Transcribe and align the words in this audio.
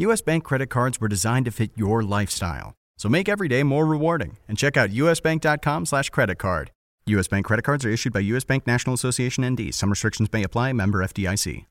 US 0.00 0.22
Bank 0.22 0.44
credit 0.44 0.68
cards 0.68 0.98
were 0.98 1.08
designed 1.08 1.44
to 1.44 1.50
fit 1.50 1.72
your 1.76 2.02
lifestyle. 2.02 2.72
So 2.96 3.10
make 3.10 3.28
every 3.28 3.48
day 3.48 3.62
more 3.62 3.84
rewarding 3.84 4.38
and 4.48 4.56
check 4.56 4.78
out 4.78 4.88
usbank.com 4.88 5.84
slash 5.84 6.08
credit 6.08 6.36
card. 6.38 6.70
US 7.04 7.28
Bank 7.28 7.44
credit 7.44 7.64
cards 7.64 7.84
are 7.84 7.90
issued 7.90 8.14
by 8.14 8.20
US 8.20 8.44
Bank 8.44 8.66
National 8.66 8.94
Association 8.94 9.46
ND. 9.46 9.74
Some 9.74 9.90
restrictions 9.90 10.32
may 10.32 10.42
apply. 10.42 10.72
Member 10.72 11.00
FDIC. 11.04 11.66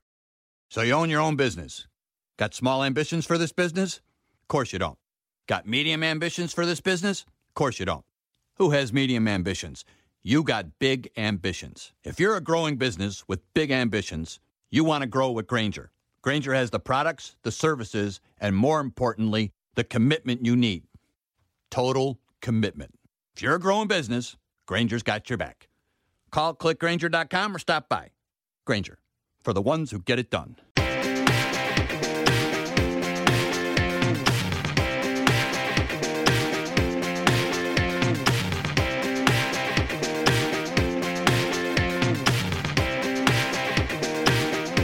So 0.69 0.81
you 0.83 0.93
own 0.93 1.09
your 1.09 1.21
own 1.21 1.37
business. 1.37 1.87
Got 2.37 2.53
small 2.53 2.83
ambitions 2.83 3.25
for 3.25 3.39
this 3.39 3.51
business? 3.51 3.95
Of 4.43 4.47
course 4.47 4.73
you 4.73 4.77
don't. 4.77 4.99
Got 5.47 5.67
medium 5.67 6.03
ambitions 6.03 6.53
for 6.53 6.67
this 6.67 6.81
business? 6.81 7.23
Of 7.23 7.55
course 7.55 7.79
you 7.79 7.87
don't. 7.87 8.05
Who 8.57 8.69
has 8.69 8.93
medium 8.93 9.27
ambitions? 9.27 9.85
You 10.21 10.43
got 10.43 10.77
big 10.77 11.09
ambitions. 11.17 11.93
If 12.03 12.19
you're 12.19 12.35
a 12.35 12.41
growing 12.41 12.75
business 12.75 13.27
with 13.27 13.41
big 13.55 13.71
ambitions, 13.71 14.39
you 14.69 14.83
want 14.83 15.01
to 15.01 15.07
grow 15.07 15.31
with 15.31 15.47
Grainger. 15.47 15.89
Grainger 16.21 16.53
has 16.53 16.69
the 16.69 16.79
products, 16.79 17.35
the 17.43 17.51
services, 17.51 18.19
and 18.39 18.55
more 18.55 18.79
importantly, 18.79 19.53
the 19.75 19.83
commitment 19.83 20.45
you 20.45 20.55
need. 20.55 20.83
Total 21.71 22.19
commitment. 22.41 22.91
If 23.35 23.41
you're 23.41 23.55
a 23.55 23.59
growing 23.59 23.87
business, 23.87 24.35
Grainger's 24.65 25.03
got 25.03 25.29
your 25.29 25.37
back. 25.37 25.69
Call 26.31 26.53
clickgrainger.com 26.55 27.55
or 27.55 27.59
stop 27.59 27.89
by. 27.89 28.09
Grainger, 28.65 28.99
for 29.43 29.53
the 29.53 29.61
ones 29.61 29.91
who 29.91 29.99
get 29.99 30.19
it 30.19 30.29
done. 30.29 30.57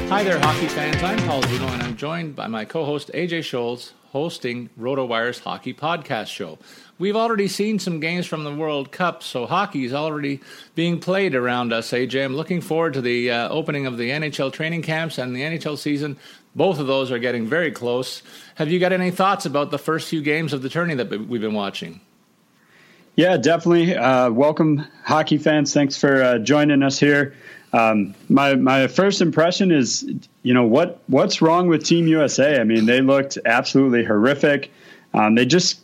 Hi 0.10 0.24
there, 0.24 0.40
hockey 0.40 0.68
fans. 0.68 1.02
I'm 1.02 1.18
Paul 1.28 1.42
Bruno, 1.42 1.68
and 1.68 1.82
I'm 1.82 1.98
joined 1.98 2.36
by 2.36 2.46
my 2.46 2.64
co 2.64 2.86
host 2.86 3.10
AJ 3.16 3.40
Scholz, 3.40 3.94
hosting 4.12 4.70
RotoWire's 4.80 5.40
Hockey 5.40 5.74
Podcast 5.74 6.28
Show. 6.28 6.60
We've 7.00 7.16
already 7.16 7.48
seen 7.48 7.80
some 7.80 8.00
games 8.00 8.28
from 8.28 8.44
the 8.44 8.54
World 8.54 8.92
Cup, 8.92 9.24
so 9.24 9.48
hockey 9.48 9.84
is 9.84 9.94
already 9.94 10.42
being 10.76 11.00
played 11.00 11.34
around 11.34 11.74
us, 11.74 11.92
AJ. 11.92 12.24
I'm 12.24 12.36
looking 12.36 12.62
forward 12.62 12.94
to 12.94 13.02
the 13.02 13.32
uh, 13.32 13.50
opening 13.50 13.88
of 13.88 13.98
the 13.98 14.12
NHL 14.12 14.54
training 14.54 14.84
camps 14.84 15.18
and 15.18 15.36
the 15.36 15.42
NHL 15.42 15.76
season. 15.76 16.18
Both 16.54 16.80
of 16.80 16.86
those 16.86 17.12
are 17.12 17.20
getting 17.20 17.48
very 17.48 17.72
close. 17.72 18.22
Have 18.56 18.72
you 18.72 18.80
got 18.80 18.94
any 18.94 19.10
thoughts 19.10 19.48
about 19.48 19.72
the 19.72 19.80
first 19.80 20.08
few 20.08 20.22
games 20.22 20.54
of 20.54 20.62
the 20.62 20.70
tourney 20.70 20.94
that 20.94 21.10
we've 21.10 21.42
been 21.42 21.56
watching? 21.56 22.00
Yeah, 23.16 23.38
definitely. 23.38 23.96
Uh, 23.96 24.30
welcome, 24.30 24.86
hockey 25.04 25.40
fans. 25.40 25.74
Thanks 25.74 25.98
for 25.98 26.22
uh, 26.22 26.38
joining 26.38 26.84
us 26.84 27.00
here. 27.00 27.34
Um, 27.76 28.16
my 28.30 28.56
my 28.56 28.88
first 28.88 29.22
impression 29.22 29.70
is, 29.70 30.10
you 30.44 30.54
know, 30.54 30.64
what 30.64 31.02
what's 31.08 31.42
wrong 31.42 31.68
with 31.68 31.84
Team 31.84 32.08
USA? 32.08 32.62
I 32.62 32.64
mean, 32.64 32.86
they 32.86 33.02
looked 33.02 33.38
absolutely 33.46 34.06
horrific. 34.06 34.72
Um, 35.14 35.36
they 35.36 35.46
just 35.46 35.82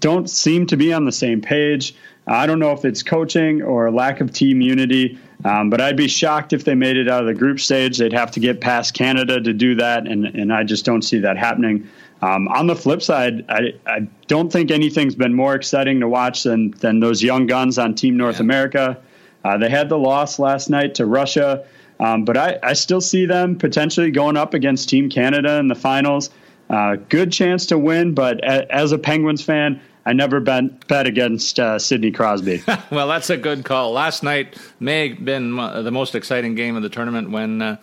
don't 0.00 0.28
seem 0.28 0.66
to 0.66 0.76
be 0.76 0.92
on 0.92 1.04
the 1.04 1.12
same 1.12 1.40
page. 1.40 1.94
I 2.26 2.46
don't 2.46 2.58
know 2.58 2.72
if 2.72 2.84
it's 2.84 3.04
coaching 3.04 3.62
or 3.62 3.90
lack 3.90 4.20
of 4.20 4.32
team 4.32 4.60
unity, 4.60 5.18
um, 5.44 5.70
but 5.70 5.80
I'd 5.80 5.96
be 5.96 6.08
shocked 6.08 6.52
if 6.52 6.64
they 6.64 6.74
made 6.74 6.96
it 6.96 7.08
out 7.08 7.20
of 7.20 7.26
the 7.26 7.34
group 7.34 7.60
stage. 7.60 7.98
They'd 7.98 8.12
have 8.12 8.32
to 8.32 8.40
get 8.40 8.60
past 8.60 8.94
Canada 8.94 9.40
to 9.40 9.52
do 9.52 9.76
that, 9.76 10.08
and 10.08 10.26
and 10.26 10.52
I 10.52 10.64
just 10.64 10.84
don't 10.84 11.02
see 11.02 11.20
that 11.20 11.38
happening. 11.38 11.88
Um, 12.20 12.48
on 12.48 12.66
the 12.66 12.74
flip 12.74 13.00
side, 13.00 13.44
I, 13.48 13.74
I 13.86 14.08
don't 14.26 14.52
think 14.52 14.72
anything's 14.72 15.14
been 15.14 15.34
more 15.34 15.54
exciting 15.54 16.00
to 16.00 16.08
watch 16.08 16.42
than 16.42 16.72
than 16.80 16.98
those 16.98 17.22
young 17.22 17.46
guns 17.46 17.78
on 17.78 17.94
Team 17.94 18.16
North 18.16 18.38
yeah. 18.38 18.42
America. 18.42 19.00
Uh, 19.48 19.56
they 19.56 19.70
had 19.70 19.88
the 19.88 19.96
loss 19.96 20.38
last 20.38 20.68
night 20.68 20.94
to 20.94 21.06
Russia, 21.06 21.64
um, 22.00 22.22
but 22.26 22.36
I, 22.36 22.58
I, 22.62 22.74
still 22.74 23.00
see 23.00 23.24
them 23.24 23.56
potentially 23.56 24.10
going 24.10 24.36
up 24.36 24.52
against 24.52 24.90
Team 24.90 25.08
Canada 25.08 25.58
in 25.58 25.68
the 25.68 25.74
finals. 25.74 26.28
Uh, 26.68 26.96
good 27.08 27.32
chance 27.32 27.64
to 27.66 27.78
win, 27.78 28.12
but 28.12 28.44
a, 28.44 28.70
as 28.70 28.92
a 28.92 28.98
Penguins 28.98 29.42
fan, 29.42 29.80
I 30.04 30.12
never 30.12 30.40
bet, 30.40 30.86
bet 30.86 31.06
against 31.06 31.58
uh, 31.58 31.78
Sidney 31.78 32.10
Crosby. 32.10 32.62
well, 32.90 33.08
that's 33.08 33.30
a 33.30 33.38
good 33.38 33.64
call. 33.64 33.92
Last 33.92 34.22
night 34.22 34.58
may 34.80 35.08
have 35.08 35.24
been 35.24 35.56
the 35.56 35.90
most 35.90 36.14
exciting 36.14 36.54
game 36.54 36.76
of 36.76 36.82
the 36.82 36.90
tournament 36.90 37.30
when 37.30 37.62
uh, 37.62 37.76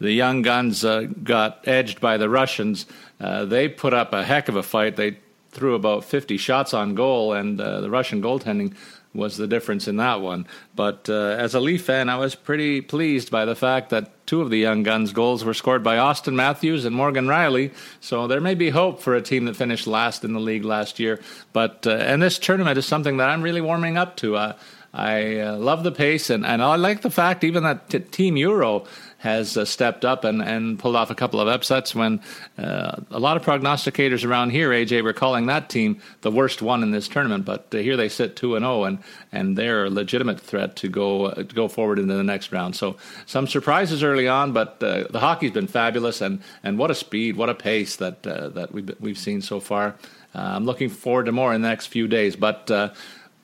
the 0.00 0.10
young 0.10 0.42
guns 0.42 0.84
uh, 0.84 1.02
got 1.22 1.68
edged 1.68 2.00
by 2.00 2.16
the 2.16 2.28
Russians. 2.28 2.86
Uh, 3.20 3.44
they 3.44 3.68
put 3.68 3.94
up 3.94 4.12
a 4.12 4.24
heck 4.24 4.48
of 4.48 4.56
a 4.56 4.62
fight. 4.64 4.96
They 4.96 5.18
threw 5.52 5.76
about 5.76 6.04
50 6.04 6.36
shots 6.36 6.74
on 6.74 6.96
goal, 6.96 7.32
and 7.32 7.60
the 7.60 7.88
Russian 7.88 8.20
goaltending 8.20 8.74
was 9.14 9.36
the 9.36 9.46
difference 9.46 9.88
in 9.88 9.96
that 9.96 10.20
one. 10.20 10.46
But 10.74 11.08
uh, 11.08 11.36
as 11.38 11.54
a 11.54 11.60
Leaf 11.60 11.84
fan, 11.84 12.08
I 12.08 12.16
was 12.16 12.34
pretty 12.34 12.80
pleased 12.80 13.30
by 13.30 13.44
the 13.44 13.54
fact 13.54 13.90
that 13.90 14.26
two 14.26 14.40
of 14.40 14.50
the 14.50 14.58
young 14.58 14.82
guns' 14.82 15.12
goals 15.12 15.44
were 15.44 15.54
scored 15.54 15.82
by 15.82 15.96
Auston 15.96 16.34
Matthews 16.34 16.84
and 16.84 16.96
Morgan 16.96 17.26
Rielly. 17.26 17.72
So 18.00 18.26
there 18.26 18.40
may 18.40 18.54
be 18.54 18.70
hope 18.70 19.02
for 19.02 19.14
a 19.14 19.22
team 19.22 19.44
that 19.44 19.56
finished 19.56 19.86
last 19.86 20.24
in 20.24 20.32
the 20.32 20.40
league 20.40 20.64
last 20.64 20.98
year. 20.98 21.20
But 21.52 21.86
uh, 21.86 21.90
and 21.90 22.22
this 22.22 22.38
tournament 22.38 22.78
is 22.78 22.86
something 22.86 23.18
that 23.18 23.28
I'm 23.28 23.42
really 23.42 23.60
warming 23.60 23.98
up 23.98 24.16
to. 24.18 24.36
Uh, 24.36 24.56
I 24.94 25.38
uh, 25.38 25.56
love 25.56 25.84
the 25.84 25.92
pace, 25.92 26.28
and, 26.28 26.44
and 26.44 26.62
I 26.62 26.76
like 26.76 27.00
the 27.00 27.10
fact 27.10 27.44
even 27.44 27.62
that 27.62 27.88
t- 27.88 27.98
Team 28.00 28.36
Euro 28.36 28.84
has 29.22 29.56
uh, 29.56 29.64
stepped 29.64 30.04
up 30.04 30.24
and, 30.24 30.42
and 30.42 30.80
pulled 30.80 30.96
off 30.96 31.08
a 31.08 31.14
couple 31.14 31.40
of 31.40 31.46
upsets 31.46 31.94
when 31.94 32.20
uh, 32.58 32.96
a 33.12 33.20
lot 33.20 33.36
of 33.36 33.44
prognosticators 33.44 34.28
around 34.28 34.50
here, 34.50 34.70
AJ, 34.70 35.04
were 35.04 35.12
calling 35.12 35.46
that 35.46 35.68
team 35.68 36.02
the 36.22 36.30
worst 36.30 36.60
one 36.60 36.82
in 36.82 36.90
this 36.90 37.06
tournament. 37.06 37.44
But 37.44 37.72
uh, 37.72 37.78
here 37.78 37.96
they 37.96 38.08
sit 38.08 38.34
2 38.34 38.56
and 38.56 38.64
0, 38.64 38.82
and 38.82 38.98
and 39.30 39.56
they're 39.56 39.84
a 39.84 39.90
legitimate 39.90 40.40
threat 40.40 40.74
to 40.76 40.88
go 40.88 41.26
uh, 41.26 41.34
to 41.36 41.54
go 41.54 41.68
forward 41.68 42.00
into 42.00 42.14
the 42.14 42.24
next 42.24 42.50
round. 42.50 42.74
So 42.74 42.96
some 43.24 43.46
surprises 43.46 44.02
early 44.02 44.26
on, 44.26 44.52
but 44.52 44.82
uh, 44.82 45.04
the 45.08 45.20
hockey's 45.20 45.52
been 45.52 45.68
fabulous, 45.68 46.20
and, 46.20 46.42
and 46.64 46.76
what 46.76 46.90
a 46.90 46.94
speed, 46.94 47.36
what 47.36 47.48
a 47.48 47.54
pace 47.54 47.94
that 47.96 48.26
uh, 48.26 48.48
that 48.48 48.72
we've, 48.72 48.90
we've 48.98 49.18
seen 49.18 49.40
so 49.40 49.60
far. 49.60 49.94
I'm 50.34 50.64
looking 50.64 50.88
forward 50.88 51.26
to 51.26 51.32
more 51.32 51.54
in 51.54 51.62
the 51.62 51.68
next 51.68 51.88
few 51.88 52.08
days. 52.08 52.34
But 52.34 52.66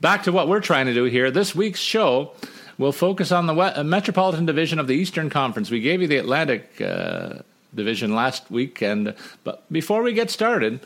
back 0.01 0.23
to 0.25 0.33
what 0.33 0.49
we're 0.49 0.61
trying 0.61 0.87
to 0.87 0.95
do 0.95 1.05
here. 1.05 1.31
This 1.31 1.55
week's 1.55 1.81
show 1.81 2.33
We'll 2.79 2.93
focus 2.93 3.33
on 3.33 3.47
the 3.47 3.55
uh, 3.55 3.83
Metropolitan 3.83 4.47
Division 4.47 4.79
of 4.79 4.87
the 4.87 4.95
Eastern 4.95 5.31
Conference. 5.31 5.69
We 5.69 5.81
gave 5.81 6.01
you 6.01 6.07
the 6.07 6.19
Atlantic 6.19 6.81
uh, 6.81 7.41
Division 7.75 8.15
last 8.15 8.49
week, 8.53 8.81
and 8.81 9.15
but 9.43 9.71
before 9.71 10.03
we 10.03 10.13
get 10.13 10.31
started, 10.31 10.81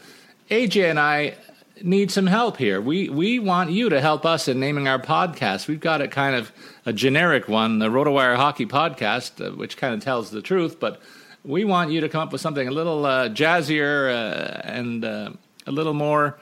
AJ 0.50 0.88
and 0.88 0.98
I 0.98 1.34
need 1.82 2.10
some 2.10 2.26
help 2.26 2.56
here. 2.56 2.80
We 2.80 3.10
we 3.10 3.38
want 3.38 3.72
you 3.72 3.90
to 3.90 4.00
help 4.00 4.24
us 4.24 4.48
in 4.48 4.58
naming 4.58 4.88
our 4.88 4.98
podcast. 4.98 5.68
We've 5.68 5.80
got 5.80 6.00
a 6.00 6.08
kind 6.08 6.34
of 6.34 6.50
a 6.86 6.94
generic 6.94 7.46
one, 7.46 7.78
the 7.78 7.90
RotoWire 7.90 8.36
Hockey 8.36 8.64
Podcast, 8.64 9.46
uh, 9.46 9.54
which 9.54 9.76
kind 9.76 9.92
of 9.92 10.00
tells 10.00 10.30
the 10.30 10.40
truth, 10.40 10.80
but 10.80 10.98
we 11.44 11.64
want 11.64 11.90
you 11.90 12.00
to 12.00 12.08
come 12.08 12.22
up 12.22 12.32
with 12.32 12.40
something 12.40 12.66
a 12.66 12.70
little 12.70 13.04
uh, 13.04 13.28
jazzier 13.28 14.08
uh, 14.08 14.60
and 14.64 15.04
uh, 15.04 15.30
a 15.66 15.72
little 15.72 15.94
more 15.94 16.38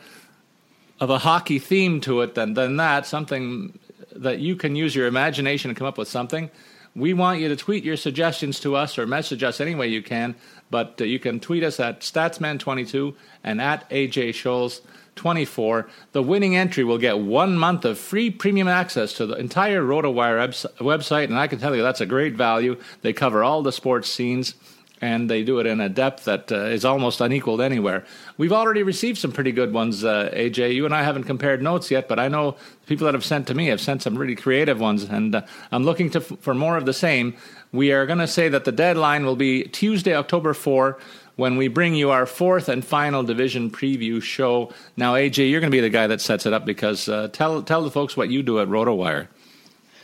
of 1.00 1.10
a 1.10 1.18
hockey 1.18 1.58
theme 1.58 2.00
to 2.02 2.20
it 2.20 2.36
than 2.36 2.54
than 2.54 2.76
that. 2.76 3.04
Something 3.04 3.79
that 4.16 4.38
you 4.38 4.56
can 4.56 4.76
use 4.76 4.94
your 4.94 5.06
imagination 5.06 5.70
and 5.70 5.76
come 5.76 5.86
up 5.86 5.98
with 5.98 6.08
something. 6.08 6.50
We 6.94 7.14
want 7.14 7.40
you 7.40 7.48
to 7.48 7.56
tweet 7.56 7.84
your 7.84 7.96
suggestions 7.96 8.58
to 8.60 8.74
us 8.74 8.98
or 8.98 9.06
message 9.06 9.42
us 9.42 9.60
any 9.60 9.74
way 9.74 9.88
you 9.88 10.02
can, 10.02 10.34
but 10.70 11.00
uh, 11.00 11.04
you 11.04 11.18
can 11.18 11.38
tweet 11.38 11.62
us 11.62 11.78
at 11.78 12.00
Statsman22 12.00 13.14
and 13.44 13.60
at 13.60 13.88
AJ 13.90 14.30
Scholz. 14.30 14.80
24. 15.16 15.86
The 16.12 16.22
winning 16.22 16.56
entry 16.56 16.82
will 16.82 16.96
get 16.96 17.18
one 17.18 17.58
month 17.58 17.84
of 17.84 17.98
free 17.98 18.30
premium 18.30 18.68
access 18.68 19.12
to 19.14 19.26
the 19.26 19.34
entire 19.34 19.82
RotoWire 19.82 20.48
website, 20.78 21.24
and 21.24 21.38
I 21.38 21.46
can 21.46 21.58
tell 21.58 21.76
you 21.76 21.82
that's 21.82 22.00
a 22.00 22.06
great 22.06 22.36
value. 22.36 22.78
They 23.02 23.12
cover 23.12 23.44
all 23.44 23.62
the 23.62 23.72
sports 23.72 24.08
scenes 24.08 24.54
and 25.00 25.30
they 25.30 25.42
do 25.42 25.58
it 25.60 25.66
in 25.66 25.80
a 25.80 25.88
depth 25.88 26.24
that 26.24 26.52
uh, 26.52 26.56
is 26.56 26.84
almost 26.84 27.20
unequaled 27.20 27.60
anywhere. 27.60 28.04
We've 28.36 28.52
already 28.52 28.82
received 28.82 29.18
some 29.18 29.32
pretty 29.32 29.52
good 29.52 29.72
ones, 29.72 30.04
uh, 30.04 30.30
AJ. 30.32 30.74
You 30.74 30.84
and 30.84 30.94
I 30.94 31.02
haven't 31.02 31.24
compared 31.24 31.62
notes 31.62 31.90
yet, 31.90 32.08
but 32.08 32.18
I 32.18 32.28
know 32.28 32.56
people 32.86 33.06
that 33.06 33.14
have 33.14 33.24
sent 33.24 33.46
to 33.48 33.54
me 33.54 33.66
have 33.66 33.80
sent 33.80 34.02
some 34.02 34.16
really 34.16 34.36
creative 34.36 34.78
ones, 34.78 35.04
and 35.04 35.34
uh, 35.34 35.42
I'm 35.72 35.84
looking 35.84 36.10
to 36.10 36.20
for 36.20 36.54
more 36.54 36.76
of 36.76 36.86
the 36.86 36.92
same. 36.92 37.34
We 37.72 37.92
are 37.92 38.06
going 38.06 38.18
to 38.18 38.28
say 38.28 38.48
that 38.48 38.64
the 38.64 38.72
deadline 38.72 39.24
will 39.24 39.36
be 39.36 39.64
Tuesday, 39.64 40.14
October 40.14 40.54
4 40.54 40.98
when 41.36 41.56
we 41.56 41.68
bring 41.68 41.94
you 41.94 42.10
our 42.10 42.26
fourth 42.26 42.68
and 42.68 42.84
final 42.84 43.22
division 43.22 43.70
preview 43.70 44.22
show. 44.22 44.70
Now, 44.98 45.14
AJ, 45.14 45.50
you're 45.50 45.60
going 45.60 45.70
to 45.70 45.74
be 45.74 45.80
the 45.80 45.88
guy 45.88 46.06
that 46.06 46.20
sets 46.20 46.44
it 46.44 46.52
up 46.52 46.66
because 46.66 47.08
uh, 47.08 47.28
tell 47.32 47.62
tell 47.62 47.82
the 47.82 47.90
folks 47.90 48.16
what 48.16 48.28
you 48.28 48.42
do 48.42 48.60
at 48.60 48.68
RotoWire. 48.68 49.28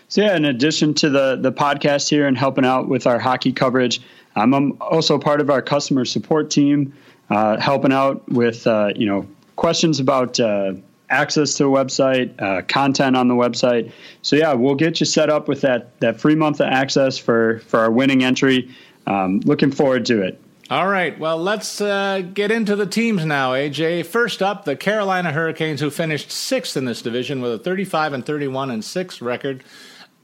So 0.08 0.22
yeah, 0.22 0.36
in 0.36 0.44
addition 0.44 0.94
to 0.94 1.10
the 1.10 1.36
the 1.36 1.52
podcast 1.52 2.08
here 2.08 2.26
and 2.26 2.38
helping 2.38 2.64
out 2.64 2.88
with 2.88 3.06
our 3.06 3.18
hockey 3.18 3.52
coverage, 3.52 4.00
um, 4.36 4.54
I'm 4.54 4.76
also 4.80 5.18
part 5.18 5.40
of 5.40 5.50
our 5.50 5.62
customer 5.62 6.04
support 6.04 6.50
team, 6.50 6.94
uh, 7.30 7.58
helping 7.58 7.92
out 7.92 8.28
with 8.28 8.66
uh, 8.66 8.92
you 8.94 9.06
know 9.06 9.26
questions 9.56 9.98
about 9.98 10.38
uh, 10.38 10.74
access 11.08 11.54
to 11.54 11.64
the 11.64 11.70
website, 11.70 12.40
uh, 12.40 12.62
content 12.62 13.16
on 13.16 13.28
the 13.28 13.34
website. 13.34 13.92
So 14.22 14.36
yeah, 14.36 14.52
we'll 14.52 14.74
get 14.74 15.00
you 15.00 15.06
set 15.06 15.30
up 15.30 15.48
with 15.48 15.62
that 15.62 15.98
that 16.00 16.20
free 16.20 16.34
month 16.34 16.60
of 16.60 16.68
access 16.68 17.18
for 17.18 17.60
for 17.60 17.80
our 17.80 17.90
winning 17.90 18.22
entry. 18.22 18.74
Um, 19.06 19.40
looking 19.40 19.70
forward 19.70 20.04
to 20.06 20.22
it. 20.22 20.40
All 20.68 20.88
right, 20.88 21.16
well, 21.16 21.38
let's 21.38 21.80
uh, 21.80 22.22
get 22.34 22.50
into 22.50 22.74
the 22.74 22.86
teams 22.86 23.24
now, 23.24 23.52
AJ. 23.52 24.04
First 24.06 24.42
up, 24.42 24.64
the 24.64 24.74
Carolina 24.74 25.30
Hurricanes, 25.30 25.80
who 25.80 25.90
finished 25.90 26.32
sixth 26.32 26.76
in 26.76 26.86
this 26.86 27.02
division 27.02 27.40
with 27.40 27.52
a 27.52 27.58
35 27.58 28.14
and 28.14 28.26
31 28.26 28.72
and 28.72 28.84
6 28.84 29.22
record. 29.22 29.62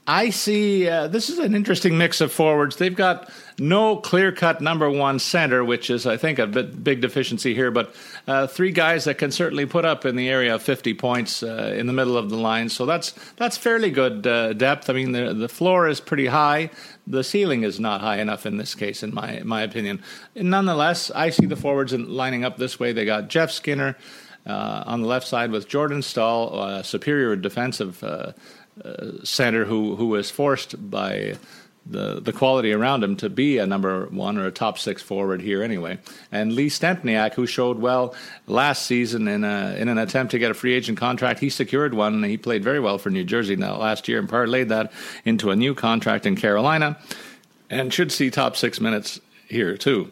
I 0.05 0.31
see 0.31 0.89
uh, 0.89 1.07
this 1.07 1.29
is 1.29 1.39
an 1.39 1.55
interesting 1.55 1.97
mix 1.97 2.19
of 2.19 2.29
forwards. 2.29 2.75
They've 2.75 2.93
got 2.93 3.31
no 3.63 3.95
clear 3.95 4.33
cut 4.33 4.59
number 4.59 4.89
one 4.89 5.19
center, 5.19 5.63
which 5.63 5.89
is, 5.89 6.05
I 6.05 6.17
think, 6.17 6.37
a 6.37 6.45
bit, 6.45 6.83
big 6.83 6.99
deficiency 6.99 7.55
here, 7.55 7.71
but 7.71 7.95
uh, 8.27 8.45
three 8.45 8.71
guys 8.71 9.05
that 9.05 9.17
can 9.17 9.31
certainly 9.31 9.65
put 9.65 9.85
up 9.85 10.05
in 10.05 10.17
the 10.17 10.29
area 10.29 10.55
of 10.55 10.61
50 10.61 10.93
points 10.95 11.41
uh, 11.43 11.73
in 11.75 11.87
the 11.87 11.93
middle 11.93 12.17
of 12.17 12.29
the 12.29 12.35
line. 12.35 12.67
So 12.67 12.85
that's 12.85 13.13
that's 13.37 13.57
fairly 13.57 13.89
good 13.89 14.27
uh, 14.27 14.51
depth. 14.53 14.89
I 14.89 14.93
mean, 14.93 15.13
the, 15.13 15.33
the 15.33 15.47
floor 15.47 15.87
is 15.87 16.01
pretty 16.01 16.27
high. 16.27 16.71
The 17.07 17.23
ceiling 17.23 17.63
is 17.63 17.79
not 17.79 18.01
high 18.01 18.17
enough 18.17 18.45
in 18.45 18.57
this 18.57 18.75
case, 18.75 19.01
in 19.01 19.13
my, 19.13 19.41
my 19.43 19.61
opinion. 19.61 20.03
nonetheless, 20.35 21.09
I 21.11 21.29
see 21.29 21.45
the 21.45 21.55
forwards 21.55 21.93
lining 21.93 22.43
up 22.43 22.57
this 22.57 22.79
way. 22.79 22.91
They 22.91 23.05
got 23.05 23.29
Jeff 23.29 23.49
Skinner 23.49 23.97
uh, 24.45 24.83
on 24.85 25.01
the 25.01 25.07
left 25.07 25.27
side 25.27 25.51
with 25.51 25.69
Jordan 25.69 26.01
Staal, 26.01 26.59
uh, 26.59 26.83
superior 26.83 27.35
defensive 27.37 28.03
center 29.23 29.65
who 29.65 29.95
who 29.95 30.07
was 30.07 30.31
forced 30.31 30.89
by 30.89 31.37
the 31.85 32.21
the 32.21 32.31
quality 32.31 32.71
around 32.71 33.03
him 33.03 33.15
to 33.17 33.29
be 33.29 33.57
a 33.57 33.67
number 33.67 34.05
one 34.07 34.37
or 34.37 34.45
a 34.45 34.51
top 34.51 34.79
six 34.79 35.01
forward 35.01 35.41
here 35.41 35.61
anyway. 35.61 35.97
And 36.31 36.53
Lee 36.53 36.69
Stempniak, 36.69 37.33
who 37.33 37.45
showed 37.45 37.79
well 37.79 38.15
last 38.47 38.85
season 38.85 39.27
in 39.27 39.43
a 39.43 39.75
in 39.77 39.89
an 39.89 39.97
attempt 39.97 40.31
to 40.31 40.39
get 40.39 40.51
a 40.51 40.53
free 40.53 40.73
agent 40.73 40.97
contract, 40.97 41.39
he 41.39 41.49
secured 41.49 41.93
one. 41.93 42.23
He 42.23 42.37
played 42.37 42.63
very 42.63 42.79
well 42.79 42.97
for 42.97 43.09
New 43.09 43.23
Jersey 43.23 43.55
now 43.55 43.77
last 43.77 44.07
year 44.07 44.19
and 44.19 44.29
parlayed 44.29 44.69
that 44.69 44.91
into 45.25 45.51
a 45.51 45.55
new 45.55 45.75
contract 45.75 46.25
in 46.25 46.35
Carolina, 46.35 46.97
and 47.69 47.93
should 47.93 48.11
see 48.11 48.29
top 48.29 48.55
six 48.55 48.79
minutes 48.79 49.19
here 49.47 49.77
too. 49.77 50.09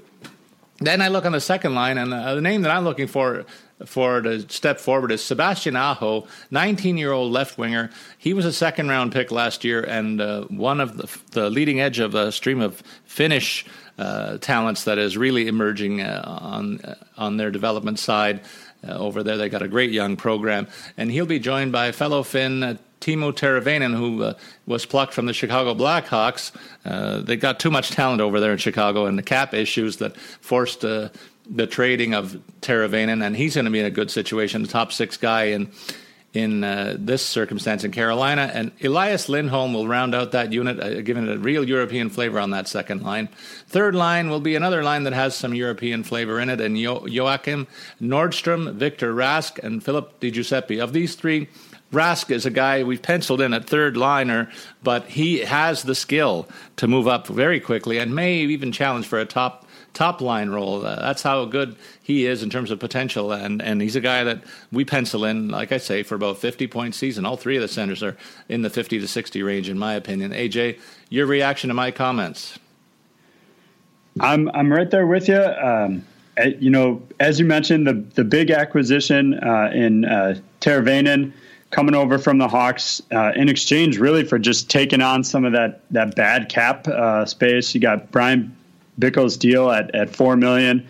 Then 0.80 1.02
I 1.02 1.10
look 1.10 1.26
on 1.26 1.32
the 1.32 1.40
second 1.40 1.76
line, 1.76 1.98
and 2.00 2.14
uh, 2.14 2.36
the 2.36 2.42
name 2.42 2.64
that 2.64 2.72
I'm 2.72 2.84
looking 2.84 3.08
for 3.08 3.46
for 3.86 4.22
to 4.22 4.48
step 4.50 4.80
forward 4.80 5.12
is 5.12 5.24
Sebastian 5.24 5.76
Aho, 5.76 6.28
19 6.52 6.98
year 6.98 7.12
old 7.12 7.32
left 7.32 7.58
winger. 7.58 7.90
He 8.18 8.34
was 8.34 8.46
a 8.46 8.54
second 8.54 8.90
round 8.90 9.12
pick 9.12 9.32
last 9.32 9.64
year 9.64 9.82
and 9.82 10.22
uh, 10.22 10.44
one 10.46 10.80
of 10.80 10.98
the, 10.98 11.20
the, 11.32 11.50
leading 11.50 11.80
edge 11.80 12.00
of 12.00 12.16
a 12.16 12.32
stream 12.32 12.62
of 12.62 12.82
Finnish 13.06 13.66
uh, 13.98 14.38
talents 14.38 14.86
that 14.86 14.98
is 14.98 15.18
really 15.18 15.48
emerging 15.48 16.02
uh, 16.02 16.24
on 16.26 16.82
uh, 16.82 16.96
on 17.18 17.38
their 17.38 17.52
development 17.52 18.00
side. 18.00 18.42
Uh, 18.88 18.94
over 18.94 19.22
there, 19.22 19.38
they 19.38 19.48
got 19.48 19.62
a 19.62 19.68
great 19.68 19.92
young 19.92 20.16
program, 20.16 20.68
and 20.98 21.12
he'll 21.12 21.28
be 21.28 21.38
joined 21.38 21.72
by 21.72 21.92
fellow 21.92 22.24
Finn 22.24 22.64
uh, 22.64 22.78
Timo 23.02 23.34
Teravainen, 23.34 23.96
who 23.96 24.24
uh, 24.24 24.34
was 24.68 24.86
plucked 24.86 25.14
from 25.14 25.26
the 25.26 25.34
Chicago 25.34 25.74
Blackhawks. 25.74 26.52
Uh, 26.86 27.20
they 27.22 27.36
got 27.36 27.60
too 27.60 27.72
much 27.72 27.90
talent 27.90 28.22
over 28.22 28.40
there 28.40 28.52
in 28.52 28.58
Chicago, 28.58 29.06
and 29.06 29.18
the 29.18 29.24
cap 29.24 29.54
issues 29.54 29.98
that 29.98 30.16
forced 30.16 30.86
uh, 30.86 31.10
the 31.50 31.68
trading 31.68 32.14
of 32.14 32.40
Teravainen, 32.62 33.26
and 33.26 33.36
he's 33.36 33.56
going 33.56 33.66
to 33.66 33.72
be 33.72 33.80
in 33.80 33.86
a 33.86 33.92
good 33.92 34.12
situation, 34.12 34.62
the 34.62 34.68
top 34.68 34.92
six 34.92 35.18
guy 35.18 35.46
in 35.46 35.72
in 36.34 36.64
uh, 36.64 36.96
this 36.98 37.26
circumstance 37.26 37.84
in 37.84 37.92
Carolina. 37.92 38.50
And 38.54 38.72
Elias 38.82 39.28
Lindholm 39.28 39.74
will 39.74 39.88
round 39.88 40.16
out 40.16 40.32
that 40.32 40.54
unit, 40.54 40.80
uh, 40.80 41.02
giving 41.02 41.28
it 41.28 41.36
a 41.36 41.40
real 41.40 41.68
European 41.68 42.10
flavor 42.10 42.40
on 42.40 42.52
that 42.52 42.68
second 42.68 43.02
line. 43.04 43.28
Third 43.68 43.96
line 43.96 44.30
will 44.30 44.40
be 44.40 44.56
another 44.56 44.84
line 44.84 45.04
that 45.04 45.14
has 45.14 45.36
some 45.36 45.54
European 45.54 46.04
flavor 46.04 46.40
in 46.40 46.50
it, 46.50 46.62
and 46.62 46.78
jo- 46.78 47.02
Joakim 47.02 47.68
Nordstrom, 48.02 48.74
Victor 48.76 49.14
Rask, 49.14 49.60
and 49.60 49.84
Phillip 49.84 50.20
Di 50.20 50.32
Giuseppe. 50.32 50.80
Of 50.80 50.94
these 50.94 51.16
three, 51.16 51.50
Rask 51.92 52.32
is 52.32 52.46
a 52.46 52.52
guy 52.52 52.84
we've 52.84 53.02
penciled 53.02 53.42
in 53.42 53.54
at 53.54 53.68
third 53.68 53.98
liner, 53.98 54.50
but 54.82 55.08
he 55.08 55.40
has 55.40 55.84
the 55.84 55.96
skill 55.96 56.48
to 56.78 56.88
move 56.88 57.08
up 57.08 57.28
very 57.28 57.60
quickly 57.60 57.98
and 57.98 58.16
may 58.16 58.38
even 58.38 58.72
challenge 58.72 59.06
for 59.06 59.20
a 59.20 59.26
top 59.26 59.66
top 59.94 60.22
line 60.22 60.50
role. 60.50 60.86
Uh, 60.86 60.96
that's 60.96 61.22
how 61.22 61.46
good 61.46 61.76
he 62.02 62.26
is 62.26 62.44
in 62.44 62.50
terms 62.50 62.72
of 62.72 62.80
potential, 62.80 63.32
and 63.32 63.62
and 63.62 63.82
he's 63.82 63.96
a 63.96 64.02
guy 64.02 64.24
that 64.24 64.42
we 64.72 64.86
pencil 64.86 65.26
in, 65.26 65.50
like 65.50 65.72
I 65.72 65.78
say, 65.78 66.04
for 66.04 66.16
about 66.16 66.38
fifty 66.38 66.68
point 66.68 66.96
season. 66.96 67.26
All 67.26 67.38
three 67.38 67.56
of 67.56 67.62
the 67.62 67.68
centers 67.68 68.04
are 68.04 68.18
in 68.50 68.62
the 68.62 68.70
fifty 68.70 69.00
to 69.00 69.08
sixty 69.08 69.44
range, 69.44 69.70
in 69.70 69.78
my 69.78 69.94
opinion. 69.94 70.32
AJ, 70.32 70.80
your 71.10 71.26
reaction 71.26 71.68
to 71.70 71.74
my 71.74 71.92
comments? 71.92 72.58
I'm 74.20 74.50
I'm 74.50 74.72
right 74.72 74.90
there 74.90 75.08
with 75.08 75.28
you. 75.28 75.42
Um, 75.42 76.06
you 76.60 76.70
know, 76.70 77.02
as 77.20 77.40
you 77.40 77.46
mentioned, 77.46 77.88
the 77.88 77.94
the 77.94 78.24
big 78.24 78.52
acquisition 78.52 79.34
uh, 79.36 79.72
in 79.74 80.06
uh, 80.06 80.40
Teravainen 80.60 81.34
coming 81.70 81.96
over 81.96 82.18
from 82.18 82.38
the 82.38 82.48
Hawks 82.48 83.02
uh, 83.14 83.32
in 83.36 83.48
exchange, 83.48 83.98
really 83.98 84.26
for 84.26 84.38
just 84.38 84.70
taking 84.70 85.02
on 85.02 85.24
some 85.24 85.46
of 85.46 85.54
that 85.54 85.82
that 85.92 86.16
bad 86.16 86.50
cap 86.50 86.88
uh, 86.88 87.26
space. 87.26 87.74
You 87.74 87.82
got 87.82 88.12
Bryan 88.12 88.56
Bickell's 89.00 89.38
deal 89.38 89.70
at 89.70 89.94
at 89.96 90.16
four 90.16 90.36
million. 90.36 90.88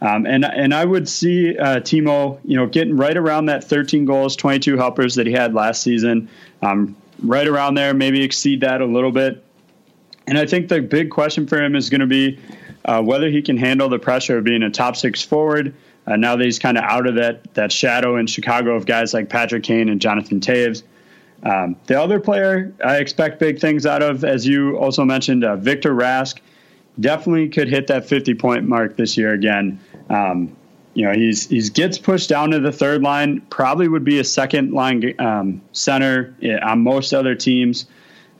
Um, 0.00 0.26
and 0.26 0.44
and 0.44 0.74
I 0.74 0.84
would 0.84 1.08
see 1.08 1.56
uh, 1.56 1.80
Timo, 1.80 2.38
you 2.44 2.56
know, 2.56 2.66
getting 2.66 2.96
right 2.96 3.16
around 3.16 3.46
that 3.46 3.64
13 3.64 4.04
goals, 4.04 4.36
22 4.36 4.76
helpers 4.76 5.14
that 5.14 5.26
he 5.26 5.32
had 5.32 5.54
last 5.54 5.82
season, 5.82 6.28
um, 6.60 6.94
right 7.22 7.46
around 7.46 7.74
there, 7.74 7.94
maybe 7.94 8.22
exceed 8.22 8.60
that 8.60 8.80
a 8.80 8.86
little 8.86 9.12
bit. 9.12 9.42
And 10.26 10.36
I 10.38 10.46
think 10.46 10.68
the 10.68 10.80
big 10.80 11.10
question 11.10 11.46
for 11.46 11.62
him 11.62 11.74
is 11.74 11.90
going 11.90 12.00
to 12.00 12.06
be 12.06 12.38
uh, 12.84 13.02
whether 13.02 13.30
he 13.30 13.40
can 13.40 13.56
handle 13.56 13.88
the 13.88 13.98
pressure 13.98 14.38
of 14.38 14.44
being 14.44 14.62
a 14.62 14.70
top 14.70 14.96
six 14.96 15.22
forward. 15.22 15.74
Uh, 16.06 16.16
now 16.16 16.36
that 16.36 16.44
he's 16.44 16.58
kind 16.58 16.76
of 16.76 16.84
out 16.84 17.06
of 17.06 17.14
that 17.14 17.54
that 17.54 17.72
shadow 17.72 18.18
in 18.18 18.26
Chicago 18.26 18.74
of 18.74 18.84
guys 18.84 19.14
like 19.14 19.30
Patrick 19.30 19.62
Kane 19.62 19.88
and 19.88 20.00
Jonathan 20.00 20.38
Toews. 20.38 20.82
Um, 21.44 21.76
the 21.86 22.00
other 22.00 22.20
player 22.20 22.74
I 22.84 22.98
expect 22.98 23.38
big 23.38 23.58
things 23.58 23.86
out 23.86 24.02
of, 24.02 24.24
as 24.24 24.46
you 24.46 24.76
also 24.76 25.04
mentioned, 25.04 25.44
uh, 25.44 25.56
Victor 25.56 25.94
Rask 25.94 26.40
definitely 26.98 27.48
could 27.48 27.68
hit 27.68 27.88
that 27.88 28.08
50 28.08 28.34
point 28.34 28.64
mark 28.64 28.96
this 28.96 29.16
year 29.16 29.32
again. 29.32 29.80
Um, 30.08 30.56
you 30.94 31.04
know, 31.04 31.12
he's 31.12 31.48
he's 31.48 31.70
gets 31.70 31.98
pushed 31.98 32.28
down 32.28 32.52
to 32.52 32.60
the 32.60 32.70
third 32.70 33.02
line. 33.02 33.40
Probably 33.50 33.88
would 33.88 34.04
be 34.04 34.20
a 34.20 34.24
second 34.24 34.72
line 34.72 35.14
um, 35.18 35.60
center 35.72 36.34
on 36.62 36.80
most 36.80 37.12
other 37.12 37.34
teams. 37.34 37.86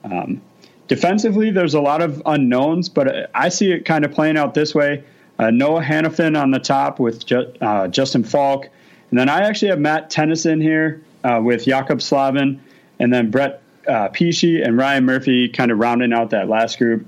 Um, 0.05 0.41
defensively, 0.87 1.51
there's 1.51 1.75
a 1.75 1.81
lot 1.81 2.01
of 2.01 2.23
unknowns, 2.27 2.89
but 2.89 3.31
I 3.35 3.49
see 3.49 3.73
it 3.73 3.85
kind 3.85 4.05
of 4.05 4.13
playing 4.13 4.37
out 4.37 4.55
this 4.55 4.75
way. 4.75 5.03
Uh, 5.37 5.51
Noah 5.51 5.83
Hanifin 5.83 6.41
on 6.41 6.53
the 6.53 6.61
top 6.61 7.01
with 7.01 7.27
Ju- 7.27 7.53
uh, 7.61 7.89
Justin 7.89 8.23
Faulk, 8.23 8.69
and 9.11 9.19
then 9.19 9.29
I 9.29 9.41
actually 9.41 9.69
have 9.69 9.81
Matt 9.81 10.09
Tennyson 10.11 10.61
here 10.61 11.03
uh, 11.25 11.41
with 11.43 11.65
Jaccob 11.65 12.01
Slavin, 12.01 12.63
and 13.01 13.13
then 13.13 13.33
Brett 13.33 13.63
uh, 13.89 14.11
Pesce 14.11 14.63
and 14.63 14.79
Ryan 14.79 15.05
Murphy 15.05 15.49
kind 15.49 15.73
of 15.73 15.79
rounding 15.79 16.13
out 16.13 16.31
that 16.31 16.49
last 16.49 16.79
group 16.79 17.05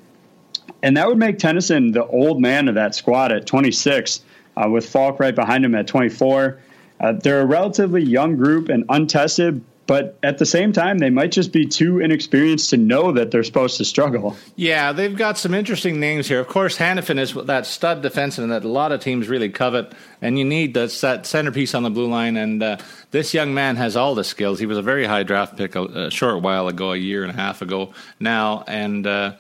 and 0.87 0.97
that 0.97 1.09
would 1.09 1.19
make 1.19 1.41
Tennyson 1.41 1.91
the 1.91 2.07
old 2.07 2.41
man 2.41 2.69
of 2.69 2.77
that 2.77 2.95
squad 2.95 3.33
at 3.33 3.45
26, 3.45 4.21
uh, 4.57 4.69
with 4.71 4.89
Faulk 4.89 5.19
right 5.19 5.35
behind 5.35 5.65
him 5.65 5.75
at 5.75 5.89
24. 5.89 6.61
Uh, 7.01 7.13
they're 7.13 7.41
a 7.41 7.45
relatively 7.45 8.05
young 8.05 8.37
group 8.37 8.69
and 8.69 8.85
untested, 8.89 9.65
but 9.89 10.17
at 10.23 10.39
the 10.39 10.47
same 10.47 10.73
time, 10.73 10.99
they 10.99 11.11
might 11.11 11.33
just 11.33 11.51
be 11.53 11.67
too 11.67 11.99
inexperienced 11.99 12.71
to 12.71 12.77
know 12.77 13.11
that 13.11 13.33
they're 13.33 13.43
supposed 13.43 13.79
to 13.79 13.85
struggle. 13.85 14.37
Yeah, 14.55 14.93
they've 14.93 15.17
got 15.17 15.39
some 15.39 15.55
interesting 15.55 15.99
names 15.99 16.29
here. 16.29 16.39
Of 16.39 16.47
course, 16.47 16.79
Hanifin 16.79 17.19
is 17.19 17.35
that 17.35 17.67
stud 17.67 18.05
defenseman 18.05 18.51
that 18.51 18.63
a 18.63 18.69
lot 18.69 18.93
of 18.93 19.01
teams 19.01 19.27
really 19.27 19.49
covet, 19.49 19.93
and 20.23 20.39
you 20.39 20.45
need 20.45 20.75
that 20.75 20.93
centerpiece 21.27 21.75
on 21.75 21.83
the 21.83 21.91
blue 21.91 22.09
line. 22.09 22.37
And 22.37 22.63
uh, 22.63 22.77
this 23.11 23.35
young 23.35 23.55
man 23.55 23.75
has 23.75 23.97
all 23.97 24.15
the 24.15 24.23
skills. 24.23 24.61
He 24.61 24.67
was 24.67 24.79
a 24.79 24.83
very 24.83 25.05
high 25.05 25.25
draft 25.25 25.57
pick 25.57 25.75
a, 25.75 25.83
a, 25.83 26.11
short 26.13 26.43
while 26.43 26.69
ago, 26.69 26.93
a 26.93 26.97
year 26.97 27.25
and 27.25 27.33
a 27.33 27.37
half 27.37 27.61
ago 27.61 27.93
now, 28.21 28.63
and. 28.69 29.05
Uh, 29.05 29.33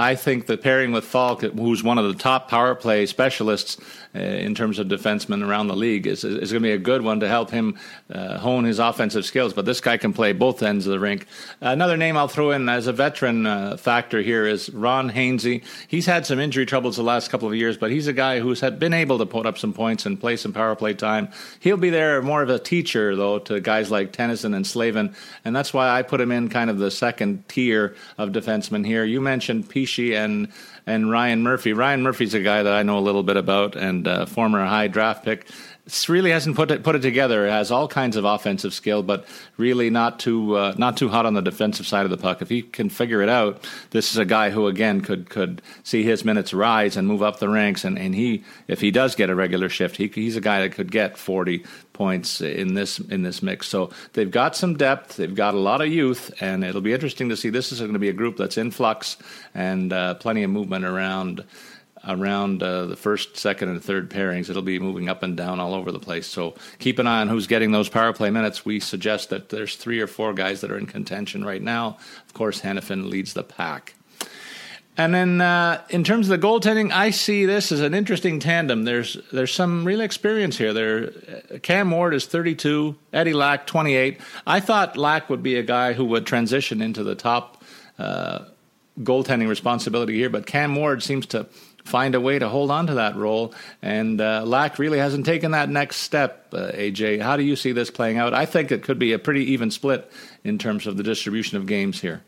I 0.00 0.14
think 0.14 0.46
that 0.46 0.62
pairing 0.62 0.92
with 0.92 1.04
Faulk, 1.04 1.42
who's 1.42 1.82
one 1.82 1.98
of 1.98 2.06
the 2.08 2.14
top 2.14 2.48
power 2.48 2.74
play 2.74 3.04
specialists 3.04 3.76
in 4.14 4.54
terms 4.54 4.78
of 4.78 4.88
defensemen 4.88 5.46
around 5.46 5.68
the 5.68 5.76
league, 5.76 6.06
is, 6.06 6.24
is 6.24 6.50
going 6.52 6.62
to 6.62 6.68
be 6.68 6.72
a 6.72 6.78
good 6.78 7.02
one 7.02 7.20
to 7.20 7.28
help 7.28 7.50
him 7.50 7.78
uh, 8.12 8.38
hone 8.38 8.64
his 8.64 8.78
offensive 8.78 9.24
skills. 9.24 9.52
But 9.52 9.66
this 9.66 9.80
guy 9.80 9.96
can 9.96 10.12
play 10.12 10.32
both 10.32 10.62
ends 10.62 10.86
of 10.86 10.92
the 10.92 10.98
rink. 10.98 11.26
Another 11.60 11.96
name 11.96 12.16
I'll 12.16 12.28
throw 12.28 12.50
in 12.50 12.68
as 12.68 12.86
a 12.86 12.92
veteran 12.92 13.46
uh, 13.46 13.76
factor 13.76 14.20
here 14.20 14.46
is 14.46 14.68
Ron 14.70 15.10
Hainsey. 15.10 15.62
He's 15.86 16.06
had 16.06 16.26
some 16.26 16.40
injury 16.40 16.66
troubles 16.66 16.96
the 16.96 17.02
last 17.02 17.30
couple 17.30 17.48
of 17.48 17.54
years, 17.54 17.76
but 17.76 17.90
he's 17.90 18.08
a 18.08 18.12
guy 18.12 18.40
who's 18.40 18.60
had 18.60 18.78
been 18.78 18.94
able 18.94 19.18
to 19.18 19.26
put 19.26 19.46
up 19.46 19.58
some 19.58 19.72
points 19.72 20.06
and 20.06 20.18
play 20.18 20.36
some 20.36 20.52
power 20.52 20.74
play 20.74 20.94
time. 20.94 21.28
He'll 21.60 21.76
be 21.76 21.90
there 21.90 22.20
more 22.20 22.42
of 22.42 22.50
a 22.50 22.58
teacher, 22.58 23.14
though, 23.14 23.38
to 23.40 23.60
guys 23.60 23.90
like 23.90 24.12
Tennyson 24.12 24.54
and 24.54 24.66
Slavin, 24.66 25.14
and 25.44 25.54
that's 25.54 25.72
why 25.72 25.88
I 25.88 26.02
put 26.02 26.20
him 26.20 26.32
in 26.32 26.48
kind 26.48 26.70
of 26.70 26.78
the 26.78 26.90
second 26.90 27.48
tier 27.48 27.94
of 28.18 28.30
defensemen 28.30 28.84
here. 28.84 29.04
You 29.04 29.20
mentioned 29.20 29.68
Pesce 29.68 30.14
and 30.14 30.48
and 30.90 31.10
Ryan 31.10 31.42
Murphy. 31.42 31.72
Ryan 31.72 32.02
Murphy's 32.02 32.34
a 32.34 32.40
guy 32.40 32.62
that 32.62 32.72
I 32.72 32.82
know 32.82 32.98
a 32.98 33.00
little 33.00 33.22
bit 33.22 33.36
about 33.36 33.76
and 33.76 34.06
uh, 34.06 34.26
former 34.26 34.64
high 34.64 34.88
draft 34.88 35.24
pick 35.24 35.46
really 36.08 36.30
hasn't 36.30 36.56
put 36.56 36.70
it 36.70 36.82
put 36.82 36.94
it 36.94 37.02
together. 37.02 37.46
It 37.46 37.50
has 37.50 37.70
all 37.70 37.88
kinds 37.88 38.16
of 38.16 38.24
offensive 38.24 38.72
skill, 38.72 39.02
but 39.02 39.26
really 39.56 39.90
not 39.90 40.18
too 40.20 40.56
uh, 40.56 40.74
not 40.76 40.96
too 40.96 41.08
hot 41.08 41.26
on 41.26 41.34
the 41.34 41.42
defensive 41.42 41.86
side 41.86 42.04
of 42.04 42.10
the 42.10 42.16
puck. 42.16 42.42
If 42.42 42.48
he 42.48 42.62
can 42.62 42.88
figure 42.88 43.22
it 43.22 43.28
out, 43.28 43.66
this 43.90 44.10
is 44.10 44.16
a 44.18 44.24
guy 44.24 44.50
who 44.50 44.66
again 44.66 45.00
could 45.00 45.30
could 45.30 45.62
see 45.82 46.02
his 46.02 46.24
minutes 46.24 46.52
rise 46.52 46.96
and 46.96 47.08
move 47.08 47.22
up 47.22 47.38
the 47.38 47.48
ranks. 47.48 47.84
And, 47.84 47.98
and 47.98 48.14
he 48.14 48.44
if 48.68 48.80
he 48.80 48.90
does 48.90 49.14
get 49.14 49.30
a 49.30 49.34
regular 49.34 49.68
shift, 49.68 49.96
he, 49.96 50.08
he's 50.08 50.36
a 50.36 50.40
guy 50.40 50.60
that 50.60 50.74
could 50.74 50.90
get 50.90 51.16
forty 51.16 51.64
points 51.92 52.40
in 52.40 52.74
this 52.74 52.98
in 52.98 53.22
this 53.22 53.42
mix. 53.42 53.68
So 53.68 53.90
they've 54.12 54.30
got 54.30 54.56
some 54.56 54.76
depth, 54.76 55.16
they've 55.16 55.34
got 55.34 55.54
a 55.54 55.58
lot 55.58 55.80
of 55.80 55.88
youth, 55.88 56.32
and 56.40 56.64
it'll 56.64 56.80
be 56.80 56.94
interesting 56.94 57.28
to 57.28 57.36
see. 57.36 57.50
This 57.50 57.72
is 57.72 57.80
going 57.80 57.92
to 57.92 57.98
be 57.98 58.08
a 58.08 58.14
group 58.14 58.36
that's 58.36 58.56
in 58.56 58.70
flux 58.70 59.16
and 59.54 59.92
uh, 59.92 60.14
plenty 60.14 60.42
of 60.42 60.50
movement 60.50 60.84
around 60.84 61.44
around 62.06 62.62
uh, 62.62 62.86
the 62.86 62.96
first, 62.96 63.36
second, 63.36 63.68
and 63.68 63.82
third 63.82 64.10
pairings. 64.10 64.48
It'll 64.48 64.62
be 64.62 64.78
moving 64.78 65.08
up 65.08 65.22
and 65.22 65.36
down 65.36 65.60
all 65.60 65.74
over 65.74 65.92
the 65.92 65.98
place. 65.98 66.26
So 66.26 66.54
keep 66.78 66.98
an 66.98 67.06
eye 67.06 67.20
on 67.20 67.28
who's 67.28 67.46
getting 67.46 67.72
those 67.72 67.88
power 67.88 68.12
play 68.12 68.30
minutes. 68.30 68.64
We 68.64 68.80
suggest 68.80 69.30
that 69.30 69.48
there's 69.50 69.76
three 69.76 70.00
or 70.00 70.06
four 70.06 70.32
guys 70.32 70.60
that 70.60 70.70
are 70.70 70.78
in 70.78 70.86
contention 70.86 71.44
right 71.44 71.62
now. 71.62 71.98
Of 72.26 72.34
course, 72.34 72.60
Hanifin 72.62 73.08
leads 73.08 73.34
the 73.34 73.42
pack. 73.42 73.94
And 74.96 75.14
then 75.14 75.40
uh, 75.40 75.82
in 75.88 76.04
terms 76.04 76.28
of 76.28 76.38
the 76.38 76.46
goaltending, 76.46 76.92
I 76.92 77.10
see 77.10 77.46
this 77.46 77.72
as 77.72 77.80
an 77.80 77.94
interesting 77.94 78.38
tandem. 78.38 78.84
There's 78.84 79.16
there's 79.32 79.52
some 79.52 79.84
real 79.84 80.00
experience 80.00 80.58
here. 80.58 80.74
There, 80.74 81.06
Cam 81.62 81.90
Ward 81.90 82.12
is 82.12 82.26
32, 82.26 82.96
Eddie 83.12 83.32
Lack 83.32 83.66
28. 83.66 84.20
I 84.46 84.60
thought 84.60 84.98
Lack 84.98 85.30
would 85.30 85.42
be 85.42 85.56
a 85.56 85.62
guy 85.62 85.94
who 85.94 86.04
would 86.06 86.26
transition 86.26 86.82
into 86.82 87.02
the 87.02 87.14
top 87.14 87.62
uh, 87.98 88.40
goaltending 89.00 89.48
responsibility 89.48 90.14
here, 90.14 90.28
but 90.28 90.46
Cam 90.46 90.74
Ward 90.74 91.02
seems 91.02 91.26
to 91.26 91.46
find 91.90 92.14
a 92.14 92.20
way 92.20 92.38
to 92.38 92.48
hold 92.48 92.70
on 92.70 92.86
to 92.86 92.94
that 92.94 93.16
role. 93.16 93.52
And 93.82 94.20
uh, 94.20 94.44
Lack 94.46 94.78
really 94.78 94.98
hasn't 94.98 95.26
taken 95.26 95.50
that 95.50 95.68
next 95.68 95.96
step, 95.96 96.46
uh, 96.54 96.70
AJ. 96.72 97.20
How 97.20 97.36
do 97.36 97.42
you 97.42 97.56
see 97.56 97.72
this 97.72 97.90
playing 97.90 98.16
out? 98.16 98.32
I 98.32 98.46
think 98.46 98.70
it 98.70 98.82
could 98.82 98.98
be 98.98 99.12
a 99.12 99.18
pretty 99.18 99.52
even 99.52 99.70
split 99.70 100.10
in 100.44 100.56
terms 100.56 100.86
of 100.86 100.96
the 100.96 101.02
distribution 101.02 101.58
of 101.58 101.66
games 101.66 102.00
here. 102.00 102.22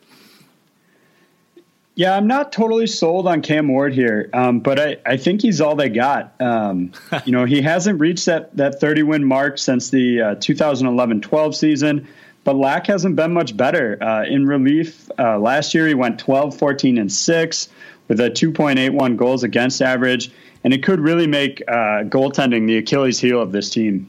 Yeah, 1.94 2.16
I'm 2.16 2.26
not 2.26 2.52
totally 2.52 2.86
sold 2.86 3.28
on 3.28 3.42
Cam 3.42 3.68
Ward 3.68 3.92
here, 3.92 4.30
um, 4.32 4.60
but 4.60 4.80
I, 4.80 4.96
I 5.04 5.18
think 5.18 5.42
he's 5.42 5.60
all 5.60 5.76
they 5.76 5.90
got. 5.90 6.34
Um, 6.40 6.92
you 7.26 7.32
know, 7.32 7.44
he 7.44 7.60
hasn't 7.60 8.00
reached 8.00 8.26
that, 8.26 8.56
that 8.56 8.80
30 8.80 9.02
win 9.02 9.24
mark 9.24 9.58
since 9.58 9.90
the 9.90 10.20
uh, 10.20 10.34
2011 10.36 11.20
12 11.20 11.54
season, 11.54 12.08
but 12.44 12.56
Lack 12.56 12.86
hasn't 12.86 13.14
been 13.14 13.34
much 13.34 13.54
better. 13.56 14.02
Uh, 14.02 14.24
in 14.24 14.46
relief, 14.46 15.10
uh, 15.18 15.38
last 15.38 15.74
year 15.74 15.86
he 15.86 15.94
went 15.94 16.18
12, 16.18 16.56
14, 16.56 16.96
and 16.96 17.12
6 17.12 17.68
with 18.12 18.20
a 18.20 18.28
2.81 18.28 19.16
goals 19.16 19.42
against 19.42 19.80
average, 19.80 20.30
and 20.64 20.74
it 20.74 20.82
could 20.82 21.00
really 21.00 21.26
make 21.26 21.62
uh, 21.66 22.04
goaltending 22.04 22.66
the 22.66 22.76
Achilles 22.76 23.18
heel 23.18 23.40
of 23.40 23.52
this 23.52 23.70
team. 23.70 24.06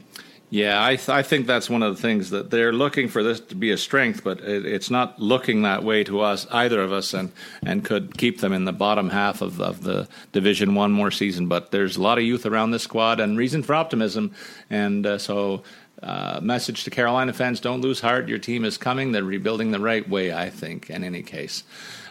Yeah, 0.50 0.84
I, 0.84 0.98
th- 0.98 1.08
I 1.08 1.24
think 1.24 1.48
that's 1.48 1.70
one 1.70 1.82
of 1.82 1.96
the 1.96 2.02
things 2.02 2.32
that 2.32 2.50
they're 2.50 2.74
looking 2.74 3.08
for 3.08 3.24
this 3.24 3.40
to 3.40 3.56
be 3.56 3.72
a 3.72 3.78
strength, 3.78 4.22
but 4.22 4.42
it, 4.42 4.66
it's 4.66 4.92
not 4.92 5.22
looking 5.22 5.62
that 5.62 5.86
way 5.86 6.04
to 6.04 6.20
us, 6.20 6.46
either 6.52 6.82
of 6.82 6.92
us, 6.92 7.14
and, 7.14 7.32
and 7.66 7.86
could 7.86 8.18
keep 8.18 8.42
them 8.42 8.52
in 8.52 8.66
the 8.66 8.74
bottom 8.74 9.10
half 9.10 9.42
of, 9.42 9.62
of 9.62 9.84
the 9.84 10.10
Division 10.34 10.76
One 10.76 10.92
more 10.92 11.10
season. 11.10 11.48
But 11.48 11.72
there's 11.72 11.96
a 11.96 12.02
lot 12.02 12.18
of 12.18 12.26
youth 12.26 12.46
around 12.46 12.72
this 12.72 12.84
squad 12.84 13.22
and 13.22 13.38
reason 13.38 13.64
for 13.64 13.74
optimism. 13.74 14.34
And 14.70 15.06
uh, 15.06 15.18
so, 15.18 15.64
uh, 16.04 16.42
message 16.44 16.84
to 16.84 16.90
Carolina 16.90 17.32
fans 17.32 17.62
don't 17.62 17.80
lose 17.80 18.02
heart. 18.02 18.28
Your 18.28 18.38
team 18.38 18.66
is 18.66 18.78
coming. 18.78 19.14
They're 19.14 19.24
rebuilding 19.24 19.72
the 19.72 19.80
right 19.80 20.08
way, 20.08 20.34
I 20.34 20.50
think, 20.50 20.90
in 20.90 21.06
any 21.06 21.24
case. 21.24 21.64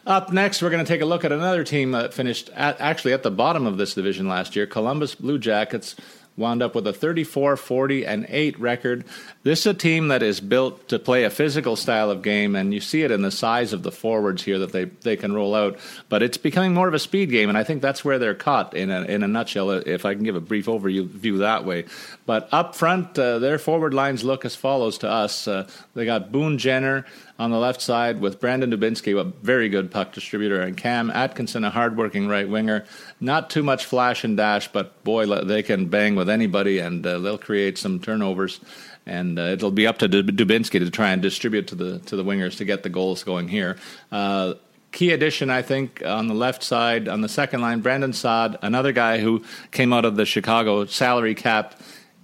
Up 0.04 0.32
next, 0.32 0.60
we're 0.60 0.70
going 0.70 0.84
to 0.84 0.88
take 0.88 1.00
a 1.00 1.06
look 1.06 1.24
at 1.24 1.30
another 1.30 1.62
team 1.62 1.92
that 1.92 2.12
finished 2.12 2.50
at, 2.50 2.80
actually 2.80 3.12
at 3.12 3.22
the 3.22 3.30
bottom 3.30 3.66
of 3.66 3.76
this 3.76 3.94
division 3.94 4.26
last 4.26 4.56
year. 4.56 4.66
Columbus 4.66 5.14
Blue 5.14 5.38
Jackets 5.38 5.94
wound 6.36 6.60
up 6.62 6.74
with 6.74 6.86
a 6.86 6.92
34 6.92 7.56
40 7.56 8.06
and 8.06 8.26
8 8.28 8.58
record 8.58 9.04
this 9.44 9.60
is 9.60 9.66
a 9.66 9.74
team 9.74 10.08
that 10.08 10.22
is 10.22 10.40
built 10.40 10.88
to 10.88 11.00
play 11.00 11.24
a 11.24 11.30
physical 11.30 11.74
style 11.74 12.10
of 12.10 12.22
game, 12.22 12.54
and 12.54 12.72
you 12.72 12.80
see 12.80 13.02
it 13.02 13.10
in 13.10 13.22
the 13.22 13.30
size 13.32 13.72
of 13.72 13.82
the 13.82 13.90
forwards 13.90 14.44
here 14.44 14.60
that 14.60 14.70
they, 14.70 14.84
they 14.84 15.16
can 15.16 15.32
roll 15.32 15.56
out. 15.56 15.78
But 16.08 16.22
it's 16.22 16.36
becoming 16.36 16.74
more 16.74 16.86
of 16.86 16.94
a 16.94 17.00
speed 17.00 17.30
game, 17.30 17.48
and 17.48 17.58
I 17.58 17.64
think 17.64 17.82
that's 17.82 18.04
where 18.04 18.20
they're 18.20 18.36
caught 18.36 18.74
in 18.74 18.90
a, 18.90 19.02
in 19.02 19.24
a 19.24 19.28
nutshell, 19.28 19.70
if 19.70 20.04
I 20.04 20.14
can 20.14 20.22
give 20.22 20.36
a 20.36 20.40
brief 20.40 20.66
overview 20.66 21.38
that 21.40 21.64
way. 21.64 21.86
But 22.24 22.48
up 22.52 22.76
front, 22.76 23.18
uh, 23.18 23.40
their 23.40 23.58
forward 23.58 23.94
lines 23.94 24.22
look 24.22 24.44
as 24.44 24.54
follows 24.54 24.98
to 24.98 25.10
us. 25.10 25.48
Uh, 25.48 25.68
they 25.94 26.04
got 26.04 26.30
Boone 26.30 26.56
Jenner 26.56 27.04
on 27.42 27.50
the 27.50 27.58
left 27.58 27.82
side 27.82 28.20
with 28.20 28.38
Brandon 28.38 28.70
Dubinsky, 28.70 29.18
a 29.20 29.24
very 29.24 29.68
good 29.68 29.90
puck 29.90 30.12
distributor, 30.12 30.60
and 30.60 30.76
Cam 30.76 31.10
Atkinson, 31.10 31.64
a 31.64 31.70
hardworking 31.70 32.28
right 32.28 32.48
winger. 32.48 32.84
Not 33.20 33.50
too 33.50 33.64
much 33.64 33.84
flash 33.84 34.22
and 34.22 34.36
dash, 34.36 34.68
but 34.68 35.02
boy, 35.02 35.26
they 35.26 35.64
can 35.64 35.86
bang 35.86 36.14
with 36.14 36.30
anybody, 36.30 36.78
and 36.78 37.04
uh, 37.04 37.18
they'll 37.18 37.38
create 37.38 37.78
some 37.78 37.98
turnovers 37.98 38.60
and 39.04 39.36
uh, 39.36 39.42
it'll 39.42 39.72
be 39.72 39.84
up 39.84 39.98
to 39.98 40.08
Dubinsky 40.08 40.78
to 40.78 40.88
try 40.88 41.10
and 41.10 41.20
distribute 41.20 41.66
to 41.66 41.74
the 41.74 41.98
to 42.00 42.14
the 42.14 42.22
wingers 42.22 42.58
to 42.58 42.64
get 42.64 42.84
the 42.84 42.88
goals 42.88 43.24
going 43.24 43.48
here. 43.48 43.76
Uh, 44.12 44.54
key 44.92 45.10
addition, 45.10 45.50
I 45.50 45.62
think, 45.62 46.02
on 46.06 46.28
the 46.28 46.34
left 46.34 46.62
side 46.62 47.08
on 47.08 47.20
the 47.20 47.28
second 47.28 47.62
line, 47.62 47.80
Brandon 47.80 48.12
Saad, 48.12 48.58
another 48.62 48.92
guy 48.92 49.18
who 49.18 49.42
came 49.72 49.92
out 49.92 50.04
of 50.04 50.14
the 50.14 50.24
Chicago 50.24 50.84
salary 50.84 51.34
cap 51.34 51.74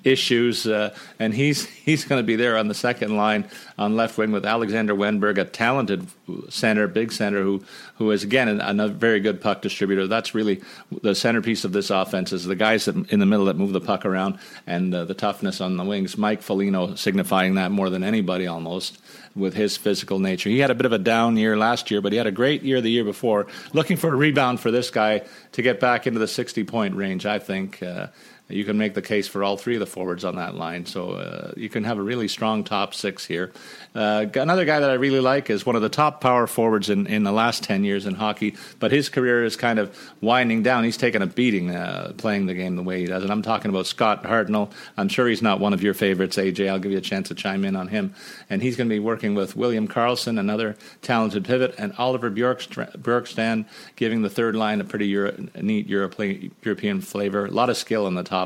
issues, 0.04 0.66
uh, 0.66 0.94
and 1.18 1.34
he's 1.34 1.64
he's 1.88 2.04
going 2.04 2.20
to 2.20 2.26
be 2.26 2.36
there 2.36 2.56
on 2.56 2.68
the 2.68 2.74
second 2.74 3.16
line 3.16 3.48
on 3.78 3.96
left 3.96 4.18
wing 4.18 4.32
with 4.32 4.44
Alexander 4.44 4.94
Wennberg, 4.94 5.38
a 5.38 5.44
talented 5.44 6.06
center, 6.48 6.88
big 6.88 7.12
center 7.12 7.42
who 7.42 7.62
who 7.96 8.10
is 8.10 8.22
again 8.22 8.60
a, 8.60 8.84
a, 8.84 8.88
very 8.88 9.20
good 9.20 9.40
puck 9.40 9.62
distributor. 9.62 10.06
That's 10.06 10.34
really 10.34 10.62
the 11.02 11.14
centerpiece 11.14 11.64
of 11.64 11.72
this 11.72 11.90
offense 11.90 12.32
is 12.32 12.44
the 12.44 12.56
guys 12.56 12.84
that, 12.84 13.10
in 13.10 13.18
the 13.18 13.26
middle 13.26 13.46
that 13.46 13.56
move 13.56 13.72
the 13.72 13.80
puck 13.80 14.04
around 14.04 14.38
and 14.66 14.94
uh, 14.94 15.04
the 15.04 15.14
toughness 15.14 15.60
on 15.60 15.76
the 15.76 15.84
wings. 15.84 16.16
Mike 16.16 16.42
Foligno 16.42 16.94
signifying 16.94 17.54
that 17.54 17.70
more 17.70 17.90
than 17.90 18.02
anybody 18.02 18.46
almost 18.46 19.00
with 19.34 19.54
his 19.54 19.76
physical 19.76 20.18
nature. 20.18 20.50
He 20.50 20.58
had 20.58 20.70
a 20.70 20.74
bit 20.74 20.86
of 20.86 20.92
a 20.92 20.98
down 20.98 21.36
year 21.36 21.56
last 21.56 21.90
year, 21.90 22.00
but 22.00 22.12
he 22.12 22.18
had 22.18 22.26
a 22.26 22.32
great 22.32 22.62
year 22.62 22.80
the 22.80 22.90
year 22.90 23.04
before. 23.04 23.46
Looking 23.72 23.96
for 23.96 24.12
a 24.12 24.16
rebound 24.16 24.60
for 24.60 24.70
this 24.70 24.90
guy 24.90 25.22
to 25.52 25.62
get 25.62 25.80
back 25.80 26.06
into 26.06 26.18
the 26.18 26.28
60 26.28 26.64
point 26.64 26.94
range, 26.96 27.26
I 27.26 27.38
think. 27.38 27.82
Uh, 27.82 28.08
you 28.48 28.64
can 28.64 28.78
make 28.78 28.94
the 28.94 29.02
case 29.02 29.28
for 29.28 29.44
all 29.44 29.56
three 29.56 29.74
of 29.74 29.80
the 29.80 29.86
forwards 29.86 30.24
on 30.24 30.36
that 30.36 30.54
line. 30.54 30.86
So 30.86 31.12
uh, 31.12 31.52
you 31.56 31.68
can 31.68 31.84
have 31.84 31.98
a 31.98 32.02
really 32.02 32.28
strong 32.28 32.64
top 32.64 32.94
six 32.94 33.26
here. 33.26 33.52
Uh, 33.94 34.26
another 34.34 34.64
guy 34.64 34.80
that 34.80 34.88
I 34.88 34.94
really 34.94 35.20
like 35.20 35.50
is 35.50 35.66
one 35.66 35.76
of 35.76 35.82
the 35.82 35.88
top 35.88 36.20
power 36.20 36.46
forwards 36.46 36.88
in, 36.88 37.06
in 37.06 37.24
the 37.24 37.32
last 37.32 37.62
10 37.64 37.84
years 37.84 38.06
in 38.06 38.14
hockey, 38.14 38.56
but 38.78 38.90
his 38.90 39.08
career 39.08 39.44
is 39.44 39.56
kind 39.56 39.78
of 39.78 39.96
winding 40.20 40.62
down. 40.62 40.84
He's 40.84 40.96
taken 40.96 41.20
a 41.20 41.26
beating 41.26 41.74
uh, 41.74 42.12
playing 42.16 42.46
the 42.46 42.54
game 42.54 42.76
the 42.76 42.82
way 42.82 43.00
he 43.00 43.06
does. 43.06 43.22
And 43.22 43.30
I'm 43.30 43.42
talking 43.42 43.70
about 43.70 43.86
Scott 43.86 44.22
Hartnell. 44.24 44.70
I'm 44.96 45.08
sure 45.08 45.28
he's 45.28 45.42
not 45.42 45.60
one 45.60 45.74
of 45.74 45.82
your 45.82 45.94
favorites, 45.94 46.36
AJ. 46.36 46.70
I'll 46.70 46.78
give 46.78 46.92
you 46.92 46.98
a 46.98 47.02
chance 47.02 47.28
to 47.28 47.34
chime 47.34 47.64
in 47.64 47.76
on 47.76 47.88
him. 47.88 48.14
And 48.48 48.62
he's 48.62 48.76
going 48.76 48.88
to 48.88 48.94
be 48.94 49.00
working 49.00 49.34
with 49.34 49.56
William 49.56 49.86
Karlsson, 49.88 50.38
another 50.38 50.76
talented 51.02 51.44
pivot, 51.44 51.74
and 51.76 51.92
Oliver 51.98 52.30
Bjorkstrand, 52.30 53.66
giving 53.96 54.22
the 54.22 54.30
third 54.30 54.54
line 54.54 54.80
a 54.80 54.84
pretty 54.84 55.08
Euro- 55.08 55.48
neat 55.60 55.86
European 55.86 57.00
flavor. 57.00 57.46
A 57.46 57.50
lot 57.50 57.68
of 57.68 57.76
skill 57.76 58.06
in 58.06 58.14
the 58.14 58.22
top 58.22 58.37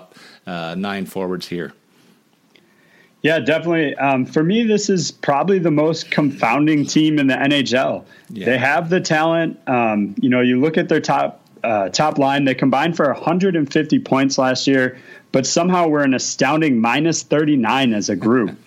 uh, 0.47 0.75
nine 0.77 1.07
forwards 1.07 1.49
here. 1.49 1.73
Yeah, 3.23 3.39
definitely. 3.39 3.95
Um, 3.97 4.27
for 4.27 4.43
me, 4.43 4.65
this 4.65 4.91
is 4.91 5.13
probably 5.13 5.61
the 5.61 5.71
most 5.71 6.11
confounding 6.11 6.85
team 6.85 7.19
in 7.19 7.29
the 7.29 7.35
NHL. 7.35 8.05
Yeah. 8.31 8.47
They 8.47 8.59
have 8.59 8.91
the 8.91 9.01
talent. 9.01 9.61
Um, 9.69 10.17
you 10.21 10.29
know, 10.29 10.41
you 10.41 10.61
look 10.61 10.77
at 10.77 10.89
their 10.89 11.01
top 11.01 11.41
uh, 11.63 11.89
top 11.91 12.19
line; 12.19 12.45
they 12.45 12.55
combined 12.55 12.97
for 12.97 13.07
150 13.07 13.99
points 14.01 14.39
last 14.39 14.67
year, 14.67 14.99
but 15.31 15.47
somehow 15.47 15.87
we're 15.87 16.03
an 16.03 16.15
astounding 16.15 16.81
minus 16.81 17.23
39 17.23 17.95
as 17.95 18.09
a 18.09 18.17
group. 18.17 18.59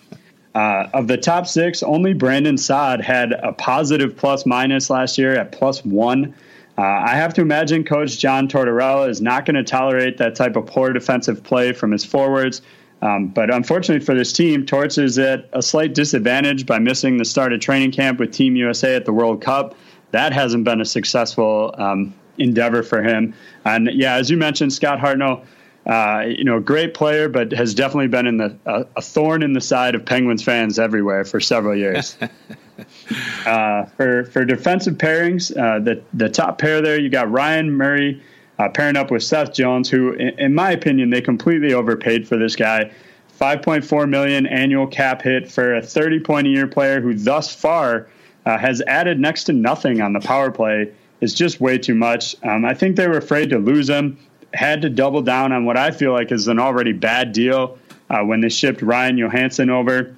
uh, 0.56 0.88
of 0.94 1.06
the 1.06 1.18
top 1.18 1.46
six, 1.46 1.82
only 1.82 2.14
Brandon 2.14 2.56
Saad 2.56 3.02
had 3.02 3.32
a 3.32 3.52
positive 3.52 4.16
plus 4.16 4.46
minus 4.46 4.88
last 4.88 5.18
year 5.18 5.38
at 5.38 5.52
plus 5.52 5.84
one. 5.84 6.34
Uh, 6.78 6.82
I 6.82 7.14
have 7.14 7.32
to 7.34 7.40
imagine 7.40 7.84
Coach 7.84 8.18
John 8.18 8.48
Tortorella 8.48 9.08
is 9.08 9.22
not 9.22 9.46
going 9.46 9.56
to 9.56 9.64
tolerate 9.64 10.18
that 10.18 10.34
type 10.34 10.56
of 10.56 10.66
poor 10.66 10.92
defensive 10.92 11.42
play 11.42 11.72
from 11.72 11.90
his 11.90 12.04
forwards. 12.04 12.60
Um, 13.02 13.28
but 13.28 13.52
unfortunately 13.52 14.04
for 14.04 14.14
this 14.14 14.32
team, 14.32 14.64
Torts 14.64 14.98
is 14.98 15.18
at 15.18 15.48
a 15.52 15.62
slight 15.62 15.94
disadvantage 15.94 16.66
by 16.66 16.78
missing 16.78 17.18
the 17.18 17.24
start 17.24 17.52
of 17.52 17.60
training 17.60 17.92
camp 17.92 18.18
with 18.18 18.32
Team 18.32 18.56
USA 18.56 18.94
at 18.94 19.04
the 19.04 19.12
World 19.12 19.42
Cup. 19.42 19.74
that 20.12 20.32
hasn't 20.32 20.64
been 20.64 20.80
a 20.80 20.84
successful 20.84 21.74
um, 21.76 22.14
endeavor 22.38 22.82
for 22.82 23.02
him. 23.02 23.34
And 23.64 23.90
yeah, 23.92 24.14
as 24.14 24.30
you 24.30 24.36
mentioned, 24.36 24.72
Scott 24.72 24.98
Hartnell, 24.98 25.44
uh, 25.86 26.24
you 26.26 26.44
know, 26.44 26.58
great 26.60 26.94
player, 26.94 27.28
but 27.28 27.52
has 27.52 27.74
definitely 27.74 28.08
been 28.08 28.26
in 28.26 28.36
the 28.38 28.56
uh, 28.66 28.84
a 28.96 29.02
thorn 29.02 29.42
in 29.42 29.52
the 29.52 29.60
side 29.60 29.94
of 29.94 30.04
Penguins 30.04 30.42
fans 30.42 30.78
everywhere 30.78 31.24
for 31.24 31.40
several 31.40 31.76
years. 31.76 32.16
uh, 33.46 33.84
for 33.84 34.24
for 34.24 34.44
defensive 34.44 34.94
pairings, 34.94 35.56
uh, 35.56 35.78
the 35.78 36.02
the 36.14 36.28
top 36.28 36.58
pair 36.58 36.80
there, 36.80 36.98
you 37.00 37.08
got 37.08 37.30
Ryan 37.30 37.70
Murray 37.70 38.22
uh, 38.58 38.68
pairing 38.68 38.96
up 38.96 39.10
with 39.10 39.22
Seth 39.22 39.52
Jones, 39.52 39.90
who, 39.90 40.12
in, 40.12 40.38
in 40.38 40.54
my 40.54 40.70
opinion, 40.70 41.10
they 41.10 41.20
completely 41.20 41.72
overpaid 41.72 42.26
for 42.26 42.36
this 42.36 42.56
guy. 42.56 42.90
5.4 43.38 44.08
million 44.08 44.46
annual 44.46 44.86
cap 44.86 45.20
hit 45.20 45.50
for 45.50 45.74
a 45.74 45.82
30 45.82 46.20
point 46.20 46.46
a 46.46 46.50
year 46.50 46.66
player 46.66 47.02
who 47.02 47.12
thus 47.12 47.54
far 47.54 48.08
uh, 48.46 48.56
has 48.56 48.80
added 48.86 49.20
next 49.20 49.44
to 49.44 49.52
nothing 49.52 50.00
on 50.00 50.14
the 50.14 50.20
power 50.20 50.50
play 50.50 50.90
is 51.20 51.34
just 51.34 51.60
way 51.60 51.76
too 51.76 51.94
much. 51.94 52.36
Um, 52.42 52.64
I 52.64 52.72
think 52.72 52.96
they 52.96 53.08
were 53.08 53.18
afraid 53.18 53.50
to 53.50 53.58
lose 53.58 53.88
him, 53.88 54.16
had 54.54 54.82
to 54.82 54.88
double 54.88 55.22
down 55.22 55.52
on 55.52 55.64
what 55.64 55.76
I 55.76 55.90
feel 55.90 56.12
like 56.12 56.32
is 56.32 56.48
an 56.48 56.58
already 56.58 56.92
bad 56.92 57.32
deal 57.32 57.78
uh, 58.08 58.22
when 58.22 58.40
they 58.40 58.48
shipped 58.48 58.82
Ryan 58.82 59.18
Johansen 59.18 59.70
over, 59.70 60.14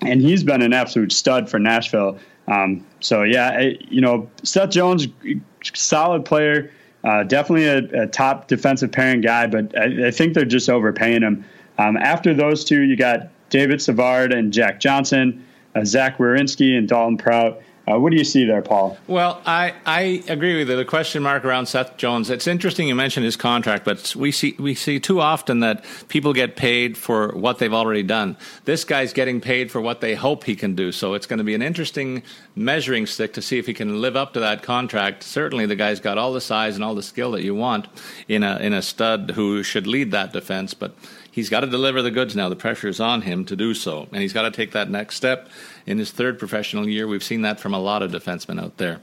and 0.00 0.20
he's 0.20 0.42
been 0.42 0.62
an 0.62 0.72
absolute 0.72 1.12
stud 1.12 1.48
for 1.48 1.58
Nashville. 1.58 2.18
Um, 2.46 2.86
so 3.00 3.22
yeah, 3.22 3.50
I, 3.50 3.78
you 3.88 4.00
know 4.00 4.28
Seth 4.42 4.70
Jones, 4.70 5.06
solid 5.74 6.24
player, 6.24 6.70
uh, 7.04 7.24
definitely 7.24 7.66
a, 7.66 8.02
a, 8.02 8.06
top 8.06 8.48
defensive 8.48 8.90
pairing 8.90 9.20
guy, 9.20 9.46
but 9.46 9.76
I, 9.78 10.08
I 10.08 10.10
think 10.10 10.34
they're 10.34 10.44
just 10.44 10.68
overpaying 10.68 11.22
him. 11.22 11.44
Um, 11.78 11.96
after 11.96 12.34
those 12.34 12.64
two, 12.64 12.82
you 12.82 12.96
got 12.96 13.28
David 13.50 13.80
Savard 13.80 14.32
and 14.32 14.52
Jack 14.52 14.80
Johnson, 14.80 15.44
uh, 15.74 15.84
Zach 15.84 16.18
Werenski 16.18 16.76
and 16.76 16.88
Dalton 16.88 17.16
Prout. 17.16 17.62
Uh, 17.88 17.98
what 17.98 18.10
do 18.10 18.18
you 18.18 18.24
see 18.24 18.44
there, 18.44 18.60
Paul? 18.60 18.98
Well, 19.06 19.40
I, 19.46 19.72
I 19.86 20.22
agree 20.28 20.58
with 20.58 20.68
you. 20.68 20.76
The 20.76 20.84
question 20.84 21.22
mark 21.22 21.44
around 21.44 21.66
Seth 21.66 21.96
Jones. 21.96 22.28
It's 22.28 22.46
interesting 22.46 22.86
you 22.86 22.94
mentioned 22.94 23.24
his 23.24 23.36
contract, 23.36 23.84
but 23.84 24.14
we 24.14 24.30
see 24.30 24.54
we 24.58 24.74
see 24.74 25.00
too 25.00 25.20
often 25.20 25.60
that 25.60 25.84
people 26.08 26.34
get 26.34 26.56
paid 26.56 26.98
for 26.98 27.28
what 27.28 27.58
they've 27.58 27.72
already 27.72 28.02
done. 28.02 28.36
This 28.66 28.84
guy's 28.84 29.14
getting 29.14 29.40
paid 29.40 29.70
for 29.70 29.80
what 29.80 30.02
they 30.02 30.14
hope 30.14 30.44
he 30.44 30.54
can 30.54 30.74
do. 30.74 30.92
So 30.92 31.14
it's 31.14 31.26
going 31.26 31.38
to 31.38 31.44
be 31.44 31.54
an 31.54 31.62
interesting 31.62 32.22
measuring 32.54 33.06
stick 33.06 33.32
to 33.34 33.42
see 33.42 33.58
if 33.58 33.66
he 33.66 33.72
can 33.72 34.02
live 34.02 34.16
up 34.16 34.34
to 34.34 34.40
that 34.40 34.62
contract. 34.62 35.22
Certainly, 35.22 35.66
the 35.66 35.76
guy's 35.76 36.00
got 36.00 36.18
all 36.18 36.34
the 36.34 36.42
size 36.42 36.74
and 36.74 36.84
all 36.84 36.94
the 36.94 37.02
skill 37.02 37.30
that 37.32 37.42
you 37.42 37.54
want 37.54 37.86
in 38.26 38.42
a 38.42 38.58
in 38.58 38.74
a 38.74 38.82
stud 38.82 39.32
who 39.34 39.62
should 39.62 39.86
lead 39.86 40.10
that 40.10 40.34
defense, 40.34 40.74
but 40.74 40.94
he's 41.30 41.48
got 41.48 41.60
to 41.60 41.66
deliver 41.66 42.02
the 42.02 42.10
goods 42.10 42.36
now. 42.36 42.50
The 42.50 42.56
pressure 42.56 42.88
is 42.88 43.00
on 43.00 43.22
him 43.22 43.46
to 43.46 43.56
do 43.56 43.72
so, 43.72 44.08
and 44.12 44.20
he's 44.20 44.34
got 44.34 44.42
to 44.42 44.50
take 44.50 44.72
that 44.72 44.90
next 44.90 45.14
step 45.14 45.48
in 45.88 45.98
his 45.98 46.10
third 46.10 46.38
professional 46.38 46.86
year. 46.86 47.08
We've 47.08 47.24
seen 47.24 47.40
that 47.42 47.58
from 47.58 47.72
a 47.72 47.78
lot 47.78 48.02
of 48.02 48.12
defensemen 48.12 48.62
out 48.62 48.76
there. 48.76 49.00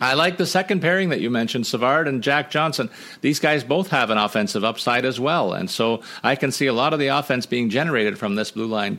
I 0.00 0.14
like 0.14 0.36
the 0.36 0.46
second 0.46 0.80
pairing 0.80 1.10
that 1.10 1.20
you 1.20 1.30
mentioned, 1.30 1.66
Savard 1.66 2.08
and 2.08 2.22
Jack 2.22 2.50
Johnson. 2.50 2.90
These 3.20 3.38
guys 3.38 3.62
both 3.62 3.88
have 3.88 4.10
an 4.10 4.18
offensive 4.18 4.64
upside 4.64 5.04
as 5.04 5.20
well. 5.20 5.52
And 5.52 5.70
so 5.70 6.02
I 6.22 6.34
can 6.34 6.50
see 6.52 6.66
a 6.66 6.72
lot 6.72 6.92
of 6.92 6.98
the 6.98 7.08
offense 7.08 7.46
being 7.46 7.70
generated 7.70 8.18
from 8.18 8.34
this 8.34 8.50
blue 8.50 8.66
line 8.66 8.98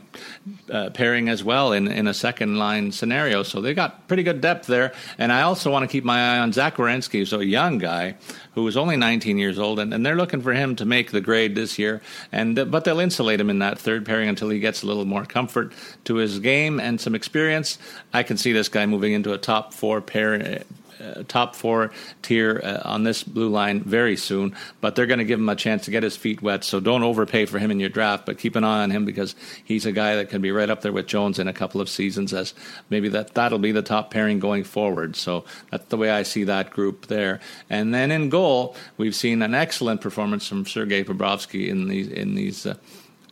uh, 0.70 0.90
pairing 0.90 1.28
as 1.28 1.44
well 1.44 1.72
in, 1.72 1.88
in 1.88 2.06
a 2.06 2.14
second 2.14 2.56
line 2.58 2.92
scenario. 2.92 3.42
So 3.42 3.60
they 3.60 3.74
got 3.74 4.08
pretty 4.08 4.22
good 4.22 4.40
depth 4.40 4.66
there. 4.66 4.92
And 5.18 5.32
I 5.32 5.42
also 5.42 5.70
want 5.70 5.82
to 5.82 5.88
keep 5.88 6.04
my 6.04 6.36
eye 6.36 6.38
on 6.38 6.52
Zach 6.52 6.76
Werenski, 6.76 7.18
who's 7.18 7.32
a 7.32 7.44
young 7.44 7.78
guy 7.78 8.16
who 8.54 8.66
is 8.66 8.76
only 8.76 8.96
19 8.96 9.38
years 9.38 9.58
old. 9.58 9.78
And, 9.78 9.92
and 9.92 10.04
they're 10.04 10.16
looking 10.16 10.40
for 10.40 10.54
him 10.54 10.76
to 10.76 10.86
make 10.86 11.10
the 11.10 11.20
grade 11.20 11.54
this 11.54 11.78
year. 11.78 12.00
And 12.32 12.58
uh, 12.58 12.64
But 12.64 12.84
they'll 12.84 13.00
insulate 13.00 13.40
him 13.40 13.50
in 13.50 13.58
that 13.58 13.78
third 13.78 14.06
pairing 14.06 14.28
until 14.28 14.48
he 14.48 14.60
gets 14.60 14.82
a 14.82 14.86
little 14.86 15.04
more 15.04 15.26
comfort 15.26 15.72
to 16.04 16.16
his 16.16 16.38
game 16.38 16.80
and 16.80 17.00
some 17.00 17.14
experience. 17.14 17.78
I 18.12 18.22
can 18.22 18.38
see 18.38 18.52
this 18.52 18.68
guy 18.68 18.86
moving 18.86 19.12
into 19.12 19.32
a 19.32 19.38
top 19.38 19.74
four 19.74 20.00
pair 20.00 20.64
uh, 21.00 21.22
top 21.28 21.54
four 21.54 21.90
tier 22.22 22.60
uh, 22.62 22.80
on 22.84 23.04
this 23.04 23.22
blue 23.22 23.48
line 23.48 23.80
very 23.82 24.16
soon, 24.16 24.54
but 24.80 24.94
they're 24.94 25.06
going 25.06 25.18
to 25.18 25.24
give 25.24 25.38
him 25.38 25.48
a 25.48 25.56
chance 25.56 25.84
to 25.84 25.90
get 25.90 26.02
his 26.02 26.16
feet 26.16 26.42
wet. 26.42 26.64
So 26.64 26.80
don't 26.80 27.02
overpay 27.02 27.46
for 27.46 27.58
him 27.58 27.70
in 27.70 27.80
your 27.80 27.88
draft, 27.88 28.26
but 28.26 28.38
keep 28.38 28.56
an 28.56 28.64
eye 28.64 28.82
on 28.82 28.90
him 28.90 29.04
because 29.04 29.34
he's 29.64 29.86
a 29.86 29.92
guy 29.92 30.16
that 30.16 30.30
can 30.30 30.42
be 30.42 30.50
right 30.50 30.70
up 30.70 30.82
there 30.82 30.92
with 30.92 31.06
Jones 31.06 31.38
in 31.38 31.48
a 31.48 31.52
couple 31.52 31.80
of 31.80 31.88
seasons 31.88 32.32
as 32.32 32.54
maybe 32.90 33.08
that 33.10 33.34
that'll 33.34 33.58
be 33.58 33.72
the 33.72 33.82
top 33.82 34.10
pairing 34.10 34.38
going 34.38 34.64
forward. 34.64 35.16
So 35.16 35.44
that's 35.70 35.86
the 35.86 35.96
way 35.96 36.10
I 36.10 36.22
see 36.22 36.44
that 36.44 36.70
group 36.70 37.06
there. 37.06 37.40
And 37.70 37.94
then 37.94 38.10
in 38.10 38.28
goal, 38.28 38.76
we've 38.96 39.14
seen 39.14 39.42
an 39.42 39.54
excellent 39.54 40.00
performance 40.00 40.46
from 40.46 40.66
Sergei 40.66 41.04
Bobrovsky 41.04 41.68
in 41.68 41.88
these 41.88 42.08
in 42.08 42.34
these. 42.34 42.66
Uh, 42.66 42.74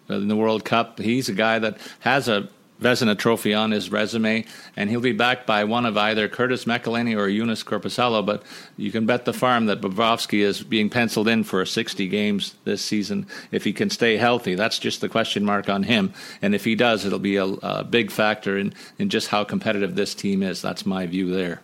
in 0.09 0.29
the 0.29 0.37
World 0.37 0.67
Cup, 0.67 0.99
he's 0.99 1.31
a 1.31 1.33
guy 1.33 1.59
that 1.59 1.79
has 2.01 2.29
a 2.29 2.47
Vezina 2.81 3.17
Trophy 3.17 3.55
on 3.55 3.71
his 3.71 3.91
resume, 3.91 4.45
and 4.77 4.91
he'll 4.91 5.01
be 5.01 5.13
backed 5.13 5.47
by 5.47 5.65
one 5.65 5.87
of 5.87 5.97
either 5.97 6.29
Curtis 6.29 6.65
McElhinney 6.65 7.17
or 7.17 7.29
Joonas 7.29 7.65
Korpisalo. 7.65 8.25
But 8.25 8.43
you 8.77 8.91
can 8.91 9.07
bet 9.07 9.25
the 9.25 9.33
farm 9.33 9.67
that 9.67 9.81
Bobrovsky 9.81 10.41
is 10.41 10.63
being 10.63 10.91
penciled 10.91 11.29
in 11.29 11.45
for 11.45 11.65
60 11.65 12.09
games 12.09 12.55
this 12.65 12.83
season 12.83 13.27
if 13.51 13.65
he 13.65 13.73
can 13.73 13.91
stay 13.91 14.17
healthy. 14.17 14.55
That's 14.55 14.79
just 14.79 15.01
the 15.01 15.09
question 15.09 15.45
mark 15.45 15.69
on 15.69 15.85
him, 15.85 16.13
and 16.43 16.55
if 16.55 16.65
he 16.65 16.75
does, 16.75 17.05
it'll 17.05 17.19
be 17.19 17.37
a, 17.37 17.45
a 17.45 17.85
big 17.85 18.11
factor 18.11 18.59
in, 18.59 18.75
in 18.99 19.09
just 19.09 19.29
how 19.29 19.45
competitive 19.45 19.95
this 19.95 20.15
team 20.15 20.43
is. 20.43 20.61
That's 20.61 20.85
my 20.85 21.07
view 21.07 21.31
there. 21.31 21.63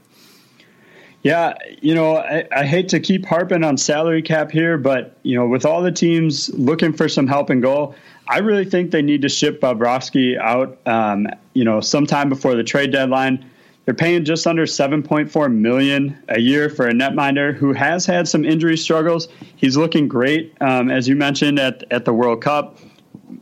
Yeah, 1.23 1.55
you 1.83 1.95
know, 1.95 2.17
I, 2.17 2.47
I, 2.51 2.65
hate 2.65 2.89
to 2.91 3.01
keep 3.01 3.27
harping 3.27 3.63
on 3.63 3.77
salary 3.77 4.23
cap 4.23 4.51
here, 4.51 4.79
but 4.79 5.19
you 5.23 5.37
know, 5.37 5.47
with 5.47 5.67
all 5.67 5.83
the 5.83 5.93
teams 5.93 6.49
looking 6.55 6.95
for 6.95 7.11
some 7.11 7.27
help 7.27 7.51
and 7.51 7.61
goal, 7.61 7.95
I 8.31 8.39
really 8.39 8.65
think 8.65 8.93
they 8.93 9.03
need 9.03 9.23
to 9.23 9.29
ship 9.29 9.61
Bobrovsky 9.61 10.39
out. 10.39 10.79
Um, 10.87 11.27
you 11.53 11.65
know, 11.65 11.81
sometime 11.81 12.29
before 12.29 12.55
the 12.55 12.65
trade 12.65 12.93
deadline. 12.93 13.45
They're 13.87 13.95
paying 13.95 14.25
just 14.25 14.47
under 14.47 14.67
7.4 14.67 15.53
million 15.53 16.17
a 16.29 16.39
year 16.39 16.69
for 16.69 16.87
a 16.87 16.93
netminder 16.93 17.53
who 17.53 17.73
has 17.73 18.07
had 18.07 18.29
some 18.29 18.45
injury 18.45 18.77
struggles. 18.77 19.27
He's 19.57 19.77
looking 19.77 20.07
great, 20.07 20.55
um, 20.61 20.91
as 20.91 21.09
you 21.09 21.17
mentioned 21.17 21.59
at 21.59 21.83
at 21.91 22.05
the 22.05 22.13
World 22.13 22.41
Cup. 22.41 22.79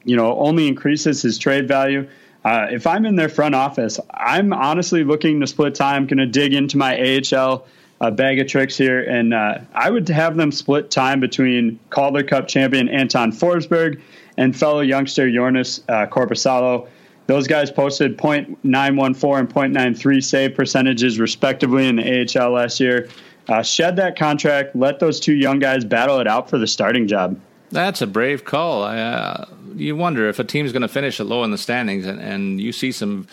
You 0.05 0.17
know, 0.17 0.39
only 0.39 0.67
increases 0.67 1.21
his 1.21 1.37
trade 1.37 1.69
value. 1.69 2.09
Uh, 2.45 2.69
if 2.71 2.87
I'm 2.87 3.05
in 3.05 3.17
their 3.17 3.29
front 3.29 3.55
office, 3.55 4.01
I'm 4.15 4.55
honestly 4.55 5.05
looking 5.05 5.41
to 5.41 5.47
split 5.47 5.75
time. 5.75 6.07
Going 6.07 6.19
to 6.19 6.27
dig 6.27 6.55
into 6.55 6.79
my 6.79 6.97
AHL 6.97 7.67
uh, 8.01 8.11
bag 8.11 8.39
of 8.39 8.47
tricks 8.47 8.77
here, 8.77 9.03
and 9.03 9.35
uh, 9.35 9.59
I 9.75 9.91
would 9.91 10.09
have 10.09 10.37
them 10.37 10.53
split 10.53 10.91
time 10.91 11.21
between 11.21 11.79
Calder 11.91 12.23
Cup 12.23 12.49
champion 12.49 12.89
Anton 12.89 13.33
Forsberg 13.33 14.01
and 14.39 14.57
fellow 14.57 14.81
youngster 14.81 15.27
Joonas 15.27 15.83
uh. 15.89 16.87
Those 17.27 17.47
guys 17.47 17.71
posted 17.71 18.17
.914 18.17 19.39
and 19.39 19.77
.93 19.77 20.25
save 20.25 20.55
percentages 20.55 21.21
respectively 21.21 21.87
in 21.87 21.97
the 21.97 22.27
AHL 22.41 22.53
last 22.53 22.81
year. 22.81 23.11
Uh, 23.49 23.63
shed 23.63 23.97
that 23.97 24.19
contract. 24.19 24.75
Let 24.75 24.99
those 24.99 25.21
two 25.21 25.35
young 25.35 25.59
guys 25.59 25.85
battle 25.85 26.21
it 26.21 26.27
out 26.27 26.49
for 26.49 26.57
the 26.57 26.67
starting 26.67 27.07
job. 27.07 27.39
That's 27.71 28.01
a 28.01 28.07
brave 28.07 28.47
call. 28.47 28.85
Uh, 28.85 29.45
you 29.75 29.95
wonder 29.95 30.27
if 30.31 30.39
a 30.39 30.45
team's 30.45 30.73
going 30.73 30.83
to 30.83 30.89
finish 30.89 31.21
low 31.21 31.45
in 31.45 31.51
the 31.51 31.59
standings, 31.59 32.07
and, 32.07 32.19
and 32.19 32.61
you 32.63 32.73
see 32.73 32.93
some 32.93 33.27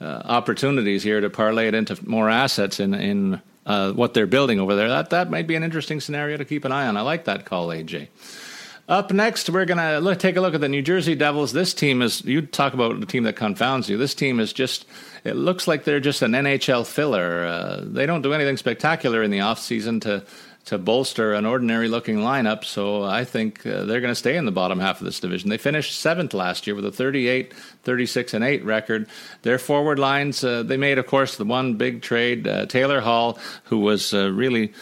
uh, 0.00 0.22
opportunities 0.24 1.02
here 1.02 1.20
to 1.20 1.28
parlay 1.28 1.66
it 1.66 1.74
into 1.74 1.98
more 2.08 2.30
assets 2.30 2.78
in 2.78 2.94
in 2.94 3.40
uh, 3.66 3.92
what 3.92 4.14
they're 4.14 4.28
building 4.28 4.60
over 4.60 4.76
there. 4.76 4.88
That 4.88 5.10
that 5.10 5.28
might 5.28 5.48
be 5.48 5.56
an 5.56 5.64
interesting 5.64 6.00
scenario 6.00 6.36
to 6.36 6.44
keep 6.44 6.64
an 6.64 6.70
eye 6.70 6.86
on. 6.86 6.96
I 6.96 7.00
like 7.00 7.24
that 7.24 7.44
call, 7.44 7.68
AJ. 7.68 8.08
Up 8.90 9.12
next, 9.12 9.48
we're 9.48 9.66
going 9.66 9.78
to 9.78 10.16
take 10.16 10.34
a 10.34 10.40
look 10.40 10.52
at 10.52 10.60
the 10.60 10.68
New 10.68 10.82
Jersey 10.82 11.14
Devils. 11.14 11.52
This 11.52 11.72
team 11.74 12.02
is, 12.02 12.24
you 12.24 12.42
talk 12.42 12.74
about 12.74 12.98
the 12.98 13.06
team 13.06 13.22
that 13.22 13.36
confounds 13.36 13.88
you. 13.88 13.96
This 13.96 14.16
team 14.16 14.40
is 14.40 14.52
just, 14.52 14.84
it 15.22 15.36
looks 15.36 15.68
like 15.68 15.84
they're 15.84 16.00
just 16.00 16.22
an 16.22 16.32
NHL 16.32 16.84
filler. 16.84 17.44
Uh, 17.44 17.82
they 17.84 18.04
don't 18.04 18.22
do 18.22 18.32
anything 18.32 18.56
spectacular 18.56 19.22
in 19.22 19.30
the 19.30 19.38
offseason 19.38 20.00
to, 20.00 20.24
to 20.64 20.76
bolster 20.76 21.34
an 21.34 21.46
ordinary 21.46 21.86
looking 21.86 22.16
lineup. 22.16 22.64
So 22.64 23.04
I 23.04 23.24
think 23.24 23.64
uh, 23.64 23.84
they're 23.84 24.00
going 24.00 24.10
to 24.10 24.16
stay 24.16 24.36
in 24.36 24.44
the 24.44 24.50
bottom 24.50 24.80
half 24.80 25.00
of 25.00 25.04
this 25.04 25.20
division. 25.20 25.50
They 25.50 25.58
finished 25.58 25.96
seventh 26.00 26.34
last 26.34 26.66
year 26.66 26.74
with 26.74 26.84
a 26.84 26.90
38, 26.90 27.54
36, 27.54 28.34
and 28.34 28.42
8 28.42 28.64
record. 28.64 29.06
Their 29.42 29.60
forward 29.60 30.00
lines, 30.00 30.42
uh, 30.42 30.64
they 30.64 30.76
made, 30.76 30.98
of 30.98 31.06
course, 31.06 31.36
the 31.36 31.44
one 31.44 31.74
big 31.74 32.02
trade. 32.02 32.48
Uh, 32.48 32.66
Taylor 32.66 33.00
Hall, 33.00 33.38
who 33.66 33.78
was 33.78 34.12
uh, 34.12 34.32
really 34.32 34.72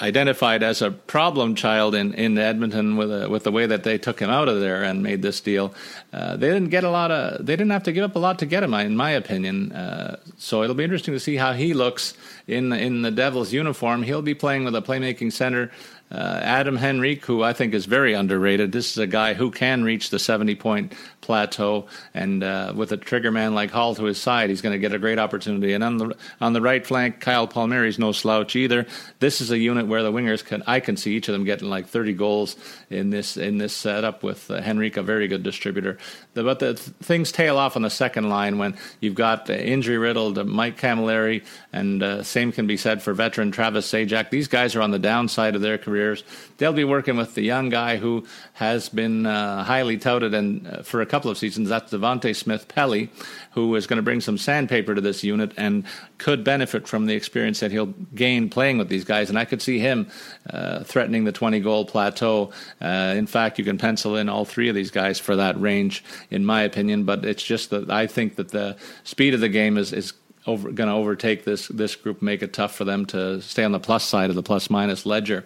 identified 0.00 0.62
as 0.62 0.82
a 0.82 0.90
problem 0.90 1.54
child 1.54 1.94
in, 1.94 2.14
in 2.14 2.38
Edmonton 2.38 2.96
with 2.96 3.10
a, 3.10 3.28
with 3.28 3.44
the 3.44 3.52
way 3.52 3.66
that 3.66 3.84
they 3.84 3.98
took 3.98 4.20
him 4.20 4.30
out 4.30 4.48
of 4.48 4.60
there 4.60 4.82
and 4.82 5.02
made 5.02 5.22
this 5.22 5.40
deal. 5.40 5.74
Uh, 6.12 6.36
they 6.36 6.48
didn't 6.48 6.70
get 6.70 6.84
a 6.84 6.90
lot 6.90 7.10
of 7.10 7.44
they 7.44 7.54
didn't 7.54 7.70
have 7.70 7.82
to 7.84 7.92
give 7.92 8.04
up 8.04 8.16
a 8.16 8.18
lot 8.18 8.38
to 8.38 8.46
get 8.46 8.62
him, 8.62 8.74
in 8.74 8.96
my 8.96 9.10
opinion. 9.10 9.72
Uh, 9.72 10.16
so 10.36 10.62
it'll 10.62 10.74
be 10.74 10.84
interesting 10.84 11.14
to 11.14 11.20
see 11.20 11.36
how 11.36 11.52
he 11.52 11.74
looks 11.74 12.14
in 12.46 12.72
in 12.72 13.02
the 13.02 13.10
Devils 13.10 13.52
uniform. 13.52 14.02
He'll 14.02 14.22
be 14.22 14.34
playing 14.34 14.64
with 14.64 14.74
a 14.74 14.82
playmaking 14.82 15.32
center 15.32 15.70
uh, 16.10 16.40
Adam 16.42 16.78
Henrique, 16.78 17.24
who 17.24 17.42
I 17.42 17.52
think 17.52 17.74
is 17.74 17.86
very 17.86 18.12
underrated. 18.12 18.70
This 18.70 18.92
is 18.92 18.98
a 18.98 19.08
guy 19.08 19.34
who 19.34 19.50
can 19.50 19.82
reach 19.82 20.10
the 20.10 20.18
70 20.18 20.54
point 20.54 20.92
plateau, 21.20 21.86
and 22.14 22.44
uh, 22.44 22.72
with 22.76 22.92
a 22.92 22.96
trigger 22.96 23.32
man 23.32 23.54
like 23.54 23.72
Hall 23.72 23.96
to 23.96 24.04
his 24.04 24.16
side, 24.16 24.48
he's 24.48 24.62
going 24.62 24.72
to 24.72 24.78
get 24.78 24.92
a 24.92 24.98
great 24.98 25.18
opportunity. 25.18 25.72
And 25.72 25.82
on 25.82 25.96
the 25.96 26.16
on 26.40 26.52
the 26.52 26.60
right 26.60 26.86
flank, 26.86 27.18
Kyle 27.18 27.48
Palmieri's 27.48 27.98
no 27.98 28.12
slouch 28.12 28.54
either. 28.54 28.86
This 29.18 29.40
is 29.40 29.50
a 29.50 29.58
unit 29.58 29.88
where 29.88 30.04
the 30.04 30.12
wingers 30.12 30.44
can 30.44 30.62
I 30.68 30.78
can 30.78 30.96
see 30.96 31.16
each 31.16 31.28
of 31.28 31.32
them 31.32 31.44
getting 31.44 31.68
like 31.68 31.88
30 31.88 32.12
goals 32.12 32.54
in 32.88 33.10
this 33.10 33.36
in 33.36 33.58
this 33.58 33.74
setup 33.74 34.22
with 34.22 34.48
uh, 34.48 34.54
Henrique, 34.54 34.96
a 34.96 35.02
very 35.02 35.26
good 35.26 35.42
distributor. 35.42 35.98
The, 36.34 36.44
but 36.44 36.60
the 36.60 36.74
th- 36.74 36.96
things 37.02 37.32
tail 37.32 37.58
off 37.58 37.74
on 37.74 37.82
the 37.82 37.90
second 37.90 38.28
line 38.28 38.58
when 38.58 38.76
you've 39.00 39.16
got 39.16 39.50
injury 39.50 39.98
riddled 39.98 40.46
Mike 40.46 40.80
Cammalleri, 40.80 41.44
and 41.72 42.02
uh, 42.02 42.22
same 42.22 42.52
can 42.52 42.68
be 42.68 42.76
said 42.76 43.02
for 43.02 43.12
veteran 43.12 43.50
Travis 43.50 43.90
Zajac. 43.90 44.30
These 44.30 44.46
guys 44.46 44.76
are 44.76 44.82
on 44.82 44.92
the 44.92 44.98
downside 45.00 45.56
of 45.56 45.62
their 45.62 45.78
careers. 45.96 46.24
They'll 46.58 46.72
be 46.72 46.84
working 46.84 47.16
with 47.16 47.34
the 47.34 47.42
young 47.42 47.70
guy 47.70 47.96
who 47.96 48.26
has 48.54 48.88
been 48.88 49.24
uh, 49.24 49.64
highly 49.64 49.96
touted 49.96 50.34
and 50.34 50.66
uh, 50.66 50.82
for 50.82 51.00
a 51.00 51.06
couple 51.06 51.30
of 51.30 51.38
seasons. 51.38 51.68
That's 51.68 51.92
Devante 51.92 52.36
Smith 52.36 52.68
Pelly, 52.68 53.10
who 53.52 53.74
is 53.76 53.86
going 53.86 53.96
to 53.96 54.02
bring 54.02 54.20
some 54.20 54.36
sandpaper 54.36 54.94
to 54.94 55.00
this 55.00 55.24
unit 55.24 55.52
and 55.56 55.84
could 56.18 56.44
benefit 56.44 56.86
from 56.86 57.06
the 57.06 57.14
experience 57.14 57.60
that 57.60 57.72
he'll 57.72 57.94
gain 58.14 58.50
playing 58.50 58.78
with 58.78 58.88
these 58.88 59.04
guys. 59.04 59.30
And 59.30 59.38
I 59.38 59.44
could 59.44 59.62
see 59.62 59.78
him 59.78 60.08
uh, 60.50 60.84
threatening 60.84 61.24
the 61.24 61.32
20 61.32 61.60
goal 61.60 61.86
plateau. 61.86 62.52
Uh, 62.80 63.14
in 63.16 63.26
fact, 63.26 63.58
you 63.58 63.64
can 63.64 63.78
pencil 63.78 64.16
in 64.16 64.28
all 64.28 64.44
three 64.44 64.68
of 64.68 64.74
these 64.74 64.90
guys 64.90 65.18
for 65.18 65.36
that 65.36 65.58
range, 65.58 66.04
in 66.30 66.44
my 66.44 66.62
opinion. 66.62 67.04
But 67.04 67.24
it's 67.24 67.42
just 67.42 67.70
that 67.70 67.90
I 67.90 68.06
think 68.06 68.36
that 68.36 68.50
the 68.50 68.76
speed 69.04 69.32
of 69.32 69.40
the 69.40 69.48
game 69.48 69.78
is, 69.78 69.92
is 69.92 70.12
over, 70.46 70.70
going 70.70 70.88
to 70.88 70.94
overtake 70.94 71.44
this 71.44 71.68
this 71.68 71.96
group, 71.96 72.22
make 72.22 72.42
it 72.42 72.52
tough 72.52 72.74
for 72.74 72.84
them 72.84 73.06
to 73.06 73.40
stay 73.42 73.64
on 73.64 73.72
the 73.72 73.80
plus 73.80 74.04
side 74.04 74.30
of 74.30 74.36
the 74.36 74.42
plus 74.42 74.70
minus 74.70 75.06
ledger. 75.06 75.44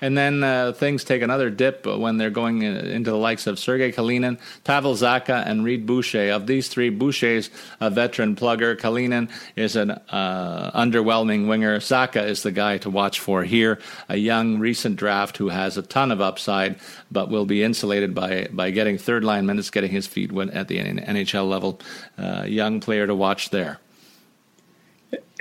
And 0.00 0.16
then 0.16 0.42
uh, 0.42 0.72
things 0.72 1.04
take 1.04 1.22
another 1.22 1.50
dip 1.50 1.86
when 1.86 2.18
they're 2.18 2.30
going 2.30 2.62
into 2.62 3.10
the 3.10 3.16
likes 3.16 3.46
of 3.46 3.58
Sergei 3.58 3.92
Kalinin, 3.92 4.38
Pavel 4.64 4.94
Zacha, 4.94 5.46
and 5.46 5.64
Reid 5.64 5.86
Boucher. 5.86 6.30
Of 6.32 6.46
these 6.46 6.68
three, 6.68 6.90
Boucher's 6.90 7.50
a 7.80 7.90
veteran 7.90 8.36
plugger. 8.36 8.76
Kalinin 8.76 9.30
is 9.56 9.76
an 9.76 9.90
uh, 9.90 10.70
underwhelming 10.78 11.48
winger. 11.48 11.78
Zacha 11.78 12.24
is 12.26 12.42
the 12.42 12.52
guy 12.52 12.78
to 12.78 12.90
watch 12.90 13.20
for 13.20 13.44
here, 13.44 13.78
a 14.08 14.16
young 14.16 14.58
recent 14.58 14.96
draft 14.96 15.36
who 15.36 15.48
has 15.48 15.76
a 15.76 15.82
ton 15.82 16.10
of 16.12 16.20
upside, 16.20 16.76
but 17.10 17.30
will 17.30 17.46
be 17.46 17.62
insulated 17.62 18.14
by 18.14 18.48
by 18.52 18.70
getting 18.70 18.98
third 18.98 19.24
line 19.24 19.46
minutes, 19.46 19.70
getting 19.70 19.90
his 19.90 20.06
feet 20.06 20.30
at 20.52 20.68
the 20.68 20.78
NHL 20.78 21.48
level. 21.48 21.80
Uh, 22.18 22.44
young 22.46 22.80
player 22.80 23.06
to 23.06 23.14
watch 23.14 23.50
there. 23.50 23.78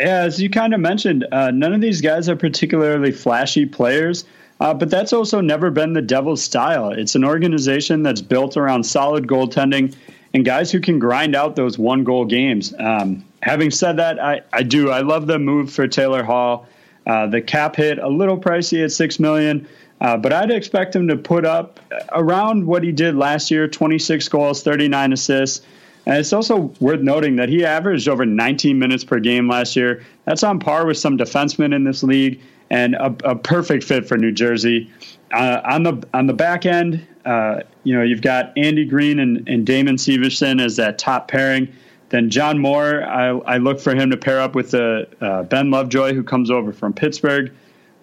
As 0.02 0.42
you 0.42 0.50
kind 0.50 0.74
of 0.74 0.80
mentioned, 0.80 1.28
uh, 1.32 1.52
none 1.52 1.74
of 1.74 1.82
these 1.82 2.02
guys 2.02 2.28
are 2.28 2.36
particularly 2.36 3.12
flashy 3.12 3.68
players, 3.68 4.26
uh, 4.60 4.74
but 4.74 4.90
that's 4.90 5.14
also 5.14 5.42
never 5.42 5.70
been 5.70 5.94
the 5.94 6.02
Devils' 6.02 6.42
style. 6.42 6.90
It's 6.90 7.14
an 7.14 7.24
organization 7.24 8.02
that's 8.02 8.22
built 8.22 8.58
around 8.58 8.84
solid 8.84 9.28
goaltending 9.28 9.96
and 10.34 10.44
guys 10.44 10.72
who 10.72 10.80
can 10.80 10.98
grind 10.98 11.36
out 11.36 11.56
those 11.56 11.78
one 11.78 12.04
goal 12.04 12.26
games. 12.26 12.74
Um, 12.80 13.24
having 13.44 13.70
said 13.70 13.98
that, 13.98 14.20
I, 14.20 14.42
I 14.52 14.64
do. 14.64 14.90
I 14.90 15.02
love 15.02 15.28
the 15.28 15.38
move 15.38 15.72
for 15.72 15.88
Taylor 15.88 16.24
Hall. 16.24 16.68
Uh, 17.06 17.28
the 17.28 17.42
cap 17.42 17.76
hit 17.76 18.00
a 18.00 18.08
little 18.08 18.40
pricey 18.40 18.84
at 18.84 18.92
six 18.92 19.20
million, 19.20 19.68
uh, 20.00 20.18
but 20.18 20.34
I'd 20.34 20.52
expect 20.52 20.96
him 20.96 21.10
to 21.10 21.16
put 21.18 21.46
up 21.46 21.80
around 22.12 22.66
what 22.66 22.84
he 22.84 22.92
did 22.92 23.16
last 23.16 23.52
year: 23.52 23.68
26 23.68 24.30
goals, 24.30 24.64
39 24.64 25.14
assists. 25.14 25.66
And 26.12 26.20
it's 26.20 26.34
also 26.34 26.74
worth 26.82 27.00
noting 27.00 27.38
that 27.38 27.48
he 27.48 27.64
averaged 27.64 28.10
over 28.10 28.26
19 28.26 28.78
minutes 28.78 29.06
per 29.06 29.18
game 29.18 29.48
last 29.48 29.78
year. 29.78 30.04
That's 30.26 30.44
on 30.44 30.60
par 30.60 30.86
with 30.86 30.98
some 30.98 31.18
defensemen 31.18 31.74
in 31.74 31.86
this 31.86 32.04
league 32.04 32.42
and 32.70 32.96
a, 32.96 33.16
a 33.24 33.34
perfect 33.34 33.86
fit 33.86 34.06
for 34.06 34.18
New 34.18 34.34
Jersey. 34.34 34.92
Uh, 35.32 35.62
on 35.64 35.84
the 35.84 36.06
on 36.14 36.28
the 36.28 36.34
back 36.34 36.66
end, 36.66 37.08
uh, 37.24 37.62
you 37.86 37.96
know, 37.96 38.04
you've 38.04 38.22
got 38.22 38.52
Andy 38.58 38.84
Greene 38.84 39.20
and, 39.20 39.48
and 39.48 39.66
Damon 39.66 39.96
Severson 39.96 40.62
as 40.62 40.76
that 40.76 40.98
top 41.00 41.30
pairing. 41.30 41.74
Then 42.10 42.30
John 42.30 42.60
Moore, 42.60 43.06
I, 43.06 43.30
I 43.30 43.58
look 43.58 43.80
for 43.80 43.96
him 43.96 44.10
to 44.10 44.18
pair 44.18 44.42
up 44.42 44.54
with 44.54 44.72
the, 44.72 45.08
uh, 45.22 45.44
Ben 45.44 45.72
Lovejoy, 45.72 46.14
who 46.14 46.24
comes 46.24 46.52
over 46.52 46.74
from 46.74 46.92
Pittsburgh, 46.92 47.54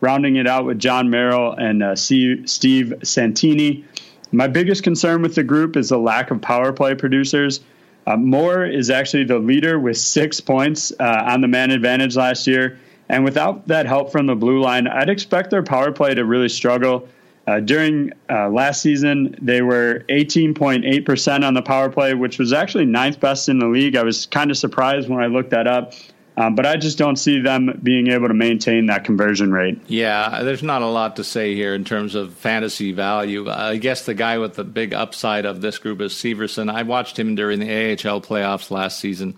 rounding 0.00 0.36
it 0.36 0.46
out 0.46 0.64
with 0.64 0.78
Jon 0.78 1.10
Merrill 1.10 1.52
and 1.52 1.82
uh, 1.82 1.94
Steve 1.94 2.94
Santini. 3.02 3.84
My 4.32 4.48
biggest 4.48 4.82
concern 4.82 5.20
with 5.20 5.34
the 5.34 5.42
group 5.42 5.76
is 5.76 5.90
the 5.90 5.98
lack 5.98 6.30
of 6.30 6.40
power 6.40 6.72
play 6.72 6.94
producers. 6.94 7.60
Uh, 8.08 8.16
Moore 8.16 8.64
is 8.64 8.88
actually 8.88 9.24
the 9.24 9.38
leader 9.38 9.78
with 9.78 9.98
six 9.98 10.40
points 10.40 10.94
uh, 10.98 11.24
on 11.26 11.42
the 11.42 11.48
man 11.48 11.70
advantage 11.70 12.16
last 12.16 12.46
year. 12.46 12.78
And 13.10 13.22
without 13.22 13.68
that 13.68 13.84
help 13.84 14.10
from 14.10 14.24
the 14.24 14.34
blue 14.34 14.62
line, 14.62 14.86
I'd 14.86 15.10
expect 15.10 15.50
their 15.50 15.62
power 15.62 15.92
play 15.92 16.14
to 16.14 16.24
really 16.24 16.48
struggle. 16.48 17.06
Uh, 17.46 17.60
during 17.60 18.12
uh, 18.30 18.48
last 18.48 18.80
season, 18.80 19.36
they 19.42 19.60
were 19.60 20.04
18.8% 20.08 21.46
on 21.46 21.52
the 21.52 21.60
power 21.60 21.90
play, 21.90 22.14
which 22.14 22.38
was 22.38 22.54
actually 22.54 22.86
ninth 22.86 23.20
best 23.20 23.50
in 23.50 23.58
the 23.58 23.66
league. 23.66 23.94
I 23.94 24.02
was 24.02 24.24
kind 24.24 24.50
of 24.50 24.56
surprised 24.56 25.10
when 25.10 25.22
I 25.22 25.26
looked 25.26 25.50
that 25.50 25.66
up. 25.66 25.92
Um, 26.38 26.54
but 26.54 26.64
I 26.64 26.76
just 26.76 26.98
don't 26.98 27.16
see 27.16 27.40
them 27.40 27.80
being 27.82 28.06
able 28.06 28.28
to 28.28 28.34
maintain 28.34 28.86
that 28.86 29.02
conversion 29.02 29.50
rate. 29.50 29.80
Yeah, 29.88 30.44
there's 30.44 30.62
not 30.62 30.82
a 30.82 30.86
lot 30.86 31.16
to 31.16 31.24
say 31.24 31.56
here 31.56 31.74
in 31.74 31.84
terms 31.84 32.14
of 32.14 32.32
fantasy 32.32 32.92
value. 32.92 33.50
I 33.50 33.76
guess 33.76 34.06
the 34.06 34.14
guy 34.14 34.38
with 34.38 34.54
the 34.54 34.62
big 34.62 34.94
upside 34.94 35.46
of 35.46 35.60
this 35.60 35.78
group 35.78 36.00
is 36.00 36.12
Severson. 36.12 36.72
I 36.72 36.84
watched 36.84 37.18
him 37.18 37.34
during 37.34 37.58
the 37.58 37.66
AHL 37.66 38.20
playoffs 38.20 38.70
last 38.70 39.00
season 39.00 39.36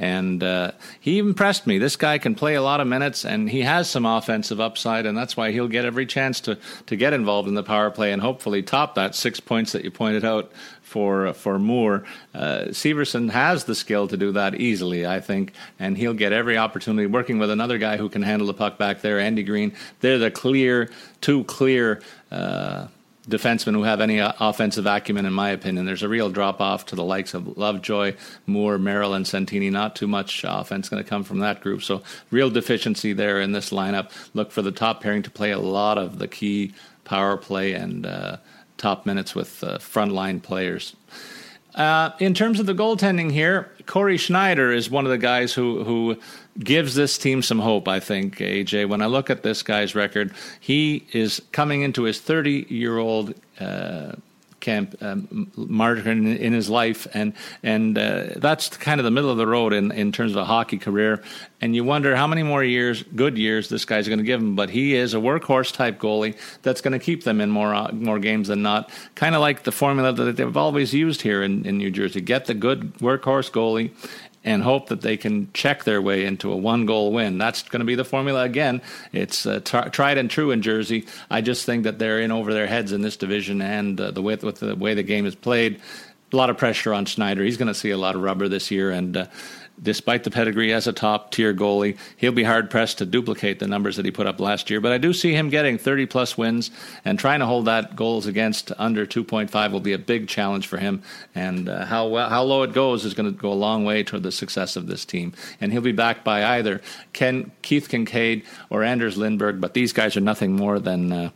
and 0.00 0.42
uh, 0.42 0.72
he 0.98 1.18
impressed 1.18 1.66
me. 1.66 1.78
This 1.78 1.94
guy 1.94 2.16
can 2.16 2.34
play 2.34 2.54
a 2.54 2.62
lot 2.62 2.80
of 2.80 2.86
minutes, 2.86 3.26
and 3.26 3.50
he 3.50 3.60
has 3.60 3.88
some 3.88 4.06
offensive 4.06 4.58
upside, 4.58 5.04
and 5.04 5.16
that's 5.16 5.36
why 5.36 5.52
he'll 5.52 5.68
get 5.68 5.84
every 5.84 6.06
chance 6.06 6.40
to 6.40 6.58
to 6.86 6.96
get 6.96 7.12
involved 7.12 7.46
in 7.46 7.54
the 7.54 7.62
power 7.62 7.90
play 7.90 8.10
and 8.10 8.22
hopefully 8.22 8.62
top 8.62 8.94
that 8.94 9.14
six 9.14 9.38
points 9.38 9.72
that 9.72 9.84
you 9.84 9.90
pointed 9.90 10.24
out 10.24 10.50
for 10.80 11.34
for 11.34 11.58
Moore. 11.58 12.04
Uh, 12.34 12.64
Severson 12.70 13.30
has 13.30 13.64
the 13.64 13.74
skill 13.74 14.08
to 14.08 14.16
do 14.16 14.32
that 14.32 14.54
easily, 14.54 15.06
I 15.06 15.20
think, 15.20 15.52
and 15.78 15.98
he'll 15.98 16.14
get 16.14 16.32
every 16.32 16.56
opportunity 16.56 17.06
working 17.06 17.38
with 17.38 17.50
another 17.50 17.76
guy 17.76 17.98
who 17.98 18.08
can 18.08 18.22
handle 18.22 18.46
the 18.46 18.54
puck 18.54 18.78
back 18.78 19.02
there, 19.02 19.20
Andy 19.20 19.42
Greene. 19.42 19.72
They're 20.00 20.18
the 20.18 20.30
clear, 20.30 20.90
two 21.20 21.44
clear. 21.44 22.00
Uh, 22.30 22.86
defensemen 23.28 23.74
who 23.74 23.82
have 23.82 24.00
any 24.00 24.18
offensive 24.18 24.86
acumen, 24.86 25.26
in 25.26 25.32
my 25.32 25.50
opinion. 25.50 25.86
There's 25.86 26.02
a 26.02 26.08
real 26.08 26.30
drop 26.30 26.60
off 26.60 26.86
to 26.86 26.96
the 26.96 27.04
likes 27.04 27.34
of 27.34 27.58
Lovejoy, 27.58 28.16
Moore, 28.46 28.78
Merrill, 28.78 29.14
and 29.14 29.26
Santini. 29.26 29.70
Not 29.70 29.94
too 29.96 30.08
much 30.08 30.44
offense 30.46 30.88
going 30.88 31.02
to 31.02 31.08
come 31.08 31.24
from 31.24 31.40
that 31.40 31.60
group. 31.60 31.82
So, 31.82 32.02
real 32.30 32.50
deficiency 32.50 33.12
there 33.12 33.40
in 33.40 33.52
this 33.52 33.70
lineup. 33.70 34.10
Look 34.34 34.52
for 34.52 34.62
the 34.62 34.72
top 34.72 35.02
pairing 35.02 35.22
to 35.22 35.30
play 35.30 35.50
a 35.50 35.58
lot 35.58 35.98
of 35.98 36.18
the 36.18 36.28
key 36.28 36.72
power 37.04 37.36
play 37.36 37.74
and 37.74 38.06
uh, 38.06 38.38
top 38.76 39.04
minutes 39.04 39.34
with 39.34 39.62
uh, 39.62 39.78
frontline 39.78 40.42
players. 40.42 40.96
Uh, 41.74 42.10
in 42.18 42.34
terms 42.34 42.58
of 42.58 42.66
the 42.66 42.74
goaltending 42.74 43.30
here, 43.30 43.70
Cory 43.86 44.16
Schneider 44.16 44.72
is 44.72 44.90
one 44.90 45.04
of 45.04 45.10
the 45.10 45.18
guys 45.18 45.52
who 45.52 45.84
who 45.84 46.18
gives 46.58 46.94
this 46.94 47.16
team 47.16 47.42
some 47.42 47.58
hope. 47.58 47.88
I 47.88 48.00
think 48.00 48.38
AJ. 48.38 48.88
When 48.88 49.02
I 49.02 49.06
look 49.06 49.30
at 49.30 49.42
this 49.42 49.62
guy's 49.62 49.94
record, 49.94 50.32
he 50.58 51.06
is 51.12 51.40
coming 51.52 51.82
into 51.82 52.02
his 52.04 52.20
30 52.20 52.66
year 52.68 52.98
old. 52.98 53.34
Uh, 53.58 54.12
camp 54.60 54.96
um, 55.00 55.50
in, 55.56 56.52
his 56.52 56.68
life, 56.68 57.06
and 57.14 57.32
and 57.62 57.98
uh, 57.98 58.26
that's 58.36 58.68
kind 58.68 59.00
of 59.00 59.04
the 59.04 59.10
middle 59.10 59.30
of 59.30 59.36
the 59.36 59.46
road 59.46 59.72
in, 59.72 59.90
in 59.92 60.12
terms 60.12 60.32
of 60.32 60.38
a 60.38 60.44
hockey 60.44 60.78
career. 60.78 61.22
And 61.60 61.74
you 61.74 61.84
wonder 61.84 62.16
how 62.16 62.26
many 62.26 62.42
more 62.42 62.64
years, 62.64 63.02
good 63.02 63.36
years, 63.36 63.68
this 63.68 63.84
guy's 63.84 64.08
going 64.08 64.18
to 64.18 64.24
give 64.24 64.40
him. 64.40 64.56
But 64.56 64.70
he 64.70 64.94
is 64.94 65.12
a 65.12 65.18
workhorse 65.18 65.72
type 65.72 65.98
goalie 65.98 66.36
that's 66.62 66.80
going 66.80 66.92
to 66.92 66.98
keep 66.98 67.24
them 67.24 67.40
in 67.40 67.50
more 67.50 67.74
uh, 67.74 67.90
more 67.92 68.18
games 68.18 68.48
than 68.48 68.62
not. 68.62 68.90
Kind 69.14 69.34
of 69.34 69.40
like 69.40 69.64
the 69.64 69.72
formula 69.72 70.12
that 70.12 70.36
they've 70.36 70.56
always 70.56 70.94
used 70.94 71.22
here 71.22 71.42
in, 71.42 71.66
in 71.66 71.78
New 71.78 71.90
Jersey: 71.90 72.20
get 72.20 72.46
the 72.46 72.54
good 72.54 72.94
workhorse 72.98 73.50
goalie, 73.50 73.92
and 74.44 74.62
hope 74.62 74.88
that 74.88 75.02
they 75.02 75.16
can 75.16 75.52
check 75.52 75.84
their 75.84 76.00
way 76.00 76.24
into 76.24 76.50
a 76.50 76.56
one 76.56 76.86
goal 76.86 77.12
win. 77.12 77.38
That's 77.38 77.62
going 77.62 77.80
to 77.80 77.86
be 77.86 77.94
the 77.94 78.04
formula 78.04 78.42
again. 78.42 78.80
It's 79.12 79.44
uh, 79.44 79.60
tried 79.60 80.18
and 80.18 80.30
true 80.30 80.50
in 80.50 80.62
Jersey. 80.62 81.06
I 81.30 81.40
just 81.40 81.66
think 81.66 81.84
that 81.84 81.98
they're 81.98 82.20
in 82.20 82.32
over 82.32 82.52
their 82.52 82.66
heads 82.66 82.92
in 82.92 83.02
this 83.02 83.16
division 83.16 83.60
and 83.60 84.00
uh, 84.00 84.10
the 84.10 84.22
way 84.22 84.36
with 84.36 84.60
the 84.60 84.74
way 84.74 84.94
the 84.94 85.02
game 85.02 85.26
is 85.26 85.34
played. 85.34 85.80
A 86.32 86.36
lot 86.36 86.48
of 86.48 86.56
pressure 86.56 86.94
on 86.94 87.06
Schneider. 87.06 87.42
He's 87.42 87.56
going 87.56 87.68
to 87.68 87.74
see 87.74 87.90
a 87.90 87.98
lot 87.98 88.14
of 88.14 88.22
rubber 88.22 88.46
this 88.48 88.70
year, 88.70 88.92
and 88.92 89.16
uh, 89.16 89.26
despite 89.82 90.24
the 90.24 90.30
pedigree 90.30 90.72
as 90.72 90.86
a 90.86 90.92
top 90.92 91.30
tier 91.30 91.54
goalie, 91.54 91.96
he'll 92.16 92.32
be 92.32 92.42
hard 92.42 92.70
pressed 92.70 92.98
to 92.98 93.06
duplicate 93.06 93.58
the 93.58 93.66
numbers 93.66 93.96
that 93.96 94.04
he 94.04 94.10
put 94.10 94.26
up 94.26 94.40
last 94.40 94.70
year. 94.70 94.80
But 94.80 94.92
I 94.92 94.98
do 94.98 95.12
see 95.12 95.32
him 95.32 95.48
getting 95.48 95.78
30 95.78 96.06
plus 96.06 96.36
wins 96.36 96.70
and 97.04 97.18
trying 97.18 97.40
to 97.40 97.46
hold 97.46 97.64
that 97.64 97.96
goals 97.96 98.26
against 98.26 98.72
under 98.78 99.06
2.5 99.06 99.72
will 99.72 99.80
be 99.80 99.92
a 99.92 99.98
big 99.98 100.28
challenge 100.28 100.66
for 100.66 100.78
him. 100.78 101.02
And 101.34 101.68
uh, 101.68 101.86
how 101.86 102.08
well, 102.08 102.28
how 102.28 102.42
low 102.42 102.62
it 102.62 102.72
goes 102.72 103.04
is 103.04 103.14
going 103.14 103.32
to 103.32 103.38
go 103.38 103.52
a 103.52 103.54
long 103.54 103.84
way 103.84 104.02
toward 104.02 104.22
the 104.22 104.32
success 104.32 104.76
of 104.76 104.86
this 104.86 105.04
team. 105.04 105.32
And 105.60 105.72
he'll 105.72 105.80
be 105.80 105.92
backed 105.92 106.24
by 106.24 106.44
either 106.58 106.80
Ken 107.12 107.50
Keith 107.62 107.88
Kinkaid 107.88 108.44
or 108.68 108.82
Anders 108.82 109.16
Lindback. 109.16 109.60
But 109.60 109.74
these 109.74 109.92
guys 109.92 110.16
are 110.16 110.20
nothing 110.20 110.52
more 110.52 110.78
than 110.78 111.12
uh, 111.12 111.30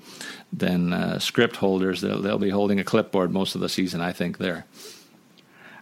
than 0.53 0.93
uh, 0.93 1.19
script 1.19 1.57
holders. 1.57 2.01
They'll, 2.01 2.21
they'll 2.21 2.39
be 2.39 2.51
holding 2.51 2.79
a 2.79 2.85
clipboard 2.85 3.33
most 3.33 3.55
of 3.55 3.61
the 3.61 3.69
season, 3.69 4.01
I 4.01 4.13
think. 4.13 4.39
There. 4.39 4.67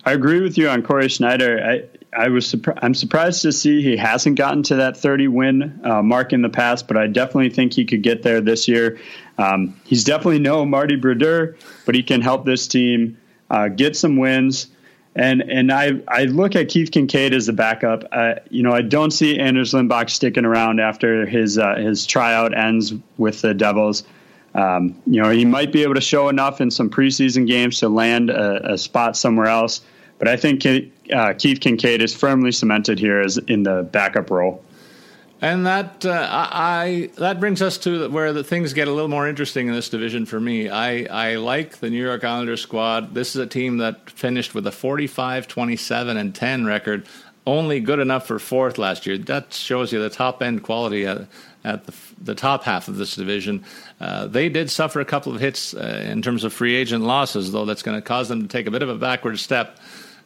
I 0.05 0.12
agree 0.12 0.40
with 0.40 0.59
you 0.59 0.68
on 0.68 0.83
Cory 0.83 1.09
Schneider. 1.09 1.62
I, 1.64 2.02
I 2.12 2.29
was 2.29 2.46
surpri- 2.46 2.79
I'm 2.83 2.94
surprised 2.94 3.42
to 3.42 3.53
see 3.53 3.83
he 3.83 3.96
hasn't 3.96 4.37
gotten 4.37 4.62
to 4.64 4.77
that 4.77 4.96
30 4.96 5.29
win 5.29 5.81
uh, 5.83 6.03
mark 6.03 6.33
in 6.33 6.42
the 6.42 6.51
past, 6.51 6.87
but 6.87 6.96
I 6.96 7.07
definitely 7.07 7.51
think 7.51 7.72
he 7.72 7.85
could 7.85 8.03
get 8.03 8.22
there 8.22 8.40
this 8.40 8.68
year. 8.68 8.98
Um, 9.38 9.81
he's 9.85 10.05
definitely 10.05 10.40
no 10.40 10.66
Marty 10.66 10.96
Brodeur, 10.96 11.57
but 11.87 11.94
he 11.94 12.03
can 12.03 12.20
help 12.20 12.44
this 12.44 12.68
team 12.68 13.16
uh, 13.51 13.68
get 13.68 13.96
some 13.96 14.16
wins. 14.16 14.68
And 15.14 15.42
and 15.42 15.70
I 15.70 16.01
I 16.09 16.25
look 16.25 16.57
at 16.57 16.68
Keith 16.68 16.90
Kinkaid 16.90 17.33
as 17.33 17.48
a 17.48 17.53
backup. 17.53 18.05
Uh, 18.12 18.35
you 18.48 18.62
know 18.62 18.72
I 18.72 18.81
don't 18.81 19.11
see 19.11 19.38
Anders 19.38 19.72
Lindback 19.72 20.09
sticking 20.09 20.46
around 20.46 20.81
after 20.81 21.27
his 21.27 21.59
uh, 21.59 21.77
his 21.77 22.07
tryout 22.07 22.57
ends 22.57 22.94
with 23.18 23.42
the 23.42 23.53
Devils. 23.53 24.05
Um, 24.55 24.94
you 25.07 25.22
know 25.22 25.29
he 25.31 25.44
might 25.44 25.70
be 25.70 25.83
able 25.83 25.94
to 25.94 26.01
show 26.01 26.31
enough 26.31 26.62
in 26.62 26.70
some 26.70 26.88
preseason 26.88 27.46
games 27.46 27.79
to 27.81 27.90
land 27.90 28.31
a, 28.31 28.72
a 28.72 28.79
spot 28.79 29.16
somewhere 29.16 29.48
else. 29.48 29.83
But 30.23 30.29
I 30.29 30.37
think 30.37 30.65
uh, 30.65 31.33
Keith 31.33 31.59
Kinkaid 31.59 31.99
is 31.99 32.15
firmly 32.15 32.53
cemented 32.53 33.01
here 33.01 33.19
as 33.19 33.39
in 33.39 33.65
the 33.65 33.83
backup 33.83 34.31
role. 34.31 34.65
And 35.41 35.67
that 35.67 36.07
uh, 36.07 36.29
I 36.31 37.11
that 37.17 37.41
brings 37.41 37.61
us 37.61 37.77
to 37.79 38.09
where 38.09 38.33
the 38.33 38.45
things 38.45 38.73
get 38.73 38.87
a 38.87 38.93
little 38.93 39.09
more 39.09 39.27
interesting 39.27 39.67
in 39.67 39.75
this 39.75 39.89
division 39.89 40.25
for 40.25 40.39
me. 40.39 40.69
I, 40.69 41.07
I 41.07 41.35
like 41.35 41.79
the 41.79 41.91
New 41.91 42.01
York 42.01 42.23
Islanders 42.23 42.61
squad. 42.61 43.15
This 43.15 43.35
is 43.35 43.43
a 43.43 43.49
team 43.49 43.79
that 43.79 44.11
finished 44.11 44.55
with 44.55 44.65
a 44.69 44.71
45, 44.71 45.49
27, 45.49 46.17
and 46.17 46.33
10 46.33 46.67
record, 46.67 47.09
only 47.45 47.81
good 47.81 47.99
enough 47.99 48.25
for 48.25 48.39
fourth 48.39 48.79
last 48.79 49.05
year. 49.07 49.19
That 49.19 49.53
shows 49.53 49.93
you 49.93 50.01
the 50.01 50.09
top 50.09 50.41
end 50.41 50.63
quality 50.63 51.05
at, 51.05 51.27
at 51.65 51.87
the, 51.87 51.95
the 52.23 52.37
top 52.37 52.63
half 52.63 52.87
of 52.87 52.97
this 52.97 53.17
division. 53.17 53.65
Uh, 54.01 54.29
they 54.29 54.49
did 54.49 54.71
suffer 54.71 55.01
a 55.01 55.05
couple 55.05 55.35
of 55.35 55.41
hits 55.41 55.75
uh, 55.75 56.07
in 56.09 56.23
terms 56.23 56.45
of 56.45 56.53
free 56.53 56.77
agent 56.77 57.03
losses, 57.03 57.51
though 57.51 57.65
that's 57.65 57.83
going 57.83 57.99
to 57.99 58.03
cause 58.03 58.29
them 58.29 58.43
to 58.43 58.47
take 58.47 58.69
a 58.69 58.71
bit 58.71 58.85
of 58.85 58.89
a 58.89 58.95
backward 58.95 59.41
step. 59.41 59.81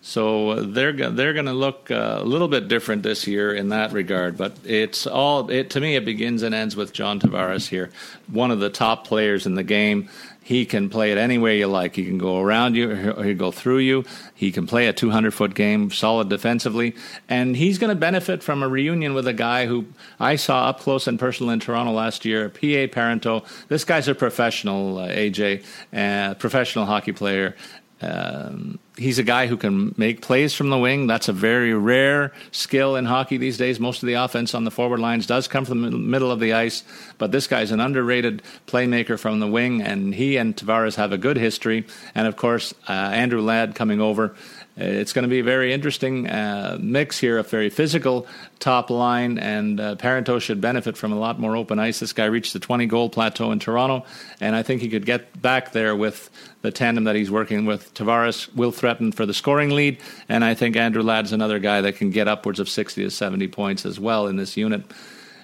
So 0.06 0.50
uh, 0.50 0.64
they're 0.64 0.92
they're 0.92 1.32
going 1.32 1.46
to 1.46 1.52
look 1.52 1.90
uh, 1.90 2.18
a 2.20 2.24
little 2.24 2.46
bit 2.46 2.68
different 2.68 3.02
this 3.02 3.26
year 3.26 3.52
in 3.52 3.70
that 3.70 3.90
regard. 3.90 4.36
But 4.36 4.56
it's 4.64 5.04
all 5.04 5.50
it 5.50 5.70
to 5.70 5.80
me. 5.80 5.96
It 5.96 6.04
begins 6.04 6.44
and 6.44 6.54
ends 6.54 6.76
with 6.76 6.92
John 6.92 7.18
Tavares 7.18 7.66
here, 7.66 7.90
one 8.28 8.52
of 8.52 8.60
the 8.60 8.70
top 8.70 9.04
players 9.04 9.46
in 9.46 9.56
the 9.56 9.64
game. 9.64 10.08
He 10.44 10.64
can 10.64 10.90
play 10.90 11.10
it 11.10 11.18
any 11.18 11.38
way 11.38 11.58
you 11.58 11.66
like. 11.66 11.96
He 11.96 12.04
can 12.04 12.18
go 12.18 12.38
around 12.38 12.76
you 12.76 13.16
or 13.16 13.24
he 13.24 13.34
go 13.34 13.50
through 13.50 13.78
you. 13.78 14.04
He 14.32 14.52
can 14.52 14.68
play 14.68 14.86
a 14.86 14.92
200 14.92 15.34
foot 15.34 15.56
game, 15.56 15.90
solid 15.90 16.28
defensively, 16.28 16.94
and 17.28 17.56
he's 17.56 17.78
going 17.78 17.90
to 17.90 17.98
benefit 17.98 18.44
from 18.44 18.62
a 18.62 18.68
reunion 18.68 19.12
with 19.12 19.26
a 19.26 19.32
guy 19.32 19.66
who 19.66 19.86
I 20.20 20.36
saw 20.36 20.68
up 20.68 20.78
close 20.78 21.08
and 21.08 21.18
personal 21.18 21.50
in 21.50 21.58
Toronto 21.58 21.90
last 21.90 22.24
year, 22.24 22.48
P.A. 22.48 22.86
Parenteau. 22.86 23.44
This 23.66 23.82
guy's 23.82 24.06
a 24.06 24.14
professional, 24.14 24.98
uh, 24.98 25.08
AJ, 25.08 25.64
uh, 25.92 26.34
professional 26.34 26.86
hockey 26.86 27.10
player, 27.10 27.56
um, 28.00 28.78
he's 28.96 29.18
a 29.18 29.22
guy 29.22 29.46
who 29.46 29.56
can 29.56 29.94
make 29.96 30.22
plays 30.22 30.54
from 30.54 30.70
the 30.70 30.78
wing. 30.78 31.06
That's 31.06 31.28
a 31.28 31.32
very 31.32 31.74
rare 31.74 32.32
skill 32.50 32.96
in 32.96 33.04
hockey 33.04 33.36
these 33.36 33.58
days. 33.58 33.78
Most 33.78 34.02
of 34.02 34.06
the 34.06 34.14
offense 34.14 34.54
on 34.54 34.64
the 34.64 34.70
forward 34.70 35.00
lines 35.00 35.26
does 35.26 35.48
come 35.48 35.64
from 35.64 35.82
the 35.82 35.90
middle 35.90 36.30
of 36.30 36.40
the 36.40 36.52
ice, 36.52 36.82
but 37.18 37.32
this 37.32 37.46
guy's 37.46 37.70
an 37.70 37.80
underrated 37.80 38.42
playmaker 38.66 39.18
from 39.18 39.40
the 39.40 39.46
wing, 39.46 39.82
and 39.82 40.14
he 40.14 40.36
and 40.36 40.56
Tavares 40.56 40.96
have 40.96 41.12
a 41.12 41.18
good 41.18 41.36
history. 41.36 41.86
And 42.14 42.26
of 42.26 42.36
course, 42.36 42.74
uh, 42.88 42.92
Andrew 42.92 43.40
Ladd 43.40 43.74
coming 43.74 44.00
over 44.00 44.34
it's 44.76 45.14
going 45.14 45.22
to 45.22 45.28
be 45.28 45.38
a 45.38 45.44
very 45.44 45.72
interesting 45.72 46.28
uh, 46.28 46.76
mix 46.80 47.18
here, 47.18 47.38
a 47.38 47.42
very 47.42 47.70
physical 47.70 48.26
top 48.58 48.90
line, 48.90 49.38
and 49.38 49.80
uh, 49.80 49.96
Parenteau 49.96 50.40
should 50.40 50.60
benefit 50.60 50.96
from 50.98 51.12
a 51.12 51.18
lot 51.18 51.38
more 51.38 51.56
open 51.56 51.78
ice. 51.78 52.00
This 52.00 52.12
guy 52.12 52.26
reached 52.26 52.52
the 52.52 52.58
20 52.58 52.84
goal 52.86 53.08
plateau 53.08 53.52
in 53.52 53.58
Toronto, 53.58 54.04
and 54.38 54.54
I 54.54 54.62
think 54.62 54.82
he 54.82 54.88
could 54.88 55.06
get 55.06 55.40
back 55.40 55.72
there 55.72 55.96
with 55.96 56.28
the 56.60 56.70
tandem 56.70 57.04
that 57.04 57.16
he's 57.16 57.30
working 57.30 57.64
with. 57.64 57.94
Tavares 57.94 58.54
will 58.54 58.72
threaten 58.72 59.12
for 59.12 59.24
the 59.24 59.34
scoring 59.34 59.70
lead, 59.70 59.98
and 60.28 60.44
I 60.44 60.52
think 60.52 60.76
Andrew 60.76 61.02
Ladd's 61.02 61.32
another 61.32 61.58
guy 61.58 61.80
that 61.80 61.96
can 61.96 62.10
get 62.10 62.28
upwards 62.28 62.60
of 62.60 62.68
60 62.68 63.02
to 63.02 63.10
70 63.10 63.48
points 63.48 63.86
as 63.86 63.98
well 63.98 64.26
in 64.26 64.36
this 64.36 64.56
unit. 64.58 64.84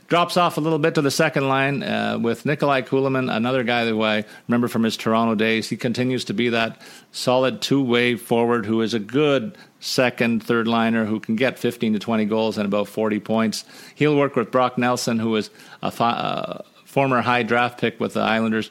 Drops 0.09 0.37
off 0.37 0.59
a 0.59 0.61
little 0.61 0.79
bit 0.79 0.95
to 0.97 1.03
the 1.03 1.11
second 1.11 1.49
line 1.49 1.83
uh, 1.83 2.19
with 2.21 2.45
Nikolai 2.45 2.83
Kulemin, 2.83 3.35
another 3.35 3.65
guy 3.65 3.87
who 3.87 4.03
I 4.03 4.25
remember 4.47 4.69
from 4.69 4.83
his 4.83 4.97
Toronto 4.97 5.35
days. 5.35 5.69
He 5.69 5.77
continues 5.77 6.25
to 6.27 6.35
be 6.35 6.51
that 6.51 6.81
solid 7.13 7.63
two 7.63 7.83
way 7.83 8.17
forward 8.17 8.67
who 8.67 8.83
is 8.83 8.95
a 8.95 8.99
good 8.99 9.57
second, 9.81 10.43
third 10.45 10.69
liner 10.69 11.05
who 11.05 11.19
can 11.19 11.37
get 11.37 11.59
15 11.59 11.95
to 11.95 11.99
20 11.99 12.25
goals 12.27 12.59
and 12.59 12.67
about 12.67 12.89
40 12.89 13.21
points. 13.21 13.65
He'll 13.95 14.17
work 14.17 14.37
with 14.37 14.51
Brock 14.51 14.77
Nelson, 14.77 15.19
who 15.19 15.35
is 15.37 15.51
a 15.83 15.93
uh, 16.03 16.63
former 16.85 17.23
high 17.23 17.43
draft 17.43 17.81
pick 17.81 17.99
with 17.99 18.15
the 18.15 18.21
Islanders 18.21 18.71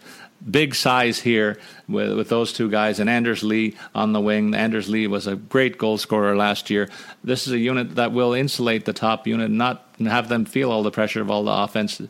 big 0.50 0.74
size 0.76 1.20
here 1.20 1.60
with, 1.92 2.16
with 2.16 2.30
those 2.30 2.54
two 2.54 2.70
guys 2.70 3.00
and 3.00 3.10
Anders 3.10 3.44
Lee 3.44 3.76
on 3.94 4.14
the 4.14 4.22
wing. 4.22 4.54
Anders 4.54 4.90
Lee 4.90 5.08
was 5.08 5.28
a 5.28 5.36
great 5.36 5.78
goal 5.78 5.98
scorer 5.98 6.36
last 6.36 6.70
year. 6.70 6.90
This 7.24 7.48
is 7.48 7.54
a 7.54 7.60
unit 7.60 7.96
that 7.96 8.12
will 8.12 8.34
insulate 8.34 8.86
the 8.86 8.94
top 8.94 9.28
unit, 9.28 9.52
not 9.52 9.88
have 10.00 10.30
them 10.30 10.46
feel 10.46 10.72
all 10.72 10.84
the 10.84 10.92
pressure 10.92 11.22
of 11.22 11.30
all 11.30 11.44
the 11.44 11.52
offense 11.52 12.02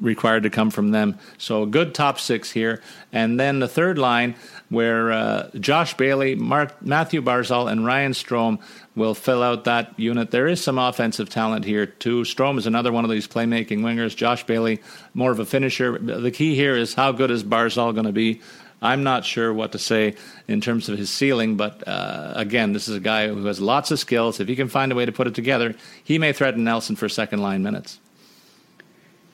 required 0.00 0.42
to 0.42 0.50
come 0.50 0.70
from 0.70 0.90
them. 0.90 1.18
So 1.38 1.64
good 1.66 1.94
top 1.94 2.18
six 2.18 2.50
here. 2.50 2.82
And 3.12 3.40
then 3.40 3.60
the 3.60 3.68
third 3.68 3.98
line 3.98 4.34
where 4.68 5.10
uh, 5.10 5.50
Josh 5.58 5.94
Bailey, 5.96 6.34
Mark, 6.34 6.80
Mathew 6.82 7.22
Barzal, 7.22 7.70
and 7.70 7.84
Ryan 7.84 8.12
Strome 8.12 8.60
will 8.94 9.14
fill 9.14 9.42
out 9.42 9.64
that 9.64 9.98
unit. 9.98 10.30
There 10.30 10.46
is 10.46 10.62
some 10.62 10.78
offensive 10.78 11.28
talent 11.28 11.64
here 11.64 11.86
too. 11.86 12.22
Strome 12.22 12.58
is 12.58 12.66
another 12.66 12.92
one 12.92 13.04
of 13.04 13.10
these 13.10 13.26
playmaking 13.26 13.80
wingers. 13.80 14.14
Josh 14.14 14.44
Bailey, 14.44 14.80
more 15.14 15.32
of 15.32 15.38
a 15.38 15.46
finisher. 15.46 15.98
The 15.98 16.30
key 16.30 16.54
here 16.54 16.76
is 16.76 16.94
how 16.94 17.12
good 17.12 17.30
is 17.30 17.42
Barzal 17.42 17.92
going 17.94 18.06
to 18.06 18.12
be? 18.12 18.40
I'm 18.82 19.02
not 19.02 19.24
sure 19.24 19.52
what 19.52 19.72
to 19.72 19.78
say 19.78 20.14
in 20.48 20.60
terms 20.60 20.88
of 20.88 20.96
his 20.96 21.10
ceiling, 21.10 21.56
but 21.56 21.86
uh, 21.86 22.32
again, 22.34 22.72
this 22.72 22.88
is 22.88 22.96
a 22.96 23.00
guy 23.00 23.28
who 23.28 23.44
has 23.44 23.60
lots 23.60 23.90
of 23.90 23.98
skills. 23.98 24.40
If 24.40 24.48
he 24.48 24.56
can 24.56 24.68
find 24.68 24.90
a 24.90 24.94
way 24.94 25.04
to 25.04 25.12
put 25.12 25.26
it 25.26 25.34
together, 25.34 25.74
he 26.02 26.18
may 26.18 26.32
threaten 26.32 26.64
Nelson 26.64 26.96
for 26.96 27.08
second 27.08 27.42
line 27.42 27.62
minutes. 27.62 27.98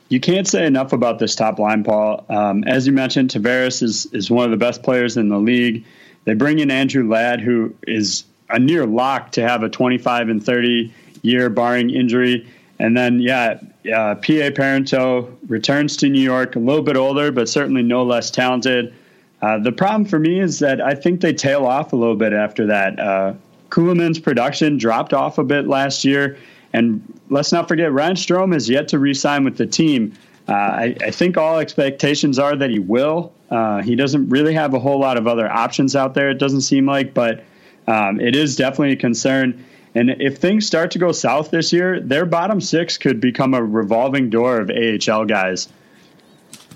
You 0.08 0.20
can't 0.20 0.46
say 0.46 0.66
enough 0.66 0.92
about 0.92 1.18
this 1.18 1.34
top 1.34 1.58
line, 1.58 1.82
Paul. 1.82 2.24
Um, 2.28 2.64
as 2.64 2.86
you 2.86 2.92
mentioned, 2.92 3.30
Tavares 3.30 3.82
is, 3.82 4.06
is 4.06 4.30
one 4.30 4.44
of 4.44 4.50
the 4.52 4.56
best 4.56 4.82
players 4.82 5.16
in 5.16 5.28
the 5.28 5.38
league. 5.38 5.84
They 6.24 6.34
bring 6.34 6.58
in 6.60 6.70
Andrew 6.70 7.08
Ladd, 7.08 7.40
who 7.40 7.74
is 7.86 8.24
a 8.50 8.58
near 8.58 8.86
lock 8.86 9.32
to 9.32 9.42
have 9.42 9.62
a 9.62 9.68
25 9.68 10.28
and 10.28 10.44
30 10.44 10.92
year 11.22 11.50
barring 11.50 11.90
injury. 11.90 12.48
And 12.78 12.96
then, 12.96 13.20
yeah, 13.20 13.60
uh, 13.92 14.16
P.A. 14.16 14.50
Parenteau 14.50 15.34
returns 15.48 15.96
to 15.98 16.08
New 16.08 16.20
York, 16.20 16.56
a 16.56 16.58
little 16.58 16.82
bit 16.82 16.96
older, 16.96 17.32
but 17.32 17.48
certainly 17.48 17.82
no 17.82 18.04
less 18.04 18.30
talented. 18.30 18.94
Uh, 19.42 19.58
the 19.58 19.72
problem 19.72 20.04
for 20.04 20.18
me 20.18 20.40
is 20.40 20.58
that 20.60 20.80
I 20.80 20.94
think 20.94 21.20
they 21.20 21.32
tail 21.32 21.66
off 21.66 21.92
a 21.92 21.96
little 21.96 22.16
bit 22.16 22.32
after 22.32 22.66
that. 22.66 22.98
Uh, 22.98 23.34
Kulemin's 23.70 24.18
production 24.18 24.78
dropped 24.78 25.12
off 25.12 25.38
a 25.38 25.44
bit 25.44 25.66
last 25.66 26.04
year. 26.04 26.38
And 26.72 27.20
let's 27.30 27.52
not 27.52 27.68
forget, 27.68 27.92
Ryan 27.92 28.16
Strome 28.16 28.52
has 28.52 28.68
yet 28.68 28.88
to 28.88 28.98
re 28.98 29.14
sign 29.14 29.44
with 29.44 29.56
the 29.56 29.66
team. 29.66 30.12
Uh, 30.48 30.52
I, 30.52 30.96
I, 31.00 31.10
think 31.10 31.36
all 31.36 31.58
expectations 31.58 32.38
are 32.38 32.54
that 32.54 32.70
he 32.70 32.78
will. 32.78 33.32
Uh, 33.50 33.82
he 33.82 33.96
doesn't 33.96 34.28
really 34.28 34.54
have 34.54 34.74
a 34.74 34.78
whole 34.78 35.00
lot 35.00 35.16
of 35.16 35.26
other 35.26 35.50
options 35.50 35.96
out 35.96 36.14
there, 36.14 36.30
it 36.30 36.38
doesn't 36.38 36.60
seem 36.60 36.86
like, 36.86 37.14
but 37.14 37.42
um, 37.88 38.20
it 38.20 38.36
is 38.36 38.54
definitely 38.54 38.92
a 38.92 38.96
concern. 38.96 39.64
And 39.96 40.10
if 40.20 40.36
things 40.38 40.66
start 40.66 40.92
to 40.92 40.98
go 40.98 41.10
south 41.10 41.50
this 41.50 41.72
year, 41.72 41.98
their 42.00 42.26
bottom 42.26 42.60
six 42.60 42.96
could 42.96 43.20
become 43.20 43.54
a 43.54 43.62
revolving 43.62 44.30
door 44.30 44.60
of 44.60 44.70
AHL 44.70 45.24
guys. 45.24 45.68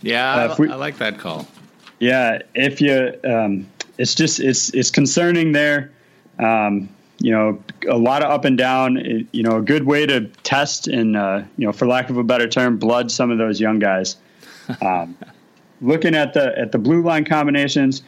Yeah, 0.02 0.34
uh, 0.34 0.56
we, 0.58 0.68
I 0.68 0.76
like 0.76 0.98
that 0.98 1.18
call. 1.18 1.46
Yeah, 2.00 2.40
if 2.54 2.80
you, 2.80 3.14
um, 3.24 3.68
it's 3.98 4.14
just 4.14 4.40
it's 4.40 4.70
it's 4.70 4.90
concerning 4.90 5.52
there. 5.52 5.92
Um, 6.38 6.88
you 7.18 7.30
know, 7.30 7.62
a 7.86 7.98
lot 7.98 8.22
of 8.22 8.30
up 8.30 8.46
and 8.46 8.56
down. 8.56 9.28
You 9.32 9.42
know, 9.42 9.58
a 9.58 9.62
good 9.62 9.84
way 9.84 10.06
to 10.06 10.26
test 10.42 10.88
and 10.88 11.16
uh, 11.16 11.42
you 11.58 11.66
know, 11.66 11.72
for 11.72 11.86
lack 11.86 12.08
of 12.08 12.16
a 12.16 12.24
better 12.24 12.48
term, 12.48 12.78
blood 12.78 13.10
some 13.10 13.30
of 13.30 13.38
those 13.38 13.60
young 13.60 13.78
guys. 13.78 14.16
Um, 14.80 15.16
looking 15.80 16.14
at 16.14 16.32
the 16.32 16.56
at 16.56 16.70
the 16.70 16.78
blue 16.78 17.02
line 17.02 17.24
combinations, 17.24 18.04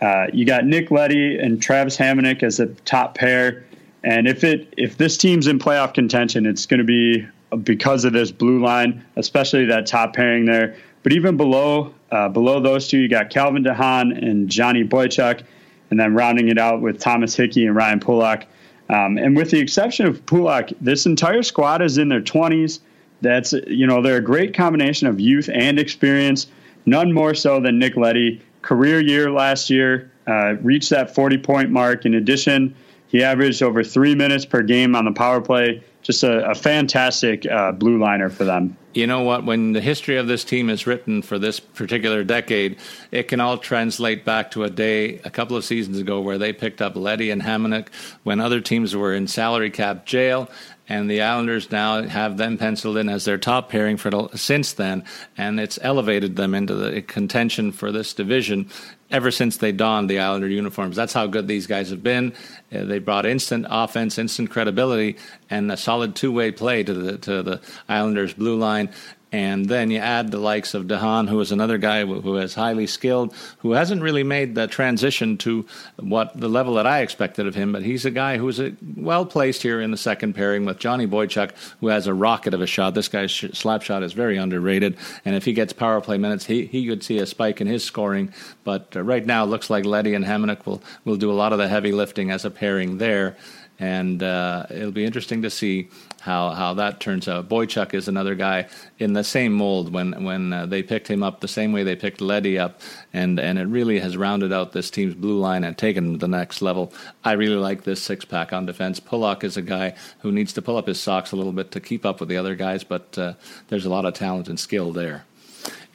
uh, 0.00 0.26
you 0.32 0.44
got 0.44 0.64
Nick 0.64 0.92
Leddy 0.92 1.36
and 1.36 1.60
Travis 1.60 1.96
Hamonic 1.96 2.44
as 2.44 2.60
a 2.60 2.66
top 2.66 3.16
pair. 3.16 3.64
And 4.04 4.28
if 4.28 4.44
it 4.44 4.72
if 4.76 4.96
this 4.98 5.16
team's 5.16 5.48
in 5.48 5.58
playoff 5.58 5.92
contention, 5.94 6.46
it's 6.46 6.66
going 6.66 6.78
to 6.78 6.84
be 6.84 7.26
because 7.64 8.04
of 8.04 8.12
this 8.12 8.30
blue 8.30 8.62
line, 8.62 9.04
especially 9.16 9.64
that 9.66 9.86
top 9.86 10.14
pairing 10.14 10.44
there. 10.44 10.76
But 11.02 11.12
even 11.12 11.36
below 11.36 11.92
uh, 12.10 12.28
below 12.28 12.60
those 12.60 12.88
two, 12.88 12.98
you 12.98 13.08
got 13.08 13.30
Calvin 13.30 13.64
DeHaan 13.64 14.16
and 14.16 14.48
Johnny 14.48 14.84
Boychuk, 14.84 15.42
and 15.90 15.98
then 15.98 16.14
rounding 16.14 16.48
it 16.48 16.58
out 16.58 16.80
with 16.80 16.98
Thomas 16.98 17.34
Hickey 17.34 17.66
and 17.66 17.74
Ryan 17.74 18.00
Pulock. 18.00 18.46
Um, 18.88 19.18
and 19.18 19.36
with 19.36 19.50
the 19.50 19.60
exception 19.60 20.06
of 20.06 20.24
Pulock, 20.26 20.70
this 20.80 21.06
entire 21.06 21.42
squad 21.42 21.82
is 21.82 21.98
in 21.98 22.08
their 22.08 22.20
20s. 22.20 22.80
That's 23.20 23.52
you 23.52 23.86
know 23.86 24.02
they're 24.02 24.16
a 24.16 24.22
great 24.22 24.54
combination 24.54 25.06
of 25.06 25.20
youth 25.20 25.48
and 25.52 25.78
experience. 25.78 26.46
None 26.86 27.12
more 27.12 27.34
so 27.34 27.60
than 27.60 27.78
Nick 27.78 27.96
Leddy. 27.96 28.40
Career 28.62 29.00
year 29.00 29.30
last 29.30 29.70
year, 29.70 30.10
uh, 30.26 30.54
reached 30.60 30.90
that 30.90 31.14
40 31.14 31.38
point 31.38 31.70
mark. 31.70 32.04
In 32.04 32.14
addition, 32.14 32.74
he 33.08 33.22
averaged 33.22 33.62
over 33.62 33.82
three 33.82 34.14
minutes 34.14 34.44
per 34.44 34.62
game 34.62 34.94
on 34.94 35.04
the 35.04 35.12
power 35.12 35.40
play 35.40 35.82
just 36.02 36.22
a, 36.22 36.50
a 36.50 36.54
fantastic 36.54 37.46
uh, 37.46 37.72
blue 37.72 37.98
liner 37.98 38.30
for 38.30 38.44
them. 38.44 38.76
You 38.92 39.06
know 39.06 39.22
what? 39.22 39.44
When 39.44 39.72
the 39.72 39.80
history 39.80 40.16
of 40.16 40.26
this 40.26 40.42
team 40.42 40.68
is 40.68 40.86
written 40.86 41.22
for 41.22 41.38
this 41.38 41.60
particular 41.60 42.24
decade, 42.24 42.78
it 43.12 43.28
can 43.28 43.40
all 43.40 43.58
translate 43.58 44.24
back 44.24 44.50
to 44.52 44.64
a 44.64 44.70
day 44.70 45.18
a 45.18 45.30
couple 45.30 45.56
of 45.56 45.64
seasons 45.64 45.98
ago 45.98 46.20
where 46.20 46.38
they 46.38 46.52
picked 46.52 46.82
up 46.82 46.96
Leddy 46.96 47.30
and 47.30 47.42
Hamonic 47.42 47.88
when 48.24 48.40
other 48.40 48.60
teams 48.60 48.96
were 48.96 49.14
in 49.14 49.28
salary 49.28 49.70
cap 49.70 50.06
jail 50.06 50.50
and 50.90 51.08
the 51.08 51.22
Islanders 51.22 51.70
now 51.70 52.02
have 52.02 52.36
them 52.36 52.58
penciled 52.58 52.96
in 52.96 53.08
as 53.08 53.24
their 53.24 53.38
top 53.38 53.70
pairing 53.70 53.96
for 53.96 54.28
since 54.34 54.72
then, 54.72 55.04
and 55.38 55.60
it's 55.60 55.78
elevated 55.82 56.34
them 56.34 56.52
into 56.52 56.74
the 56.74 57.00
contention 57.00 57.70
for 57.70 57.92
this 57.92 58.12
division 58.12 58.68
ever 59.10 59.30
since 59.30 59.56
they 59.56 59.72
donned 59.72 60.08
the 60.08 60.18
Islander 60.18 60.48
uniforms. 60.48 60.96
That's 60.96 61.12
how 61.12 61.26
good 61.26 61.48
these 61.48 61.66
guys 61.66 61.90
have 61.90 62.02
been. 62.02 62.32
Uh, 62.72 62.84
they 62.84 62.98
brought 62.98 63.26
instant 63.26 63.66
offense, 63.68 64.18
instant 64.18 64.50
credibility, 64.50 65.16
and 65.48 65.70
a 65.70 65.76
solid 65.76 66.14
two-way 66.14 66.52
play 66.52 66.82
to 66.82 66.94
the 66.94 67.18
to 67.18 67.42
the 67.42 67.60
Islanders' 67.88 68.34
blue 68.34 68.56
line. 68.56 68.90
And 69.32 69.66
then 69.66 69.92
you 69.92 69.98
add 69.98 70.32
the 70.32 70.38
likes 70.38 70.74
of 70.74 70.86
DeHaan, 70.86 71.28
who 71.28 71.38
is 71.40 71.52
another 71.52 71.78
guy 71.78 72.04
who 72.04 72.36
is 72.38 72.54
highly 72.54 72.88
skilled, 72.88 73.32
who 73.58 73.72
hasn't 73.72 74.02
really 74.02 74.24
made 74.24 74.56
the 74.56 74.66
transition 74.66 75.36
to 75.38 75.66
what 75.98 76.38
the 76.38 76.48
level 76.48 76.74
that 76.74 76.86
I 76.86 77.00
expected 77.00 77.46
of 77.46 77.54
him. 77.54 77.70
But 77.70 77.84
he's 77.84 78.04
a 78.04 78.10
guy 78.10 78.38
who's 78.38 78.60
well 78.96 79.24
placed 79.24 79.62
here 79.62 79.80
in 79.80 79.92
the 79.92 79.96
second 79.96 80.32
pairing 80.32 80.64
with 80.64 80.80
Johnny 80.80 81.06
Boychuk, 81.06 81.52
who 81.78 81.88
has 81.88 82.08
a 82.08 82.14
rocket 82.14 82.54
of 82.54 82.60
a 82.60 82.66
shot. 82.66 82.94
This 82.94 83.06
guy's 83.06 83.32
slap 83.32 83.82
shot 83.82 84.02
is 84.02 84.14
very 84.14 84.36
underrated, 84.36 84.96
and 85.24 85.36
if 85.36 85.44
he 85.44 85.52
gets 85.52 85.72
power 85.72 86.00
play 86.00 86.18
minutes, 86.18 86.46
he 86.46 86.66
he 86.66 86.88
could 86.88 87.04
see 87.04 87.18
a 87.18 87.26
spike 87.26 87.60
in 87.60 87.68
his 87.68 87.84
scoring. 87.84 88.32
But 88.64 88.96
uh, 88.96 89.02
right 89.02 89.24
now, 89.24 89.44
it 89.44 89.48
looks 89.48 89.70
like 89.70 89.84
Leddy 89.84 90.14
and 90.14 90.24
Hamonic 90.24 90.66
will 90.66 90.82
will 91.04 91.16
do 91.16 91.30
a 91.30 91.34
lot 91.34 91.52
of 91.52 91.58
the 91.58 91.68
heavy 91.68 91.92
lifting 91.92 92.32
as 92.32 92.44
a 92.44 92.50
pairing 92.50 92.98
there 92.98 93.36
and 93.80 94.22
uh, 94.22 94.66
it'll 94.68 94.92
be 94.92 95.06
interesting 95.06 95.40
to 95.42 95.50
see 95.50 95.88
how 96.20 96.50
how 96.50 96.74
that 96.74 97.00
turns 97.00 97.26
out. 97.28 97.48
Boychuk 97.48 97.94
is 97.94 98.08
another 98.08 98.34
guy 98.34 98.68
in 98.98 99.14
the 99.14 99.24
same 99.24 99.52
mold 99.52 99.92
when 99.92 100.24
when 100.24 100.52
uh, 100.52 100.66
they 100.66 100.82
picked 100.82 101.08
him 101.08 101.22
up 101.22 101.40
the 101.40 101.48
same 101.48 101.72
way 101.72 101.82
they 101.82 101.96
picked 101.96 102.20
Leddy 102.20 102.58
up, 102.58 102.80
and 103.12 103.40
and 103.40 103.58
it 103.58 103.64
really 103.64 103.98
has 103.98 104.16
rounded 104.16 104.52
out 104.52 104.72
this 104.72 104.90
team's 104.90 105.14
blue 105.14 105.38
line 105.38 105.64
and 105.64 105.76
taken 105.76 106.04
them 106.04 106.12
to 106.14 106.18
the 106.18 106.28
next 106.28 106.62
level. 106.62 106.92
I 107.24 107.32
really 107.32 107.56
like 107.56 107.84
this 107.84 108.02
six 108.02 108.24
pack 108.24 108.52
on 108.52 108.66
defense. 108.66 109.00
Pulock 109.00 109.44
is 109.44 109.56
a 109.56 109.62
guy 109.62 109.94
who 110.20 110.30
needs 110.30 110.52
to 110.52 110.62
pull 110.62 110.76
up 110.76 110.86
his 110.86 111.00
socks 111.00 111.32
a 111.32 111.36
little 111.36 111.52
bit 111.52 111.70
to 111.72 111.80
keep 111.80 112.04
up 112.06 112.20
with 112.20 112.28
the 112.28 112.36
other 112.36 112.54
guys, 112.54 112.84
but 112.84 113.18
uh, 113.18 113.34
there's 113.68 113.86
a 113.86 113.90
lot 113.90 114.04
of 114.04 114.14
talent 114.14 114.48
and 114.48 114.60
skill 114.60 114.92
there. 114.92 115.24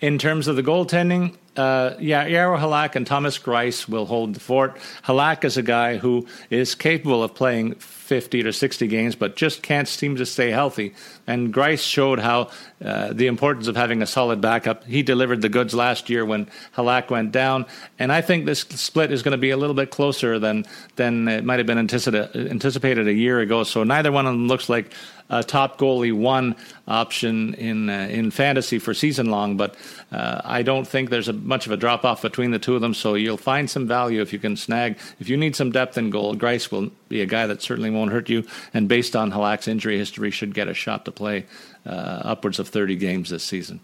In 0.01 0.17
terms 0.17 0.47
of 0.47 0.57
the 0.57 0.63
goaltending, 0.63 1.35
uh, 1.55 1.95
yeah, 1.99 2.27
Jaro 2.27 2.59
Halak 2.59 2.95
and 2.95 3.07
Thomas 3.07 3.39
Greiss 3.39 3.87
will 3.87 4.05
hold 4.05 4.33
the 4.33 4.39
fort. 4.39 4.77
Halak 5.05 5.45
is 5.45 5.55
a 5.55 5.63
guy 5.63 5.97
who 5.97 6.27
is 6.49 6.75
capable 6.75 7.23
of 7.23 7.33
playing 7.33 7.75
50 8.05 8.43
to 8.43 8.53
60 8.53 8.87
games, 8.87 9.15
but 9.15 9.35
just 9.35 9.63
can't 9.63 9.87
seem 9.87 10.15
to 10.17 10.25
stay 10.25 10.51
healthy. 10.51 10.93
And 11.25 11.53
Greiss 11.53 11.79
showed 11.79 12.19
how 12.19 12.51
uh, 12.83 13.13
the 13.13 13.27
importance 13.27 13.67
of 13.67 13.75
having 13.75 14.01
a 14.01 14.05
solid 14.05 14.41
backup. 14.41 14.83
He 14.83 15.01
delivered 15.01 15.41
the 15.41 15.49
goods 15.49 15.73
last 15.73 16.09
year 16.09 16.23
when 16.23 16.47
Halak 16.75 17.09
went 17.09 17.31
down, 17.31 17.65
and 17.97 18.11
I 18.11 18.21
think 18.21 18.45
this 18.45 18.59
split 18.59 19.11
is 19.11 19.23
going 19.23 19.31
to 19.31 19.37
be 19.37 19.49
a 19.49 19.57
little 19.57 19.73
bit 19.73 19.89
closer 19.89 20.37
than 20.37 20.65
than 20.95 21.27
it 21.27 21.43
might 21.43 21.57
have 21.57 21.65
been 21.65 21.79
anticipated, 21.79 22.51
anticipated 22.51 23.07
a 23.07 23.13
year 23.13 23.39
ago. 23.39 23.63
So 23.63 23.83
neither 23.83 24.11
one 24.11 24.27
of 24.27 24.33
them 24.33 24.47
looks 24.47 24.69
like 24.69 24.93
a 25.29 25.43
top 25.43 25.79
goalie 25.79 26.13
one 26.13 26.55
option 26.87 27.53
in 27.55 27.89
uh, 27.89 28.07
in 28.11 28.31
fantasy 28.31 28.79
for 28.79 28.93
season 28.93 29.31
long, 29.31 29.57
but 29.57 29.75
uh, 30.11 30.41
I 30.43 30.61
don't 30.61 30.87
think 30.87 31.09
there's 31.09 31.27
a 31.27 31.33
much 31.33 31.65
of 31.65 31.71
a 31.71 31.77
drop 31.77 32.05
off 32.05 32.21
between 32.21 32.51
the 32.51 32.59
two 32.59 32.75
of 32.75 32.81
them. 32.81 32.93
So 32.93 33.15
you'll 33.15 33.37
find 33.37 33.69
some 33.69 33.87
value 33.87 34.21
if 34.21 34.31
you 34.31 34.39
can 34.39 34.55
snag. 34.55 34.97
If 35.19 35.29
you 35.29 35.37
need 35.37 35.55
some 35.55 35.71
depth 35.71 35.97
in 35.97 36.09
goal, 36.09 36.35
Greiss 36.35 36.71
will 36.71 36.91
be 37.09 37.21
a 37.21 37.25
guy 37.25 37.47
that 37.47 37.61
certainly 37.61 37.89
won't 37.89 38.11
hurt 38.11 38.29
you. 38.29 38.45
And 38.73 38.87
based 38.87 39.15
on 39.15 39.31
Halak's 39.31 39.67
injury 39.67 39.97
history, 39.97 40.31
should 40.31 40.53
get 40.53 40.67
a 40.67 40.73
shot 40.73 41.05
to 41.05 41.11
play 41.11 41.45
uh, 41.85 41.89
upwards 41.89 42.59
of 42.59 42.67
30 42.67 42.95
games 42.95 43.29
this 43.29 43.43
season. 43.43 43.79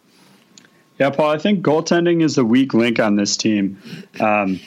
Yeah, 0.99 1.09
Paul, 1.09 1.31
I 1.31 1.37
think 1.39 1.65
goaltending 1.65 2.21
is 2.21 2.35
the 2.35 2.45
weak 2.45 2.73
link 2.73 2.99
on 2.99 3.15
this 3.15 3.35
team. 3.35 3.77
Um, 4.19 4.59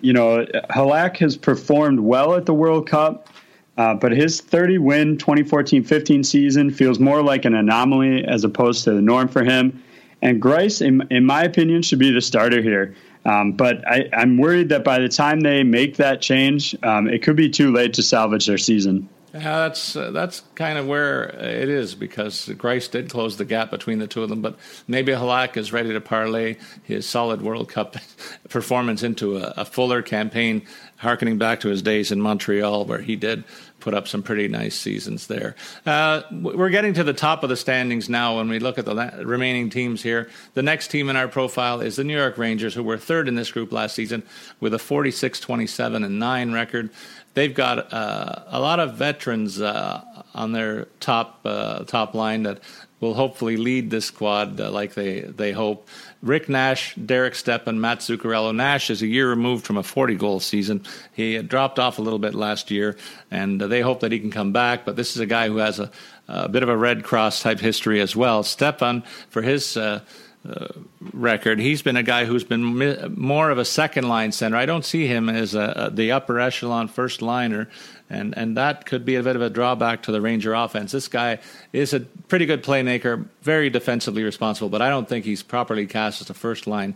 you 0.00 0.12
know, 0.12 0.46
Halak 0.70 1.18
has 1.18 1.36
performed 1.36 2.00
well 2.00 2.34
at 2.34 2.46
the 2.46 2.54
World 2.54 2.88
Cup, 2.88 3.28
uh, 3.76 3.94
but 3.94 4.12
his 4.12 4.40
30 4.40 4.78
win 4.78 5.18
2014 5.18 5.82
15 5.82 6.24
season 6.24 6.70
feels 6.70 6.98
more 6.98 7.22
like 7.22 7.44
an 7.44 7.54
anomaly 7.54 8.24
as 8.24 8.44
opposed 8.44 8.84
to 8.84 8.92
the 8.92 9.02
norm 9.02 9.28
for 9.28 9.44
him. 9.44 9.82
And 10.22 10.40
Greiss, 10.40 10.84
in, 10.84 11.06
in 11.10 11.24
my 11.24 11.42
opinion, 11.42 11.82
should 11.82 11.98
be 11.98 12.10
the 12.10 12.20
starter 12.20 12.62
here. 12.62 12.94
Um, 13.26 13.52
but 13.52 13.86
I, 13.88 14.08
am 14.12 14.38
worried 14.38 14.68
that 14.68 14.84
by 14.84 14.98
the 14.98 15.08
time 15.08 15.40
they 15.40 15.62
make 15.62 15.96
that 15.96 16.20
change, 16.20 16.76
um, 16.82 17.08
it 17.08 17.22
could 17.22 17.36
be 17.36 17.48
too 17.48 17.72
late 17.72 17.94
to 17.94 18.02
salvage 18.02 18.46
their 18.46 18.58
season. 18.58 19.08
Yeah, 19.34 19.66
that's 19.66 19.96
uh, 19.96 20.12
that's 20.12 20.42
kind 20.54 20.78
of 20.78 20.86
where 20.86 21.24
it 21.24 21.68
is 21.68 21.96
because 21.96 22.46
Greiss 22.50 22.88
did 22.88 23.10
close 23.10 23.36
the 23.36 23.44
gap 23.44 23.68
between 23.68 23.98
the 23.98 24.06
two 24.06 24.22
of 24.22 24.28
them, 24.28 24.40
but 24.40 24.56
maybe 24.86 25.10
Halak 25.10 25.56
is 25.56 25.72
ready 25.72 25.92
to 25.92 26.00
parlay 26.00 26.56
his 26.84 27.04
solid 27.04 27.42
World 27.42 27.68
Cup 27.68 27.96
performance 28.48 29.02
into 29.02 29.38
a, 29.38 29.52
a 29.56 29.64
fuller 29.64 30.02
campaign, 30.02 30.64
harkening 30.98 31.36
back 31.36 31.58
to 31.60 31.68
his 31.68 31.82
days 31.82 32.12
in 32.12 32.20
Montreal 32.20 32.84
where 32.84 33.00
he 33.00 33.16
did 33.16 33.42
put 33.84 33.92
up 33.92 34.08
some 34.08 34.22
pretty 34.22 34.48
nice 34.48 34.74
seasons 34.74 35.26
there. 35.26 35.54
Uh, 35.84 36.22
we're 36.32 36.70
getting 36.70 36.94
to 36.94 37.04
the 37.04 37.12
top 37.12 37.42
of 37.42 37.50
the 37.50 37.56
standings 37.56 38.08
now 38.08 38.38
when 38.38 38.48
we 38.48 38.58
look 38.58 38.78
at 38.78 38.86
the 38.86 38.94
la- 38.94 39.10
remaining 39.22 39.68
teams 39.68 40.02
here. 40.02 40.30
The 40.54 40.62
next 40.62 40.88
team 40.88 41.10
in 41.10 41.16
our 41.16 41.28
profile 41.28 41.82
is 41.82 41.96
the 41.96 42.04
New 42.04 42.16
York 42.16 42.38
Rangers, 42.38 42.72
who 42.72 42.82
were 42.82 42.96
third 42.96 43.28
in 43.28 43.34
this 43.34 43.52
group 43.52 43.72
last 43.72 43.94
season 43.94 44.22
with 44.58 44.72
a 44.72 44.78
46 44.78 45.38
27 45.38 46.02
and 46.02 46.18
9 46.18 46.52
record. 46.52 46.88
They've 47.34 47.54
got 47.54 47.92
uh, 47.92 48.44
a 48.46 48.58
lot 48.58 48.80
of 48.80 48.94
veterans 48.94 49.60
uh, 49.60 50.02
on 50.34 50.52
their 50.52 50.86
top 51.00 51.40
uh, 51.44 51.84
top 51.84 52.14
line 52.14 52.44
that 52.44 52.60
will 53.00 53.14
hopefully 53.14 53.58
lead 53.58 53.90
this 53.90 54.06
squad 54.06 54.58
uh, 54.58 54.70
like 54.70 54.94
they, 54.94 55.20
they 55.20 55.52
hope. 55.52 55.88
Rick 56.24 56.48
Nash, 56.48 56.94
Derek 56.94 57.34
Stepan, 57.34 57.80
Matt 57.80 57.98
Zuccarello. 57.98 58.54
Nash 58.54 58.88
is 58.88 59.02
a 59.02 59.06
year 59.06 59.28
removed 59.28 59.66
from 59.66 59.76
a 59.76 59.82
40 59.82 60.14
goal 60.14 60.40
season. 60.40 60.82
He 61.12 61.40
dropped 61.42 61.78
off 61.78 61.98
a 61.98 62.02
little 62.02 62.18
bit 62.18 62.34
last 62.34 62.70
year, 62.70 62.96
and 63.30 63.60
they 63.60 63.82
hope 63.82 64.00
that 64.00 64.10
he 64.10 64.18
can 64.18 64.30
come 64.30 64.50
back. 64.50 64.86
But 64.86 64.96
this 64.96 65.14
is 65.14 65.20
a 65.20 65.26
guy 65.26 65.48
who 65.48 65.58
has 65.58 65.78
a, 65.78 65.90
a 66.26 66.48
bit 66.48 66.62
of 66.62 66.70
a 66.70 66.76
Red 66.76 67.04
Cross 67.04 67.42
type 67.42 67.60
history 67.60 68.00
as 68.00 68.16
well. 68.16 68.42
Stepan, 68.42 69.02
for 69.28 69.42
his 69.42 69.76
uh, 69.76 70.00
uh, 70.48 70.68
record, 71.12 71.58
he's 71.58 71.82
been 71.82 71.96
a 71.96 72.02
guy 72.02 72.24
who's 72.24 72.44
been 72.44 72.78
mi- 72.78 73.08
more 73.08 73.50
of 73.50 73.58
a 73.58 73.64
second 73.64 74.08
line 74.08 74.32
center. 74.32 74.56
I 74.56 74.64
don't 74.64 74.84
see 74.84 75.06
him 75.06 75.28
as 75.28 75.54
a, 75.54 75.74
a, 75.76 75.90
the 75.90 76.12
upper 76.12 76.40
echelon 76.40 76.88
first 76.88 77.20
liner 77.20 77.68
and 78.10 78.36
and 78.36 78.56
that 78.56 78.86
could 78.86 79.04
be 79.04 79.16
a 79.16 79.22
bit 79.22 79.36
of 79.36 79.42
a 79.42 79.50
drawback 79.50 80.02
to 80.04 80.12
the 80.12 80.20
Ranger 80.20 80.54
offense. 80.54 80.92
This 80.92 81.08
guy 81.08 81.38
is 81.72 81.94
a 81.94 82.00
pretty 82.00 82.46
good 82.46 82.62
playmaker, 82.62 83.26
very 83.42 83.70
defensively 83.70 84.22
responsible, 84.22 84.68
but 84.68 84.82
I 84.82 84.88
don't 84.88 85.08
think 85.08 85.24
he's 85.24 85.42
properly 85.42 85.86
cast 85.86 86.20
as 86.20 86.30
a 86.30 86.34
first 86.34 86.66
line 86.66 86.94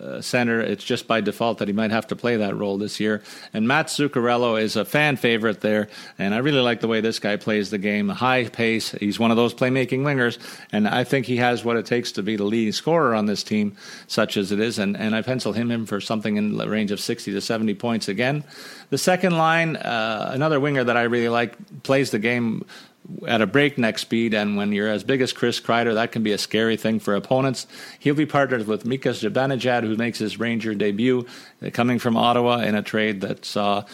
uh, 0.00 0.20
center. 0.20 0.60
It's 0.60 0.84
just 0.84 1.06
by 1.06 1.20
default 1.20 1.58
that 1.58 1.68
he 1.68 1.74
might 1.74 1.90
have 1.90 2.06
to 2.08 2.16
play 2.16 2.36
that 2.36 2.56
role 2.56 2.78
this 2.78 3.00
year. 3.00 3.22
And 3.52 3.66
Matt 3.66 3.86
Zuccarello 3.86 4.60
is 4.60 4.76
a 4.76 4.84
fan 4.84 5.16
favorite 5.16 5.60
there, 5.60 5.88
and 6.18 6.34
I 6.34 6.38
really 6.38 6.60
like 6.60 6.80
the 6.80 6.88
way 6.88 7.00
this 7.00 7.18
guy 7.18 7.36
plays 7.36 7.70
the 7.70 7.78
game. 7.78 8.08
High 8.08 8.48
pace. 8.48 8.92
He's 8.92 9.18
one 9.18 9.30
of 9.30 9.36
those 9.36 9.54
playmaking 9.54 10.00
wingers, 10.00 10.38
and 10.72 10.86
I 10.86 11.04
think 11.04 11.26
he 11.26 11.36
has 11.38 11.64
what 11.64 11.76
it 11.76 11.86
takes 11.86 12.12
to 12.12 12.22
be 12.22 12.36
the 12.36 12.44
leading 12.44 12.72
scorer 12.72 13.14
on 13.14 13.26
this 13.26 13.42
team, 13.42 13.76
such 14.06 14.36
as 14.36 14.52
it 14.52 14.60
is. 14.60 14.78
And, 14.78 14.96
and 14.96 15.14
I 15.14 15.22
pencil 15.22 15.52
him 15.52 15.70
in 15.70 15.86
for 15.86 16.00
something 16.00 16.36
in 16.36 16.56
the 16.56 16.68
range 16.68 16.90
of 16.90 17.00
60 17.00 17.32
to 17.32 17.40
70 17.40 17.74
points 17.74 18.08
again. 18.08 18.44
The 18.90 18.98
second 18.98 19.36
line, 19.36 19.76
uh, 19.76 20.30
another 20.32 20.60
winger 20.60 20.84
that 20.84 20.96
I 20.96 21.02
really 21.02 21.28
like, 21.28 21.82
plays 21.82 22.10
the 22.10 22.18
game 22.18 22.64
at 23.26 23.40
a 23.40 23.46
breakneck 23.46 23.98
speed, 23.98 24.34
and 24.34 24.56
when 24.56 24.72
you're 24.72 24.88
as 24.88 25.04
big 25.04 25.20
as 25.20 25.32
Chris 25.32 25.60
Kreider, 25.60 25.94
that 25.94 26.12
can 26.12 26.22
be 26.22 26.32
a 26.32 26.38
scary 26.38 26.76
thing 26.76 26.98
for 26.98 27.14
opponents. 27.14 27.66
He'll 27.98 28.14
be 28.14 28.26
partnered 28.26 28.66
with 28.66 28.84
Mika 28.84 29.10
Zibanejad, 29.10 29.82
who 29.82 29.96
makes 29.96 30.18
his 30.18 30.38
Ranger 30.38 30.74
debut, 30.74 31.26
uh, 31.62 31.70
coming 31.70 31.98
from 31.98 32.16
Ottawa 32.16 32.58
in 32.58 32.74
a 32.74 32.82
trade 32.82 33.20
that 33.20 33.44
saw 33.44 33.84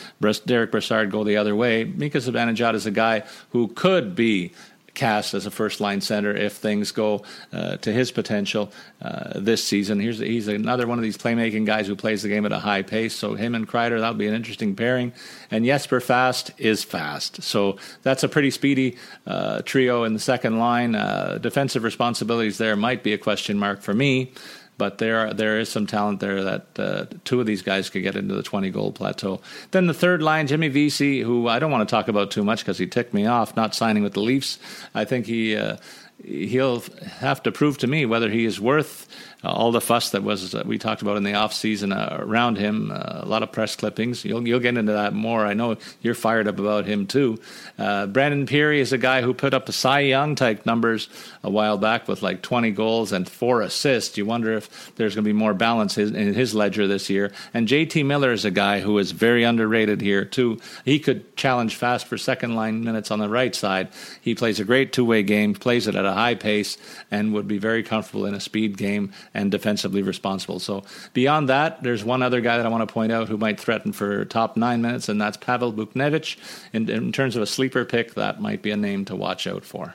Derek 0.46 0.70
Brassard 0.70 1.10
go 1.10 1.24
the 1.24 1.36
other 1.36 1.54
way. 1.54 1.84
Mika 1.84 2.18
Zibanejad 2.18 2.74
is 2.74 2.86
a 2.86 2.90
guy 2.90 3.24
who 3.50 3.68
could 3.68 4.14
be 4.14 4.52
cast 4.94 5.32
as 5.34 5.46
a 5.46 5.50
first 5.50 5.80
line 5.80 6.00
center 6.00 6.34
if 6.34 6.54
things 6.54 6.92
go 6.92 7.22
uh, 7.52 7.76
to 7.78 7.92
his 7.92 8.10
potential 8.10 8.70
uh, 9.00 9.32
this 9.40 9.64
season. 9.64 10.00
Here's 10.00 10.18
he's 10.18 10.48
another 10.48 10.86
one 10.86 10.98
of 10.98 11.02
these 11.02 11.16
playmaking 11.16 11.66
guys 11.66 11.86
who 11.86 11.96
plays 11.96 12.22
the 12.22 12.28
game 12.28 12.44
at 12.44 12.52
a 12.52 12.58
high 12.58 12.82
pace. 12.82 13.14
So 13.14 13.34
him 13.34 13.54
and 13.54 13.66
Kreider 13.66 13.98
that'll 14.00 14.14
be 14.14 14.26
an 14.26 14.34
interesting 14.34 14.76
pairing. 14.76 15.12
And 15.50 15.64
Jesper 15.64 16.00
Fast 16.00 16.50
is 16.58 16.84
fast, 16.84 17.42
so 17.42 17.78
that's 18.02 18.22
a 18.22 18.28
pretty 18.28 18.50
speedy 18.50 18.96
uh, 19.26 19.62
trio 19.62 20.04
in 20.04 20.14
the 20.14 20.20
second 20.20 20.58
line. 20.58 20.94
Uh, 20.94 21.38
defensive 21.40 21.84
responsibilities 21.84 22.58
there 22.58 22.76
might 22.76 23.02
be 23.02 23.12
a 23.12 23.18
question 23.18 23.58
mark 23.58 23.80
for 23.82 23.94
me 23.94 24.32
but 24.82 24.98
there 24.98 25.20
are, 25.20 25.32
there 25.32 25.60
is 25.60 25.68
some 25.68 25.86
talent 25.86 26.18
there 26.18 26.42
that 26.42 26.66
uh, 26.76 27.04
two 27.22 27.38
of 27.38 27.46
these 27.46 27.62
guys 27.62 27.88
could 27.88 28.02
get 28.02 28.16
into 28.16 28.34
the 28.34 28.42
20 28.42 28.68
goal 28.70 28.90
plateau. 28.90 29.40
Then 29.70 29.86
the 29.86 29.94
third 29.94 30.24
line, 30.24 30.48
Jimmy 30.48 30.66
Vesey, 30.66 31.20
who 31.20 31.46
I 31.46 31.60
don't 31.60 31.70
want 31.70 31.88
to 31.88 31.92
talk 31.92 32.08
about 32.08 32.32
too 32.32 32.42
much 32.42 32.62
because 32.62 32.78
he 32.78 32.88
ticked 32.88 33.14
me 33.14 33.24
off 33.24 33.54
not 33.54 33.76
signing 33.76 34.02
with 34.02 34.14
the 34.14 34.20
Leafs. 34.20 34.58
I 34.92 35.04
think 35.04 35.26
he. 35.26 35.54
Uh, 35.54 35.76
he'll 36.24 36.80
have 37.20 37.42
to 37.44 37.50
prove 37.50 37.78
to 37.78 37.86
me 37.86 38.06
whether 38.06 38.28
he 38.28 38.44
is 38.44 38.60
worth 38.60 39.08
all 39.50 39.72
the 39.72 39.80
fuss 39.80 40.10
that 40.10 40.22
was 40.22 40.54
uh, 40.54 40.62
we 40.64 40.78
talked 40.78 41.02
about 41.02 41.16
in 41.16 41.24
the 41.24 41.34
off 41.34 41.52
season 41.52 41.92
uh, 41.92 42.16
around 42.20 42.58
him. 42.58 42.92
Uh, 42.92 43.20
a 43.22 43.26
lot 43.26 43.42
of 43.42 43.50
press 43.50 43.74
clippings. 43.74 44.24
You'll 44.24 44.46
you'll 44.46 44.60
get 44.60 44.76
into 44.76 44.92
that 44.92 45.12
more. 45.14 45.44
I 45.44 45.54
know 45.54 45.76
you're 46.00 46.14
fired 46.14 46.46
up 46.46 46.58
about 46.58 46.86
him 46.86 47.06
too. 47.06 47.40
Uh, 47.78 48.06
Brandon 48.06 48.46
Pirri 48.46 48.78
is 48.78 48.92
a 48.92 48.98
guy 48.98 49.22
who 49.22 49.34
put 49.34 49.54
up 49.54 49.68
a 49.68 49.72
Cy 49.72 50.00
Young 50.00 50.34
type 50.34 50.64
numbers 50.64 51.08
a 51.42 51.50
while 51.50 51.78
back 51.78 52.06
with 52.06 52.22
like 52.22 52.42
20 52.42 52.70
goals 52.70 53.12
and 53.12 53.28
four 53.28 53.62
assists. 53.62 54.16
You 54.16 54.26
wonder 54.26 54.52
if 54.52 54.94
there's 54.96 55.14
going 55.14 55.24
to 55.24 55.28
be 55.28 55.32
more 55.32 55.54
balance 55.54 55.98
in 55.98 56.34
his 56.34 56.54
ledger 56.54 56.86
this 56.86 57.10
year. 57.10 57.32
And 57.52 57.66
JT 57.66 58.04
Miller 58.06 58.32
is 58.32 58.44
a 58.44 58.50
guy 58.50 58.80
who 58.80 58.98
is 58.98 59.10
very 59.10 59.42
underrated 59.42 60.00
here 60.00 60.24
too. 60.24 60.60
He 60.84 60.98
could 60.98 61.36
challenge 61.36 61.74
fast 61.74 62.06
for 62.06 62.16
second 62.16 62.54
line 62.54 62.84
minutes 62.84 63.10
on 63.10 63.18
the 63.18 63.28
right 63.28 63.54
side. 63.54 63.88
He 64.20 64.34
plays 64.34 64.60
a 64.60 64.64
great 64.64 64.92
two 64.92 65.04
way 65.04 65.22
game, 65.22 65.54
plays 65.54 65.88
it 65.88 65.96
at 65.96 66.04
a 66.04 66.12
high 66.12 66.36
pace, 66.36 66.78
and 67.10 67.34
would 67.34 67.48
be 67.48 67.58
very 67.58 67.82
comfortable 67.82 68.26
in 68.26 68.34
a 68.34 68.40
speed 68.40 68.76
game 68.76 69.12
and 69.34 69.50
defensively 69.50 70.02
responsible. 70.02 70.58
So 70.58 70.84
beyond 71.14 71.48
that, 71.48 71.82
there's 71.82 72.04
one 72.04 72.22
other 72.22 72.40
guy 72.40 72.56
that 72.56 72.66
I 72.66 72.68
want 72.68 72.86
to 72.86 72.92
point 72.92 73.12
out 73.12 73.28
who 73.28 73.36
might 73.36 73.58
threaten 73.58 73.92
for 73.92 74.24
top 74.26 74.56
nine 74.56 74.82
minutes, 74.82 75.08
and 75.08 75.20
that's 75.20 75.36
Pavel 75.36 75.72
Buchnevich. 75.72 76.36
In, 76.72 76.88
in 76.88 77.12
terms 77.12 77.36
of 77.36 77.42
a 77.42 77.46
sleeper 77.46 77.84
pick, 77.84 78.14
that 78.14 78.40
might 78.40 78.62
be 78.62 78.70
a 78.70 78.76
name 78.76 79.04
to 79.06 79.16
watch 79.16 79.46
out 79.46 79.64
for. 79.64 79.94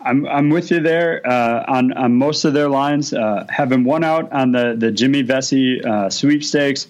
I'm 0.00 0.26
I'm 0.26 0.50
with 0.50 0.70
you 0.70 0.80
there 0.80 1.26
uh, 1.26 1.64
on 1.66 1.92
on 1.94 2.14
most 2.14 2.44
of 2.44 2.52
their 2.52 2.68
lines. 2.68 3.14
Uh, 3.14 3.46
having 3.48 3.84
won 3.84 4.04
out 4.04 4.30
on 4.32 4.52
the 4.52 4.74
the 4.76 4.90
Jimmy 4.90 5.22
Vesey 5.22 5.82
uh, 5.82 6.10
sweepstakes, 6.10 6.88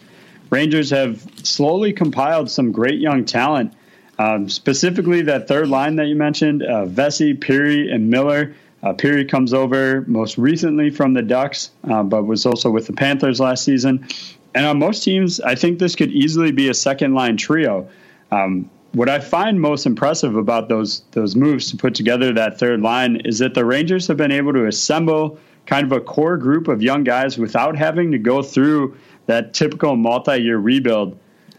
Rangers 0.50 0.90
have 0.90 1.22
slowly 1.42 1.92
compiled 1.92 2.50
some 2.50 2.72
great 2.72 2.98
young 3.00 3.24
talent. 3.24 3.72
Um, 4.18 4.48
specifically, 4.48 5.22
that 5.22 5.48
third 5.48 5.68
line 5.68 5.96
that 5.96 6.06
you 6.06 6.14
mentioned, 6.14 6.62
uh, 6.62 6.86
Vesey, 6.86 7.34
Pirri, 7.34 7.92
and 7.92 8.10
Miller. 8.10 8.54
Uh, 8.84 8.92
Pirri 8.92 9.26
comes 9.26 9.54
over 9.54 10.04
most 10.06 10.36
recently 10.36 10.90
from 10.90 11.14
the 11.14 11.22
Ducks, 11.22 11.70
uh, 11.90 12.02
but 12.02 12.24
was 12.24 12.44
also 12.44 12.70
with 12.70 12.86
the 12.86 12.92
Panthers 12.92 13.40
last 13.40 13.64
season. 13.64 14.06
And 14.54 14.66
on 14.66 14.78
most 14.78 15.02
teams, 15.02 15.40
I 15.40 15.54
think 15.54 15.78
this 15.78 15.96
could 15.96 16.12
easily 16.12 16.52
be 16.52 16.68
a 16.68 16.74
second 16.74 17.14
line 17.14 17.38
trio. 17.38 17.88
Um, 18.30 18.68
what 18.92 19.08
I 19.08 19.20
find 19.20 19.60
most 19.60 19.86
impressive 19.86 20.36
about 20.36 20.68
those 20.68 21.02
those 21.12 21.34
moves 21.34 21.70
to 21.70 21.76
put 21.76 21.94
together 21.94 22.32
that 22.34 22.58
third 22.58 22.82
line 22.82 23.16
is 23.24 23.38
that 23.38 23.54
the 23.54 23.64
Rangers 23.64 24.06
have 24.06 24.18
been 24.18 24.30
able 24.30 24.52
to 24.52 24.66
assemble 24.66 25.38
kind 25.66 25.84
of 25.84 25.92
a 25.92 26.00
core 26.00 26.36
group 26.36 26.68
of 26.68 26.82
young 26.82 27.04
guys 27.04 27.38
without 27.38 27.76
having 27.76 28.12
to 28.12 28.18
go 28.18 28.42
through 28.42 28.96
that 29.26 29.54
typical 29.54 29.96
multi-year 29.96 30.58
rebuild. 30.58 31.18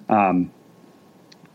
Um, 0.09 0.51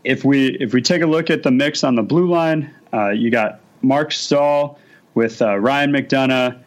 if 0.03 0.25
we 0.25 0.57
if 0.59 0.73
we 0.73 0.81
take 0.81 1.01
a 1.01 1.07
look 1.07 1.29
at 1.29 1.43
the 1.43 1.51
mix 1.51 1.83
on 1.83 1.95
the 1.95 2.03
blue 2.03 2.29
line, 2.29 2.69
uh, 2.93 3.09
you 3.09 3.31
got 3.31 3.61
Mark 3.81 4.11
Staal, 4.11 4.77
with 5.13 5.41
uh, 5.41 5.57
Ryan 5.57 5.91
McDonagh, 5.91 6.61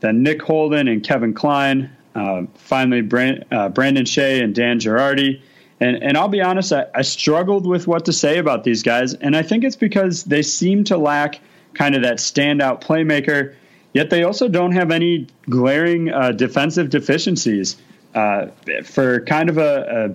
then 0.00 0.22
Nick 0.22 0.42
Holden 0.42 0.88
and 0.88 1.02
Kevin 1.02 1.32
Klein, 1.34 1.90
uh, 2.14 2.42
finally 2.54 3.02
Brand, 3.02 3.44
uh, 3.50 3.68
Brandon 3.68 4.04
Skjei 4.04 4.42
and 4.42 4.54
Dan 4.54 4.78
Girardi. 4.78 5.40
And, 5.80 6.02
and 6.02 6.16
I'll 6.16 6.28
be 6.28 6.40
honest, 6.40 6.72
I, 6.72 6.86
I, 6.94 7.02
struggled 7.02 7.66
with 7.66 7.86
what 7.86 8.06
to 8.06 8.12
say 8.12 8.38
about 8.38 8.64
these 8.64 8.82
guys. 8.82 9.12
And 9.12 9.36
I 9.36 9.42
think 9.42 9.62
it's 9.62 9.76
because 9.76 10.24
they 10.24 10.40
seem 10.40 10.84
to 10.84 10.96
lack 10.96 11.40
kind 11.74 11.94
of 11.94 12.02
that 12.02 12.16
standout 12.16 12.82
playmaker, 12.82 13.54
yet 13.92 14.08
they 14.08 14.22
also 14.22 14.48
don't 14.48 14.72
have 14.72 14.90
any 14.90 15.26
glaring 15.50 16.10
uh, 16.10 16.32
defensive 16.32 16.88
deficiencies. 16.88 17.76
Uh, 18.14 18.46
for 18.82 19.20
kind 19.20 19.50
of 19.50 19.58
a, 19.58 20.14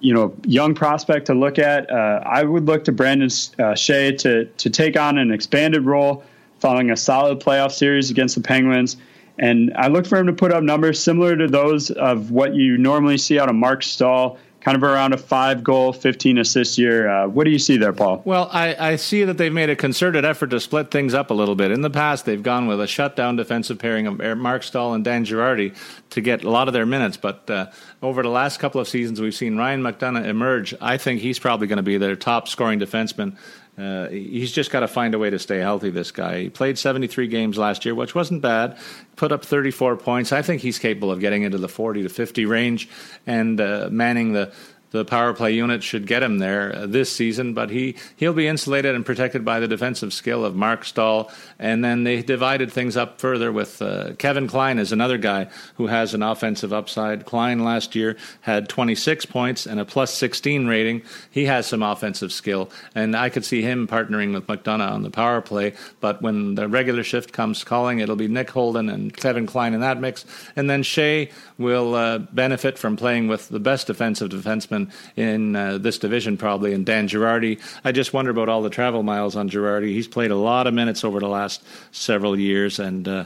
you 0.00 0.12
know 0.12 0.34
young 0.44 0.74
prospect 0.74 1.26
to 1.26 1.34
look 1.34 1.58
at, 1.58 1.90
uh, 1.90 2.22
I 2.26 2.42
would 2.42 2.66
look 2.66 2.84
to 2.84 2.92
Brandon 2.92 3.28
Skjei 3.28 4.18
to 4.18 4.44
to 4.44 4.70
take 4.70 4.98
on 4.98 5.16
an 5.16 5.30
expanded 5.30 5.86
role 5.86 6.22
following 6.60 6.90
a 6.90 6.96
solid 6.96 7.40
playoff 7.40 7.72
series 7.72 8.10
against 8.10 8.34
the 8.34 8.42
Penguins. 8.42 8.96
And 9.38 9.72
I 9.74 9.88
look 9.88 10.06
for 10.06 10.18
him 10.18 10.26
to 10.26 10.32
put 10.32 10.52
up 10.52 10.62
numbers 10.62 11.02
similar 11.02 11.34
to 11.36 11.48
those 11.48 11.90
of 11.90 12.30
what 12.30 12.54
you 12.54 12.76
normally 12.76 13.16
see 13.16 13.38
out 13.38 13.48
of 13.48 13.54
Mark 13.54 13.82
Staal, 13.82 14.38
kind 14.60 14.76
of 14.76 14.82
around 14.82 15.14
a 15.14 15.16
five 15.16 15.64
goal, 15.64 15.94
15 15.94 16.36
assist 16.36 16.76
year. 16.76 17.08
Uh, 17.08 17.26
what 17.26 17.44
do 17.44 17.50
you 17.50 17.58
see 17.58 17.78
there, 17.78 17.94
Paul? 17.94 18.20
Well, 18.26 18.50
I, 18.52 18.90
I, 18.90 18.96
see 18.96 19.24
that 19.24 19.38
they've 19.38 19.52
made 19.52 19.70
a 19.70 19.76
concerted 19.76 20.26
effort 20.26 20.48
to 20.48 20.60
split 20.60 20.90
things 20.90 21.14
up 21.14 21.30
a 21.30 21.34
little 21.34 21.54
bit. 21.54 21.70
In 21.70 21.80
the 21.80 21.88
past, 21.88 22.26
they've 22.26 22.42
gone 22.42 22.66
with 22.66 22.80
a 22.82 22.86
shutdown 22.86 23.36
defensive 23.36 23.78
pairing 23.78 24.06
of 24.06 24.38
Mark 24.38 24.62
Staal 24.62 24.92
and 24.92 25.02
Dan 25.02 25.24
Girardi 25.24 25.74
to 26.10 26.20
get 26.20 26.44
a 26.44 26.50
lot 26.50 26.68
of 26.68 26.74
their 26.74 26.84
minutes. 26.84 27.16
But 27.16 27.48
uh, 27.48 27.70
over 28.02 28.22
the 28.22 28.28
last 28.28 28.58
couple 28.60 28.80
of 28.80 28.88
seasons, 28.88 29.20
we've 29.20 29.34
seen 29.34 29.56
Ryan 29.56 29.82
McDonagh 29.82 30.26
emerge. 30.26 30.74
I 30.82 30.98
think 30.98 31.22
he's 31.22 31.38
probably 31.38 31.66
going 31.66 31.78
to 31.78 31.82
be 31.82 31.96
their 31.96 32.16
top 32.16 32.46
scoring 32.46 32.78
defenseman 32.78 33.38
uh, 33.80 34.08
he's 34.08 34.52
just 34.52 34.70
got 34.70 34.80
to 34.80 34.88
find 34.88 35.14
a 35.14 35.18
way 35.18 35.30
to 35.30 35.38
stay 35.38 35.58
healthy. 35.58 35.90
This 35.90 36.10
guy. 36.10 36.42
He 36.42 36.50
played 36.50 36.78
73 36.78 37.28
games 37.28 37.56
last 37.56 37.84
year, 37.84 37.94
which 37.94 38.14
wasn't 38.14 38.42
bad. 38.42 38.76
Put 39.16 39.32
up 39.32 39.44
34 39.44 39.96
points. 39.96 40.32
I 40.32 40.42
think 40.42 40.60
he's 40.60 40.78
capable 40.78 41.10
of 41.10 41.20
getting 41.20 41.42
into 41.42 41.58
the 41.58 41.68
40 41.68 42.02
to 42.02 42.08
50 42.08 42.44
range 42.46 42.88
and 43.26 43.60
uh, 43.60 43.88
manning 43.90 44.32
the 44.32 44.52
the 44.90 45.04
power 45.04 45.32
play 45.32 45.52
unit 45.52 45.82
should 45.82 46.06
get 46.06 46.22
him 46.22 46.38
there 46.38 46.74
uh, 46.74 46.86
this 46.86 47.12
season, 47.12 47.54
but 47.54 47.70
he, 47.70 47.96
he'll 48.16 48.32
be 48.32 48.48
insulated 48.48 48.94
and 48.94 49.06
protected 49.06 49.44
by 49.44 49.60
the 49.60 49.68
defensive 49.68 50.12
skill 50.12 50.44
of 50.44 50.54
Mark 50.54 50.84
Staal. 50.84 51.30
And 51.58 51.84
then 51.84 52.04
they 52.04 52.22
divided 52.22 52.72
things 52.72 52.96
up 52.96 53.20
further 53.20 53.52
with 53.52 53.80
uh, 53.80 54.14
Kevin 54.18 54.48
Klein 54.48 54.78
is 54.78 54.92
another 54.92 55.18
guy 55.18 55.48
who 55.76 55.86
has 55.86 56.14
an 56.14 56.22
offensive 56.22 56.72
upside. 56.72 57.24
Klein 57.24 57.64
last 57.64 57.94
year 57.94 58.16
had 58.40 58.68
26 58.68 59.26
points 59.26 59.66
and 59.66 59.78
a 59.78 59.84
plus 59.84 60.12
16 60.14 60.66
rating. 60.66 61.02
He 61.30 61.44
has 61.44 61.66
some 61.66 61.82
offensive 61.82 62.32
skill, 62.32 62.70
and 62.94 63.16
I 63.16 63.28
could 63.28 63.44
see 63.44 63.62
him 63.62 63.86
partnering 63.86 64.34
with 64.34 64.46
McDonagh 64.46 64.90
on 64.90 65.02
the 65.02 65.10
power 65.10 65.40
play. 65.40 65.74
But 66.00 66.20
when 66.20 66.56
the 66.56 66.68
regular 66.68 67.04
shift 67.04 67.32
comes 67.32 67.62
calling, 67.62 68.00
it'll 68.00 68.16
be 68.16 68.28
Nick 68.28 68.50
Holden 68.50 68.88
and 68.88 69.16
Kevin 69.16 69.46
Klein 69.46 69.74
in 69.74 69.80
that 69.80 70.00
mix. 70.00 70.24
And 70.56 70.68
then 70.68 70.82
Skjei 70.82 71.30
will 71.58 71.94
uh, 71.94 72.18
benefit 72.18 72.78
from 72.78 72.96
playing 72.96 73.28
with 73.28 73.48
the 73.48 73.60
best 73.60 73.86
defensive 73.86 74.30
defenseman 74.30 74.79
in 75.16 75.56
uh, 75.56 75.78
this 75.78 75.98
division, 75.98 76.36
probably, 76.36 76.72
and 76.72 76.86
Dan 76.86 77.08
Girardi. 77.08 77.60
I 77.84 77.92
just 77.92 78.12
wonder 78.12 78.30
about 78.30 78.48
all 78.48 78.62
the 78.62 78.70
travel 78.70 79.02
miles 79.02 79.36
on 79.36 79.50
Girardi. 79.50 79.88
He's 79.88 80.08
played 80.08 80.30
a 80.30 80.36
lot 80.36 80.66
of 80.66 80.74
minutes 80.74 81.04
over 81.04 81.20
the 81.20 81.28
last 81.28 81.62
several 81.92 82.38
years, 82.38 82.78
and 82.78 83.08
uh, 83.08 83.24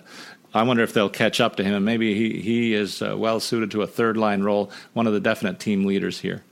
I 0.54 0.62
wonder 0.62 0.82
if 0.82 0.92
they'll 0.92 1.10
catch 1.10 1.40
up 1.40 1.56
to 1.56 1.64
him. 1.64 1.74
And 1.74 1.84
maybe 1.84 2.14
he, 2.14 2.40
he 2.40 2.74
is 2.74 3.02
uh, 3.02 3.16
well 3.16 3.40
suited 3.40 3.70
to 3.72 3.82
a 3.82 3.86
third 3.86 4.16
line 4.16 4.42
role, 4.42 4.70
one 4.92 5.06
of 5.06 5.12
the 5.12 5.20
definite 5.20 5.58
team 5.58 5.84
leaders 5.84 6.20
here. 6.20 6.42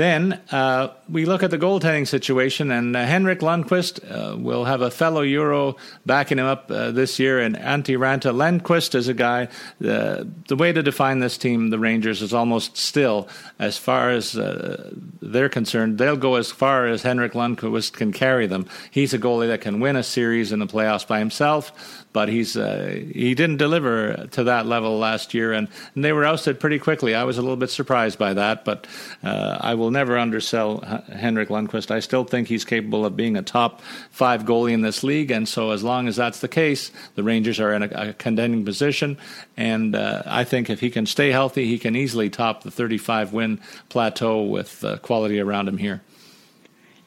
Then 0.00 0.40
uh, 0.50 0.94
we 1.10 1.26
look 1.26 1.42
at 1.42 1.50
the 1.50 1.58
goaltending 1.58 2.08
situation, 2.08 2.70
and 2.70 2.96
uh, 2.96 3.04
Henrik 3.04 3.40
Lundqvist 3.40 4.00
uh, 4.10 4.34
will 4.34 4.64
have 4.64 4.80
a 4.80 4.90
fellow 4.90 5.20
Euro 5.20 5.76
backing 6.06 6.38
him 6.38 6.46
up 6.46 6.70
uh, 6.70 6.90
this 6.90 7.18
year, 7.18 7.38
and 7.38 7.54
Antti 7.54 7.98
Raanta. 7.98 8.32
Lundqvist 8.32 8.94
is 8.94 9.08
a 9.08 9.12
guy. 9.12 9.48
the 9.78 10.26
way 10.56 10.72
to 10.72 10.82
define 10.82 11.18
this 11.18 11.36
team, 11.36 11.68
the 11.68 11.78
Rangers, 11.78 12.22
is 12.22 12.32
almost 12.32 12.78
still, 12.78 13.28
as 13.58 13.76
far 13.76 14.08
as 14.08 14.38
uh, 14.38 14.90
they're 15.20 15.50
concerned, 15.50 15.98
they'll 15.98 16.16
go 16.16 16.36
as 16.36 16.50
far 16.50 16.86
as 16.86 17.02
Henrik 17.02 17.34
Lundqvist 17.34 17.92
can 17.92 18.10
carry 18.10 18.46
them. 18.46 18.64
He's 18.90 19.12
a 19.12 19.18
goalie 19.18 19.48
that 19.48 19.60
can 19.60 19.80
win 19.80 19.96
a 19.96 20.02
series 20.02 20.50
in 20.50 20.60
the 20.60 20.66
playoffs 20.66 21.06
by 21.06 21.18
himself 21.18 22.06
but 22.12 22.28
he's 22.28 22.56
uh, 22.56 23.00
he 23.12 23.34
didn't 23.34 23.58
deliver 23.58 24.26
to 24.32 24.44
that 24.44 24.66
level 24.66 24.98
last 24.98 25.34
year, 25.34 25.52
and, 25.52 25.68
and, 25.94 26.04
they 26.04 26.12
were 26.12 26.24
ousted 26.24 26.58
pretty 26.58 26.78
quickly. 26.78 27.14
I 27.14 27.24
was 27.24 27.38
a 27.38 27.42
little 27.42 27.56
bit 27.56 27.70
surprised 27.70 28.18
by 28.18 28.34
that, 28.34 28.64
but 28.64 28.86
uh, 29.22 29.58
I 29.60 29.74
will 29.74 29.90
never 29.90 30.18
undersell 30.18 30.80
Henrik 31.12 31.48
Lundqvist. 31.48 31.90
I 31.90 32.00
still 32.00 32.24
think 32.24 32.48
he's 32.48 32.64
capable 32.64 33.04
of 33.04 33.16
being 33.16 33.36
a 33.36 33.42
top 33.42 33.82
five 34.10 34.44
goalie 34.44 34.72
in 34.72 34.80
this 34.80 35.02
league, 35.02 35.30
and 35.30 35.48
so 35.48 35.70
as 35.70 35.82
long 35.82 36.08
as 36.08 36.16
that's 36.16 36.40
the 36.40 36.48
case, 36.48 36.90
the 37.14 37.22
Rangers 37.22 37.60
are 37.60 37.72
in 37.72 37.82
a, 37.82 37.88
a 37.92 38.12
contending 38.14 38.64
position, 38.64 39.18
and 39.56 39.94
uh, 39.94 40.22
I 40.26 40.44
think 40.44 40.70
if 40.70 40.80
he 40.80 40.90
can 40.90 41.06
stay 41.06 41.30
healthy, 41.30 41.66
he 41.66 41.78
can 41.78 41.94
easily 41.94 42.30
top 42.30 42.62
the 42.62 42.70
35 42.70 43.32
win 43.32 43.60
plateau 43.88 44.42
with 44.42 44.84
quality 45.02 45.40
around 45.40 45.68
him 45.68 45.78
here. 45.78 46.02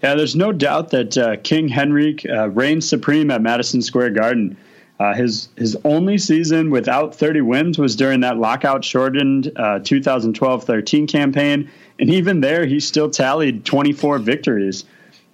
Yeah, 0.03 0.15
there's 0.15 0.35
no 0.35 0.51
doubt 0.51 0.89
that 0.89 1.17
uh, 1.17 1.37
King 1.37 1.69
Henrik 1.69 2.25
uh, 2.29 2.49
reigns 2.49 2.87
supreme 2.87 3.31
at 3.31 3.41
Madison 3.41 3.81
Square 3.81 4.09
Garden. 4.09 4.57
Uh, 5.03 5.13
his 5.13 5.49
his 5.57 5.75
only 5.83 6.17
season 6.17 6.69
without 6.69 7.13
30 7.13 7.41
wins 7.41 7.77
was 7.77 7.97
during 7.97 8.21
that 8.21 8.37
lockout 8.37 8.85
shortened 8.85 9.51
2012-13 9.57 11.03
uh, 11.03 11.11
campaign, 11.11 11.69
and 11.99 12.09
even 12.09 12.39
there 12.39 12.65
he 12.65 12.79
still 12.79 13.09
tallied 13.09 13.65
24 13.65 14.19
victories. 14.19 14.85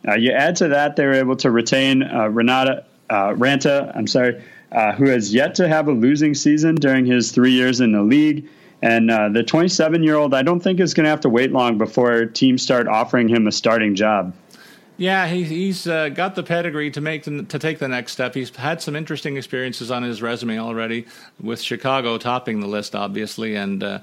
Uh, 0.08 0.16
you 0.16 0.32
add 0.32 0.56
to 0.56 0.70
that 0.70 0.96
they 0.96 1.06
were 1.06 1.14
able 1.14 1.36
to 1.36 1.52
retain 1.52 2.02
uh, 2.02 2.28
Renata 2.30 2.84
uh, 3.12 3.36
Raanta, 3.36 3.96
I'm 3.96 4.08
sorry, 4.08 4.42
uh, 4.72 4.94
who 4.94 5.08
has 5.08 5.36
yet 5.36 5.54
to 5.56 5.68
have 5.68 5.88
a 5.88 5.92
losing 5.92 6.34
season 6.34 6.74
during 6.74 7.06
his 7.06 7.32
three 7.32 7.52
years 7.52 7.80
in 7.80 7.92
the 7.92 8.02
league. 8.02 8.50
And 8.82 9.10
the 9.36 9.44
27 9.44 10.02
year 10.02 10.16
old, 10.16 10.34
I 10.34 10.42
don't 10.42 10.62
think 10.62 10.80
is 10.80 10.96
going 10.96 11.04
to 11.04 11.12
have 11.12 11.22
to 11.22 11.30
wait 11.30 11.52
long 11.52 11.78
before 11.78 12.26
teams 12.26 12.64
start 12.64 12.88
offering 12.88 13.28
him 13.28 13.46
a 13.46 13.52
starting 13.52 13.94
job. 13.94 14.34
Yeah, 15.00 15.28
he, 15.28 15.46
he's 15.46 15.88
uh, 15.88 16.10
got 16.10 16.36
the 16.36 16.44
pedigree 16.44 16.92
to 16.92 17.00
make 17.00 17.24
the, 17.24 17.44
to 17.44 17.58
take 17.58 17.80
the 17.80 17.88
next 17.88 18.12
step. 18.12 18.34
He's 18.34 18.54
had 18.54 18.82
some 18.82 18.98
interesting 18.98 19.38
experiences 19.38 19.92
on 19.92 20.04
his 20.04 20.22
resume 20.22 20.60
already, 20.60 21.06
with 21.42 21.62
Chicago 21.62 22.18
topping 22.18 22.60
the 22.60 22.68
list, 22.68 22.96
obviously, 22.96 23.56
and 23.56 23.82
uh, 23.82 24.00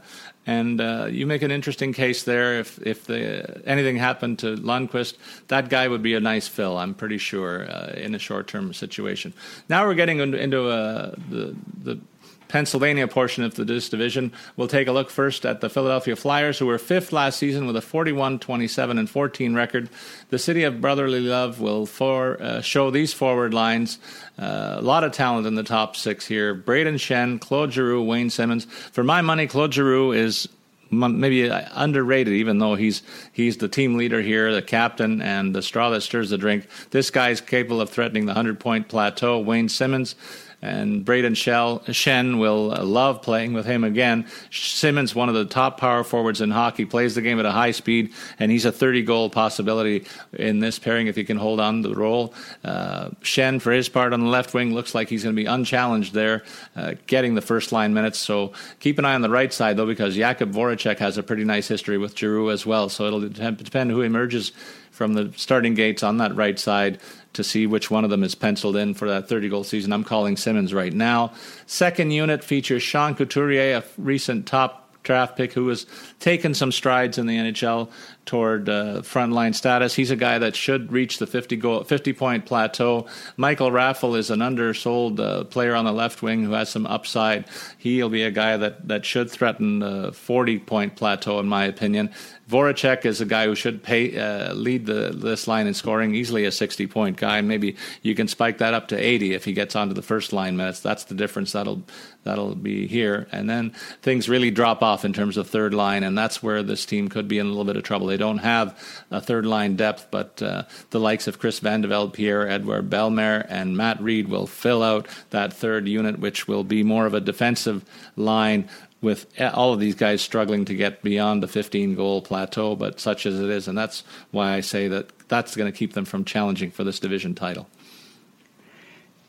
and 0.47 0.81
uh, 0.81 1.09
you 1.11 1.27
make 1.27 1.43
an 1.43 1.51
interesting 1.51 1.93
case 1.93 2.23
there. 2.23 2.59
If 2.61 2.79
if 2.79 3.05
the, 3.05 3.63
anything 3.67 3.99
happened 3.99 4.39
to 4.39 4.57
Lundqvist, 4.57 5.19
that 5.49 5.69
guy 5.69 5.87
would 5.87 6.03
be 6.03 6.15
a 6.15 6.21
nice 6.21 6.49
fill. 6.49 6.79
I'm 6.79 6.95
pretty 6.95 7.19
sure 7.19 7.71
uh, 7.71 7.93
in 7.95 8.15
a 8.15 8.19
short 8.19 8.49
term 8.49 8.73
situation. 8.73 9.35
Now 9.69 9.87
we're 9.87 9.95
getting 9.95 10.21
into, 10.21 10.39
into 10.39 10.69
uh, 10.71 11.15
the 11.29 11.55
the 11.85 12.01
Pennsylvania 12.49 13.09
portion 13.09 13.45
of 13.45 13.55
the 13.55 13.65
this 13.65 13.89
division. 13.89 14.33
We'll 14.57 14.69
take 14.69 14.89
a 14.89 14.93
look 14.93 15.11
first 15.11 15.45
at 15.45 15.61
the 15.61 15.69
Philadelphia 15.69 16.17
Flyers, 16.17 16.59
who 16.59 16.67
were 16.67 16.79
fifth 16.79 17.13
last 17.13 17.39
season 17.39 17.67
with 17.67 17.77
a 17.77 17.81
41, 17.81 18.39
27, 18.39 18.99
and 18.99 19.11
14 19.11 19.55
record. 19.55 19.89
The 20.31 20.39
city 20.39 20.63
of 20.63 20.81
brotherly 20.81 21.21
love 21.21 21.61
will 21.61 21.87
for, 21.87 22.41
uh, 22.41 22.61
show 22.61 22.91
these 22.91 23.13
forward 23.13 23.53
lines. 23.53 23.99
Uh, 24.39 24.77
a 24.79 24.83
lot 24.83 25.05
of 25.05 25.13
talent 25.13 25.47
in 25.47 25.55
the 25.55 25.63
top 25.63 25.97
six 25.97 26.27
here. 26.27 26.55
Brayden 26.55 26.99
Schenn, 26.99 27.41
Claude 27.41 27.73
Giroux, 27.73 28.03
Wayne 28.03 28.31
Simmonds. 28.31 28.67
For 28.93 29.03
my 29.03 29.23
money, 29.23 29.47
Claude 29.47 29.75
Giroux 29.75 30.13
is 30.13 30.49
maybe 30.91 31.49
underrated, 31.49 32.35
even 32.35 32.59
though 32.59 32.75
he's 32.75 33.03
he's 33.33 33.57
the 33.57 33.69
team 33.69 33.97
leader 33.97 34.21
here, 34.21 34.53
the 34.53 34.63
captain, 34.63 35.21
and 35.21 35.55
the 35.55 35.63
straw 35.63 35.91
that 35.91 36.03
stirs 36.03 36.31
the 36.31 36.39
drink. 36.39 36.67
This 36.91 37.11
guy's 37.11 37.41
capable 37.41 37.81
of 37.81 37.91
threatening 37.91 38.27
the 38.27 38.35
hundred 38.35 38.61
point 38.61 38.89
plateau. 38.89 39.41
Wayne 39.41 39.69
Simmonds 39.69 40.15
and 40.63 41.05
Brayden 41.05 41.33
Schenn 41.33 42.39
will 42.39 42.73
uh, 42.73 42.83
love 42.83 43.23
playing 43.23 43.53
with 43.53 43.67
him 43.67 43.85
again. 43.85 44.27
Simmonds, 44.51 45.15
one 45.15 45.29
of 45.29 45.35
the 45.35 45.45
top 45.45 45.79
power 45.79 46.03
forwards 46.03 46.41
in 46.41 46.51
hockey, 46.51 46.85
plays 46.85 47.15
the 47.15 47.23
game 47.23 47.39
at 47.39 47.47
a 47.47 47.53
high 47.53 47.71
speed, 47.71 48.13
and 48.39 48.51
he's 48.51 48.65
a 48.65 48.73
30 48.73 49.03
goal 49.03 49.31
possibility 49.31 50.07
in 50.33 50.61
this 50.61 50.79
pairing 50.79 51.07
if 51.07 51.17
he 51.17 51.25
can 51.25 51.37
hold 51.37 51.61
on 51.61 51.83
to 51.83 51.89
the 51.89 51.95
role. 51.95 52.35
Uh, 52.65 53.11
Schenn, 53.23 53.61
for 53.61 53.73
his 53.73 53.89
part 53.89 54.13
on 54.13 54.21
the 54.21 54.31
left 54.31 54.55
wing, 54.55 54.75
looks 54.75 54.95
like 54.95 55.09
he's 55.09 55.23
going 55.23 55.37
to 55.37 55.41
be 55.41 55.47
unchallenged 55.47 56.15
there, 56.15 56.43
uh, 56.75 56.95
getting 57.07 57.35
the 57.35 57.43
first 57.43 57.71
line 57.71 57.93
minutes. 57.93 58.19
So 58.19 58.53
keep 58.81 58.99
an 58.99 59.05
eye 59.05 59.15
on 59.15 59.23
the 59.23 59.31
right 59.31 59.53
side, 59.53 59.77
though, 59.77 59.87
because 59.87 60.17
Jakub 60.17 60.53
Voracek 60.53 60.99
has 60.99 61.19
a 61.19 61.23
pretty 61.23 61.45
nice 61.45 61.69
history 61.69 61.99
with 61.99 62.17
Giroux 62.17 62.51
as 62.51 62.65
well. 62.65 62.89
So 62.89 63.05
it'll 63.07 63.21
depend 63.21 63.91
who 63.91 64.01
emerges 64.01 64.53
from 64.97 65.13
the 65.13 65.31
starting 65.37 65.75
gates 65.75 66.03
on 66.03 66.17
that 66.17 66.35
right 66.35 66.59
side 66.59 66.99
to 67.35 67.45
see 67.45 67.67
which 67.67 67.91
one 67.91 68.03
of 68.03 68.09
them 68.09 68.25
is 68.25 68.35
penciled 68.35 68.77
in 68.77 68.95
for 68.95 69.07
that 69.09 69.29
30 69.29 69.51
goal 69.51 69.63
season. 69.63 69.93
I'm 69.93 70.05
calling 70.05 70.39
Simmonds 70.39 70.73
right 70.73 70.93
now. 70.93 71.35
Second 71.67 72.13
unit 72.13 72.43
features 72.43 72.83
Sean 72.83 73.15
Couturier, 73.15 73.77
a 73.77 73.85
recent 73.99 74.47
top 74.47 74.87
draft 75.07 75.37
pick 75.37 75.53
who 75.53 75.69
has 75.69 75.87
taken 76.19 76.53
some 76.53 76.73
strides 76.73 77.17
in 77.17 77.27
the 77.27 77.37
NHL 77.37 77.91
toward 78.27 78.69
uh, 78.69 79.01
frontline 79.03 79.55
status. 79.55 79.95
He's 79.95 80.11
a 80.11 80.17
guy 80.17 80.39
that 80.39 80.57
should 80.57 80.93
reach 80.93 81.19
the 81.19 81.27
50 81.27 81.57
goal, 81.57 81.85
50 81.85 82.13
point 82.13 82.45
plateau. 82.45 83.07
Michael 83.37 83.71
Raffl 83.71 84.19
is 84.19 84.31
an 84.31 84.41
undersold 84.41 85.21
uh, 85.21 85.45
player 85.45 85.75
on 85.75 85.85
the 85.85 85.93
left 85.93 86.23
wing 86.23 86.43
who 86.43 86.53
has 86.53 86.69
some 86.69 86.87
upside. 86.87 87.47
He'll 87.79 88.11
be 88.11 88.25
a 88.25 88.31
guy 88.31 88.57
that, 88.57 88.89
that 88.89 89.07
should 89.07 89.31
threaten 89.31 89.79
the 89.79 90.13
40 90.13 90.59
point 90.59 90.97
plateau, 90.97 91.39
in 91.39 91.47
my 91.47 91.65
opinion. 91.65 92.13
Voracek 92.49 93.05
is 93.05 93.21
a 93.21 93.25
guy 93.25 93.47
who 93.47 93.57
should 93.57 93.83
pay, 93.83 94.17
uh, 94.17 94.55
lead 94.55 94.87
the 94.87 95.11
this 95.13 95.49
line 95.49 95.67
in 95.67 95.75
scoring, 95.75 96.15
easily 96.15 96.45
a 96.45 96.53
60 96.53 96.87
point 96.87 97.17
guy. 97.17 97.41
Maybe 97.41 97.77
you 98.03 98.15
can 98.15 98.29
spike 98.29 98.59
that 98.59 98.73
up 98.73 98.89
to 98.89 98.97
80 98.97 99.35
if 99.35 99.45
he 99.45 99.53
gets 99.53 99.75
onto 99.75 99.95
the 99.95 100.03
first 100.03 100.33
line 100.33 100.57
minutes. 100.57 100.79
That's 100.79 101.05
the 101.05 101.15
difference 101.15 101.53
that'll 101.53 101.83
that'll 102.23 102.55
be 102.55 102.87
here. 102.87 103.27
And 103.33 103.49
then 103.51 103.71
things 104.03 104.29
really 104.29 104.51
drop 104.51 104.83
off 104.83 105.05
in 105.05 105.13
terms 105.13 105.37
of 105.37 105.49
third 105.49 105.75
line, 105.75 106.05
and 106.05 106.17
that's 106.17 106.43
where 106.43 106.63
this 106.63 106.87
team 106.87 107.09
could 107.09 107.27
be 107.27 107.39
in 107.39 107.47
a 107.47 107.49
little 107.49 107.65
bit 107.65 107.77
of 107.77 107.83
trouble. 107.83 108.07
They 108.07 108.17
don't 108.17 108.39
have 108.39 108.79
a 109.11 109.21
third 109.21 109.47
line 109.47 109.77
depth, 109.77 110.09
but 110.11 110.41
uh, 110.43 110.65
the 110.91 111.01
likes 111.01 111.27
of 111.27 111.39
Chris 111.39 111.61
Vandevelde, 111.61 112.13
Pierre-Edouard 112.13 112.91
Bellemare, 112.91 113.47
and 113.49 113.77
Matt 113.77 114.01
Read 114.01 114.29
will 114.29 114.47
fill 114.47 114.83
out 114.83 115.09
that 115.31 115.53
third 115.53 115.89
unit, 115.89 116.19
which 116.19 116.47
will 116.47 116.65
be 116.65 116.83
more 116.83 117.07
of 117.07 117.15
a 117.15 117.21
defensive 117.21 117.85
line 118.17 118.69
with 119.01 119.27
all 119.41 119.73
of 119.73 119.81
these 119.81 119.95
guys 119.95 120.23
struggling 120.23 120.65
to 120.65 120.75
get 120.75 121.03
beyond 121.03 121.43
the 121.43 121.49
15 121.49 121.95
goal 121.95 122.23
plateau, 122.23 122.75
but 122.75 122.99
such 122.99 123.27
as 123.27 123.39
it 123.39 123.51
is. 123.51 123.69
And 123.69 123.77
that's 123.77 124.05
why 124.31 124.55
I 124.55 124.61
say 124.61 124.89
that 124.89 125.29
that's 125.29 125.55
going 125.55 125.71
to 125.71 125.77
keep 125.77 125.93
them 125.93 126.05
from 126.05 126.25
challenging 126.25 126.71
for 126.71 126.85
this 126.85 126.99
division 126.99 127.35
title. 127.35 127.69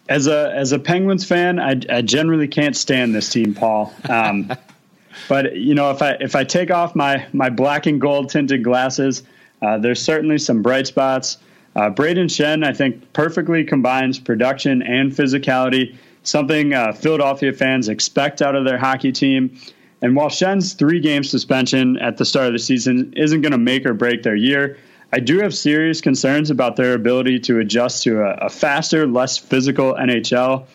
As 0.10 0.28
a 0.28 0.54
as 0.56 0.72
a 0.72 0.80
Penguins 0.80 1.26
fan, 1.26 1.60
I, 1.60 1.82
I 1.90 2.02
generally 2.02 2.48
can't 2.48 2.78
stand 2.78 3.14
this 3.14 3.30
team, 3.30 3.54
Paul. 3.54 3.94
Um, 4.08 4.54
but 5.30 5.58
you 5.58 5.76
know, 5.76 5.92
if 5.92 6.02
I 6.02 6.12
if 6.22 6.34
I 6.34 6.46
take 6.46 6.72
off 6.72 6.96
my 6.96 7.28
my 7.34 7.50
black 7.50 7.88
and 7.88 8.00
gold 8.00 8.30
tinted 8.30 8.64
glasses, 8.64 9.24
uh, 9.62 9.78
there's 9.78 10.02
certainly 10.02 10.38
some 10.38 10.62
bright 10.62 10.88
spots. 10.88 11.40
Uh, 11.76 11.92
Brayden 11.92 12.26
Schenn, 12.26 12.66
I 12.66 12.74
think, 12.74 13.12
perfectly 13.14 13.64
combines 13.64 14.18
production 14.18 14.82
and 14.82 15.12
physicality 15.12 15.96
something 16.28 16.74
uh, 16.74 16.92
Philadelphia 16.92 17.54
fans 17.54 17.88
expect 17.88 18.42
out 18.42 18.56
of 18.56 18.66
their 18.66 18.78
hockey 18.78 19.12
team. 19.12 19.58
And 20.02 20.16
while 20.16 20.30
Schenn's 20.30 20.74
three 20.74 21.00
game 21.00 21.24
suspension 21.24 21.98
at 21.98 22.18
the 22.18 22.26
start 22.26 22.48
of 22.48 22.54
the 22.54 22.60
season 22.60 23.14
isn't 23.16 23.42
going 23.42 23.54
to 23.54 23.58
make 23.58 23.86
or 23.86 23.94
break 23.94 24.24
their 24.24 24.36
year, 24.36 24.78
I 25.14 25.22
do 25.22 25.40
have 25.40 25.56
serious 25.56 26.02
concerns 26.02 26.50
about 26.50 26.76
their 26.76 26.94
ability 26.94 27.40
to 27.42 27.60
adjust 27.60 28.04
to 28.04 28.22
a, 28.22 28.46
a 28.46 28.50
faster, 28.50 29.08
less 29.08 29.38
physical 29.38 29.94
NHL. 29.94 30.66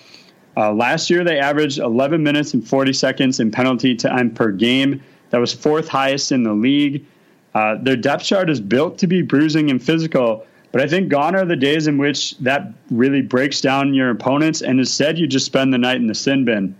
Uh, 0.57 0.73
last 0.73 1.11
year, 1.11 1.23
they 1.23 1.39
averaged 1.39 1.79
11 1.79 2.23
minutes 2.23 2.55
and 2.55 2.67
40 2.67 2.95
seconds 2.95 3.39
in 3.39 3.51
penalty 3.51 3.95
time 3.95 4.31
per 4.31 4.51
game. 4.51 5.03
That 5.31 5.39
was 5.39 5.53
fourth 5.53 5.89
highest 5.89 6.33
in 6.33 6.45
the 6.45 6.55
league. 6.55 7.05
Uh, 7.55 7.77
their 7.81 7.97
depth 7.97 8.25
chart 8.25 8.49
is 8.49 8.61
built 8.61 8.99
to 8.99 9.07
be 9.07 9.21
bruising 9.21 9.71
and 9.71 9.83
physical, 9.83 10.47
but 10.73 10.81
I 10.81 10.89
think 10.89 11.11
gone 11.11 11.37
are 11.37 11.45
the 11.45 11.55
days 11.55 11.87
in 11.87 11.99
which 11.99 12.37
that 12.39 12.73
really 12.91 13.21
breaks 13.21 13.61
down 13.61 13.93
your 13.93 14.11
opponents, 14.11 14.63
and 14.63 14.81
instead 14.81 15.19
you 15.19 15.27
just 15.27 15.45
spend 15.45 15.73
the 15.73 15.79
night 15.79 15.97
in 15.97 16.07
the 16.07 16.15
sin 16.15 16.47
bin. 16.47 16.75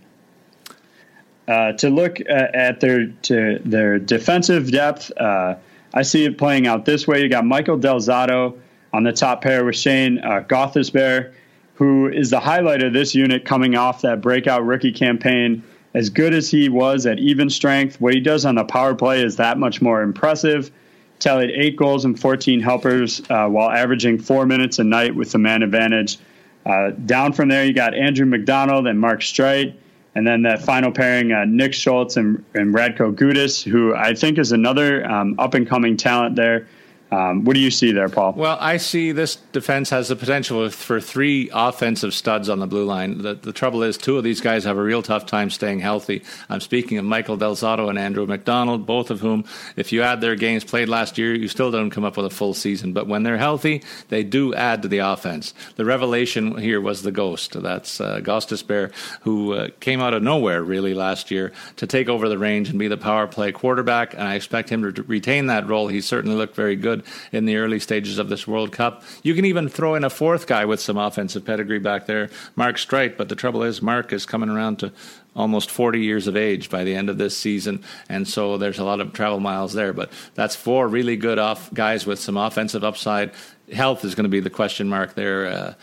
Uh, 1.47 1.73
to 1.73 1.89
look 1.89 2.19
at, 2.21 2.55
at, 2.55 2.79
their 2.79 3.07
to 3.23 3.59
their 3.63 3.99
defensive 3.99 4.71
depth, 4.71 5.11
uh, 5.17 5.55
I 5.93 6.01
see 6.01 6.25
it 6.25 6.37
playing 6.37 6.65
out 6.67 6.85
this 6.85 7.07
way. 7.07 7.21
You 7.21 7.29
got 7.29 7.45
Michael 7.45 7.77
Del 7.77 7.99
Zotto 7.99 8.57
on 8.93 9.03
the 9.03 9.13
top 9.13 9.41
pair 9.41 9.63
with 9.63 9.75
Shane 9.75 10.19
uh, 10.19 10.43
Gostisbehere, 10.47 11.33
who 11.75 12.07
is 12.07 12.31
the 12.31 12.39
highlight 12.39 12.81
of 12.81 12.93
this 12.93 13.13
unit 13.13 13.45
coming 13.45 13.75
off 13.75 14.01
that 14.01 14.21
breakout 14.21 14.65
rookie 14.65 14.91
campaign. 14.91 15.63
As 15.93 16.09
good 16.09 16.33
as 16.33 16.49
he 16.49 16.69
was 16.69 17.05
at 17.05 17.19
even 17.19 17.51
strength, 17.51 18.01
what 18.01 18.15
he 18.15 18.19
does 18.19 18.45
on 18.45 18.55
the 18.55 18.63
power 18.63 18.95
play 18.95 19.21
is 19.21 19.35
that 19.35 19.59
much 19.59 19.79
more 19.81 20.01
impressive 20.01 20.71
tallied 21.19 21.51
eight 21.51 21.77
goals 21.77 22.05
and 22.05 22.19
14 22.19 22.59
helpers 22.59 23.21
uh, 23.29 23.47
while 23.47 23.69
averaging 23.69 24.19
four 24.19 24.45
minutes 24.45 24.79
a 24.79 24.83
night 24.83 25.15
with 25.15 25.31
the 25.31 25.37
man 25.37 25.63
advantage. 25.63 26.17
Uh, 26.65 26.91
down 26.91 27.33
from 27.33 27.49
there, 27.49 27.65
you 27.65 27.73
got 27.73 27.93
Andrew 27.93 28.25
McDonald 28.25 28.87
and 28.87 28.99
Mark 28.99 29.21
Streit. 29.21 29.75
And 30.15 30.27
then 30.27 30.43
that 30.43 30.61
final 30.61 30.91
pairing, 30.91 31.31
uh, 31.31 31.45
Nick 31.45 31.73
Schultz 31.73 32.17
and, 32.17 32.43
and 32.53 32.73
Radko 32.73 33.15
Gudas, 33.15 33.63
who 33.63 33.95
I 33.95 34.13
think 34.13 34.37
is 34.37 34.51
another 34.51 35.03
um, 35.09 35.35
up 35.39 35.55
and 35.55 35.67
coming 35.67 35.97
talent 35.97 36.35
there. 36.35 36.67
Um, 37.13 37.43
what 37.43 37.53
do 37.53 37.59
you 37.59 37.69
see 37.69 37.91
there, 37.91 38.09
Paul? 38.09 38.33
Well, 38.33 38.57
I 38.59 38.77
see 38.77 39.11
this 39.11 39.35
defense 39.35 39.91
has 39.91 40.07
the 40.07 40.15
potential 40.15 40.67
for 40.71 40.99
three 40.99 41.49
offensive 41.53 42.11
studs 42.13 42.49
on 42.49 42.57
the 42.57 42.65
blue 42.65 42.85
line. 42.85 43.19
The, 43.19 43.35
the 43.35 43.53
trouble 43.53 43.83
is, 43.83 43.97
two 43.97 44.17
of 44.17 44.23
these 44.23 44.41
guys 44.41 44.63
have 44.63 44.77
a 44.77 44.83
real 44.83 45.03
tough 45.03 45.27
time 45.27 45.51
staying 45.51 45.79
healthy. 45.79 46.23
I'm 46.49 46.59
speaking 46.59 46.97
of 46.97 47.05
Michael 47.05 47.37
Del 47.37 47.55
Zotto 47.55 47.87
and 47.87 47.99
Andrew 47.99 48.25
McDonald, 48.25 48.87
both 48.87 49.11
of 49.11 49.19
whom, 49.19 49.45
if 49.75 49.91
you 49.91 50.01
add 50.01 50.21
their 50.21 50.35
games 50.35 50.63
played 50.63 50.89
last 50.89 51.19
year, 51.19 51.35
you 51.35 51.47
still 51.47 51.69
don't 51.69 51.91
come 51.91 52.03
up 52.03 52.17
with 52.17 52.25
a 52.25 52.31
full 52.31 52.55
season. 52.55 52.93
But 52.93 53.07
when 53.07 53.21
they're 53.21 53.37
healthy, 53.37 53.83
they 54.09 54.23
do 54.23 54.55
add 54.55 54.81
to 54.81 54.87
the 54.87 54.99
offense. 54.99 55.53
The 55.75 55.85
revelation 55.85 56.57
here 56.57 56.81
was 56.81 57.03
the 57.03 57.11
Ghost. 57.11 57.61
That's 57.61 58.01
uh, 58.01 58.21
Gostisbehere, 58.21 58.91
who 59.21 59.53
uh, 59.53 59.67
came 59.81 60.01
out 60.01 60.15
of 60.15 60.23
nowhere 60.23 60.63
really 60.63 60.95
last 60.95 61.29
year 61.29 61.51
to 61.75 61.85
take 61.85 62.09
over 62.09 62.27
the 62.27 62.39
range 62.39 62.69
and 62.69 62.79
be 62.79 62.87
the 62.87 62.97
power 62.97 63.27
play 63.27 63.51
quarterback. 63.51 64.15
And 64.15 64.23
I 64.23 64.33
expect 64.33 64.69
him 64.69 64.91
to 64.91 65.03
retain 65.03 65.45
that 65.47 65.67
role. 65.67 65.89
He 65.89 66.01
certainly 66.01 66.35
looked 66.35 66.55
very 66.55 66.75
good 66.75 67.02
in 67.31 67.45
the 67.45 67.57
early 67.57 67.79
stages 67.79 68.17
of 68.17 68.29
this 68.29 68.47
World 68.47 68.71
Cup. 68.71 69.03
You 69.23 69.33
can 69.35 69.45
even 69.45 69.69
throw 69.69 69.95
in 69.95 70.03
a 70.03 70.09
fourth 70.09 70.47
guy 70.47 70.65
with 70.65 70.79
some 70.79 70.97
offensive 70.97 71.45
pedigree 71.45 71.79
back 71.79 72.05
there, 72.05 72.29
Mark 72.55 72.77
Streit. 72.77 73.17
But 73.17 73.29
the 73.29 73.35
trouble 73.35 73.63
is, 73.63 73.81
Mark 73.81 74.13
is 74.13 74.25
coming 74.25 74.49
around 74.49 74.79
to 74.79 74.91
almost 75.35 75.71
40 75.71 75.99
years 75.99 76.27
of 76.27 76.35
age 76.35 76.69
by 76.69 76.83
the 76.83 76.95
end 76.95 77.09
of 77.09 77.17
this 77.17 77.35
season, 77.35 77.83
and 78.07 78.27
so 78.27 78.57
there's 78.57 78.79
a 78.79 78.83
lot 78.83 78.99
of 78.99 79.13
travel 79.13 79.39
miles 79.39 79.73
there. 79.73 79.93
But 79.93 80.11
that's 80.35 80.55
four 80.55 80.87
really 80.87 81.15
good 81.15 81.39
off 81.39 81.73
guys 81.73 82.05
with 82.05 82.19
some 82.19 82.37
offensive 82.37 82.83
upside. 82.83 83.31
Health 83.71 84.05
is 84.05 84.13
going 84.13 84.25
to 84.25 84.29
be 84.29 84.39
the 84.39 84.49
question 84.49 84.89
mark 84.89 85.15
there. 85.15 85.47
Uh, 85.47 85.73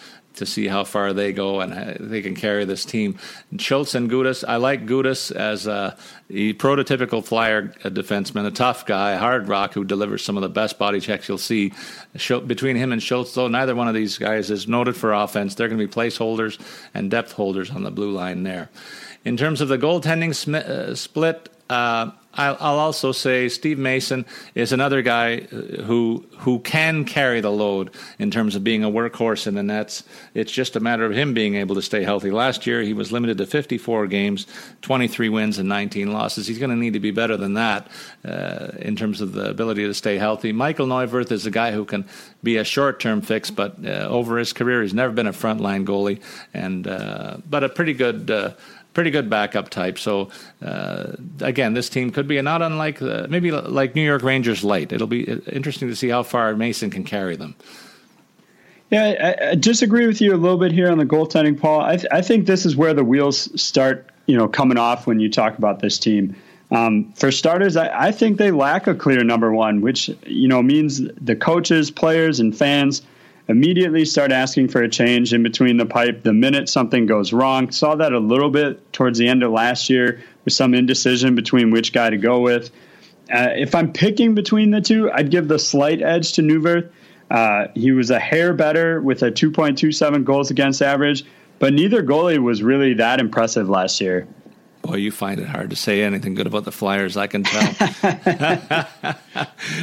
to 0.41 0.47
see 0.47 0.67
how 0.67 0.85
far 0.85 1.13
they 1.13 1.33
go 1.33 1.61
and 1.61 2.11
they 2.11 2.21
can 2.21 2.35
carry 2.35 2.65
this 2.65 2.85
team. 2.85 3.17
Schultz 3.59 3.95
and 3.95 4.11
Gudas, 4.11 4.45
I 4.47 4.57
like 4.57 4.85
Gudas 4.87 5.31
as 5.31 5.67
a, 5.67 5.97
a 6.29 6.55
prototypical 6.55 7.25
flyer 7.25 7.69
defenseman, 7.69 8.47
a 8.47 8.51
tough 8.51 8.85
guy, 8.85 9.17
hard 9.17 9.49
rock 9.49 9.75
who 9.75 9.85
delivers 9.85 10.25
some 10.25 10.37
of 10.37 10.43
the 10.43 10.49
best 10.49 10.79
body 10.79 11.01
checks 11.01 11.29
you'll 11.29 11.39
see. 11.39 11.73
Between 12.47 12.77
him 12.77 12.93
and 12.93 13.03
Schultz, 13.03 13.35
though, 13.35 13.49
neither 13.49 13.75
one 13.75 13.89
of 13.89 13.95
these 13.95 14.19
guys 14.19 14.51
is 14.51 14.67
noted 14.67 14.97
for 14.97 15.13
offense. 15.13 15.55
They're 15.55 15.69
going 15.69 15.79
to 15.81 15.87
be 15.87 15.93
placeholders 15.93 16.59
and 16.93 17.11
depth 17.11 17.33
holders 17.33 17.71
on 17.71 17.85
the 17.85 17.91
blue 17.91 18.11
line 18.11 18.43
there. 18.43 18.69
In 19.25 19.37
terms 19.37 19.61
of 19.61 19.69
the 19.69 19.79
goaltending 19.79 20.35
sm- 20.35 20.55
uh, 20.55 20.95
split, 20.95 21.49
Uh, 21.71 22.11
I'll, 22.35 22.79
also 22.79 23.13
say 23.13 23.49
Steve 23.49 23.79
Mason 23.79 24.25
is 24.55 24.73
another 24.73 25.03
guy 25.03 25.47
uh, 25.53 25.83
who 25.83 26.25
who 26.39 26.59
can 26.61 27.05
carry 27.05 27.41
the 27.41 27.51
load 27.51 27.91
in 28.19 28.31
terms 28.31 28.57
of 28.57 28.65
being 28.65 28.83
a 28.83 28.91
workhorse 28.91 29.47
in 29.47 29.55
the 29.55 29.63
nets. 29.63 30.05
It's 30.35 30.51
just 30.51 30.75
a 30.75 30.81
matter 30.81 31.05
of 31.05 31.13
him 31.13 31.35
being 31.35 31.57
able 31.57 31.75
to 31.75 31.83
stay 31.83 32.03
healthy. 32.03 32.31
Last 32.31 32.67
year 32.67 32.83
he 32.83 32.93
was 32.93 33.13
limited 33.13 33.39
to 33.39 33.47
54 33.47 34.07
games, 34.07 34.47
23 34.83 35.29
wins 35.29 35.59
and 35.59 35.69
19 35.69 36.13
losses. 36.13 36.47
He's 36.47 36.59
going 36.59 36.71
to 36.71 36.77
need 36.77 36.95
to 36.95 37.01
be 37.01 37.11
better 37.11 37.37
than 37.37 37.55
that 37.55 37.89
uh, 38.25 38.69
in 38.79 38.97
terms 38.97 39.21
of 39.21 39.33
the 39.33 39.51
ability 39.51 39.85
to 39.85 39.95
stay 39.95 40.17
healthy. 40.17 40.53
Michael 40.53 40.87
Neuvirth 40.87 41.31
is 41.31 41.47
a 41.47 41.51
guy 41.51 41.73
who 41.73 41.85
can 41.85 42.05
be 42.43 42.57
a 42.57 42.65
short-term 42.65 43.21
fix, 43.21 43.51
but 43.51 43.77
uh, 43.85 44.09
over 44.09 44.39
his 44.39 44.53
career 44.53 44.83
he's 44.83 44.95
never 44.95 45.13
been 45.13 45.27
a 45.27 45.33
frontline 45.33 45.85
goalie, 45.85 46.21
and 46.55 46.87
uh, 46.87 47.37
but 47.49 47.63
a 47.65 47.69
pretty 47.69 47.93
good 47.93 48.31
uh, 48.31 48.53
pretty 48.95 49.11
good 49.11 49.31
backup 49.31 49.71
type. 49.71 49.99
So 49.99 50.31
uh, 50.63 51.13
again, 51.41 51.75
this 51.75 51.89
team 51.89 52.11
could 52.11 52.27
be 52.27 52.41
not 52.43 52.63
unlike 52.63 53.01
uh, 53.01 53.27
maybe 53.29 53.51
like 53.51 53.95
New 53.95 54.05
York 54.05 54.23
Rangers 54.23 54.65
light. 54.65 54.93
It'll 54.93 55.07
be 55.07 55.31
uh, 55.31 55.39
interesting 55.53 55.89
to 55.89 55.97
see 55.97 56.09
how 56.09 56.23
far 56.23 56.55
Mason 56.57 56.91
can 56.91 57.05
carry 57.05 57.37
them. 57.37 57.55
Yeah, 58.91 59.37
I, 59.41 59.51
I 59.51 59.55
disagree 59.55 60.07
with 60.07 60.21
you 60.21 60.35
a 60.35 60.37
little 60.37 60.59
bit 60.59 60.73
here 60.73 60.91
on 60.91 60.99
the 60.99 61.07
goaltending, 61.07 61.59
Paul. 61.59 61.81
I, 61.81 61.97
th- 61.97 62.09
I 62.11 62.23
think 62.23 62.47
this 62.47 62.67
is 62.67 62.75
where 62.75 62.93
the 62.93 63.05
wheels 63.05 63.49
start, 63.61 64.11
you 64.27 64.37
know, 64.37 64.49
coming 64.49 64.79
off 64.79 65.07
when 65.07 65.21
you 65.21 65.31
talk 65.31 65.57
about 65.59 65.79
this 65.79 65.97
team. 65.97 66.35
Um, 66.73 67.13
for 67.13 67.31
starters, 67.31 67.77
I, 67.77 68.09
I, 68.09 68.13
think 68.13 68.39
they 68.39 68.53
lack 68.53 68.87
a 68.87 68.95
clear 68.95 69.25
number 69.25 69.53
one, 69.53 69.81
which 69.81 70.09
you 70.25 70.47
know 70.47 70.63
means 70.63 71.01
the 71.21 71.35
coaches, 71.35 71.91
players, 71.91 72.39
and 72.39 72.57
fans 72.57 73.03
immediately 73.51 74.05
start 74.05 74.31
asking 74.31 74.69
for 74.69 74.81
a 74.81 74.89
change 74.89 75.35
in 75.35 75.43
between 75.43 75.77
the 75.77 75.85
pipe 75.85 76.23
the 76.23 76.33
minute 76.33 76.69
something 76.69 77.07
goes 77.07 77.33
wrong. 77.33 77.73
Saw 77.73 77.97
that 77.97 78.13
a 78.13 78.19
little 78.21 78.49
bit 78.49 78.93
towards 78.93 79.19
the 79.19 79.27
end 79.27 79.43
of 79.43 79.51
last 79.51 79.91
year 79.91 80.23
with 80.45 80.55
some 80.55 80.73
indecision 80.73 81.35
between 81.35 81.73
which 81.73 81.93
guy 81.93 82.11
to 82.11 82.17
go 82.17 82.39
with. 82.39 82.71
Uh, 83.33 83.49
if 83.57 83.75
I'm 83.75 83.93
picking 83.93 84.37
between 84.37 84.71
the 84.71 84.81
two, 84.81 85.11
I'd 85.11 85.33
give 85.33 85.49
the 85.49 85.59
slight 85.59 86.01
edge 86.01 86.33
to 86.35 86.43
Neuvirth. 86.43 86.91
Uh, 87.29 87.67
he 87.75 87.91
was 87.91 88.11
a 88.11 88.21
hair 88.21 88.55
better 88.55 89.01
with 89.01 89.23
a 89.23 89.33
2.27 89.33 90.25
goals 90.25 90.51
against 90.51 90.81
average, 90.81 91.25
but 91.59 91.73
neither 91.73 92.03
goalie 92.03 92.39
was 92.39 92.63
really 92.63 92.95
that 92.95 93.21
impressive 93.21 93.69
last 93.69 94.01
year. 94.01 94.29
Boy, 94.83 94.97
you 94.97 95.11
find 95.11 95.41
it 95.41 95.47
hard 95.47 95.71
to 95.71 95.77
say 95.77 96.03
anything 96.03 96.35
good 96.35 96.47
about 96.47 96.65
the 96.65 96.73
Flyers, 96.73 97.17
I 97.17 97.27
can 97.27 97.45
tell. 97.45 98.87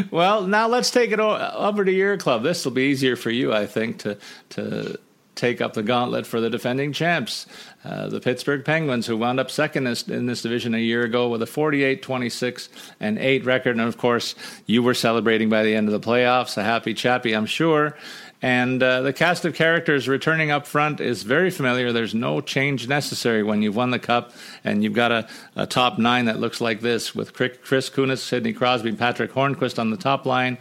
well, 0.11 0.47
now 0.47 0.67
let's 0.67 0.89
take 0.89 1.11
it 1.11 1.19
over 1.19 1.85
to 1.85 1.91
your 1.91 2.17
club. 2.17 2.43
This 2.43 2.65
will 2.65 2.71
be 2.71 2.83
easier 2.83 3.15
for 3.15 3.29
you, 3.29 3.53
I 3.53 3.67
think, 3.67 3.99
to 3.99 4.17
to 4.49 4.97
take 5.37 5.61
up 5.61 5.73
the 5.73 5.83
gauntlet 5.83 6.25
for 6.25 6.41
the 6.41 6.49
defending 6.49 6.91
champs, 6.91 7.45
uh, 7.85 8.07
the 8.09 8.19
Pittsburgh 8.19 8.65
Penguins, 8.65 9.05
who 9.07 9.15
wound 9.15 9.39
up 9.39 9.49
second 9.49 9.87
in 10.07 10.25
this 10.25 10.41
division 10.41 10.73
a 10.73 10.79
year 10.79 11.03
ago 11.03 11.29
with 11.29 11.41
a 11.41 11.45
48 11.45 12.01
26 12.01 12.69
and 12.99 13.17
8 13.17 13.45
record. 13.45 13.77
And 13.77 13.87
of 13.87 13.97
course, 13.97 14.35
you 14.65 14.83
were 14.83 14.95
celebrating 14.95 15.49
by 15.49 15.63
the 15.63 15.75
end 15.75 15.87
of 15.87 15.93
the 15.93 16.05
playoffs, 16.05 16.57
a 16.57 16.63
happy 16.63 16.93
chappy, 16.93 17.33
I'm 17.33 17.45
sure. 17.45 17.95
And 18.41 18.83
uh, 18.83 19.01
the 19.01 19.13
cast 19.13 19.45
of 19.45 19.55
characters 19.55 20.07
returning 20.07 20.51
up 20.51 20.67
front 20.67 20.99
is 20.99 21.23
very 21.23 21.49
familiar. 21.49 21.91
There's 21.91 22.13
no 22.13 22.39
change 22.39 22.87
necessary 22.87 23.41
when 23.41 23.63
you've 23.63 23.75
won 23.75 23.89
the 23.89 23.99
cup 23.99 24.31
and 24.63 24.83
you've 24.83 24.93
got 24.93 25.11
a, 25.11 25.27
a 25.55 25.65
top 25.65 25.97
nine 25.97 26.25
that 26.25 26.39
looks 26.39 26.61
like 26.61 26.81
this 26.81 27.15
with 27.15 27.33
Chris 27.33 27.89
Kunitz, 27.89 28.19
Sidney 28.19 28.53
Crosby, 28.53 28.93
Patrick 28.93 29.33
Hornqvist 29.33 29.79
on 29.79 29.89
the 29.89 29.97
top 29.97 30.25
line. 30.25 30.57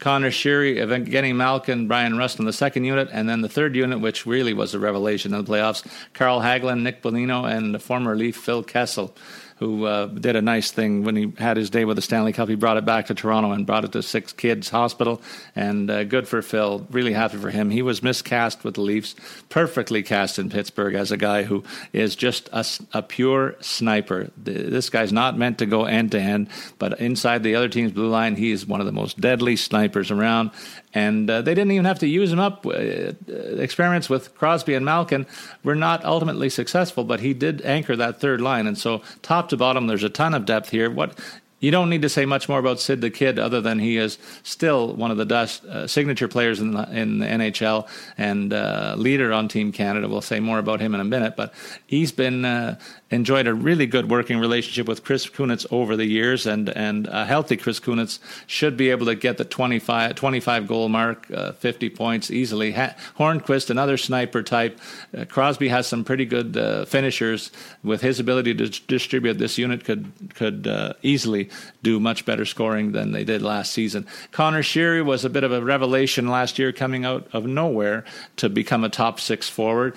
Conor 0.00 0.30
Sheary, 0.30 0.76
Evgeny 0.76 1.34
Malkin, 1.34 1.86
Bryan 1.86 2.16
Rust 2.16 2.40
on 2.40 2.46
the 2.46 2.54
second 2.54 2.84
unit, 2.84 3.10
and 3.12 3.28
then 3.28 3.42
the 3.42 3.50
third 3.50 3.76
unit, 3.76 4.00
which 4.00 4.24
really 4.24 4.54
was 4.54 4.72
a 4.72 4.78
revelation 4.78 5.34
in 5.34 5.44
the 5.44 5.50
playoffs, 5.52 5.86
Carl 6.14 6.40
Hagelin, 6.40 6.80
Nick 6.80 7.02
Bonino, 7.02 7.44
and 7.44 7.74
the 7.74 7.78
former 7.78 8.16
Leaf 8.16 8.34
Phil 8.34 8.62
Kessel 8.62 9.14
who 9.60 9.84
uh, 9.84 10.06
did 10.06 10.36
a 10.36 10.42
nice 10.42 10.70
thing 10.70 11.04
when 11.04 11.14
he 11.14 11.32
had 11.36 11.58
his 11.58 11.68
day 11.68 11.84
with 11.84 11.96
the 11.96 12.02
Stanley 12.02 12.32
Cup. 12.32 12.48
He 12.48 12.54
brought 12.54 12.78
it 12.78 12.86
back 12.86 13.06
to 13.06 13.14
Toronto 13.14 13.52
and 13.52 13.66
brought 13.66 13.84
it 13.84 13.92
to 13.92 13.98
SickKids 13.98 14.70
Hospital. 14.70 15.20
And 15.54 15.90
uh, 15.90 16.04
good 16.04 16.26
for 16.26 16.40
Phil. 16.40 16.86
Really 16.90 17.12
happy 17.12 17.36
for 17.36 17.50
him. 17.50 17.68
He 17.68 17.82
was 17.82 18.02
miscast 18.02 18.64
with 18.64 18.76
the 18.76 18.80
Leafs, 18.80 19.14
perfectly 19.50 20.02
cast 20.02 20.38
in 20.38 20.48
Pittsburgh 20.48 20.94
as 20.94 21.12
a 21.12 21.18
guy 21.18 21.42
who 21.42 21.62
is 21.92 22.16
just 22.16 22.48
a, 22.54 22.64
a 22.94 23.02
pure 23.02 23.54
sniper. 23.60 24.30
This 24.38 24.88
guy's 24.88 25.12
not 25.12 25.36
meant 25.36 25.58
to 25.58 25.66
go 25.66 25.84
end 25.84 26.12
to 26.12 26.20
end, 26.20 26.48
but 26.78 26.98
inside 26.98 27.42
the 27.42 27.54
other 27.54 27.68
team's 27.68 27.92
blue 27.92 28.08
line, 28.08 28.36
he 28.36 28.52
is 28.52 28.66
one 28.66 28.80
of 28.80 28.86
the 28.86 28.92
most 28.92 29.20
deadly 29.20 29.56
snipers 29.56 30.10
around 30.10 30.52
and 30.92 31.30
uh, 31.30 31.42
they 31.42 31.54
didn't 31.54 31.70
even 31.70 31.84
have 31.84 32.00
to 32.00 32.08
use 32.08 32.32
him 32.32 32.40
up. 32.40 32.66
Uh, 32.66 33.12
experiments 33.28 34.10
with 34.10 34.34
Crosby 34.34 34.74
and 34.74 34.84
Malkin 34.84 35.26
were 35.62 35.76
not 35.76 36.04
ultimately 36.04 36.50
successful, 36.50 37.04
but 37.04 37.20
he 37.20 37.32
did 37.32 37.62
anchor 37.62 37.94
that 37.96 38.20
third 38.20 38.40
line. 38.40 38.66
And 38.66 38.76
so, 38.76 39.02
top 39.22 39.48
to 39.50 39.56
bottom, 39.56 39.86
there's 39.86 40.04
a 40.04 40.08
ton 40.08 40.34
of 40.34 40.44
depth 40.44 40.70
here. 40.70 40.90
What 40.90 41.18
you 41.60 41.70
don't 41.70 41.90
need 41.90 42.02
to 42.02 42.08
say 42.08 42.24
much 42.24 42.48
more 42.48 42.58
about 42.58 42.80
Sid 42.80 43.02
the 43.02 43.10
Kid, 43.10 43.38
other 43.38 43.60
than 43.60 43.78
he 43.78 43.98
is 43.98 44.18
still 44.42 44.94
one 44.94 45.10
of 45.10 45.18
the 45.18 45.26
best 45.26 45.62
uh, 45.66 45.86
signature 45.86 46.26
players 46.26 46.58
in 46.58 46.72
the, 46.72 46.90
in 46.90 47.18
the 47.18 47.26
NHL 47.26 47.86
and 48.16 48.52
uh, 48.52 48.94
leader 48.96 49.30
on 49.32 49.46
Team 49.46 49.70
Canada. 49.70 50.08
We'll 50.08 50.22
say 50.22 50.40
more 50.40 50.58
about 50.58 50.80
him 50.80 50.94
in 50.94 51.00
a 51.00 51.04
minute, 51.04 51.36
but 51.36 51.52
he's 51.86 52.12
been 52.12 52.46
uh, 52.46 52.78
enjoyed 53.10 53.46
a 53.46 53.52
really 53.52 53.86
good 53.86 54.10
working 54.10 54.38
relationship 54.38 54.88
with 54.88 55.04
Chris 55.04 55.26
Kunitz 55.26 55.66
over 55.70 55.96
the 55.96 56.06
years, 56.06 56.46
and 56.46 56.70
and 56.70 57.06
a 57.08 57.26
healthy 57.26 57.58
Chris 57.58 57.78
Kunitz 57.78 58.20
should 58.46 58.78
be 58.78 58.88
able 58.90 59.04
to 59.06 59.14
get 59.14 59.36
the 59.36 59.44
25, 59.44 60.14
25 60.14 60.66
goal 60.66 60.88
mark, 60.88 61.30
uh, 61.30 61.52
50 61.52 61.90
points 61.90 62.30
easily. 62.30 62.72
Ha- 62.72 62.94
Hornqvist, 63.18 63.68
another 63.68 63.98
sniper 63.98 64.42
type. 64.42 64.80
Uh, 65.16 65.26
Crosby 65.26 65.68
has 65.68 65.86
some 65.86 66.04
pretty 66.04 66.24
good 66.24 66.56
uh, 66.56 66.86
finishers. 66.86 67.50
With 67.82 68.00
his 68.00 68.18
ability 68.18 68.54
to 68.54 68.68
distribute, 68.68 69.34
this 69.34 69.58
unit 69.58 69.84
could 69.84 70.10
could 70.34 70.66
easily 71.02 71.49
do 71.82 72.00
much 72.00 72.24
better 72.24 72.44
scoring 72.44 72.92
than 72.92 73.12
they 73.12 73.24
did 73.24 73.42
last 73.42 73.72
season. 73.72 74.06
Conor 74.32 74.62
Sheary 74.62 75.04
was 75.04 75.24
a 75.24 75.30
bit 75.30 75.44
of 75.44 75.52
a 75.52 75.62
revelation 75.62 76.28
last 76.28 76.58
year, 76.58 76.72
coming 76.72 77.04
out 77.04 77.28
of 77.32 77.46
nowhere 77.46 78.04
to 78.36 78.48
become 78.48 78.84
a 78.84 78.88
top 78.88 79.20
six 79.20 79.48
forward 79.48 79.96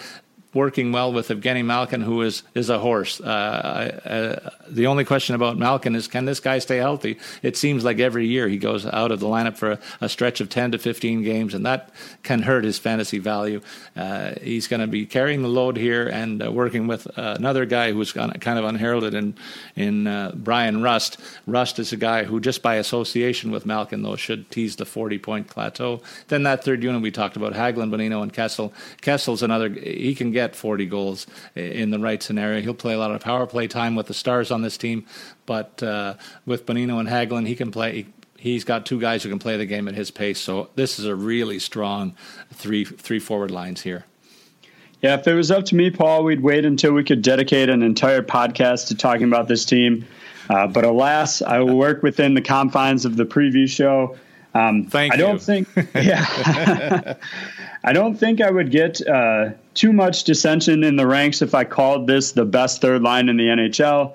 working 0.53 0.91
well 0.91 1.11
with 1.11 1.29
Evgeny 1.29 1.63
Malkin, 1.63 2.01
who 2.01 2.21
is 2.21 2.43
is 2.53 2.69
a 2.69 2.79
horse. 2.79 3.19
Uh, 3.19 3.29
uh, 4.43 4.49
the 4.67 4.87
only 4.87 5.05
question 5.05 5.35
about 5.35 5.57
Malkin 5.57 5.95
is 5.95 6.07
can 6.07 6.25
this 6.25 6.39
guy 6.39 6.59
stay 6.59 6.77
healthy? 6.77 7.17
It 7.41 7.57
seems 7.57 7.83
like 7.83 7.99
every 7.99 8.27
year 8.27 8.47
he 8.47 8.57
goes 8.57 8.85
out 8.85 9.11
of 9.11 9.19
the 9.19 9.27
lineup 9.27 9.57
for 9.57 9.71
a, 9.71 9.79
a 10.01 10.09
stretch 10.09 10.41
of 10.41 10.49
10 10.49 10.71
to 10.71 10.77
15 10.77 11.23
games, 11.23 11.53
and 11.53 11.65
that 11.65 11.89
can 12.23 12.41
hurt 12.41 12.63
his 12.63 12.77
fantasy 12.77 13.19
value. 13.19 13.61
Uh, 13.95 14.33
he's 14.41 14.67
going 14.67 14.81
to 14.81 14.87
be 14.87 15.05
carrying 15.05 15.41
the 15.41 15.47
load 15.47 15.77
here 15.77 16.07
and 16.07 16.45
uh, 16.45 16.51
working 16.51 16.87
with 16.87 17.07
another 17.15 17.65
guy 17.65 17.91
who's 17.91 18.11
kind 18.11 18.59
of 18.59 18.65
unheralded 18.65 19.13
in 19.13 19.35
in 19.75 20.07
uh, 20.07 20.31
Bryan 20.35 20.81
Rust. 20.81 21.19
Rust 21.47 21.79
is 21.79 21.91
a 21.93 21.97
guy 21.97 22.23
who, 22.23 22.39
just 22.39 22.61
by 22.61 22.75
association 22.75 23.51
with 23.51 23.65
Malkin, 23.65 24.03
though, 24.03 24.15
should 24.15 24.49
tease 24.51 24.75
the 24.75 24.85
40 24.85 25.17
point 25.19 25.47
plateau. 25.47 26.01
Then 26.27 26.43
that 26.43 26.63
third 26.63 26.83
unit 26.83 27.01
we 27.01 27.11
talked 27.11 27.35
about, 27.35 27.53
Hagelin, 27.53 27.89
Bonino, 27.89 28.21
and 28.21 28.33
Kessel. 28.33 28.73
Kessel's 29.01 29.43
another. 29.43 29.69
He 29.69 30.15
can 30.15 30.31
get 30.31 30.42
40 30.51 30.85
goals 30.85 31.27
in 31.55 31.91
the 31.91 31.99
right 31.99 32.21
scenario. 32.21 32.61
He'll 32.61 32.73
play 32.73 32.93
a 32.93 32.99
lot 32.99 33.11
of 33.11 33.21
power 33.21 33.47
play 33.47 33.67
time 33.67 33.95
with 33.95 34.07
the 34.07 34.13
stars 34.13 34.51
on 34.51 34.61
this 34.61 34.77
team, 34.77 35.05
but 35.45 35.81
uh, 35.81 36.15
with 36.45 36.65
Bonino 36.65 36.99
and 36.99 37.07
Hagelin, 37.07 37.47
he 37.47 37.55
can 37.55 37.71
play. 37.71 38.07
He's 38.37 38.65
got 38.65 38.85
two 38.85 38.99
guys 38.99 39.23
who 39.23 39.29
can 39.29 39.39
play 39.39 39.55
the 39.55 39.65
game 39.65 39.87
at 39.87 39.95
his 39.95 40.11
pace. 40.11 40.39
So 40.39 40.69
this 40.75 40.99
is 40.99 41.05
a 41.05 41.15
really 41.15 41.59
strong 41.59 42.15
three 42.53 42.83
three 42.83 43.19
forward 43.19 43.51
lines 43.51 43.81
here. 43.81 44.05
Yeah, 45.01 45.15
if 45.15 45.27
it 45.27 45.33
was 45.33 45.51
up 45.51 45.65
to 45.65 45.75
me, 45.75 45.89
Paul, 45.89 46.23
we'd 46.23 46.41
wait 46.41 46.63
until 46.63 46.93
we 46.93 47.03
could 47.03 47.21
dedicate 47.21 47.69
an 47.69 47.83
entire 47.83 48.21
podcast 48.21 48.87
to 48.87 48.95
talking 48.95 49.25
about 49.25 49.49
this 49.49 49.65
team. 49.65 50.05
Uh, 50.49 50.67
but 50.67 50.85
alas, 50.85 51.41
I 51.41 51.59
will 51.59 51.77
work 51.77 52.03
within 52.03 52.33
the 52.33 52.41
confines 52.41 53.05
of 53.05 53.17
the 53.17 53.25
preview 53.25 53.67
show. 53.67 54.17
Um, 54.53 54.85
Thank 54.85 55.13
I 55.13 55.17
don't 55.17 55.41
think, 55.41 55.67
yeah, 55.95 57.15
I 57.83 57.91
don't 57.91 58.15
think 58.15 58.39
I 58.39 58.51
would 58.51 58.69
get 58.69 59.05
uh, 59.07 59.51
too 59.73 59.91
much 59.91 60.25
dissension 60.25 60.83
in 60.83 60.95
the 60.95 61.07
ranks 61.07 61.41
if 61.41 61.55
I 61.55 61.63
called 61.63 62.05
this 62.05 62.33
the 62.33 62.45
best 62.45 62.79
third 62.79 63.01
line 63.01 63.29
in 63.29 63.37
the 63.37 63.47
NHL. 63.47 64.13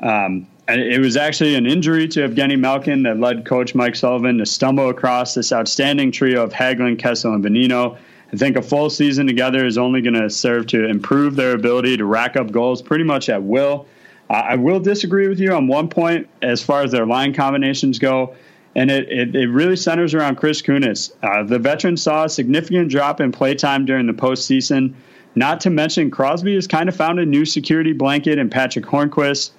Um, 0.00 0.46
it 0.68 1.00
was 1.00 1.16
actually 1.16 1.54
an 1.54 1.64
injury 1.64 2.08
to 2.08 2.28
Evgeny 2.28 2.58
Malkin 2.58 3.04
that 3.04 3.20
led 3.20 3.44
coach 3.46 3.74
Mike 3.76 3.94
Sullivan 3.94 4.38
to 4.38 4.46
stumble 4.46 4.88
across 4.88 5.34
this 5.34 5.52
outstanding 5.52 6.10
trio 6.10 6.42
of 6.42 6.52
Hagelin, 6.52 6.98
Kessel, 6.98 7.34
and 7.34 7.44
Bonino. 7.44 7.96
I 8.32 8.36
think 8.36 8.56
a 8.56 8.62
full 8.62 8.90
season 8.90 9.28
together 9.28 9.64
is 9.64 9.78
only 9.78 10.02
going 10.02 10.14
to 10.14 10.28
serve 10.28 10.66
to 10.68 10.86
improve 10.86 11.36
their 11.36 11.52
ability 11.52 11.96
to 11.98 12.04
rack 12.04 12.34
up 12.34 12.50
goals 12.50 12.82
pretty 12.82 13.04
much 13.04 13.28
at 13.28 13.44
will. 13.44 13.86
Uh, 14.28 14.32
I 14.32 14.56
will 14.56 14.80
disagree 14.80 15.28
with 15.28 15.38
you 15.38 15.52
on 15.52 15.68
one 15.68 15.88
point 15.88 16.28
as 16.42 16.60
far 16.60 16.82
as 16.82 16.90
their 16.90 17.06
line 17.06 17.32
combinations 17.32 18.00
go 18.00 18.34
and 18.76 18.90
it, 18.90 19.10
it, 19.10 19.34
it, 19.34 19.48
really 19.48 19.74
centers 19.74 20.12
around 20.12 20.36
Chris 20.36 20.60
Kunitz. 20.60 21.10
Uh, 21.22 21.42
the 21.42 21.58
veteran 21.58 21.96
saw 21.96 22.24
a 22.24 22.28
significant 22.28 22.90
drop 22.90 23.22
in 23.22 23.32
playtime 23.32 23.86
during 23.86 24.06
the 24.06 24.12
postseason. 24.12 24.94
Not 25.34 25.62
to 25.62 25.70
mention, 25.70 26.10
Crosby 26.10 26.54
has 26.54 26.66
kind 26.66 26.88
of 26.88 26.94
found 26.94 27.18
a 27.18 27.24
new 27.24 27.46
security 27.46 27.94
blanket 27.94 28.38
in 28.38 28.50
Patrick 28.50 28.84
Hornqvist. 28.84 29.50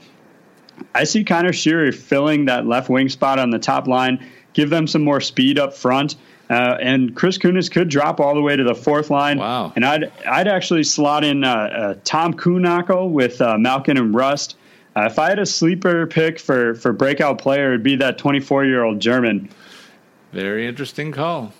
I 0.93 1.03
see 1.03 1.23
Conor 1.23 1.51
Sheary 1.51 1.93
filling 1.93 2.45
that 2.45 2.67
left 2.67 2.89
wing 2.89 3.09
spot 3.09 3.39
on 3.39 3.49
the 3.49 3.57
top 3.57 3.87
line, 3.87 4.23
give 4.53 4.69
them 4.69 4.85
some 4.85 5.03
more 5.03 5.19
speed 5.19 5.57
up 5.57 5.73
front. 5.73 6.15
Uh, 6.47 6.77
and 6.79 7.15
Chris 7.15 7.39
Kunitz 7.39 7.71
could 7.71 7.89
drop 7.89 8.19
all 8.19 8.35
the 8.35 8.41
way 8.41 8.55
to 8.55 8.63
the 8.63 8.75
fourth 8.75 9.09
line. 9.09 9.39
Wow. 9.39 9.73
And 9.75 9.83
I'd, 9.83 10.11
I'd 10.29 10.47
actually 10.47 10.83
slot 10.83 11.23
in 11.23 11.43
uh, 11.43 11.49
uh 11.49 11.95
Tom 12.03 12.35
Kuhnhackl 12.35 13.09
with 13.09 13.41
uh, 13.41 13.57
Malkin 13.57 13.97
and 13.97 14.13
Rust 14.13 14.55
Uh, 14.97 15.05
if 15.05 15.19
I 15.19 15.29
had 15.29 15.37
a 15.37 15.45
sleeper 15.45 16.07
pick 16.07 16.39
for 16.39 16.73
for 16.73 16.91
breakout 16.91 17.37
player, 17.37 17.67
it'd 17.67 17.83
be 17.83 17.97
that 17.97 18.17
24 18.17 18.65
year 18.65 18.83
old 18.83 18.99
German. 18.99 19.47
Very 20.33 20.65
interesting 20.65 21.11
call. 21.11 21.53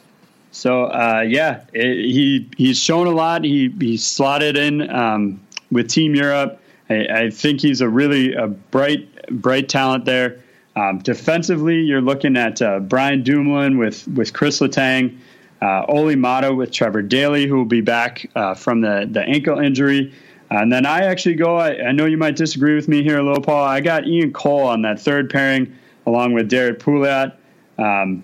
So 0.51 0.85
uh, 0.85 1.23
yeah, 1.27 1.63
it, 1.71 1.97
he 1.97 2.49
he's 2.57 2.79
shown 2.79 3.05
a 3.05 3.11
lot. 3.11 3.43
He 3.43 3.71
he 3.79 3.97
slotted 3.97 4.57
in 4.57 4.89
um, 4.89 5.39
with 5.69 5.87
Team 5.87 6.15
Europe. 6.15 6.59
I, 6.89 7.07
I, 7.11 7.29
think 7.29 7.61
he's 7.61 7.81
a 7.81 7.89
really 7.89 8.33
a 8.33 8.47
bright 8.47 9.29
bright 9.29 9.69
talent 9.69 10.05
there. 10.05 10.41
Um, 10.75 10.99
defensively, 10.99 11.81
you're 11.81 12.01
looking 12.01 12.37
at 12.37 12.59
uh, 12.61 12.79
Brian 12.79 13.21
Dumoulin 13.21 13.77
with 13.77 14.07
with 14.07 14.33
Chris 14.33 14.61
Letang, 14.61 15.15
uh, 15.61 15.85
Olli 15.87 16.15
Maatta 16.15 16.55
with 16.55 16.71
Trevor 16.71 17.03
Daley, 17.03 17.45
who 17.45 17.57
will 17.57 17.65
be 17.65 17.81
back 17.81 18.27
uh, 18.35 18.55
from 18.55 18.81
the 18.81 19.07
the 19.11 19.21
ankle 19.21 19.59
injury. 19.59 20.11
And 20.49 20.71
then 20.71 20.85
I 20.85 21.01
actually 21.01 21.35
go. 21.35 21.57
I, 21.57 21.87
I, 21.87 21.91
know 21.91 22.05
you 22.05 22.17
might 22.17 22.35
disagree 22.35 22.75
with 22.75 22.87
me 22.87 23.03
here 23.03 23.21
little, 23.21 23.41
Paul. 23.41 23.63
I 23.63 23.81
got 23.81 24.07
Ian 24.07 24.31
Cole 24.31 24.61
on 24.61 24.81
that 24.83 24.99
third 24.99 25.29
pairing 25.29 25.75
along 26.05 26.33
with 26.33 26.49
Derrick 26.49 26.79
Pouliot. 26.79 27.33
Um, 27.77 28.23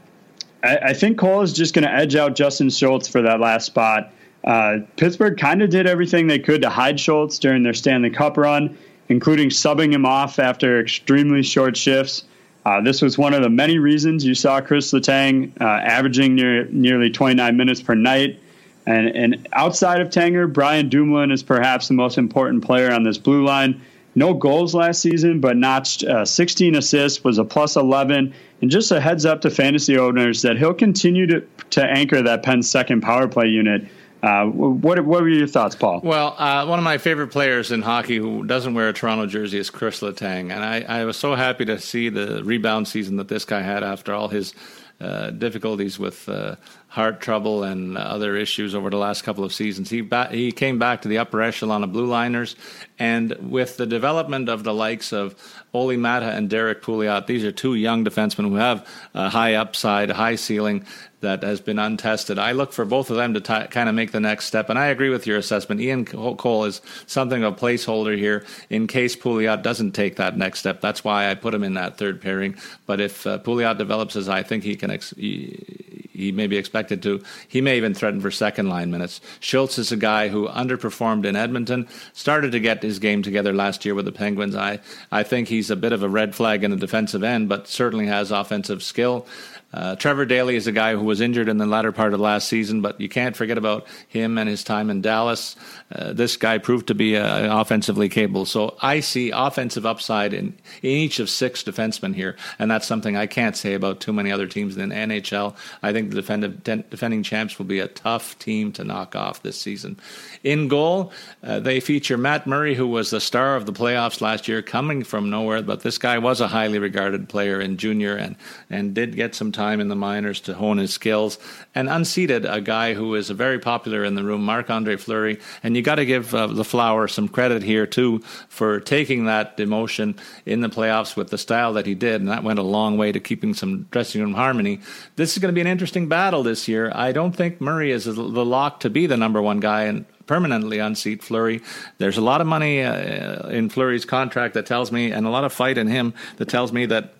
I, 0.64 0.78
I, 0.78 0.94
think 0.94 1.18
Cole 1.18 1.42
is 1.42 1.52
just 1.52 1.74
going 1.74 1.84
to 1.84 1.94
edge 1.94 2.16
out 2.16 2.36
Justin 2.36 2.70
Schultz 2.70 3.08
for 3.08 3.22
that 3.22 3.40
last 3.42 3.66
spot. 3.66 4.12
Uh, 4.44 4.80
Pittsburgh 4.96 5.38
kind 5.38 5.62
of 5.62 5.70
did 5.70 5.86
everything 5.86 6.28
they 6.28 6.40
could 6.40 6.62
to 6.62 6.70
hide 6.70 7.00
Schultz 7.00 7.38
during 7.40 7.64
their 7.64 7.74
Stanley 7.74 8.10
Cup 8.10 8.38
run, 8.38 8.78
including 9.10 9.50
subbing 9.50 9.94
him 9.94 10.06
off 10.06 10.40
after 10.40 10.80
extremely 10.80 11.44
short 11.44 11.76
shifts. 11.76 12.24
Uh, 12.66 12.82
this 12.82 13.02
was 13.02 13.18
one 13.18 13.34
of 13.34 13.42
the 13.42 13.50
many 13.50 13.78
reasons 13.78 14.26
you 14.26 14.34
saw 14.34 14.62
Chris 14.62 14.92
Letang 14.94 15.52
uh, 15.60 15.66
averaging 15.66 16.36
near, 16.36 16.66
nearly 16.66 17.10
29 17.10 17.58
minutes 17.58 17.82
per 17.82 17.96
night. 17.96 18.40
And, 18.86 19.08
and 19.08 19.48
outside 19.54 20.02
of 20.02 20.10
Tanger, 20.10 20.52
Brian 20.52 20.90
Dumoulin 20.90 21.32
is 21.32 21.44
perhaps 21.44 21.88
the 21.88 21.94
most 21.94 22.18
important 22.18 22.64
player 22.64 22.92
on 22.92 23.04
this 23.04 23.18
blue 23.18 23.46
line. 23.46 23.82
No 24.16 24.34
goals 24.34 24.76
last 24.76 25.02
season, 25.02 25.40
but 25.40 25.58
notched 25.58 26.04
uh, 26.04 26.26
16 26.26 26.76
assists, 26.76 27.24
was 27.24 27.38
a 27.38 27.44
plus 27.44 27.76
11. 27.76 28.34
And 28.62 28.72
just 28.72 28.92
a 28.92 29.02
heads 29.02 29.26
up 29.26 29.42
to 29.42 29.50
fantasy 29.50 29.98
owners 29.98 30.42
that 30.44 30.58
he'll 30.58 30.74
continue 30.74 31.26
to, 31.28 31.42
to 31.72 31.84
anchor 31.84 32.22
that 32.22 32.44
Penn 32.44 32.62
second 32.62 33.02
power 33.02 33.28
play 33.28 33.48
unit 33.48 33.88
uh, 34.24 34.46
what 34.46 35.04
what 35.04 35.22
were 35.22 35.28
your 35.28 35.48
thoughts, 35.48 35.76
Paul? 35.76 36.00
Well, 36.02 36.34
uh, 36.38 36.66
one 36.66 36.80
of 36.80 36.86
my 36.86 36.98
favorite 36.98 37.28
players 37.28 37.74
in 37.74 37.82
hockey 37.82 38.16
who 38.16 38.46
doesn't 38.46 38.74
wear 38.74 38.88
a 38.88 38.94
Toronto 38.94 39.26
jersey 39.26 39.58
is 39.58 39.70
Chris 39.70 40.00
Letang, 40.00 40.50
and 40.50 40.64
I, 40.64 40.80
I 41.02 41.04
was 41.04 41.18
so 41.18 41.36
happy 41.36 41.66
to 41.66 41.78
see 41.78 42.08
the 42.08 42.42
rebound 42.42 42.88
season 42.88 43.18
that 43.18 43.28
this 43.28 43.44
guy 43.44 43.62
had 43.62 43.84
after 43.84 44.14
all 44.14 44.30
his 44.30 44.54
uh, 45.02 45.32
difficulties 45.32 46.00
with 46.00 46.30
uh, 46.30 46.56
heart 46.88 47.20
trouble 47.20 47.64
and 47.64 47.98
other 47.98 48.36
issues 48.38 48.74
over 48.74 48.90
the 48.90 48.98
last 48.98 49.24
couple 49.24 49.44
of 49.44 49.54
seasons. 49.54 49.90
He 49.90 50.02
ba- 50.02 50.30
he 50.32 50.52
came 50.52 50.80
back 50.80 51.02
to 51.02 51.08
the 51.08 51.18
upper 51.18 51.42
echelon 51.42 51.84
of 51.84 51.92
blue 51.92 52.06
liners, 52.06 52.56
and 53.00 53.34
with 53.52 53.78
the 53.78 53.86
development 53.86 54.50
of 54.50 54.64
the 54.64 54.74
likes 54.74 55.12
of 55.12 55.36
Olli 55.74 55.98
Maatta 55.98 56.30
and 56.38 56.50
Derrick 56.50 56.82
Pouliot, 56.82 57.26
these 57.26 57.44
are 57.44 57.52
two 57.52 57.76
young 57.76 58.06
defensemen 58.06 58.48
who 58.48 58.56
have 58.56 58.88
a 59.14 59.30
high 59.30 59.56
upside, 59.56 60.10
a 60.10 60.14
high 60.14 60.36
ceiling 60.36 60.86
that 61.24 61.42
has 61.42 61.60
been 61.60 61.80
untested. 61.80 62.38
I 62.38 62.52
look 62.52 62.72
for 62.72 62.86
both 62.86 63.10
of 63.10 63.18
them 63.18 63.34
to 63.34 63.42
t- 63.42 63.68
kind 63.68 63.90
of 63.90 63.96
make 63.96 64.12
the 64.12 64.20
next 64.20 64.46
step, 64.46 64.70
and 64.70 64.78
I 64.78 64.86
agree 64.88 65.10
with 65.10 65.26
your 65.26 65.38
assessment. 65.38 65.82
Ian 65.82 66.06
Cole 66.06 66.66
is 66.66 66.82
something 67.08 67.44
of 67.44 67.54
a 67.54 67.56
placeholder 67.56 68.18
here 68.18 68.46
in 68.70 68.88
case 68.88 69.16
Pouliot 69.16 69.64
doesn't 69.64 69.94
take 69.94 70.18
that 70.18 70.38
next 70.38 70.60
step. 70.60 70.80
That's 70.80 71.04
why 71.04 71.30
I 71.30 71.36
put 71.36 71.54
him 71.54 71.64
in 71.64 71.74
that 71.74 71.98
third 71.98 72.22
pairing. 72.22 72.56
But 72.86 73.02
if 73.02 73.26
uh, 73.26 73.40
Pouliot 73.40 73.78
develops 73.78 74.16
as 74.16 74.30
I 74.30 74.44
think 74.44 74.64
he 74.64 74.76
can, 74.76 74.92
ex- 74.92 75.14
he, 75.18 76.10
he 76.14 76.32
may 76.32 76.48
be 76.48 76.58
expected 76.58 77.02
to, 77.04 77.24
he 77.48 77.60
may 77.60 77.78
even 77.78 77.94
threaten 77.94 78.22
for 78.22 78.32
second 78.32 78.70
line 78.70 78.92
minutes. 78.92 79.20
Schultz 79.40 79.80
is 79.80 79.92
a 79.92 79.98
guy 79.98 80.28
who 80.30 80.48
underperformed 80.48 81.26
in 81.26 81.36
Edmonton, 81.36 81.88
started 82.14 82.52
to 82.52 82.60
get 82.60 82.84
his 82.84 83.00
game 83.00 83.24
together 83.24 83.54
last 83.54 83.84
year 83.84 83.96
with 83.96 84.06
the 84.06 84.12
Penguins. 84.12 84.56
I 84.56 84.80
I 85.12 85.24
think 85.24 85.48
he's 85.48 85.72
a 85.72 85.76
bit 85.76 85.94
of 85.94 86.04
a 86.04 86.10
red 86.10 86.36
flag 86.36 86.64
in 86.64 86.72
the 86.72 86.78
defensive 86.78 87.24
end, 87.24 87.50
but 87.50 87.68
certainly 87.68 88.08
has 88.08 88.32
offensive 88.32 88.84
skill. 88.84 89.26
Uh, 89.74 89.96
Trevor 89.96 90.26
Daley 90.26 90.56
is 90.56 90.68
a 90.68 90.72
guy 90.72 90.94
who 90.94 91.04
was 91.04 91.20
injured 91.20 91.50
in 91.50 91.58
the 91.58 91.66
latter 91.66 91.92
part 91.92 92.14
of 92.14 92.20
last 92.20 92.48
season, 92.48 92.82
but 92.82 93.02
you 93.02 93.10
can't 93.10 93.36
forget 93.36 93.58
about 93.58 93.88
him 94.08 94.38
and 94.38 94.48
his 94.48 94.64
time 94.64 94.92
in 94.92 95.02
Dallas. 95.02 95.56
Uh, 95.92 96.14
this 96.14 96.38
guy 96.38 96.60
proved 96.60 96.88
to 96.88 96.96
be 96.96 97.18
uh, 97.18 97.60
offensively 97.60 98.08
capable. 98.08 98.46
So 98.46 98.78
I 98.82 99.00
see 99.00 99.32
offensive 99.32 99.86
upside 99.86 100.34
in, 100.34 100.54
in 100.84 100.92
each 100.92 101.20
of 101.20 101.30
six 101.30 101.64
defensemen 101.64 102.14
here, 102.14 102.36
and 102.60 102.70
that's 102.70 102.86
something 102.86 103.18
I 103.18 103.26
can't 103.26 103.58
say 103.58 103.74
about 103.74 104.00
too 104.00 104.14
many 104.14 104.32
other 104.32 104.48
teams 104.48 104.78
in 104.78 104.90
the 104.90 104.96
NHL. 104.96 105.56
I 105.82 105.92
think 105.92 106.12
the 106.12 106.18
defend, 106.18 106.64
defending 106.64 107.24
champs 107.24 107.58
will 107.58 107.66
be 107.66 107.80
a 107.80 107.88
tough 107.88 108.38
team 108.38 108.72
to 108.74 108.84
knock 108.84 109.16
off 109.16 109.42
this 109.42 109.60
season. 109.60 110.00
In 110.44 110.68
goal, 110.68 111.12
uh, 111.44 111.60
they 111.60 111.80
feature 111.80 112.18
Matt 112.18 112.46
Murray, 112.46 112.76
who 112.76 112.88
was 112.88 113.10
the 113.10 113.20
star 113.20 113.56
of 113.56 113.66
the 113.66 113.74
playoffs 113.74 114.22
last 114.22 114.48
year, 114.48 114.62
coming 114.62 115.04
from 115.04 115.32
nowhere, 115.32 115.64
but 115.64 115.82
this 115.82 115.98
guy 115.98 116.20
was 116.20 116.42
a 116.42 116.48
highly 116.48 116.78
regarded 116.78 117.28
player 117.28 117.60
in 117.60 117.78
junior 117.78 118.16
and, 118.16 118.36
and 118.70 118.94
did 118.94 119.16
get 119.16 119.34
some 119.34 119.52
time 119.52 119.63
time 119.64 119.80
in 119.80 119.88
the 119.88 119.96
minors 119.96 120.42
to 120.42 120.54
hone 120.54 120.78
his 120.78 120.94
skills, 120.94 121.40
and 121.76 121.90
unseated 121.90 122.46
a 122.46 122.62
guy 122.62 122.94
who 122.94 123.16
is 123.16 123.30
very 123.30 123.60
popular 123.60 124.04
in 124.04 124.16
the 124.16 124.24
room, 124.24 124.44
Marc 124.44 124.70
Andre 124.70 124.96
Fleury. 124.98 125.40
And 125.64 125.76
you 125.76 125.82
got 125.82 125.96
to 125.96 126.06
give 126.06 126.36
uh, 126.36 126.48
LaFleur 126.48 127.10
some 127.10 127.28
credit 127.28 127.64
here, 127.64 127.88
too, 127.88 128.20
for 128.50 128.80
taking 128.80 129.26
that 129.26 129.60
emotion 129.60 130.16
in 130.46 130.62
the 130.62 130.70
playoffs 130.70 131.16
with 131.16 131.30
the 131.30 131.38
style 131.38 131.74
that 131.74 131.86
he 131.86 131.96
did. 131.96 132.22
And 132.22 132.30
that 132.30 132.44
went 132.44 132.60
a 132.60 132.64
long 132.78 132.98
way 132.98 133.12
to 133.12 133.20
keeping 133.20 133.54
some 133.54 133.88
dressing 133.92 134.22
room 134.22 134.34
harmony. 134.34 134.80
This 135.16 135.34
is 135.34 135.40
going 135.40 135.54
to 135.54 135.56
be 135.56 135.62
an 135.62 135.74
interesting 135.76 136.10
battle 136.10 136.44
this 136.44 136.68
year. 136.68 136.92
I 136.94 137.12
don't 137.12 137.36
think 137.36 137.62
Murray 137.62 137.92
is 137.92 138.06
the 138.06 138.46
lock 138.46 138.82
to 138.82 138.90
be 138.90 139.08
the 139.08 139.18
number 139.18 139.42
one 139.42 139.60
guy. 139.60 139.84
And 139.84 140.06
permanently 140.26 140.80
unseat 140.80 141.22
Fleury. 141.22 141.62
There's 141.98 142.18
a 142.18 142.22
lot 142.22 142.40
of 142.40 142.48
money 142.48 142.82
uh, 142.82 143.50
in 143.50 143.70
Fleury's 143.70 144.06
contract 144.06 144.54
that 144.54 144.66
tells 144.66 144.90
me, 144.90 145.12
and 145.12 145.26
a 145.26 145.30
lot 145.30 145.44
of 145.44 145.52
fight 145.52 145.78
in 145.78 145.88
him 145.88 146.14
that 146.38 146.48
tells 146.48 146.72
me 146.72 146.86
that 146.88 147.14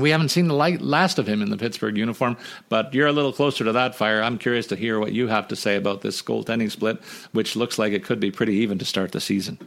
we 0.00 0.10
haven't 0.10 0.30
seen 0.30 0.48
the 0.48 0.54
light, 0.54 0.80
last 0.80 1.18
of 1.18 1.26
him 1.26 1.42
in 1.42 1.50
the 1.50 1.56
Pittsburgh 1.56 1.96
uniform, 1.96 2.36
but 2.68 2.92
you're 2.94 3.06
a 3.06 3.12
little 3.12 3.32
closer 3.32 3.64
to 3.64 3.72
that 3.72 3.94
fire. 3.94 4.22
I'm 4.22 4.38
curious 4.38 4.66
to 4.68 4.76
hear 4.76 4.98
what 4.98 5.12
you 5.12 5.28
have 5.28 5.48
to 5.48 5.56
say 5.56 5.76
about 5.76 6.00
this 6.00 6.20
goaltending 6.22 6.70
split, 6.70 7.02
which 7.32 7.56
looks 7.56 7.78
like 7.78 7.92
it 7.92 8.04
could 8.04 8.20
be 8.20 8.30
pretty 8.30 8.54
even 8.54 8.78
to 8.78 8.84
start 8.84 9.12
the 9.12 9.20
season. 9.20 9.58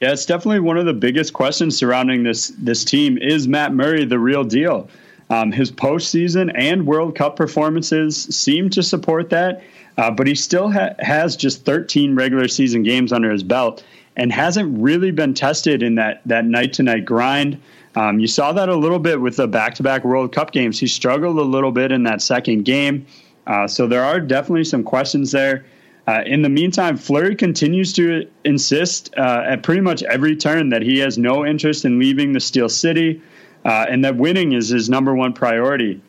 Yeah, 0.00 0.12
it's 0.12 0.26
definitely 0.26 0.60
one 0.60 0.76
of 0.76 0.84
the 0.84 0.92
biggest 0.92 1.32
questions 1.32 1.76
surrounding 1.76 2.22
this 2.22 2.48
this 2.58 2.84
team. 2.84 3.16
Is 3.16 3.48
Matt 3.48 3.72
Murray 3.72 4.04
the 4.04 4.18
real 4.18 4.44
deal? 4.44 4.88
Um, 5.30 5.50
his 5.50 5.72
postseason 5.72 6.52
and 6.54 6.86
World 6.86 7.16
Cup 7.16 7.36
performances 7.36 8.24
seem 8.24 8.70
to 8.70 8.82
support 8.82 9.30
that, 9.30 9.62
uh, 9.96 10.10
but 10.10 10.26
he 10.26 10.34
still 10.34 10.70
ha- 10.70 10.94
has 11.00 11.34
just 11.34 11.64
13 11.64 12.14
regular 12.14 12.46
season 12.46 12.82
games 12.82 13.12
under 13.12 13.30
his 13.30 13.42
belt 13.42 13.82
and 14.16 14.32
hasn't 14.32 14.78
really 14.78 15.10
been 15.10 15.34
tested 15.34 15.82
in 15.82 15.96
that 15.96 16.22
that 16.26 16.44
night 16.44 16.72
to 16.74 16.82
night 16.82 17.04
grind. 17.04 17.60
Um, 17.94 18.20
you 18.20 18.26
saw 18.26 18.52
that 18.52 18.68
a 18.68 18.76
little 18.76 18.98
bit 18.98 19.20
with 19.20 19.36
the 19.36 19.48
back 19.48 19.74
to 19.76 19.82
back 19.82 20.04
World 20.04 20.32
Cup 20.32 20.52
games. 20.52 20.78
He 20.78 20.86
struggled 20.86 21.38
a 21.38 21.42
little 21.42 21.72
bit 21.72 21.92
in 21.92 22.02
that 22.04 22.20
second 22.20 22.64
game. 22.64 23.06
Uh, 23.46 23.66
so 23.66 23.86
there 23.86 24.04
are 24.04 24.20
definitely 24.20 24.64
some 24.64 24.82
questions 24.82 25.32
there. 25.32 25.64
Uh, 26.06 26.22
in 26.24 26.42
the 26.42 26.48
meantime, 26.48 26.96
Fleury 26.96 27.34
continues 27.34 27.92
to 27.94 28.28
insist 28.44 29.12
uh, 29.16 29.42
at 29.46 29.62
pretty 29.62 29.80
much 29.80 30.02
every 30.04 30.36
turn 30.36 30.68
that 30.68 30.82
he 30.82 30.98
has 30.98 31.18
no 31.18 31.44
interest 31.44 31.84
in 31.84 31.98
leaving 31.98 32.32
the 32.32 32.40
Steel 32.40 32.68
City 32.68 33.20
uh, 33.66 33.84
and 33.88 34.04
that 34.04 34.16
winning 34.16 34.52
is 34.52 34.68
his 34.68 34.88
number 34.88 35.14
one 35.14 35.32
priority. 35.32 36.00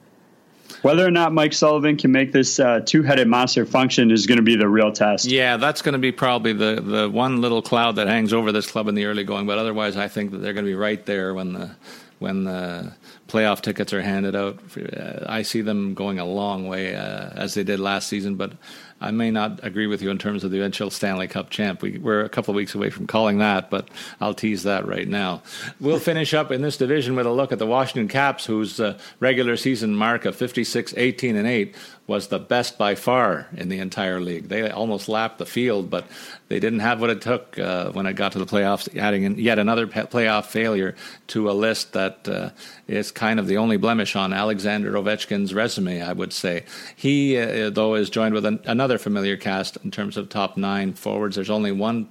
Whether 0.82 1.06
or 1.06 1.12
not 1.12 1.34
Mike 1.34 1.54
Sullivan 1.54 1.98
can 1.98 2.12
make 2.12 2.32
this 2.32 2.60
uh, 2.60 2.82
two-headed 2.86 3.28
monster 3.28 3.66
function 3.66 4.12
is 4.12 4.28
going 4.28 4.38
to 4.38 4.44
be 4.44 4.56
the 4.56 4.70
real 4.70 4.92
test. 4.92 5.26
Yeah, 5.26 5.58
that's 5.58 5.82
going 5.82 5.94
to 5.94 6.00
be 6.00 6.12
probably 6.12 6.54
the 6.54 6.82
the 6.82 7.10
one 7.10 7.42
little 7.42 7.62
cloud 7.62 7.96
that 7.96 8.08
hangs 8.08 8.34
over 8.34 8.52
this 8.52 8.70
club 8.70 8.88
in 8.88 8.96
the 8.96 9.06
early 9.06 9.24
going. 9.24 9.48
But 9.48 9.58
otherwise, 9.58 9.98
I 9.98 10.08
think 10.08 10.32
that 10.32 10.38
they're 10.38 10.54
going 10.54 10.66
to 10.66 10.72
be 10.72 10.76
right 10.76 11.04
there 11.06 11.34
when 11.34 11.54
the 11.54 11.72
when 12.20 12.44
the 12.44 12.94
playoff 13.28 13.62
tickets 13.62 13.94
are 13.94 14.02
handed 14.02 14.36
out. 14.36 14.60
Uh, 14.76 15.26
I 15.28 15.42
see 15.42 15.62
them 15.62 15.94
going 15.94 16.20
a 16.20 16.26
long 16.26 16.68
way 16.68 16.96
uh, 16.96 17.30
as 17.36 17.54
they 17.54 17.64
did 17.64 17.80
last 17.80 18.08
season, 18.08 18.36
but 18.36 18.54
I 19.00 19.12
may 19.12 19.30
not 19.30 19.64
agree 19.64 19.86
with 19.86 20.02
you 20.02 20.10
in 20.10 20.18
terms 20.18 20.44
of 20.44 20.52
the 20.52 20.58
eventual 20.58 20.90
Stanley 20.90 21.28
Cup 21.28 21.50
champ. 21.50 21.82
We, 21.82 22.00
are 22.04 22.24
a 22.24 22.30
couple 22.30 22.52
of 22.52 22.56
weeks 22.56 22.74
away 22.74 22.90
from 22.90 23.06
calling 23.06 23.38
that, 23.38 23.70
but 23.70 23.90
I'll 24.20 24.34
tease 24.34 24.64
that 24.64 24.88
right 24.88 25.08
now. 25.08 25.44
We'll 25.80 26.00
finish 26.00 26.34
up 26.34 26.52
in 26.52 26.62
this 26.62 26.78
division 26.78 27.16
with 27.16 27.28
a 27.28 27.32
look 27.32 27.52
at 27.52 27.60
the 27.60 27.68
Washington 27.68 28.08
Caps, 28.08 28.46
whose 28.46 28.80
uh, 28.80 28.98
regular 29.20 29.56
season 29.56 29.96
mark 29.96 30.26
of 30.26 30.36
56, 30.36 30.96
18, 30.98 31.36
and 31.36 31.48
8 31.48 31.76
was 32.08 32.30
the 32.30 32.40
best 32.40 32.78
by 32.78 32.96
far 32.96 33.48
in 33.56 33.68
the 33.68 33.80
entire 33.80 34.22
league. 34.22 34.48
They 34.48 34.70
almost 34.70 35.10
lapped 35.10 35.40
the 35.40 35.46
field, 35.46 35.90
but 35.90 36.08
they 36.48 36.58
didn't 36.58 36.80
have 36.80 37.02
what 37.02 37.10
it 37.10 37.22
took 37.22 37.60
uh, 37.60 37.92
when 37.92 38.06
it 38.06 38.14
got 38.14 38.32
to 38.32 38.40
the 38.40 38.46
playoffs, 38.46 38.98
adding 38.98 39.24
in 39.24 39.38
yet 39.38 39.60
another 39.60 39.86
playoff 39.86 40.46
failure 40.46 40.96
to 41.28 41.50
a 41.50 41.52
list 41.52 41.92
that 41.92 42.28
uh, 42.30 42.52
is 42.88 43.12
kind 43.12 43.42
of 43.42 43.48
the 43.48 43.58
only 43.58 43.76
blemish 43.76 44.16
on 44.16 44.32
Alexander 44.32 44.94
Ovechkin's 44.94 45.54
resume, 45.54 46.02
I 46.02 46.14
would 46.14 46.32
say. 46.32 46.64
He, 46.96 47.38
uh, 47.38 47.72
though, 47.72 47.96
is 47.96 48.10
joined 48.10 48.34
with 48.34 48.46
an, 48.46 48.62
another 48.64 48.98
familiar 48.98 49.36
cast 49.36 49.78
in 49.84 49.92
terms 49.92 50.16
of 50.16 50.30
top 50.30 50.56
nine 50.56 50.94
forwards. 50.94 51.36
There's 51.36 51.50
only 51.50 51.74
one 51.74 52.10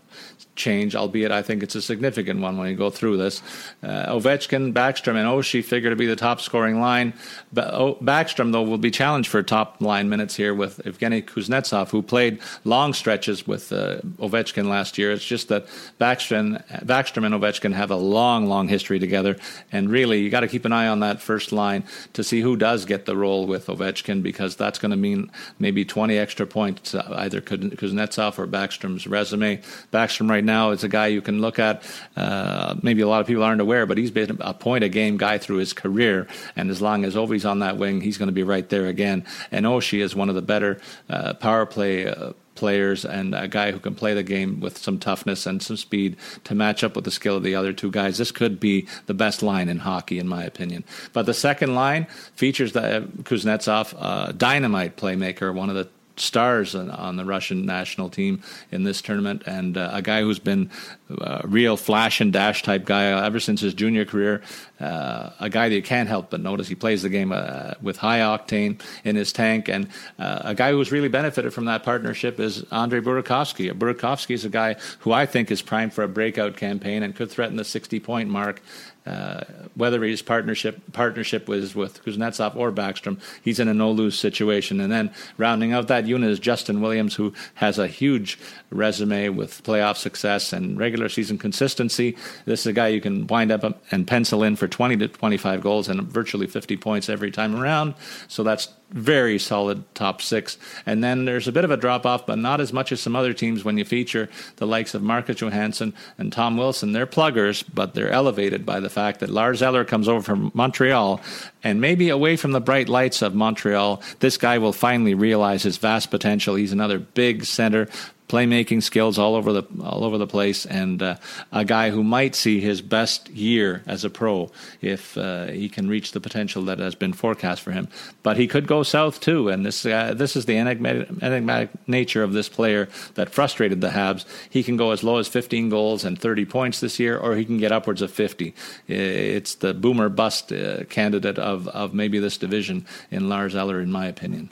change, 0.56 0.96
albeit 0.96 1.30
I 1.30 1.42
think 1.42 1.62
it's 1.62 1.74
a 1.74 1.82
significant 1.82 2.40
one 2.40 2.56
when 2.56 2.68
you 2.68 2.76
go 2.76 2.90
through 2.90 3.18
this. 3.18 3.42
Uh, 3.82 4.14
Ovechkin, 4.14 4.72
Backstrom, 4.72 5.16
and 5.16 5.28
Oshie 5.28 5.64
figure 5.64 5.90
to 5.90 5.96
be 5.96 6.06
the 6.06 6.16
top 6.16 6.40
scoring 6.40 6.80
line. 6.80 7.12
Backstrom, 7.54 8.52
though, 8.52 8.62
will 8.62 8.78
be 8.78 8.90
challenged 8.90 9.28
for 9.28 9.42
top 9.42 9.80
line 9.80 10.08
minutes 10.08 10.34
here 10.34 10.54
with 10.54 10.78
Evgeny 10.84 11.24
Kuznetsov, 11.24 11.90
who 11.90 12.02
played 12.02 12.40
long 12.64 12.92
stretches 12.92 13.46
with 13.46 13.72
uh, 13.72 13.98
Ovechkin 14.18 14.68
last 14.68 14.98
year. 14.98 15.12
It's 15.12 15.24
just 15.24 15.48
that 15.48 15.66
Backstrom, 16.00 16.64
Backstrom 16.84 17.24
and 17.24 17.34
Ovechkin 17.34 17.72
have 17.74 17.90
a 17.90 17.96
long, 17.96 18.46
long 18.46 18.68
history 18.68 18.98
together, 18.98 19.36
and 19.70 19.90
really 19.90 20.20
you 20.20 20.30
got 20.30 20.40
to 20.40 20.48
keep 20.48 20.64
an 20.64 20.72
eye 20.72 20.88
on 20.88 21.00
that 21.00 21.20
first 21.20 21.52
line 21.52 21.84
to 22.14 22.24
see 22.24 22.40
who 22.40 22.56
does 22.56 22.84
get 22.84 23.06
the 23.06 23.16
role 23.16 23.46
with 23.46 23.66
Ovechkin 23.66 24.22
because 24.22 24.56
that's 24.56 24.78
going 24.78 24.90
to 24.90 24.96
mean 24.96 25.30
maybe 25.58 25.84
20 25.84 26.16
extra 26.16 26.46
points, 26.46 26.94
uh, 26.94 27.14
either 27.18 27.40
Kuznetsov 27.40 28.38
or 28.38 28.46
Backstrom's 28.46 29.06
resume. 29.06 29.60
Backstrom 29.92 30.30
right 30.30 30.44
now 30.46 30.70
is 30.70 30.84
a 30.84 30.88
guy 30.88 31.08
you 31.08 31.20
can 31.20 31.40
look 31.40 31.58
at. 31.58 31.82
Uh, 32.16 32.76
maybe 32.82 33.02
a 33.02 33.08
lot 33.08 33.20
of 33.20 33.26
people 33.26 33.42
aren't 33.42 33.60
aware, 33.60 33.84
but 33.84 33.98
he's 33.98 34.10
been 34.10 34.38
a 34.40 34.54
point 34.54 34.84
a 34.84 34.88
game 34.88 35.16
guy 35.16 35.38
through 35.38 35.58
his 35.58 35.72
career. 35.72 36.26
And 36.56 36.70
as 36.70 36.80
long 36.80 37.04
as 37.04 37.14
Ovi's 37.14 37.44
on 37.44 37.58
that 37.58 37.76
wing, 37.76 38.00
he's 38.00 38.16
going 38.16 38.28
to 38.28 38.32
be 38.32 38.42
right 38.42 38.68
there 38.68 38.86
again. 38.86 39.24
And 39.50 39.66
Oshie 39.66 40.00
is 40.00 40.16
one 40.16 40.28
of 40.28 40.34
the 40.34 40.42
better 40.42 40.80
uh, 41.10 41.34
power 41.34 41.66
play. 41.66 42.08
Uh, 42.08 42.32
players 42.56 43.04
and 43.04 43.34
a 43.34 43.46
guy 43.46 43.70
who 43.70 43.78
can 43.78 43.94
play 43.94 44.14
the 44.14 44.22
game 44.22 44.60
with 44.60 44.78
some 44.78 44.98
toughness 44.98 45.46
and 45.46 45.62
some 45.62 45.76
speed 45.76 46.16
to 46.44 46.54
match 46.54 46.82
up 46.82 46.96
with 46.96 47.04
the 47.04 47.10
skill 47.10 47.36
of 47.36 47.42
the 47.42 47.54
other 47.54 47.72
two 47.72 47.90
guys. 47.90 48.18
This 48.18 48.32
could 48.32 48.58
be 48.58 48.88
the 49.04 49.14
best 49.14 49.42
line 49.42 49.68
in 49.68 49.78
hockey, 49.78 50.18
in 50.18 50.26
my 50.26 50.42
opinion. 50.42 50.82
But 51.12 51.26
the 51.26 51.34
second 51.34 51.74
line 51.74 52.06
features 52.34 52.72
the 52.72 53.08
Kuznetsov, 53.22 53.94
uh, 53.98 54.32
dynamite 54.32 54.96
playmaker, 54.96 55.54
one 55.54 55.68
of 55.68 55.76
the 55.76 55.88
stars 56.16 56.74
on, 56.74 57.16
the 57.16 57.24
Russian 57.24 57.64
national 57.64 58.10
team 58.10 58.42
in 58.70 58.84
this 58.84 59.00
tournament, 59.02 59.42
and 59.46 59.76
uh, 59.76 59.90
a 59.92 60.02
guy 60.02 60.22
who's 60.22 60.38
been 60.38 60.70
a 61.10 61.42
real 61.46 61.76
flash 61.76 62.20
and 62.20 62.32
dash 62.32 62.62
type 62.62 62.84
guy 62.84 63.24
ever 63.24 63.38
since 63.40 63.60
his 63.60 63.74
junior 63.74 64.04
career. 64.04 64.42
Uh, 64.80 65.30
a 65.40 65.48
guy 65.48 65.68
that 65.68 65.74
you 65.74 65.82
can't 65.82 66.08
help 66.08 66.30
but 66.30 66.40
notice. 66.40 66.68
He 66.68 66.74
plays 66.74 67.02
the 67.02 67.08
game 67.08 67.32
uh, 67.32 67.72
with 67.80 67.96
high 67.96 68.20
octane 68.20 68.80
in 69.04 69.16
his 69.16 69.32
tank, 69.32 69.68
and 69.68 69.88
uh, 70.18 70.40
a 70.44 70.54
guy 70.54 70.72
who's 70.72 70.92
really 70.92 71.08
benefited 71.08 71.52
from 71.52 71.66
that 71.66 71.82
partnership 71.82 72.40
is 72.40 72.64
Andrei 72.72 73.00
Burakovsky. 73.00 73.72
Burakovsky 73.72 74.34
is 74.34 74.44
a 74.44 74.50
guy 74.50 74.76
who 75.00 75.12
I 75.12 75.26
think 75.26 75.50
is 75.50 75.62
primed 75.62 75.92
for 75.92 76.02
a 76.02 76.08
breakout 76.08 76.56
campaign 76.56 77.02
and 77.02 77.14
could 77.14 77.30
threaten 77.30 77.56
the 77.56 77.64
60 77.64 78.00
point 78.00 78.28
mark 78.28 78.62
uh, 79.06 79.44
whether 79.74 80.02
his 80.02 80.20
partnership 80.20 80.80
partnership 80.92 81.48
was 81.48 81.74
with 81.74 82.04
Kuznetsov 82.04 82.56
or 82.56 82.72
Backstrom, 82.72 83.20
he's 83.42 83.60
in 83.60 83.68
a 83.68 83.74
no 83.74 83.90
lose 83.90 84.18
situation. 84.18 84.80
And 84.80 84.92
then 84.92 85.12
rounding 85.38 85.72
out 85.72 85.88
that 85.88 86.06
unit 86.06 86.30
is 86.30 86.40
Justin 86.40 86.80
Williams, 86.80 87.14
who 87.14 87.32
has 87.54 87.78
a 87.78 87.86
huge 87.86 88.38
resume 88.70 89.28
with 89.28 89.62
playoff 89.62 89.96
success 89.96 90.52
and 90.52 90.78
regular 90.78 91.08
season 91.08 91.38
consistency. 91.38 92.16
This 92.46 92.60
is 92.60 92.66
a 92.66 92.72
guy 92.72 92.88
you 92.88 93.00
can 93.00 93.26
wind 93.26 93.52
up 93.52 93.80
and 93.92 94.06
pencil 94.06 94.42
in 94.42 94.56
for 94.56 94.66
20 94.66 94.96
to 94.96 95.08
25 95.08 95.60
goals 95.60 95.88
and 95.88 96.02
virtually 96.02 96.46
50 96.46 96.76
points 96.76 97.08
every 97.08 97.30
time 97.30 97.54
around. 97.54 97.94
So 98.28 98.42
that's 98.42 98.68
very 98.90 99.38
solid 99.38 99.82
top 99.94 100.22
six. 100.22 100.58
And 100.84 101.02
then 101.02 101.24
there's 101.24 101.48
a 101.48 101.52
bit 101.52 101.64
of 101.64 101.70
a 101.70 101.76
drop 101.76 102.06
off, 102.06 102.26
but 102.26 102.38
not 102.38 102.60
as 102.60 102.72
much 102.72 102.92
as 102.92 103.00
some 103.00 103.16
other 103.16 103.32
teams 103.32 103.64
when 103.64 103.78
you 103.78 103.84
feature 103.84 104.28
the 104.56 104.66
likes 104.66 104.94
of 104.94 105.02
Marcus 105.02 105.40
Johansson 105.40 105.92
and 106.18 106.32
Tom 106.32 106.56
Wilson. 106.56 106.92
They're 106.92 107.06
pluggers, 107.06 107.64
but 107.74 107.94
they're 107.94 108.10
elevated 108.10 108.64
by 108.64 108.80
the 108.80 108.90
fact 108.90 109.20
that 109.20 109.30
Lars 109.30 109.62
Eller 109.62 109.84
comes 109.84 110.08
over 110.08 110.22
from 110.22 110.50
Montreal 110.54 111.20
and 111.62 111.80
maybe 111.80 112.10
away 112.10 112.36
from 112.36 112.52
the 112.52 112.60
bright 112.60 112.88
lights 112.88 113.22
of 113.22 113.34
Montreal, 113.34 114.00
this 114.20 114.36
guy 114.36 114.58
will 114.58 114.72
finally 114.72 115.14
realize 115.14 115.64
his 115.64 115.78
vast 115.78 116.10
potential. 116.10 116.54
He's 116.54 116.72
another 116.72 117.00
big 117.00 117.44
center, 117.44 117.88
playmaking 118.28 118.82
skills 118.82 119.18
all 119.18 119.34
over 119.34 119.52
the 119.52 119.62
all 119.82 120.04
over 120.04 120.18
the 120.18 120.26
place, 120.26 120.66
and 120.66 121.02
uh, 121.02 121.16
a 121.52 121.64
guy 121.64 121.90
who 121.90 122.02
might 122.02 122.34
see 122.34 122.60
his 122.60 122.82
best 122.82 123.28
year 123.30 123.82
as 123.86 124.04
a 124.04 124.10
pro 124.10 124.50
if 124.80 125.16
uh, 125.16 125.46
he 125.46 125.68
can 125.68 125.88
reach 125.88 126.12
the 126.12 126.20
potential 126.20 126.62
that 126.64 126.78
has 126.78 126.94
been 126.94 127.12
forecast 127.12 127.62
for 127.62 127.72
him. 127.72 127.88
But 128.22 128.36
he 128.36 128.46
could 128.46 128.66
go 128.66 128.82
south 128.82 129.20
too, 129.20 129.48
and 129.48 129.64
this 129.64 129.86
uh, 129.86 130.14
this 130.14 130.36
is 130.36 130.46
the 130.46 130.56
enigmatic, 130.56 131.08
enigmatic, 131.22 131.70
nature 131.86 132.22
of 132.22 132.32
this 132.32 132.48
player 132.48 132.88
that 133.14 133.30
frustrated 133.30 133.80
the 133.80 133.90
Habs. 133.90 134.24
He 134.50 134.62
can 134.62 134.76
go 134.76 134.90
as 134.90 135.04
low 135.04 135.18
as 135.18 135.28
15 135.28 135.68
goals 135.68 136.04
and 136.04 136.18
30 136.18 136.44
points 136.46 136.80
this 136.80 136.98
year, 136.98 137.16
or 137.16 137.36
he 137.36 137.44
can 137.44 137.58
get 137.58 137.72
upwards 137.72 138.02
of 138.02 138.10
50. 138.10 138.54
It's 138.88 139.54
the 139.56 139.74
boomer 139.74 140.08
bust 140.08 140.52
uh, 140.52 140.84
candidate 140.84 141.38
of 141.38 141.68
of 141.68 141.94
maybe 141.94 142.18
this 142.18 142.38
division 142.38 142.86
in 143.10 143.28
Lars 143.28 143.54
Eller, 143.54 143.80
in 143.80 143.92
my 143.92 144.06
opinion. 144.06 144.50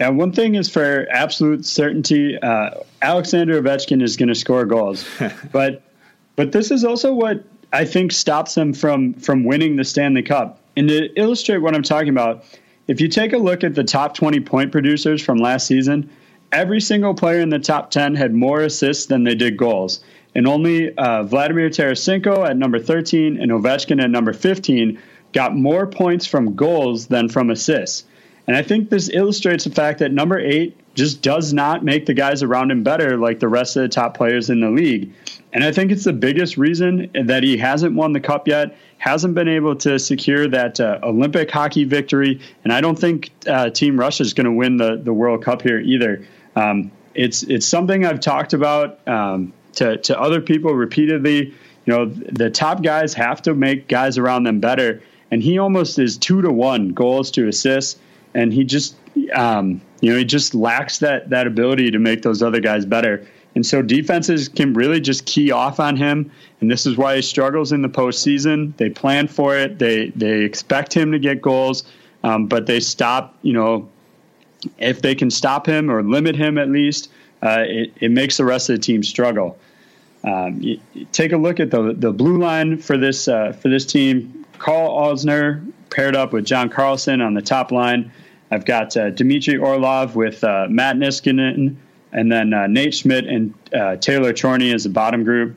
Yeah, 0.00 0.10
one 0.10 0.32
thing 0.32 0.54
is 0.54 0.68
for 0.68 1.08
absolute 1.10 1.64
certainty, 1.64 2.38
uh, 2.38 2.70
Alexander 3.02 3.60
Ovechkin 3.60 4.02
is 4.02 4.16
going 4.16 4.28
to 4.28 4.34
score 4.34 4.64
goals, 4.64 5.04
but 5.52 5.82
but 6.36 6.52
this 6.52 6.70
is 6.70 6.84
also 6.84 7.12
what 7.12 7.44
I 7.72 7.84
think 7.84 8.12
stops 8.12 8.54
them 8.54 8.72
from 8.72 9.14
from 9.14 9.44
winning 9.44 9.76
the 9.76 9.84
Stanley 9.84 10.22
Cup. 10.22 10.60
And 10.76 10.88
to 10.88 11.12
illustrate 11.18 11.58
what 11.58 11.74
I'm 11.74 11.82
talking 11.82 12.10
about, 12.10 12.44
if 12.86 13.00
you 13.00 13.08
take 13.08 13.32
a 13.32 13.38
look 13.38 13.64
at 13.64 13.74
the 13.74 13.82
top 13.82 14.14
20 14.14 14.40
point 14.40 14.70
producers 14.70 15.20
from 15.20 15.38
last 15.38 15.66
season, 15.66 16.08
every 16.52 16.80
single 16.80 17.14
player 17.14 17.40
in 17.40 17.48
the 17.48 17.58
top 17.58 17.90
10 17.90 18.14
had 18.14 18.32
more 18.32 18.62
assists 18.62 19.06
than 19.06 19.24
they 19.24 19.34
did 19.34 19.56
goals. 19.56 20.00
And 20.34 20.46
only 20.46 20.96
uh, 20.96 21.24
Vladimir 21.24 21.68
Tarasenko 21.70 22.48
at 22.48 22.56
number 22.56 22.78
13 22.78 23.40
and 23.40 23.50
Ovechkin 23.50 24.00
at 24.02 24.10
number 24.10 24.32
15 24.32 25.00
got 25.32 25.56
more 25.56 25.86
points 25.86 26.26
from 26.26 26.54
goals 26.54 27.08
than 27.08 27.28
from 27.28 27.50
assists. 27.50 28.04
And 28.48 28.56
I 28.56 28.62
think 28.62 28.88
this 28.88 29.10
illustrates 29.10 29.64
the 29.64 29.70
fact 29.70 29.98
that 29.98 30.10
number 30.10 30.38
eight 30.38 30.74
just 30.94 31.20
does 31.20 31.52
not 31.52 31.84
make 31.84 32.06
the 32.06 32.14
guys 32.14 32.42
around 32.42 32.70
him 32.70 32.82
better 32.82 33.18
like 33.18 33.40
the 33.40 33.46
rest 33.46 33.76
of 33.76 33.82
the 33.82 33.88
top 33.88 34.16
players 34.16 34.48
in 34.48 34.60
the 34.60 34.70
league. 34.70 35.12
And 35.52 35.62
I 35.62 35.70
think 35.70 35.92
it's 35.92 36.04
the 36.04 36.14
biggest 36.14 36.56
reason 36.56 37.10
that 37.26 37.42
he 37.42 37.58
hasn't 37.58 37.94
won 37.94 38.14
the 38.14 38.20
cup 38.20 38.48
yet, 38.48 38.74
hasn't 38.96 39.34
been 39.34 39.48
able 39.48 39.76
to 39.76 39.98
secure 39.98 40.48
that 40.48 40.80
uh, 40.80 40.98
Olympic 41.02 41.50
hockey 41.50 41.84
victory. 41.84 42.40
And 42.64 42.72
I 42.72 42.80
don't 42.80 42.98
think 42.98 43.30
uh, 43.46 43.68
Team 43.68 44.00
Russia 44.00 44.22
is 44.22 44.32
going 44.32 44.46
to 44.46 44.52
win 44.52 44.78
the, 44.78 44.96
the 44.96 45.12
World 45.12 45.44
Cup 45.44 45.60
here 45.60 45.78
either. 45.78 46.26
Um, 46.56 46.90
it's, 47.14 47.42
it's 47.42 47.66
something 47.66 48.06
I've 48.06 48.20
talked 48.20 48.54
about 48.54 49.06
um, 49.06 49.52
to, 49.74 49.98
to 49.98 50.18
other 50.18 50.40
people 50.40 50.72
repeatedly. 50.72 51.54
You 51.84 51.92
know, 51.92 52.06
the 52.06 52.48
top 52.48 52.82
guys 52.82 53.12
have 53.12 53.42
to 53.42 53.54
make 53.54 53.88
guys 53.88 54.16
around 54.16 54.44
them 54.44 54.58
better. 54.58 55.02
And 55.30 55.42
he 55.42 55.58
almost 55.58 55.98
is 55.98 56.16
two 56.16 56.40
to 56.40 56.50
one 56.50 56.88
goals 56.88 57.30
to 57.32 57.46
assists 57.48 58.00
and 58.34 58.52
he 58.52 58.64
just 58.64 58.96
um, 59.34 59.80
you 60.00 60.12
know 60.12 60.18
he 60.18 60.24
just 60.24 60.54
lacks 60.54 60.98
that 60.98 61.30
that 61.30 61.46
ability 61.46 61.90
to 61.90 61.98
make 61.98 62.22
those 62.22 62.42
other 62.42 62.60
guys 62.60 62.84
better. 62.84 63.26
And 63.54 63.66
so 63.66 63.82
defenses 63.82 64.48
can 64.48 64.74
really 64.74 65.00
just 65.00 65.26
key 65.26 65.50
off 65.50 65.80
on 65.80 65.96
him, 65.96 66.30
and 66.60 66.70
this 66.70 66.86
is 66.86 66.96
why 66.96 67.16
he 67.16 67.22
struggles 67.22 67.72
in 67.72 67.82
the 67.82 67.88
postseason. 67.88 68.76
They 68.76 68.90
plan 68.90 69.26
for 69.26 69.56
it. 69.56 69.78
They 69.78 70.10
they 70.10 70.42
expect 70.42 70.94
him 70.94 71.12
to 71.12 71.18
get 71.18 71.42
goals, 71.42 71.84
um, 72.22 72.46
but 72.46 72.66
they 72.66 72.80
stop. 72.80 73.36
You 73.42 73.54
know, 73.54 73.88
if 74.78 75.02
they 75.02 75.14
can 75.14 75.30
stop 75.30 75.66
him 75.66 75.90
or 75.90 76.02
limit 76.02 76.36
him 76.36 76.58
at 76.58 76.68
least, 76.68 77.10
uh, 77.42 77.64
it, 77.66 77.92
it 78.00 78.10
makes 78.10 78.36
the 78.36 78.44
rest 78.44 78.70
of 78.70 78.76
the 78.76 78.82
team 78.82 79.02
struggle. 79.02 79.58
Um, 80.24 80.60
you, 80.60 80.80
you 80.94 81.06
take 81.12 81.32
a 81.32 81.36
look 81.36 81.58
at 81.58 81.70
the 81.70 81.94
the 81.96 82.12
blue 82.12 82.38
line 82.38 82.78
for 82.78 82.96
this 82.96 83.28
uh, 83.28 83.52
for 83.52 83.68
this 83.68 83.86
team. 83.86 84.44
Carl 84.58 84.90
Alzner 84.90 85.64
paired 85.90 86.16
up 86.16 86.32
with 86.32 86.44
John 86.44 86.68
Carlson 86.68 87.20
on 87.20 87.34
the 87.34 87.42
top 87.42 87.72
line. 87.72 88.12
I've 88.50 88.64
got 88.64 88.96
uh, 88.96 89.10
Dmitry 89.10 89.56
Orlov 89.56 90.16
with 90.16 90.42
uh, 90.42 90.66
Matt 90.70 90.96
Niskanen, 90.96 91.76
and 92.12 92.32
then 92.32 92.54
uh, 92.54 92.66
Nate 92.66 92.94
Schmidt 92.94 93.26
and 93.26 93.54
uh, 93.74 93.96
Taylor 93.96 94.32
Chorney 94.32 94.72
as 94.72 94.84
the 94.84 94.90
bottom 94.90 95.24
group. 95.24 95.56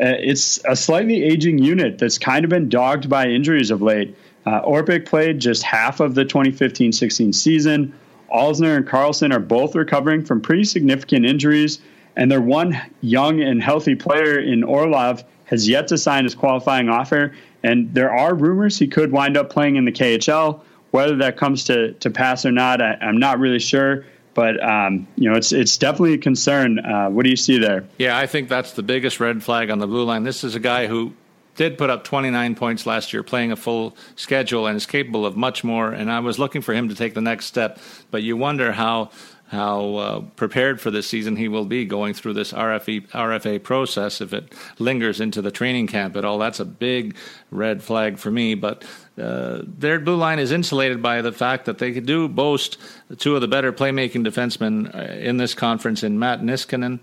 Uh, 0.00 0.16
it's 0.18 0.58
a 0.66 0.74
slightly 0.74 1.22
aging 1.22 1.58
unit 1.58 1.98
that's 1.98 2.16
kind 2.16 2.44
of 2.44 2.48
been 2.48 2.68
dogged 2.68 3.10
by 3.10 3.28
injuries 3.28 3.70
of 3.70 3.82
late. 3.82 4.16
Uh, 4.46 4.62
Orpik 4.62 5.04
played 5.04 5.38
just 5.38 5.62
half 5.62 6.00
of 6.00 6.14
the 6.14 6.24
2015-16 6.24 7.34
season. 7.34 7.92
Alzner 8.34 8.76
and 8.76 8.86
Carlson 8.86 9.32
are 9.32 9.40
both 9.40 9.74
recovering 9.74 10.24
from 10.24 10.40
pretty 10.40 10.64
significant 10.64 11.26
injuries, 11.26 11.80
and 12.16 12.30
their 12.30 12.40
one 12.40 12.80
young 13.02 13.42
and 13.42 13.62
healthy 13.62 13.94
player 13.94 14.38
in 14.38 14.64
Orlov 14.64 15.22
has 15.44 15.68
yet 15.68 15.88
to 15.88 15.98
sign 15.98 16.24
his 16.24 16.34
qualifying 16.34 16.88
offer. 16.88 17.32
And 17.62 17.92
there 17.94 18.12
are 18.12 18.34
rumors 18.34 18.78
he 18.78 18.86
could 18.86 19.12
wind 19.12 19.36
up 19.36 19.50
playing 19.50 19.76
in 19.76 19.84
the 19.84 19.92
KHL. 19.92 20.60
Whether 20.90 21.16
that 21.16 21.36
comes 21.36 21.64
to, 21.64 21.92
to 21.94 22.10
pass 22.10 22.44
or 22.44 22.50
not, 22.50 22.82
I, 22.82 22.96
am 23.00 23.18
not 23.18 23.38
really 23.38 23.60
sure. 23.60 24.04
But 24.34 24.62
um, 24.62 25.06
you 25.16 25.28
know, 25.28 25.36
it's 25.36 25.52
it's 25.52 25.76
definitely 25.76 26.14
a 26.14 26.18
concern. 26.18 26.78
Uh, 26.78 27.10
what 27.10 27.24
do 27.24 27.30
you 27.30 27.36
see 27.36 27.58
there? 27.58 27.84
Yeah, 27.98 28.16
I 28.16 28.26
think 28.26 28.48
that's 28.48 28.72
the 28.72 28.82
biggest 28.82 29.18
red 29.20 29.42
flag 29.42 29.70
on 29.70 29.80
the 29.80 29.86
blue 29.86 30.04
line. 30.04 30.22
This 30.22 30.44
is 30.44 30.54
a 30.54 30.60
guy 30.60 30.86
who 30.86 31.12
did 31.56 31.76
put 31.76 31.90
up 31.90 32.04
29 32.04 32.54
points 32.54 32.86
last 32.86 33.12
year, 33.12 33.22
playing 33.22 33.52
a 33.52 33.56
full 33.56 33.96
schedule, 34.16 34.66
and 34.66 34.76
is 34.76 34.86
capable 34.86 35.26
of 35.26 35.36
much 35.36 35.64
more. 35.64 35.92
And 35.92 36.10
I 36.10 36.20
was 36.20 36.38
looking 36.38 36.62
for 36.62 36.72
him 36.72 36.88
to 36.88 36.94
take 36.94 37.14
the 37.14 37.20
next 37.20 37.46
step, 37.46 37.78
but 38.10 38.22
you 38.22 38.36
wonder 38.36 38.72
how 38.72 39.10
how 39.50 39.94
uh, 39.96 40.20
prepared 40.36 40.80
for 40.80 40.92
this 40.92 41.08
season 41.08 41.34
he 41.34 41.48
will 41.48 41.64
be 41.64 41.84
going 41.84 42.14
through 42.14 42.34
this 42.34 42.52
RFE, 42.52 43.08
RFA 43.08 43.60
process 43.60 44.20
if 44.20 44.32
it 44.32 44.52
lingers 44.78 45.20
into 45.20 45.42
the 45.42 45.50
training 45.50 45.88
camp 45.88 46.16
at 46.16 46.24
all. 46.24 46.38
That's 46.38 46.60
a 46.60 46.64
big 46.64 47.16
red 47.50 47.82
flag 47.82 48.18
for 48.18 48.30
me. 48.30 48.54
But 48.54 48.84
uh, 49.18 49.62
their 49.64 49.98
blue 49.98 50.14
line 50.14 50.38
is 50.38 50.52
insulated 50.52 51.02
by 51.02 51.20
the 51.20 51.32
fact 51.32 51.64
that 51.64 51.78
they 51.78 51.98
do 51.98 52.28
boast 52.28 52.78
two 53.18 53.34
of 53.34 53.40
the 53.40 53.48
better 53.48 53.72
playmaking 53.72 54.24
defensemen 54.24 54.94
uh, 54.94 55.14
in 55.14 55.36
this 55.36 55.52
conference 55.52 56.04
in 56.04 56.20
Matt 56.20 56.42
Niskanen 56.42 57.00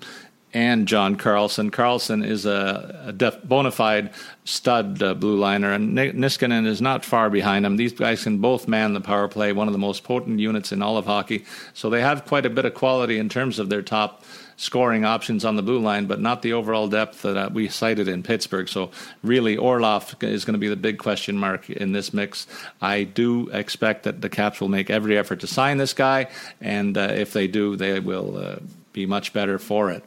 and 0.58 0.88
John 0.88 1.18
Carlson. 1.18 1.70
Carlson 1.70 2.24
is 2.24 2.48
a, 2.48 3.04
a 3.06 3.14
def, 3.14 3.44
bona 3.44 3.70
fide 3.70 4.12
stud 4.44 5.04
uh, 5.04 5.14
blue 5.14 5.38
liner, 5.38 5.72
and 5.72 5.96
Niskanen 5.96 6.66
is 6.66 6.82
not 6.82 7.06
far 7.06 7.30
behind 7.30 7.64
him. 7.64 7.78
These 7.78 7.94
guys 7.94 8.24
can 8.24 8.40
both 8.40 8.68
man 8.68 8.96
the 8.96 9.02
power 9.02 9.28
play, 9.28 9.54
one 9.54 9.68
of 9.68 9.74
the 9.74 9.78
most 9.78 10.04
potent 10.04 10.40
units 10.40 10.72
in 10.72 10.82
all 10.82 10.98
of 10.98 11.06
hockey. 11.06 11.46
So 11.76 11.92
they 11.92 12.02
have 12.02 12.26
quite 12.26 12.48
a 12.48 12.50
bit 12.50 12.66
of 12.66 12.74
quality 12.74 13.20
in 13.20 13.30
terms 13.30 13.60
of 13.60 13.70
their 13.70 13.84
top 13.84 14.24
scoring 14.56 15.06
options 15.06 15.46
on 15.46 15.58
the 15.58 15.62
blue 15.62 15.78
line, 15.78 16.08
but 16.08 16.20
not 16.20 16.42
the 16.42 16.54
overall 16.54 16.88
depth 16.88 17.22
that 17.22 17.38
uh, 17.38 17.50
we 17.54 17.70
cited 17.70 18.08
in 18.08 18.24
Pittsburgh. 18.24 18.68
So 18.68 18.90
really, 19.22 19.58
Orlov 19.58 20.16
is 20.24 20.44
going 20.44 20.54
to 20.56 20.60
be 20.60 20.70
the 20.70 20.76
big 20.76 20.98
question 20.98 21.38
mark 21.38 21.70
in 21.70 21.92
this 21.92 22.16
mix. 22.16 22.48
I 22.82 23.04
do 23.04 23.48
expect 23.50 24.06
that 24.06 24.22
the 24.22 24.30
Caps 24.30 24.60
will 24.60 24.70
make 24.70 24.90
every 24.90 25.20
effort 25.20 25.42
to 25.42 25.48
sign 25.48 25.78
this 25.78 25.94
guy, 25.94 26.30
and 26.60 26.98
uh, 26.98 27.02
if 27.14 27.32
they 27.32 27.46
do, 27.46 27.76
they 27.76 28.00
will 28.00 28.38
uh, 28.38 28.56
be 28.92 29.06
much 29.06 29.34
better 29.34 29.60
for 29.60 29.92
it. 29.92 30.04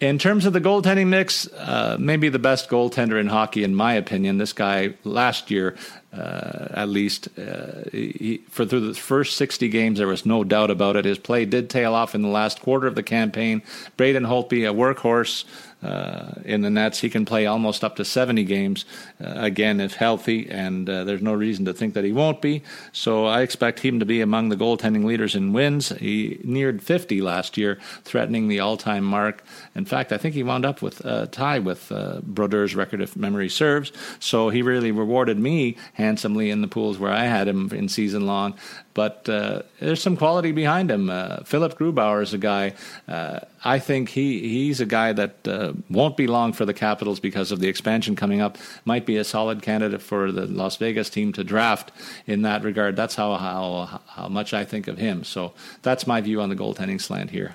In 0.00 0.16
terms 0.18 0.46
of 0.46 0.52
the 0.52 0.60
goaltending 0.60 1.08
mix, 1.08 1.48
uh, 1.48 1.96
maybe 1.98 2.28
the 2.28 2.38
best 2.38 2.68
goaltender 2.68 3.18
in 3.18 3.26
hockey, 3.26 3.64
in 3.64 3.74
my 3.74 3.94
opinion. 3.94 4.38
This 4.38 4.52
guy 4.52 4.94
last 5.02 5.50
year, 5.50 5.74
uh, 6.12 6.68
at 6.70 6.88
least, 6.88 7.28
uh, 7.36 7.82
he, 7.90 8.44
for 8.48 8.64
through 8.64 8.86
the 8.86 8.94
first 8.94 9.36
60 9.36 9.68
games, 9.68 9.98
there 9.98 10.06
was 10.06 10.24
no 10.24 10.44
doubt 10.44 10.70
about 10.70 10.94
it. 10.94 11.04
His 11.04 11.18
play 11.18 11.44
did 11.46 11.68
tail 11.68 11.94
off 11.94 12.14
in 12.14 12.22
the 12.22 12.28
last 12.28 12.60
quarter 12.60 12.86
of 12.86 12.94
the 12.94 13.02
campaign. 13.02 13.60
Braden 13.96 14.22
Holtby, 14.22 14.70
a 14.70 14.72
workhorse, 14.72 15.44
uh, 15.82 16.32
in 16.44 16.62
the 16.62 16.70
Nets. 16.70 17.00
He 17.00 17.10
can 17.10 17.24
play 17.24 17.46
almost 17.46 17.84
up 17.84 17.96
to 17.96 18.04
70 18.04 18.44
games, 18.44 18.84
uh, 19.22 19.34
again, 19.36 19.80
if 19.80 19.94
healthy, 19.94 20.48
and 20.50 20.88
uh, 20.88 21.04
there's 21.04 21.22
no 21.22 21.34
reason 21.34 21.64
to 21.66 21.72
think 21.72 21.94
that 21.94 22.04
he 22.04 22.12
won't 22.12 22.42
be. 22.42 22.62
So 22.92 23.26
I 23.26 23.42
expect 23.42 23.80
him 23.80 24.00
to 24.00 24.06
be 24.06 24.20
among 24.20 24.48
the 24.48 24.56
goaltending 24.56 25.04
leaders 25.04 25.34
in 25.34 25.52
wins. 25.52 25.90
He 25.90 26.40
neared 26.42 26.82
50 26.82 27.20
last 27.20 27.56
year, 27.56 27.78
threatening 28.04 28.48
the 28.48 28.60
all 28.60 28.76
time 28.76 29.04
mark. 29.04 29.44
In 29.74 29.84
fact, 29.84 30.12
I 30.12 30.18
think 30.18 30.34
he 30.34 30.42
wound 30.42 30.64
up 30.64 30.82
with 30.82 31.04
a 31.04 31.26
tie 31.26 31.58
with 31.58 31.92
uh, 31.92 32.20
Brodeur's 32.22 32.74
record, 32.74 33.00
if 33.00 33.16
memory 33.16 33.48
serves. 33.48 33.92
So 34.18 34.50
he 34.50 34.62
really 34.62 34.92
rewarded 34.92 35.38
me 35.38 35.76
handsomely 35.94 36.50
in 36.50 36.60
the 36.60 36.68
pools 36.68 36.98
where 36.98 37.12
I 37.12 37.24
had 37.24 37.48
him 37.48 37.70
in 37.72 37.88
season 37.88 38.26
long 38.26 38.56
but 38.98 39.28
uh, 39.28 39.62
there's 39.78 40.02
some 40.02 40.16
quality 40.16 40.50
behind 40.50 40.90
him. 40.90 41.08
Uh, 41.08 41.44
Philip 41.44 41.78
Grubauer 41.78 42.20
is 42.20 42.34
a 42.34 42.38
guy. 42.38 42.74
Uh, 43.06 43.38
I 43.64 43.78
think 43.78 44.08
he 44.08 44.40
he's 44.40 44.80
a 44.80 44.86
guy 44.86 45.12
that 45.12 45.46
uh, 45.46 45.74
won't 45.88 46.16
be 46.16 46.26
long 46.26 46.52
for 46.52 46.64
the 46.64 46.74
Capitals 46.74 47.20
because 47.20 47.52
of 47.52 47.60
the 47.60 47.68
expansion 47.68 48.16
coming 48.16 48.40
up. 48.40 48.58
Might 48.84 49.06
be 49.06 49.16
a 49.16 49.22
solid 49.22 49.62
candidate 49.62 50.02
for 50.02 50.32
the 50.32 50.46
Las 50.46 50.78
Vegas 50.78 51.10
team 51.10 51.32
to 51.34 51.44
draft 51.44 51.92
in 52.26 52.42
that 52.42 52.64
regard. 52.64 52.96
That's 52.96 53.14
how 53.14 53.36
how 53.36 54.00
how 54.08 54.26
much 54.26 54.52
I 54.52 54.64
think 54.64 54.88
of 54.88 54.98
him. 54.98 55.22
So 55.22 55.52
that's 55.82 56.04
my 56.08 56.20
view 56.20 56.40
on 56.40 56.48
the 56.48 56.56
goaltending 56.56 57.00
slant 57.00 57.30
here. 57.30 57.54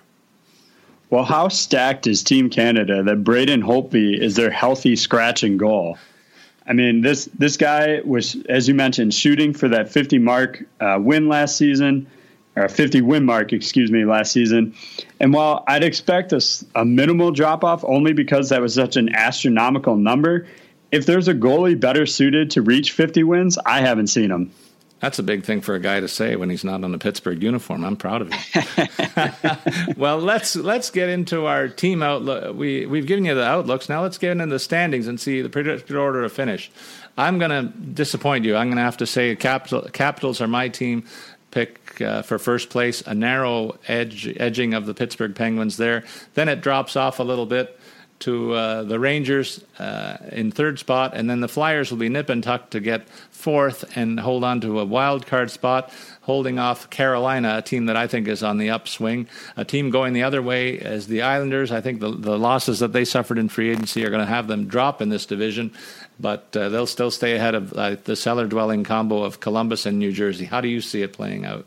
Well, 1.09 1.25
how 1.25 1.49
stacked 1.49 2.07
is 2.07 2.23
Team 2.23 2.49
Canada 2.49 3.03
that 3.03 3.25
Braden 3.25 3.63
Holtby 3.63 4.17
is 4.17 4.37
their 4.37 4.49
healthy 4.49 4.95
scratch 4.95 5.43
and 5.43 5.59
goal? 5.59 5.97
I 6.65 6.73
mean, 6.73 7.01
this 7.01 7.25
this 7.37 7.57
guy 7.57 8.01
was, 8.05 8.37
as 8.47 8.67
you 8.67 8.73
mentioned, 8.73 9.13
shooting 9.13 9.53
for 9.53 9.69
that 9.69 9.89
50 9.89 10.17
mark 10.19 10.63
uh, 10.79 10.97
win 10.99 11.27
last 11.27 11.57
season, 11.57 12.07
or 12.55 12.69
50 12.69 13.01
win 13.01 13.25
mark, 13.25 13.51
excuse 13.51 13.91
me, 13.91 14.05
last 14.05 14.31
season. 14.31 14.75
And 15.19 15.33
while 15.33 15.63
I'd 15.67 15.83
expect 15.83 16.31
a, 16.31 16.41
a 16.75 16.85
minimal 16.85 17.31
drop 17.31 17.63
off 17.63 17.83
only 17.83 18.13
because 18.13 18.49
that 18.49 18.61
was 18.61 18.73
such 18.73 18.95
an 18.95 19.13
astronomical 19.13 19.95
number, 19.95 20.47
if 20.91 21.05
there's 21.05 21.27
a 21.27 21.33
goalie 21.33 21.79
better 21.79 22.05
suited 22.05 22.51
to 22.51 22.61
reach 22.61 22.91
50 22.91 23.23
wins, 23.23 23.57
I 23.65 23.81
haven't 23.81 24.07
seen 24.07 24.31
him. 24.31 24.51
That's 25.03 25.19
a 25.19 25.23
big 25.23 25.43
thing 25.43 25.59
for 25.59 25.75
a 25.75 25.81
guy 25.81 25.99
to 25.99 26.07
say 26.07 26.37
when 26.37 26.49
he's 26.49 26.63
not 26.63 26.81
on 26.85 26.93
the 26.93 26.97
Pittsburgh 26.97 27.43
uniform. 27.43 27.83
I'm 27.83 27.97
proud 27.97 28.21
of 28.21 28.31
him. 28.31 29.95
well, 29.97 30.17
let's 30.17 30.55
let's 30.55 30.91
get 30.91 31.09
into 31.09 31.45
our 31.45 31.67
team 31.67 32.01
outlook. 32.01 32.55
We 32.55 32.85
we've 32.85 33.05
given 33.05 33.25
you 33.25 33.35
the 33.35 33.43
outlooks. 33.43 33.89
Now 33.89 34.03
let's 34.03 34.17
get 34.17 34.31
into 34.31 34.45
the 34.45 34.59
standings 34.59 35.09
and 35.09 35.19
see 35.19 35.41
the 35.41 35.49
predicted 35.49 35.97
order 35.97 36.23
of 36.23 36.31
finish. 36.31 36.71
I'm 37.17 37.37
going 37.37 37.51
to 37.51 37.77
disappoint 37.77 38.45
you. 38.45 38.55
I'm 38.55 38.67
going 38.67 38.77
to 38.77 38.83
have 38.83 38.95
to 38.95 39.05
say 39.05 39.35
Capital, 39.35 39.81
Capitals 39.91 40.39
are 40.39 40.47
my 40.47 40.69
team 40.69 41.03
pick 41.51 41.99
uh, 41.99 42.21
for 42.21 42.39
first 42.39 42.69
place. 42.69 43.01
A 43.05 43.13
narrow 43.13 43.77
edge 43.89 44.33
edging 44.37 44.73
of 44.73 44.85
the 44.85 44.93
Pittsburgh 44.93 45.35
Penguins 45.35 45.75
there. 45.75 46.05
Then 46.35 46.47
it 46.47 46.61
drops 46.61 46.95
off 46.95 47.19
a 47.19 47.23
little 47.23 47.45
bit 47.45 47.77
to 48.23 48.53
uh, 48.53 48.83
the 48.83 48.99
Rangers 48.99 49.61
uh, 49.79 50.17
in 50.31 50.49
third 50.51 50.79
spot, 50.79 51.11
and 51.13 51.29
then 51.29 51.41
the 51.41 51.47
Flyers 51.49 51.91
will 51.91 51.97
be 51.97 52.07
nip 52.07 52.29
and 52.29 52.41
tuck 52.41 52.69
to 52.69 52.79
get 52.79 53.07
fourth 53.09 53.97
and 53.97 54.17
hold 54.17 54.45
on 54.45 54.61
to 54.61 54.79
a 54.79 54.85
wild 54.85 55.27
card 55.27 55.51
spot, 55.51 55.91
holding 56.21 56.57
off 56.57 56.89
Carolina, 56.89 57.57
a 57.57 57.61
team 57.61 57.87
that 57.87 57.97
I 57.97 58.07
think 58.07 58.29
is 58.29 58.41
on 58.41 58.57
the 58.57 58.69
upswing. 58.69 59.27
A 59.57 59.65
team 59.65 59.89
going 59.89 60.13
the 60.13 60.23
other 60.23 60.41
way 60.41 60.79
as 60.79 61.07
the 61.07 61.21
Islanders. 61.21 61.69
I 61.71 61.81
think 61.81 61.99
the, 61.99 62.11
the 62.11 62.39
losses 62.39 62.79
that 62.79 62.93
they 62.93 63.03
suffered 63.03 63.37
in 63.37 63.49
free 63.49 63.69
agency 63.69 64.05
are 64.05 64.09
going 64.09 64.21
to 64.21 64.25
have 64.25 64.47
them 64.47 64.67
drop 64.67 65.01
in 65.01 65.09
this 65.09 65.25
division, 65.25 65.73
but 66.17 66.55
uh, 66.55 66.69
they'll 66.69 66.87
still 66.87 67.11
stay 67.11 67.35
ahead 67.35 67.55
of 67.55 67.73
uh, 67.73 67.97
the 68.05 68.15
cellar 68.15 68.47
dwelling 68.47 68.85
combo 68.85 69.23
of 69.23 69.41
Columbus 69.41 69.85
and 69.85 69.99
New 69.99 70.13
Jersey. 70.13 70.45
How 70.45 70.61
do 70.61 70.69
you 70.69 70.79
see 70.79 71.01
it 71.01 71.11
playing 71.11 71.45
out? 71.45 71.65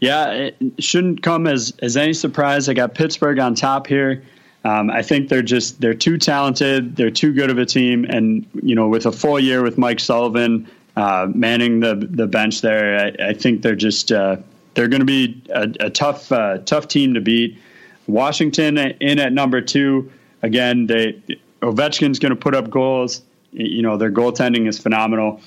Yeah, 0.00 0.30
it 0.30 0.56
shouldn't 0.78 1.22
come 1.22 1.46
as, 1.46 1.74
as 1.80 1.96
any 1.96 2.14
surprise. 2.14 2.68
I 2.68 2.74
got 2.74 2.94
Pittsburgh 2.94 3.38
on 3.38 3.54
top 3.54 3.86
here. 3.86 4.22
Um, 4.64 4.90
I 4.90 5.02
think 5.02 5.28
they're 5.28 5.42
just 5.42 5.80
they're 5.80 5.94
too 5.94 6.16
talented. 6.16 6.96
They're 6.96 7.10
too 7.10 7.32
good 7.32 7.50
of 7.50 7.58
a 7.58 7.66
team, 7.66 8.06
and 8.08 8.46
you 8.62 8.74
know, 8.74 8.88
with 8.88 9.04
a 9.04 9.12
full 9.12 9.38
year 9.38 9.62
with 9.62 9.76
Mike 9.76 10.00
Sullivan 10.00 10.68
uh, 10.96 11.28
manning 11.34 11.80
the 11.80 11.94
the 11.96 12.26
bench 12.26 12.62
there, 12.62 13.14
I, 13.20 13.28
I 13.28 13.34
think 13.34 13.60
they're 13.60 13.76
just 13.76 14.10
uh, 14.10 14.36
they're 14.72 14.88
going 14.88 15.00
to 15.00 15.06
be 15.06 15.42
a, 15.50 15.68
a 15.80 15.90
tough 15.90 16.32
uh, 16.32 16.58
tough 16.58 16.88
team 16.88 17.14
to 17.14 17.20
beat. 17.20 17.58
Washington 18.06 18.78
in 18.78 19.18
at 19.18 19.32
number 19.32 19.60
two 19.60 20.10
again. 20.42 20.86
They 20.86 21.20
Ovechkin's 21.60 22.18
going 22.18 22.30
to 22.30 22.36
put 22.36 22.54
up 22.54 22.70
goals. 22.70 23.22
You 23.52 23.82
know, 23.82 23.96
their 23.98 24.10
goaltending 24.10 24.66
is 24.66 24.78
phenomenal. 24.78 25.40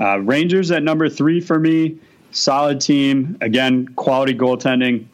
Uh, 0.00 0.18
Rangers 0.20 0.70
at 0.70 0.82
number 0.82 1.08
three 1.08 1.40
for 1.40 1.58
me, 1.58 1.98
solid 2.30 2.80
team. 2.80 3.36
Again, 3.40 3.88
quality 3.96 4.34
goaltending. 4.34 5.06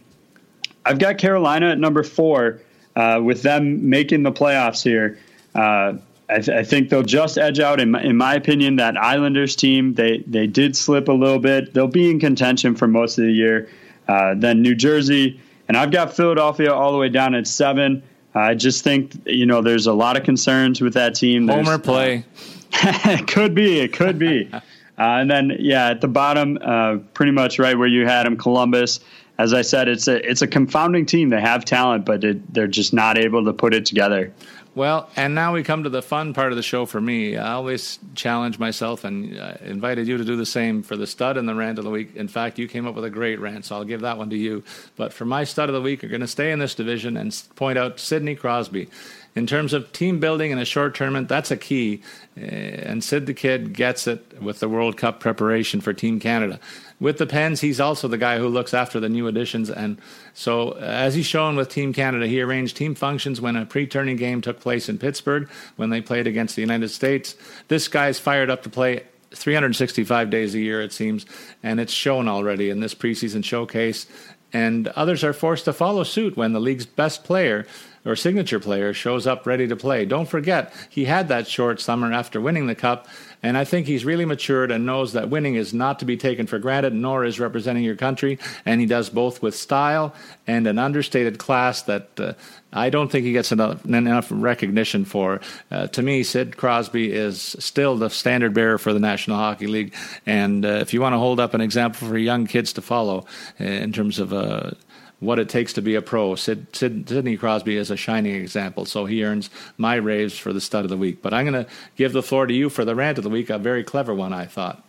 I've 0.84 0.98
got 0.98 1.18
Carolina 1.18 1.70
at 1.70 1.78
number 1.78 2.02
four 2.02 2.60
uh, 2.96 3.20
with 3.22 3.42
them 3.42 3.88
making 3.88 4.22
the 4.22 4.32
playoffs 4.32 4.82
here, 4.82 5.18
uh, 5.54 5.92
I, 6.28 6.40
th- 6.40 6.48
I, 6.48 6.64
think 6.64 6.88
they'll 6.88 7.02
just 7.02 7.38
edge 7.38 7.60
out. 7.60 7.78
In 7.78 7.92
my, 7.92 8.02
in 8.02 8.16
my, 8.16 8.34
opinion, 8.34 8.76
that 8.76 8.96
Islanders 8.96 9.54
team 9.54 9.94
they 9.94 10.18
they 10.26 10.46
did 10.46 10.76
slip 10.76 11.08
a 11.08 11.12
little 11.12 11.38
bit. 11.38 11.72
They'll 11.72 11.86
be 11.86 12.10
in 12.10 12.18
contention 12.18 12.74
for 12.74 12.88
most 12.88 13.18
of 13.18 13.24
the 13.24 13.32
year. 13.32 13.68
Uh, 14.08 14.34
then 14.36 14.62
New 14.62 14.74
Jersey, 14.74 15.40
and 15.68 15.76
I've 15.76 15.92
got 15.92 16.16
Philadelphia 16.16 16.72
all 16.72 16.90
the 16.90 16.98
way 16.98 17.08
down 17.08 17.34
at 17.34 17.46
seven. 17.46 18.02
I 18.34 18.54
just 18.54 18.82
think 18.82 19.12
you 19.26 19.46
know 19.46 19.62
there's 19.62 19.86
a 19.86 19.92
lot 19.92 20.16
of 20.16 20.24
concerns 20.24 20.80
with 20.80 20.94
that 20.94 21.14
team. 21.14 21.46
There's, 21.46 21.64
Homer 21.64 21.78
play. 21.78 22.24
it 22.72 23.26
could 23.28 23.54
be. 23.54 23.78
It 23.80 23.92
could 23.92 24.18
be. 24.18 24.50
uh, 24.52 24.60
and 24.98 25.30
then 25.30 25.56
yeah, 25.60 25.90
at 25.90 26.00
the 26.00 26.08
bottom, 26.08 26.58
uh, 26.60 26.96
pretty 27.14 27.32
much 27.32 27.58
right 27.60 27.78
where 27.78 27.88
you 27.88 28.04
had 28.04 28.26
them, 28.26 28.36
Columbus 28.36 29.00
as 29.38 29.52
I 29.52 29.62
said, 29.62 29.88
it's 29.88 30.08
a 30.08 30.28
it's 30.28 30.42
a 30.42 30.46
confounding 30.46 31.06
team. 31.06 31.28
They 31.28 31.40
have 31.40 31.64
talent, 31.64 32.04
but 32.04 32.24
it, 32.24 32.54
they're 32.54 32.66
just 32.66 32.92
not 32.92 33.18
able 33.18 33.44
to 33.44 33.52
put 33.52 33.74
it 33.74 33.84
together. 33.84 34.32
Well, 34.74 35.08
and 35.16 35.34
now 35.34 35.54
we 35.54 35.62
come 35.62 35.84
to 35.84 35.88
the 35.88 36.02
fun 36.02 36.34
part 36.34 36.52
of 36.52 36.56
the 36.56 36.62
show 36.62 36.84
for 36.84 37.00
me. 37.00 37.38
I 37.38 37.52
always 37.54 37.98
challenge 38.14 38.58
myself 38.58 39.04
and 39.04 39.38
uh, 39.38 39.54
invited 39.62 40.06
you 40.06 40.18
to 40.18 40.24
do 40.24 40.36
the 40.36 40.44
same 40.44 40.82
for 40.82 40.98
the 40.98 41.06
stud 41.06 41.38
and 41.38 41.48
the 41.48 41.54
rant 41.54 41.78
of 41.78 41.84
the 41.86 41.90
week. 41.90 42.14
In 42.14 42.28
fact, 42.28 42.58
you 42.58 42.68
came 42.68 42.86
up 42.86 42.94
with 42.94 43.06
a 43.06 43.10
great 43.10 43.40
rant, 43.40 43.64
so 43.64 43.76
I'll 43.76 43.84
give 43.84 44.02
that 44.02 44.18
one 44.18 44.28
to 44.28 44.36
you. 44.36 44.64
But 44.96 45.14
for 45.14 45.24
my 45.24 45.44
stud 45.44 45.70
of 45.70 45.74
the 45.74 45.80
week, 45.80 46.02
we're 46.02 46.10
going 46.10 46.20
to 46.20 46.26
stay 46.26 46.52
in 46.52 46.58
this 46.58 46.74
division 46.74 47.16
and 47.16 47.42
point 47.56 47.78
out 47.78 47.98
Sidney 47.98 48.34
Crosby. 48.34 48.90
In 49.34 49.46
terms 49.46 49.72
of 49.72 49.92
team 49.92 50.20
building 50.20 50.50
in 50.50 50.58
a 50.58 50.64
short 50.66 50.94
tournament, 50.94 51.28
that's 51.28 51.50
a 51.50 51.56
key. 51.56 52.02
Uh, 52.36 52.44
and 52.44 53.02
Sid 53.02 53.24
the 53.24 53.34
Kid 53.34 53.72
gets 53.72 54.06
it 54.06 54.42
with 54.42 54.60
the 54.60 54.68
World 54.68 54.98
Cup 54.98 55.20
preparation 55.20 55.80
for 55.80 55.94
Team 55.94 56.20
Canada 56.20 56.60
with 56.98 57.18
the 57.18 57.26
Pens, 57.26 57.60
he's 57.60 57.80
also 57.80 58.08
the 58.08 58.18
guy 58.18 58.38
who 58.38 58.48
looks 58.48 58.72
after 58.72 58.98
the 58.98 59.08
new 59.08 59.26
additions. 59.26 59.68
And 59.68 60.00
so, 60.32 60.70
uh, 60.70 60.78
as 60.80 61.14
he's 61.14 61.26
shown 61.26 61.56
with 61.56 61.68
Team 61.68 61.92
Canada, 61.92 62.26
he 62.26 62.40
arranged 62.40 62.76
team 62.76 62.94
functions 62.94 63.40
when 63.40 63.56
a 63.56 63.66
pre 63.66 63.86
turning 63.86 64.16
game 64.16 64.40
took 64.40 64.60
place 64.60 64.88
in 64.88 64.98
Pittsburgh 64.98 65.48
when 65.76 65.90
they 65.90 66.00
played 66.00 66.26
against 66.26 66.56
the 66.56 66.62
United 66.62 66.88
States. 66.88 67.36
This 67.68 67.88
guy's 67.88 68.18
fired 68.18 68.48
up 68.48 68.62
to 68.62 68.70
play 68.70 69.02
365 69.32 70.30
days 70.30 70.54
a 70.54 70.58
year, 70.58 70.80
it 70.80 70.92
seems, 70.92 71.26
and 71.62 71.80
it's 71.80 71.92
shown 71.92 72.28
already 72.28 72.70
in 72.70 72.80
this 72.80 72.94
preseason 72.94 73.44
showcase. 73.44 74.06
And 74.52 74.88
others 74.88 75.22
are 75.22 75.32
forced 75.32 75.66
to 75.66 75.72
follow 75.72 76.02
suit 76.04 76.36
when 76.36 76.52
the 76.52 76.60
league's 76.60 76.86
best 76.86 77.24
player 77.24 77.66
or 78.06 78.16
signature 78.16 78.60
player 78.60 78.94
shows 78.94 79.26
up 79.26 79.46
ready 79.46 79.68
to 79.68 79.76
play. 79.76 80.06
Don't 80.06 80.28
forget, 80.28 80.72
he 80.88 81.04
had 81.04 81.28
that 81.28 81.46
short 81.46 81.80
summer 81.80 82.12
after 82.12 82.40
winning 82.40 82.66
the 82.66 82.74
Cup 82.74 83.06
and 83.42 83.56
I 83.56 83.64
think 83.64 83.86
he's 83.86 84.04
really 84.04 84.24
matured 84.24 84.70
and 84.70 84.86
knows 84.86 85.12
that 85.12 85.30
winning 85.30 85.54
is 85.54 85.74
not 85.74 86.00
to 86.00 86.04
be 86.04 86.16
taken 86.16 86.46
for 86.46 86.58
granted, 86.58 86.94
nor 86.94 87.24
is 87.24 87.38
representing 87.38 87.84
your 87.84 87.94
country. 87.94 88.38
And 88.64 88.80
he 88.80 88.86
does 88.86 89.10
both 89.10 89.42
with 89.42 89.54
style 89.54 90.14
and 90.46 90.66
an 90.66 90.78
understated 90.78 91.38
class 91.38 91.82
that 91.82 92.08
uh, 92.18 92.32
I 92.72 92.90
don't 92.90 93.10
think 93.10 93.24
he 93.24 93.32
gets 93.32 93.52
enough, 93.52 93.84
enough 93.84 94.28
recognition 94.30 95.04
for. 95.04 95.40
Uh, 95.70 95.86
to 95.88 96.02
me, 96.02 96.22
Sid 96.22 96.56
Crosby 96.56 97.12
is 97.12 97.54
still 97.58 97.96
the 97.96 98.10
standard 98.10 98.52
bearer 98.52 98.78
for 98.78 98.92
the 98.92 98.98
National 99.00 99.36
Hockey 99.36 99.66
League. 99.66 99.94
And 100.26 100.64
uh, 100.64 100.80
if 100.80 100.92
you 100.92 101.00
want 101.00 101.12
to 101.12 101.18
hold 101.18 101.38
up 101.38 101.54
an 101.54 101.60
example 101.60 102.08
for 102.08 102.18
young 102.18 102.46
kids 102.46 102.72
to 102.74 102.82
follow 102.82 103.26
uh, 103.60 103.64
in 103.64 103.92
terms 103.92 104.18
of 104.18 104.32
uh, 104.32 104.72
what 105.20 105.38
it 105.38 105.48
takes 105.48 105.72
to 105.74 105.82
be 105.82 105.94
a 105.94 106.02
pro. 106.02 106.34
Sid, 106.34 106.66
Sid, 106.72 107.08
Sidney 107.08 107.36
Crosby 107.36 107.76
is 107.76 107.90
a 107.90 107.96
shining 107.96 108.34
example, 108.34 108.84
so 108.84 109.06
he 109.06 109.24
earns 109.24 109.50
my 109.78 109.94
raves 109.94 110.36
for 110.36 110.52
the 110.52 110.60
stud 110.60 110.84
of 110.84 110.90
the 110.90 110.96
week. 110.96 111.22
But 111.22 111.32
I'm 111.32 111.46
going 111.46 111.64
to 111.64 111.70
give 111.96 112.12
the 112.12 112.22
floor 112.22 112.46
to 112.46 112.54
you 112.54 112.68
for 112.68 112.84
the 112.84 112.94
rant 112.94 113.18
of 113.18 113.24
the 113.24 113.30
week, 113.30 113.50
a 113.50 113.58
very 113.58 113.82
clever 113.82 114.14
one, 114.14 114.32
I 114.32 114.46
thought. 114.46 114.82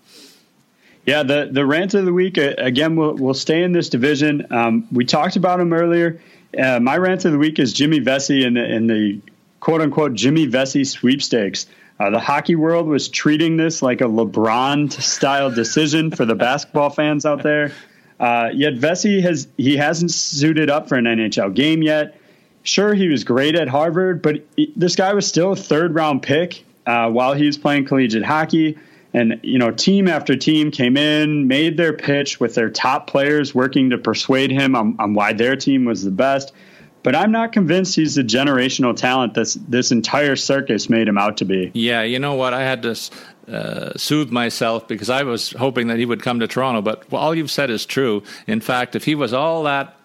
Yeah, 1.06 1.24
the 1.24 1.48
the 1.50 1.66
rant 1.66 1.94
of 1.94 2.04
the 2.04 2.12
week 2.12 2.38
uh, 2.38 2.56
again. 2.58 2.98
We'll 2.98 3.16
we'll 3.16 3.34
stay 3.34 3.64
in 3.64 3.72
this 3.72 3.88
division. 3.88 4.48
Um, 4.52 4.88
we 4.92 5.06
talked 5.06 5.38
about 5.38 5.62
him 5.62 5.72
earlier. 5.72 6.20
Uh, 6.58 6.82
my 6.82 6.98
rant 6.98 7.24
of 7.24 7.32
the 7.32 7.38
week 7.38 7.60
is 7.60 7.72
Jimmy 7.72 8.00
Vesey 8.00 8.44
in 8.44 8.56
the 8.56 8.80
the 8.88 9.22
quote 9.62 9.80
unquote 9.80 10.16
Jimmy 10.16 10.48
Vesey 10.48 10.84
sweepstakes. 10.84 11.66
Uh, 11.98 12.10
the 12.10 12.20
hockey 12.20 12.56
world 12.56 12.88
was 12.88 13.08
treating 13.08 13.56
this 13.56 13.82
like 13.82 14.02
a 14.02 14.06
LeBron 14.06 14.92
style 14.92 15.50
decision 15.50 16.12
for 16.12 16.26
the 16.26 16.36
basketball 16.36 16.90
fans 16.90 17.26
out 17.26 17.42
there. 17.42 17.72
Uh, 18.20 18.50
yet 18.54 18.74
Vesey 18.76 19.22
has 19.22 19.48
he 19.58 19.78
hasn't 19.78 20.12
suited 20.12 20.70
up 20.70 20.90
for 20.90 20.96
an 20.96 21.06
NHL 21.06 21.54
game 21.54 21.84
yet. 21.84 22.20
Sure, 22.64 22.94
he 22.94 23.08
was 23.08 23.24
great 23.24 23.56
at 23.56 23.68
Harvard, 23.68 24.22
but 24.22 24.44
this 24.76 24.96
guy 24.96 25.14
was 25.14 25.26
still 25.26 25.54
a 25.54 25.56
third 25.56 25.96
round 25.96 26.22
pick 26.22 26.66
uh, 26.86 27.10
while 27.10 27.34
he 27.34 27.46
was 27.46 27.58
playing 27.58 27.86
collegiate 27.86 28.26
hockey. 28.26 28.78
And, 29.14 29.40
you 29.42 29.58
know, 29.58 29.72
team 29.72 30.08
after 30.08 30.36
team 30.36 30.70
came 30.70 30.98
in, 30.98 31.48
made 31.48 31.78
their 31.78 31.94
pitch 31.94 32.40
with 32.40 32.56
their 32.56 32.70
top 32.70 33.08
players 33.08 33.56
working 33.56 33.92
to 33.92 33.98
persuade 33.98 34.52
him 34.52 34.76
on, 34.76 34.96
on 35.00 35.14
why 35.14 35.34
their 35.34 35.56
team 35.56 35.86
was 35.86 36.04
the 36.04 36.12
best. 36.12 36.52
But 37.04 37.16
I'm 37.16 37.32
not 37.32 37.54
convinced 37.54 37.96
he's 37.96 38.16
the 38.16 38.22
generational 38.24 38.94
talent 38.96 39.34
this 39.34 39.54
this 39.54 39.92
entire 39.92 40.36
circus 40.36 40.90
made 40.90 41.08
him 41.08 41.18
out 41.18 41.38
to 41.38 41.46
be. 41.46 41.72
Yeah, 41.74 42.02
you 42.02 42.20
know 42.20 42.34
what? 42.34 42.54
I 42.54 42.64
had 42.64 42.82
to 42.82 43.00
uh, 43.48 43.98
soothe 43.98 44.30
myself 44.30 44.88
because 44.88 45.10
I 45.10 45.24
was 45.24 45.52
hoping 45.52 45.88
that 45.88 45.98
he 45.98 46.06
would 46.06 46.22
come 46.22 46.40
to 46.40 46.48
Toronto. 46.48 46.82
But 46.82 47.06
all 47.14 47.36
you've 47.36 47.52
said 47.52 47.70
is 47.70 47.86
true. 47.86 48.24
In 48.46 48.62
fact, 48.62 48.96
if 48.96 49.06
he 49.06 49.16
was 49.16 49.34
all 49.34 49.64
that, 49.64 49.96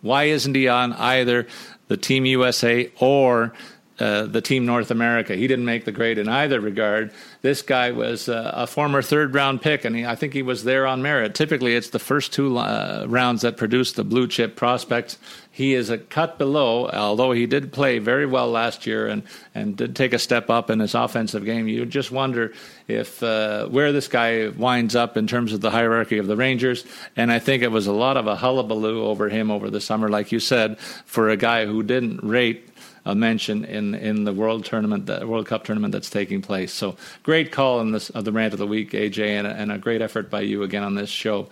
why 0.00 0.24
isn't 0.24 0.54
he 0.54 0.68
on 0.68 0.92
either 0.92 1.46
the 1.88 1.96
Team 1.96 2.26
USA 2.26 2.90
or 3.00 3.52
uh, 3.98 4.26
the 4.26 4.40
Team 4.40 4.64
North 4.64 4.92
America. 4.92 5.34
He 5.34 5.48
didn't 5.48 5.64
make 5.64 5.84
the 5.84 5.90
grade 5.90 6.18
in 6.18 6.28
either 6.28 6.60
regard. 6.60 7.10
This 7.42 7.62
guy 7.62 7.90
was 7.90 8.28
uh, 8.28 8.52
a 8.54 8.64
former 8.64 9.02
third 9.02 9.34
round 9.34 9.60
pick, 9.60 9.84
and 9.84 9.96
he, 9.96 10.06
I 10.06 10.14
think 10.14 10.34
he 10.34 10.42
was 10.42 10.62
there 10.62 10.86
on 10.86 11.02
merit. 11.02 11.34
Typically, 11.34 11.74
it's 11.74 11.90
the 11.90 11.98
first 11.98 12.32
two 12.32 12.58
uh, 12.58 13.06
rounds 13.08 13.42
that 13.42 13.56
produce 13.56 13.90
the 13.90 14.04
blue 14.04 14.28
chip 14.28 14.54
prospects. 14.54 15.18
He 15.58 15.74
is 15.74 15.90
a 15.90 15.98
cut 15.98 16.38
below, 16.38 16.88
although 16.88 17.32
he 17.32 17.46
did 17.46 17.72
play 17.72 17.98
very 17.98 18.26
well 18.26 18.48
last 18.48 18.86
year 18.86 19.08
and, 19.08 19.24
and 19.56 19.76
did 19.76 19.96
take 19.96 20.12
a 20.12 20.18
step 20.20 20.50
up 20.50 20.70
in 20.70 20.78
his 20.78 20.94
offensive 20.94 21.44
game. 21.44 21.66
You 21.66 21.84
just 21.84 22.12
wonder 22.12 22.52
if 22.86 23.20
uh, 23.24 23.66
where 23.66 23.90
this 23.90 24.06
guy 24.06 24.50
winds 24.50 24.94
up 24.94 25.16
in 25.16 25.26
terms 25.26 25.52
of 25.52 25.60
the 25.60 25.72
hierarchy 25.72 26.18
of 26.18 26.28
the 26.28 26.36
Rangers. 26.36 26.84
And 27.16 27.32
I 27.32 27.40
think 27.40 27.64
it 27.64 27.72
was 27.72 27.88
a 27.88 27.92
lot 27.92 28.16
of 28.16 28.28
a 28.28 28.36
hullabaloo 28.36 29.04
over 29.04 29.28
him 29.28 29.50
over 29.50 29.68
the 29.68 29.80
summer, 29.80 30.08
like 30.08 30.30
you 30.30 30.38
said, 30.38 30.78
for 30.78 31.28
a 31.28 31.36
guy 31.36 31.66
who 31.66 31.82
didn't 31.82 32.22
rate 32.22 32.68
a 33.04 33.16
mention 33.16 33.64
in 33.64 33.96
in 33.96 34.22
the 34.22 34.32
World 34.32 34.64
tournament, 34.64 35.06
the 35.06 35.26
World 35.26 35.46
Cup 35.46 35.64
tournament 35.64 35.90
that's 35.90 36.10
taking 36.10 36.40
place. 36.40 36.72
So 36.72 36.96
great 37.24 37.50
call 37.50 37.80
in 37.80 37.90
this 37.90 38.10
of 38.10 38.24
the 38.24 38.32
rant 38.32 38.52
of 38.52 38.60
the 38.60 38.66
week, 38.66 38.92
AJ, 38.92 39.26
and 39.26 39.46
a, 39.46 39.50
and 39.50 39.72
a 39.72 39.78
great 39.78 40.02
effort 40.02 40.30
by 40.30 40.42
you 40.42 40.62
again 40.62 40.84
on 40.84 40.94
this 40.94 41.10
show. 41.10 41.48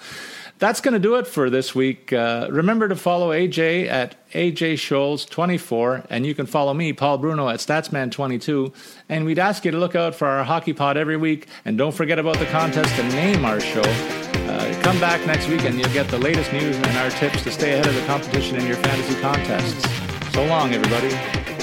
That's 0.59 0.81
going 0.81 0.95
to 0.95 1.01
do 1.01 1.17
it 1.17 1.27
for 1.27 1.51
this 1.51 1.75
week. 1.75 2.15
Uh, 2.15 2.49
remember 2.51 2.89
to 2.89 2.97
follow 2.97 3.31
AJ 3.31 3.89
at 3.89 4.17
AJ 4.33 4.75
Scholz 4.75 5.29
24, 5.29 6.05
and 6.09 6.25
you 6.25 6.35
can 6.35 6.47
follow 6.47 6.73
me, 6.73 6.95
Paul 6.95 7.19
Bruno, 7.19 7.49
at 7.51 7.61
Statsman 7.61 8.11
22. 8.11 8.73
And 9.11 9.27
we'd 9.27 9.39
ask 9.39 9.67
you 9.67 9.71
to 9.71 9.79
look 9.79 9.95
out 9.95 10.15
for 10.15 10.27
our 10.27 10.45
Hockey 10.45 10.73
Pod 10.73 10.97
every 10.97 11.19
week, 11.19 11.47
and 11.67 11.77
don't 11.77 11.93
forget 11.93 12.19
about 12.19 12.39
the 12.39 12.47
contest 12.47 12.95
to 12.97 13.03
name 13.09 13.45
our 13.45 13.61
show. 13.61 13.83
Uh, 13.83 14.83
come 14.83 14.99
back 14.99 15.27
next 15.27 15.47
week, 15.49 15.65
and 15.65 15.79
you'll 15.79 15.93
get 15.93 16.09
the 16.09 16.19
latest 16.19 16.51
news 16.53 16.75
and 16.77 16.97
our 16.97 17.11
tips 17.11 17.43
to 17.43 17.51
stay 17.51 17.75
ahead 17.75 17.87
of 17.87 17.95
the 17.95 18.07
competition 18.07 18.57
in 18.57 18.67
your 18.67 18.77
fantasy 18.77 19.21
contests. 19.21 20.33
So 20.33 20.45
long, 20.47 20.73
everybody. 20.73 21.56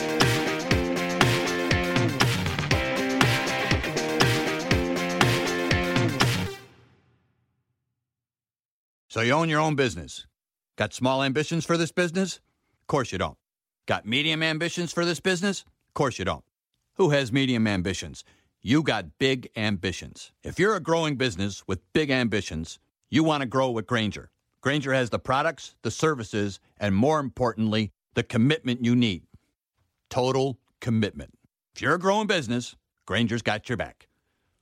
So 9.14 9.22
you 9.22 9.34
own 9.34 9.47
your 9.47 9.59
own 9.59 9.76
business. 9.76 10.26
Got 10.76 10.91
small 10.91 11.22
ambitions 11.22 11.66
for 11.66 11.78
this 11.78 11.91
business? 11.91 12.38
Of 12.82 12.88
course 12.88 13.11
you 13.11 13.20
don't. 13.20 13.38
Got 13.86 14.07
medium 14.07 14.41
ambitions 14.41 14.91
for 14.91 15.05
this 15.05 15.20
business? 15.20 15.66
Of 15.89 15.93
course 15.93 16.18
you 16.18 16.26
don't. 16.26 16.43
Who 16.95 17.11
has 17.11 17.32
medium 17.32 17.68
ambitions? 17.68 18.24
You 18.64 18.82
got 18.82 19.20
big 19.20 19.51
ambitions. 19.55 20.32
If 20.41 20.57
you're 20.57 20.76
a 20.76 20.80
growing 20.80 21.16
business 21.16 21.64
with 21.68 21.80
big 21.93 22.09
ambitions, 22.09 22.80
you 23.11 23.24
want 23.24 23.41
to 23.41 23.45
grow 23.45 23.70
with 23.70 23.86
Grainger. 23.86 24.32
Grainger 24.61 24.93
has 24.93 25.11
the 25.11 25.20
products, 25.20 25.76
the 25.84 25.91
services, 25.91 26.59
and 26.80 26.95
more 26.95 27.20
importantly, 27.20 27.91
the 28.16 28.24
commitment 28.24 28.84
you 28.84 28.95
need. 28.95 29.22
Total 30.09 30.57
commitment. 30.82 31.38
If 31.76 31.84
you're 31.84 31.93
a 31.93 31.99
growing 31.99 32.26
business, 32.26 32.76
Grainger's 33.05 33.43
got 33.43 33.70
your 33.70 33.78
back. 33.78 34.07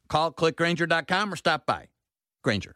Call 0.09 0.33
clickgrainger.com 0.33 1.31
or 1.31 1.37
stop 1.37 1.65
by. 1.65 1.87
Grainger, 2.43 2.75